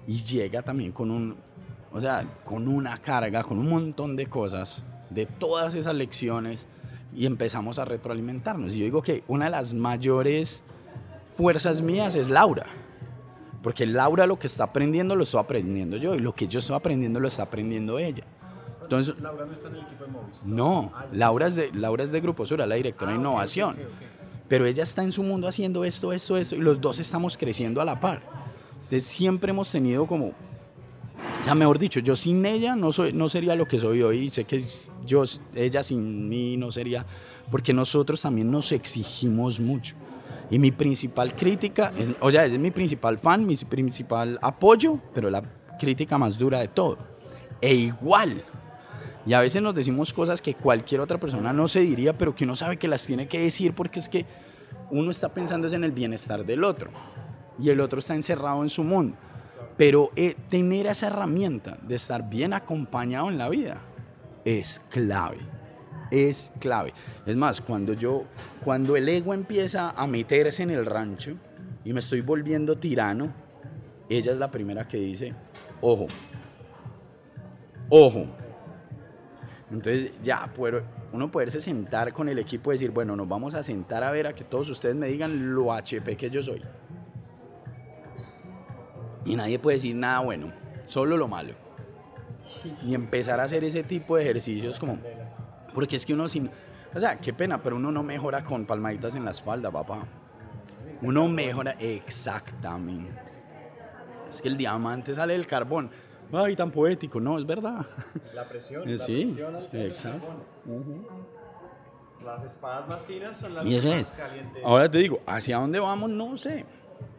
y 0.08 0.24
llega 0.24 0.62
también 0.62 0.92
con 0.92 1.12
un, 1.12 1.36
o 1.92 2.02
sea, 2.02 2.26
con 2.46 2.68
una 2.68 2.98
carga, 2.98 3.44
con 3.44 3.60
un 3.60 3.70
montón 3.70 4.16
de 4.16 4.26
cosas, 4.28 4.82
de 5.10 5.26
todas 5.26 5.76
esas 5.76 5.94
lecciones 5.94 6.68
y 7.14 7.26
empezamos 7.26 7.80
a 7.80 7.86
retroalimentarnos. 7.86 8.74
Y 8.74 8.80
yo 8.80 8.86
digo 8.86 9.02
que 9.02 9.24
una 9.28 9.46
de 9.46 9.52
las 9.52 9.74
mayores 9.74 10.64
fuerzas 11.32 11.82
mías 11.82 12.16
es 12.16 12.30
Laura 12.30 12.66
porque 13.62 13.86
Laura 13.86 14.26
lo 14.26 14.40
que 14.40 14.48
está 14.48 14.66
aprendiendo 14.66 15.16
lo 15.16 15.24
estoy 15.24 15.40
aprendiendo 15.40 15.98
yo 15.98 16.16
y 16.16 16.20
lo 16.20 16.34
que 16.34 16.48
yo 16.48 16.60
estoy 16.60 16.76
aprendiendo 16.76 17.20
lo 17.20 17.28
está 17.28 17.44
aprendiendo 17.44 18.00
ella. 18.00 18.24
Entonces, 18.84 19.20
Laura 19.20 19.46
no 19.46 19.54
está 19.54 19.68
en 19.68 19.76
el 19.76 19.82
equipo 19.82 20.06
de 20.06 20.12
Movis. 20.12 20.44
No, 20.44 20.92
Laura 21.12 21.48
es 21.48 21.56
de, 21.56 21.72
Laura 21.74 22.04
es 22.04 22.12
de 22.12 22.22
Grupo 22.22 22.46
Sura, 22.46 22.66
la 22.66 22.76
directora 22.76 23.12
de 23.12 23.18
ah, 23.18 23.20
innovación. 23.20 23.78
Pero 24.50 24.66
ella 24.66 24.84
está 24.84 25.04
en 25.04 25.14
su 25.14 25.24
mundo 25.24 25.48
haciendo 25.48 25.86
esto, 25.86 26.12
esto, 26.12 26.36
esto, 26.36 26.56
y 26.56 26.60
los 26.60 26.82
dos 26.82 27.00
estamos 27.00 27.38
creciendo 27.38 27.80
a 27.80 27.86
la 27.86 28.00
par. 28.00 28.22
Entonces 28.84 29.06
siempre 29.06 29.52
hemos 29.52 29.72
tenido 29.72 30.08
como, 30.08 30.30
o 30.30 31.44
sea, 31.44 31.56
mejor 31.56 31.78
dicho, 31.80 32.00
yo 32.00 32.16
sin 32.16 32.46
ella 32.46 32.76
no, 32.76 32.92
soy, 32.92 33.14
no 33.14 33.30
sería 33.30 33.56
lo 33.56 33.66
que 33.66 33.80
soy 33.80 34.02
hoy, 34.02 34.26
y 34.26 34.30
sé 34.30 34.46
que 34.46 34.62
yo, 35.06 35.24
ella 35.54 35.84
sin 35.84 36.28
mí 36.28 36.58
no 36.58 36.72
sería, 36.72 37.06
porque 37.52 37.72
nosotros 37.72 38.22
también 38.22 38.52
nos 38.52 38.72
exigimos 38.72 39.60
mucho. 39.60 39.96
Y 40.50 40.58
mi 40.58 40.72
principal 40.72 41.36
crítica, 41.36 41.92
o 42.20 42.32
sea, 42.32 42.46
es 42.46 42.58
mi 42.58 42.72
principal 42.72 43.20
fan, 43.20 43.46
mi 43.46 43.56
principal 43.56 44.40
apoyo, 44.42 45.00
pero 45.14 45.30
la 45.30 45.44
crítica 45.80 46.18
más 46.18 46.40
dura 46.40 46.60
de 46.60 46.68
todo. 46.68 46.98
E 47.62 47.76
igual. 47.76 48.44
Y 49.30 49.34
a 49.36 49.42
veces 49.42 49.62
nos 49.62 49.76
decimos 49.76 50.12
cosas 50.12 50.42
que 50.42 50.56
cualquier 50.56 51.02
otra 51.02 51.20
persona 51.20 51.54
no 51.54 51.68
se 51.68 51.82
diría, 51.82 52.18
pero 52.18 52.34
que 52.36 52.46
uno 52.46 52.56
sabe 52.56 52.78
que 52.78 52.88
las 52.88 53.06
tiene 53.06 53.28
que 53.28 53.40
decir 53.40 53.76
porque 53.76 54.00
es 54.00 54.10
que 54.10 54.26
uno 54.90 55.12
está 55.12 55.30
pensando 55.30 55.68
en 55.68 55.84
el 55.84 55.92
bienestar 55.92 56.44
del 56.44 56.64
otro. 56.64 56.90
Y 57.60 57.70
el 57.70 57.80
otro 57.80 58.00
está 58.00 58.16
encerrado 58.16 58.64
en 58.64 58.70
su 58.70 58.84
mundo. 58.84 59.16
Pero 59.78 60.10
eh, 60.16 60.36
tener 60.50 60.88
esa 60.88 61.06
herramienta 61.06 61.78
de 61.84 61.94
estar 61.94 62.28
bien 62.28 62.54
acompañado 62.54 63.30
en 63.30 63.38
la 63.38 63.50
vida 63.50 63.80
es 64.46 64.82
clave 64.90 65.38
es 66.10 66.52
clave. 66.58 66.96
Es 67.28 67.36
más, 67.36 67.62
cuando 67.62 67.94
yo, 67.94 68.24
cuando 68.64 68.96
el 68.96 69.08
ego 69.08 69.36
empieza 69.36 69.92
a 69.92 70.08
meterse 70.08 70.64
en 70.64 70.72
el 70.72 70.88
rancho 70.88 71.36
y 71.86 71.94
me 71.94 72.00
estoy 72.00 72.22
volviendo 72.22 72.80
tirano, 72.80 73.32
ella 74.10 74.32
es 74.32 74.40
la 74.40 74.50
primera 74.50 74.88
que 74.88 74.98
dice, 74.98 75.36
ojo, 75.82 76.08
ojo. 77.90 78.26
Entonces 79.72 80.12
ya 80.24 80.52
uno 81.12 81.32
poderse 81.32 81.60
sentar 81.60 82.12
con 82.14 82.28
el 82.28 82.40
equipo 82.40 82.72
y 82.72 82.76
decir, 82.76 82.92
bueno, 82.92 83.16
nos 83.16 83.28
vamos 83.28 83.54
a 83.56 83.64
sentar 83.64 84.04
a 84.04 84.12
ver 84.12 84.28
a 84.28 84.34
que 84.34 84.44
todos 84.44 84.70
ustedes 84.70 84.96
me 84.96 85.08
digan 85.08 85.54
lo 85.54 85.74
HP 85.74 86.18
que 86.18 86.30
yo 86.30 86.42
soy. 86.42 86.62
Y 89.26 89.36
nadie 89.36 89.60
puede 89.60 89.78
decir 89.78 89.96
nada 89.96 90.20
bueno, 90.20 90.52
solo 90.86 91.18
lo 91.18 91.28
malo. 91.28 91.54
Y 92.84 92.96
empezar 92.96 93.40
a 93.40 93.44
hacer 93.44 93.64
ese 93.64 93.84
tipo 93.84 94.16
de 94.16 94.24
ejercicios 94.24 94.80
como, 94.80 94.98
porque 95.74 95.98
es 95.98 96.06
que 96.06 96.14
uno 96.14 96.28
sin... 96.28 96.50
O 96.96 97.00
sea, 97.00 97.18
qué 97.18 97.34
pena, 97.34 97.62
pero 97.62 97.76
uno 97.76 97.92
no 97.92 98.02
mejora 98.02 98.44
con 98.44 98.66
palmaditas 98.66 99.14
en 99.14 99.24
la 99.24 99.32
espalda, 99.32 99.70
papá. 99.70 100.08
Uno 101.04 101.28
mejora 101.28 101.72
exactamente. 101.74 103.22
Es 104.28 104.42
que 104.42 104.48
el 104.48 104.58
diamante 104.58 105.14
sale 105.14 105.34
del 105.34 105.46
carbón. 105.46 105.92
Ay, 106.32 106.56
tan 106.56 106.72
poético. 106.72 107.20
No, 107.20 107.38
es 107.40 107.46
verdad. 107.46 107.86
La 108.34 108.48
presión. 108.48 108.84
sí, 109.00 109.26
la 109.26 109.60
presión 109.70 109.82
exacto. 109.86 110.28
Las 112.24 112.44
espadas 112.44 112.88
más 112.88 113.06
finas 113.06 113.38
son 113.38 113.54
las 113.56 113.66
y 113.66 113.76
eso 113.76 113.88
más 113.88 113.98
es. 113.98 114.12
calientes. 114.12 114.64
Ahora 114.64 114.92
te 114.92 114.98
digo, 114.98 115.22
¿hacia 115.26 115.58
dónde 115.58 115.80
vamos? 115.80 116.10
No 116.10 116.38
sé. 116.38 116.66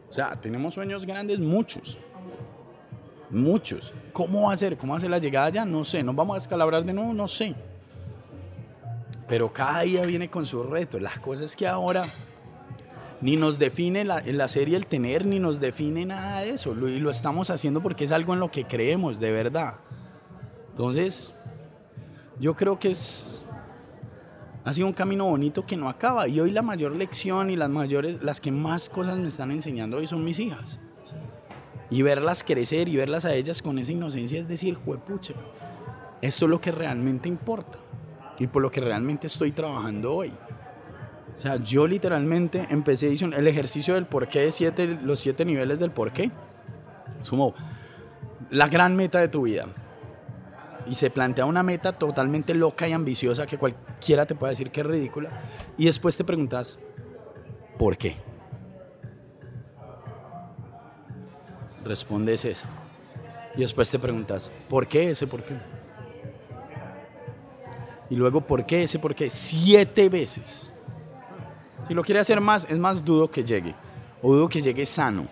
O 0.09 0.13
sea, 0.13 0.35
tenemos 0.39 0.73
sueños 0.73 1.05
grandes, 1.05 1.39
muchos. 1.39 1.97
Muchos. 3.29 3.93
¿Cómo 4.13 4.47
va 4.47 4.53
a 4.53 4.57
ser? 4.57 4.77
¿Cómo 4.77 4.93
va 4.93 4.97
a 4.97 5.01
ser 5.01 5.09
la 5.09 5.17
llegada 5.17 5.47
allá? 5.47 5.65
No 5.65 5.83
sé. 5.83 6.03
¿Nos 6.03 6.15
vamos 6.15 6.35
a 6.35 6.37
escalabrar 6.37 6.83
de 6.83 6.93
nuevo? 6.93 7.13
No 7.13 7.27
sé. 7.27 7.55
Pero 9.27 9.51
cada 9.51 9.81
día 9.81 10.05
viene 10.05 10.29
con 10.29 10.45
su 10.45 10.61
reto. 10.63 10.99
Las 10.99 11.17
cosas 11.19 11.55
que 11.55 11.65
ahora 11.67 12.03
ni 13.21 13.35
nos 13.37 13.59
define 13.59 14.03
la, 14.03 14.21
la 14.25 14.47
serie 14.47 14.75
el 14.75 14.87
tener, 14.87 15.25
ni 15.25 15.39
nos 15.39 15.59
define 15.59 16.05
nada 16.05 16.41
de 16.41 16.51
eso. 16.51 16.73
y 16.73 16.99
lo 16.99 17.11
estamos 17.11 17.49
haciendo 17.49 17.81
porque 17.81 18.03
es 18.03 18.11
algo 18.11 18.33
en 18.33 18.39
lo 18.39 18.49
que 18.49 18.65
creemos, 18.65 19.19
de 19.19 19.31
verdad. 19.31 19.75
Entonces, 20.71 21.33
yo 22.39 22.55
creo 22.55 22.79
que 22.79 22.89
es... 22.89 23.39
Ha 24.63 24.73
sido 24.73 24.87
un 24.87 24.93
camino 24.93 25.25
bonito 25.25 25.65
que 25.65 25.75
no 25.75 25.89
acaba. 25.89 26.27
Y 26.27 26.39
hoy 26.39 26.51
la 26.51 26.61
mayor 26.61 26.95
lección 26.95 27.49
y 27.49 27.55
las 27.55 27.69
mayores, 27.69 28.21
las 28.21 28.39
que 28.39 28.51
más 28.51 28.89
cosas 28.89 29.17
me 29.17 29.27
están 29.27 29.51
enseñando 29.51 29.97
hoy 29.97 30.07
son 30.07 30.23
mis 30.23 30.39
hijas. 30.39 30.79
Y 31.89 32.03
verlas 32.03 32.43
crecer 32.43 32.87
y 32.87 32.95
verlas 32.95 33.25
a 33.25 33.33
ellas 33.35 33.61
con 33.61 33.79
esa 33.79 33.91
inocencia 33.91 34.39
es 34.39 34.47
decir, 34.47 34.75
juepucha, 34.75 35.33
esto 36.21 36.45
es 36.45 36.49
lo 36.49 36.61
que 36.61 36.71
realmente 36.71 37.27
importa 37.27 37.79
y 38.39 38.47
por 38.47 38.61
lo 38.61 38.71
que 38.71 38.81
realmente 38.81 39.27
estoy 39.27 39.51
trabajando 39.51 40.13
hoy. 40.13 40.31
O 41.33 41.37
sea, 41.37 41.55
yo 41.57 41.87
literalmente 41.87 42.67
empecé 42.69 43.09
hice 43.09 43.25
el 43.25 43.47
ejercicio 43.47 43.95
del 43.95 44.05
por 44.05 44.27
qué, 44.27 44.51
siete, 44.51 44.87
los 45.01 45.19
siete 45.19 45.45
niveles 45.45 45.79
del 45.79 45.91
por 45.91 46.11
qué. 46.11 46.31
Es 47.19 47.29
como 47.29 47.53
la 48.49 48.67
gran 48.67 48.95
meta 48.95 49.19
de 49.19 49.27
tu 49.27 49.43
vida. 49.43 49.65
Y 50.87 50.95
se 50.95 51.09
plantea 51.09 51.45
una 51.45 51.63
meta 51.63 51.93
totalmente 51.93 52.53
loca 52.53 52.87
y 52.87 52.91
ambiciosa 52.91 53.45
que 53.45 53.57
cualquiera 53.57 54.25
te 54.25 54.35
puede 54.35 54.51
decir 54.51 54.71
que 54.71 54.81
es 54.81 54.87
ridícula. 54.87 55.29
Y 55.77 55.85
después 55.85 56.17
te 56.17 56.23
preguntas, 56.23 56.79
¿por 57.77 57.97
qué? 57.97 58.15
Respondes 61.83 62.45
esa. 62.45 62.67
Y 63.55 63.61
después 63.61 63.89
te 63.91 63.99
preguntas, 63.99 64.49
¿por 64.69 64.87
qué 64.87 65.11
ese 65.11 65.27
por 65.27 65.43
qué? 65.43 65.55
Y 68.09 68.15
luego, 68.15 68.41
¿por 68.41 68.65
qué 68.65 68.83
ese 68.83 68.99
por 68.99 69.15
qué? 69.15 69.29
Siete 69.29 70.09
veces. 70.09 70.70
Si 71.87 71.93
lo 71.93 72.03
quiere 72.03 72.19
hacer 72.21 72.41
más, 72.41 72.67
es 72.69 72.77
más 72.77 73.03
dudo 73.03 73.29
que 73.29 73.43
llegue. 73.43 73.75
O 74.21 74.33
dudo 74.33 74.49
que 74.49 74.61
llegue 74.61 74.85
sano. 74.85 75.27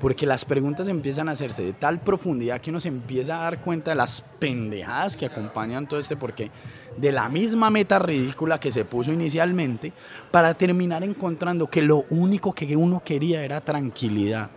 Porque 0.00 0.26
las 0.26 0.44
preguntas 0.44 0.88
empiezan 0.88 1.28
a 1.28 1.32
hacerse 1.32 1.62
de 1.62 1.72
tal 1.72 2.00
profundidad 2.00 2.60
que 2.60 2.70
uno 2.70 2.80
se 2.80 2.88
empieza 2.88 3.38
a 3.38 3.42
dar 3.42 3.60
cuenta 3.62 3.90
de 3.90 3.96
las 3.96 4.20
pendejadas 4.38 5.16
que 5.16 5.26
acompañan 5.26 5.88
todo 5.88 5.98
este 5.98 6.16
porque 6.16 6.50
de 6.96 7.10
la 7.10 7.28
misma 7.28 7.70
meta 7.70 7.98
ridícula 7.98 8.60
que 8.60 8.70
se 8.70 8.84
puso 8.84 9.12
inicialmente 9.12 9.92
para 10.30 10.52
terminar 10.54 11.04
encontrando 11.04 11.68
que 11.68 11.80
lo 11.80 12.04
único 12.10 12.52
que 12.52 12.76
uno 12.76 13.02
quería 13.04 13.44
era 13.44 13.60
tranquilidad 13.62 14.50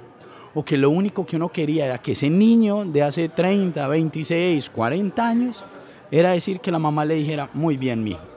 o 0.54 0.66
que 0.66 0.76
lo 0.76 0.90
único 0.90 1.26
que 1.26 1.36
uno 1.36 1.50
quería 1.50 1.86
era 1.86 2.00
que 2.00 2.14
ese 2.14 2.30
niño 2.30 2.84
de 2.84 3.04
hace 3.04 3.30
30, 3.30 3.88
26, 3.88 4.70
40 4.72 5.28
años 5.28 5.64
era 6.10 6.32
decir 6.32 6.60
que 6.60 6.72
la 6.72 6.80
mamá 6.80 7.06
le 7.06 7.14
dijera, 7.14 7.50
muy 7.54 7.78
bien, 7.78 8.04
mijo. 8.04 8.37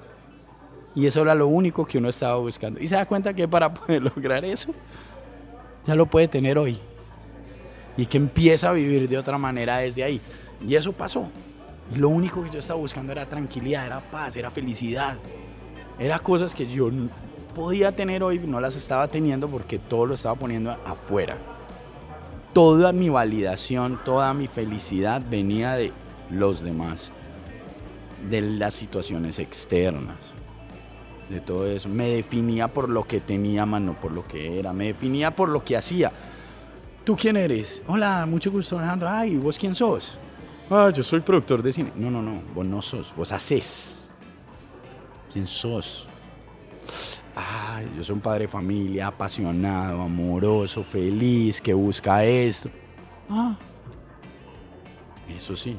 Y 0.95 1.07
eso 1.07 1.23
era 1.23 1.35
lo 1.35 1.47
único 1.47 1.87
que 1.87 1.99
uno 1.99 2.09
estaba 2.09 2.37
buscando. 2.37 2.81
Y 2.81 2.87
se 2.89 2.97
da 2.97 3.07
cuenta 3.07 3.33
que 3.33 3.47
para 3.47 3.73
poder 3.73 4.03
lograr 4.17 4.45
eso, 4.45 4.75
ya 5.87 5.95
lo 5.95 6.07
puede 6.07 6.29
tener 6.29 6.59
hoy. 6.59 6.79
Y 7.97 8.07
que 8.07 8.17
empieza 8.17 8.71
a 8.71 8.73
vivir 8.73 9.09
de 9.09 9.19
otra 9.19 9.39
manera 9.39 9.79
desde 9.79 10.03
ahí. 10.03 10.21
Y 10.67 10.75
eso 10.75 10.93
pasó. 10.93 11.29
Y 11.95 11.99
lo 11.99 12.09
único 12.09 12.43
que 12.43 12.51
yo 12.51 12.59
estaba 12.59 12.79
buscando 12.79 13.13
era 13.13 13.27
tranquilidad, 13.27 13.87
era 13.87 14.01
paz, 14.01 14.37
era 14.37 14.51
felicidad. 14.51 15.17
Era 15.99 16.19
cosas 16.19 16.55
que 16.55 16.67
yo 16.67 16.91
podía 17.55 17.93
tener 17.93 18.23
hoy, 18.23 18.39
no 18.39 18.61
las 18.61 18.77
estaba 18.77 19.09
teniendo 19.09 19.49
porque 19.49 19.79
todo 19.79 20.07
lo 20.07 20.15
estaba 20.15 20.35
poniendo 20.35 20.71
afuera. 20.85 21.37
Toda 22.53 22.93
mi 22.93 23.09
validación, 23.09 24.01
toda 24.05 24.33
mi 24.35 24.47
felicidad 24.47 25.23
venía 25.29 25.75
de 25.75 25.93
los 26.31 26.63
demás, 26.63 27.11
de 28.29 28.41
las 28.41 28.75
situaciones 28.75 29.39
externas, 29.39 30.35
de 31.31 31.41
todo 31.41 31.67
eso. 31.67 31.89
Me 31.89 32.09
definía 32.09 32.69
por 32.69 32.89
lo 32.89 33.05
que 33.05 33.21
tenía, 33.21 33.65
mano, 33.65 33.95
por 33.95 34.13
lo 34.13 34.25
que 34.25 34.59
era. 34.59 34.73
Me 34.73 34.87
definía 34.87 35.35
por 35.35 35.49
lo 35.49 35.65
que 35.65 35.77
hacía. 35.77 36.13
¿Tú 37.05 37.17
quién 37.17 37.37
eres? 37.37 37.83
Hola, 37.87 38.27
mucho 38.27 38.51
gusto, 38.51 38.79
Alejandro. 38.79 39.09
Ay, 39.09 39.37
¿vos 39.37 39.59
quién 39.59 39.75
sos? 39.75 40.19
Ah, 40.69 40.91
yo 40.95 41.03
soy 41.03 41.21
productor 41.21 41.63
de 41.63 41.73
cine. 41.73 41.93
No, 41.97 42.11
no, 42.11 42.21
no, 42.21 42.43
vos 42.55 42.67
no 42.67 42.83
sos, 42.83 43.15
vos 43.17 43.33
haces. 43.33 44.13
¿Quién 45.33 45.47
sos? 45.47 46.09
Ay, 47.35 47.91
yo 47.97 48.05
soy 48.05 48.15
un 48.15 48.21
padre 48.21 48.43
de 48.43 48.49
familia, 48.49 49.07
apasionado, 49.07 50.03
amoroso, 50.03 50.83
feliz, 50.83 51.61
que 51.61 51.73
busca 51.73 52.25
esto. 52.25 52.69
Ah, 53.29 53.57
eso 55.35 55.57
sí. 55.57 55.77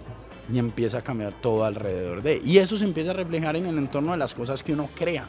Y 0.52 0.58
empieza 0.58 1.00
a 1.00 1.02
cambiar 1.02 1.34
todo 1.42 1.64
alrededor 1.64 2.22
de. 2.22 2.42
Y 2.44 2.58
eso 2.58 2.78
se 2.78 2.86
empieza 2.86 3.12
a 3.12 3.14
reflejar 3.14 3.56
en 3.58 3.68
el 3.68 3.78
entorno 3.78 4.14
de 4.14 4.18
las 4.18 4.34
cosas 4.34 4.64
que 4.64 4.74
uno 4.74 4.90
crea. 4.96 5.28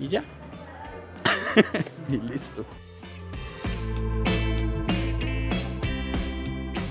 Y 0.00 0.08
ya. 0.08 0.24
y 2.08 2.16
listo. 2.16 2.64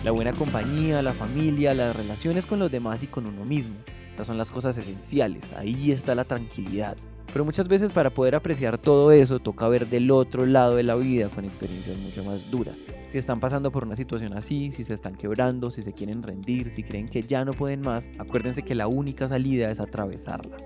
La 0.03 0.11
buena 0.11 0.31
compañía, 0.31 1.01
la 1.01 1.13
familia, 1.13 1.73
las 1.73 1.95
relaciones 1.95 2.45
con 2.45 2.59
los 2.59 2.71
demás 2.71 3.03
y 3.03 3.07
con 3.07 3.27
uno 3.27 3.43
mismo. 3.43 3.75
Estas 4.11 4.27
son 4.27 4.37
las 4.37 4.51
cosas 4.51 4.77
esenciales. 4.77 5.51
Ahí 5.53 5.91
está 5.91 6.13
la 6.13 6.23
tranquilidad. 6.23 6.95
Pero 7.33 7.45
muchas 7.45 7.67
veces 7.67 7.91
para 7.91 8.11
poder 8.11 8.35
apreciar 8.35 8.77
todo 8.77 9.11
eso 9.11 9.39
toca 9.39 9.67
ver 9.67 9.87
del 9.87 10.09
otro 10.11 10.45
lado 10.45 10.75
de 10.75 10.83
la 10.83 10.95
vida 10.95 11.29
con 11.29 11.45
experiencias 11.45 11.97
mucho 11.97 12.23
más 12.23 12.49
duras. 12.49 12.77
Si 13.11 13.17
están 13.17 13.39
pasando 13.39 13.71
por 13.71 13.85
una 13.85 13.95
situación 13.95 14.35
así, 14.35 14.71
si 14.71 14.83
se 14.83 14.93
están 14.93 15.15
quebrando, 15.15 15.71
si 15.71 15.81
se 15.81 15.93
quieren 15.93 16.23
rendir, 16.23 16.71
si 16.71 16.83
creen 16.83 17.07
que 17.07 17.21
ya 17.21 17.43
no 17.43 17.53
pueden 17.53 17.81
más, 17.81 18.09
acuérdense 18.19 18.63
que 18.63 18.75
la 18.75 18.87
única 18.87 19.27
salida 19.27 19.65
es 19.65 19.79
atravesarla. 19.79 20.57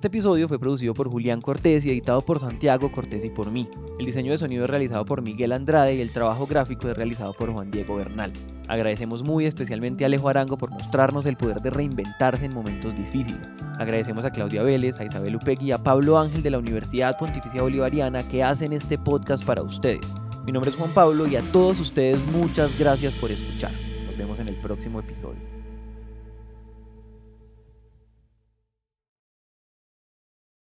Este 0.00 0.08
episodio 0.08 0.48
fue 0.48 0.58
producido 0.58 0.94
por 0.94 1.10
Julián 1.10 1.42
Cortés 1.42 1.84
y 1.84 1.90
editado 1.90 2.22
por 2.22 2.40
Santiago 2.40 2.90
Cortés 2.90 3.22
y 3.22 3.28
por 3.28 3.50
mí. 3.50 3.68
El 3.98 4.06
diseño 4.06 4.32
de 4.32 4.38
sonido 4.38 4.62
es 4.62 4.70
realizado 4.70 5.04
por 5.04 5.20
Miguel 5.20 5.52
Andrade 5.52 5.94
y 5.94 6.00
el 6.00 6.10
trabajo 6.10 6.46
gráfico 6.46 6.88
es 6.88 6.96
realizado 6.96 7.34
por 7.34 7.52
Juan 7.52 7.70
Diego 7.70 7.96
Bernal. 7.96 8.32
Agradecemos 8.66 9.22
muy 9.22 9.44
especialmente 9.44 10.02
a 10.02 10.06
Alejo 10.06 10.30
Arango 10.30 10.56
por 10.56 10.70
mostrarnos 10.70 11.26
el 11.26 11.36
poder 11.36 11.60
de 11.60 11.68
reinventarse 11.68 12.46
en 12.46 12.54
momentos 12.54 12.96
difíciles. 12.96 13.46
Agradecemos 13.78 14.24
a 14.24 14.30
Claudia 14.30 14.62
Vélez, 14.62 14.98
a 15.00 15.04
Isabel 15.04 15.36
Upegui 15.36 15.68
y 15.68 15.72
a 15.72 15.84
Pablo 15.84 16.18
Ángel 16.18 16.42
de 16.42 16.48
la 16.48 16.58
Universidad 16.60 17.18
Pontificia 17.18 17.60
Bolivariana 17.60 18.20
que 18.20 18.42
hacen 18.42 18.72
este 18.72 18.96
podcast 18.96 19.44
para 19.44 19.60
ustedes. 19.62 20.14
Mi 20.46 20.52
nombre 20.52 20.70
es 20.70 20.76
Juan 20.78 20.94
Pablo 20.94 21.26
y 21.26 21.36
a 21.36 21.42
todos 21.52 21.78
ustedes 21.78 22.18
muchas 22.32 22.78
gracias 22.78 23.12
por 23.16 23.30
escuchar. 23.30 23.72
Nos 24.06 24.16
vemos 24.16 24.38
en 24.38 24.48
el 24.48 24.56
próximo 24.62 24.98
episodio. 24.98 25.59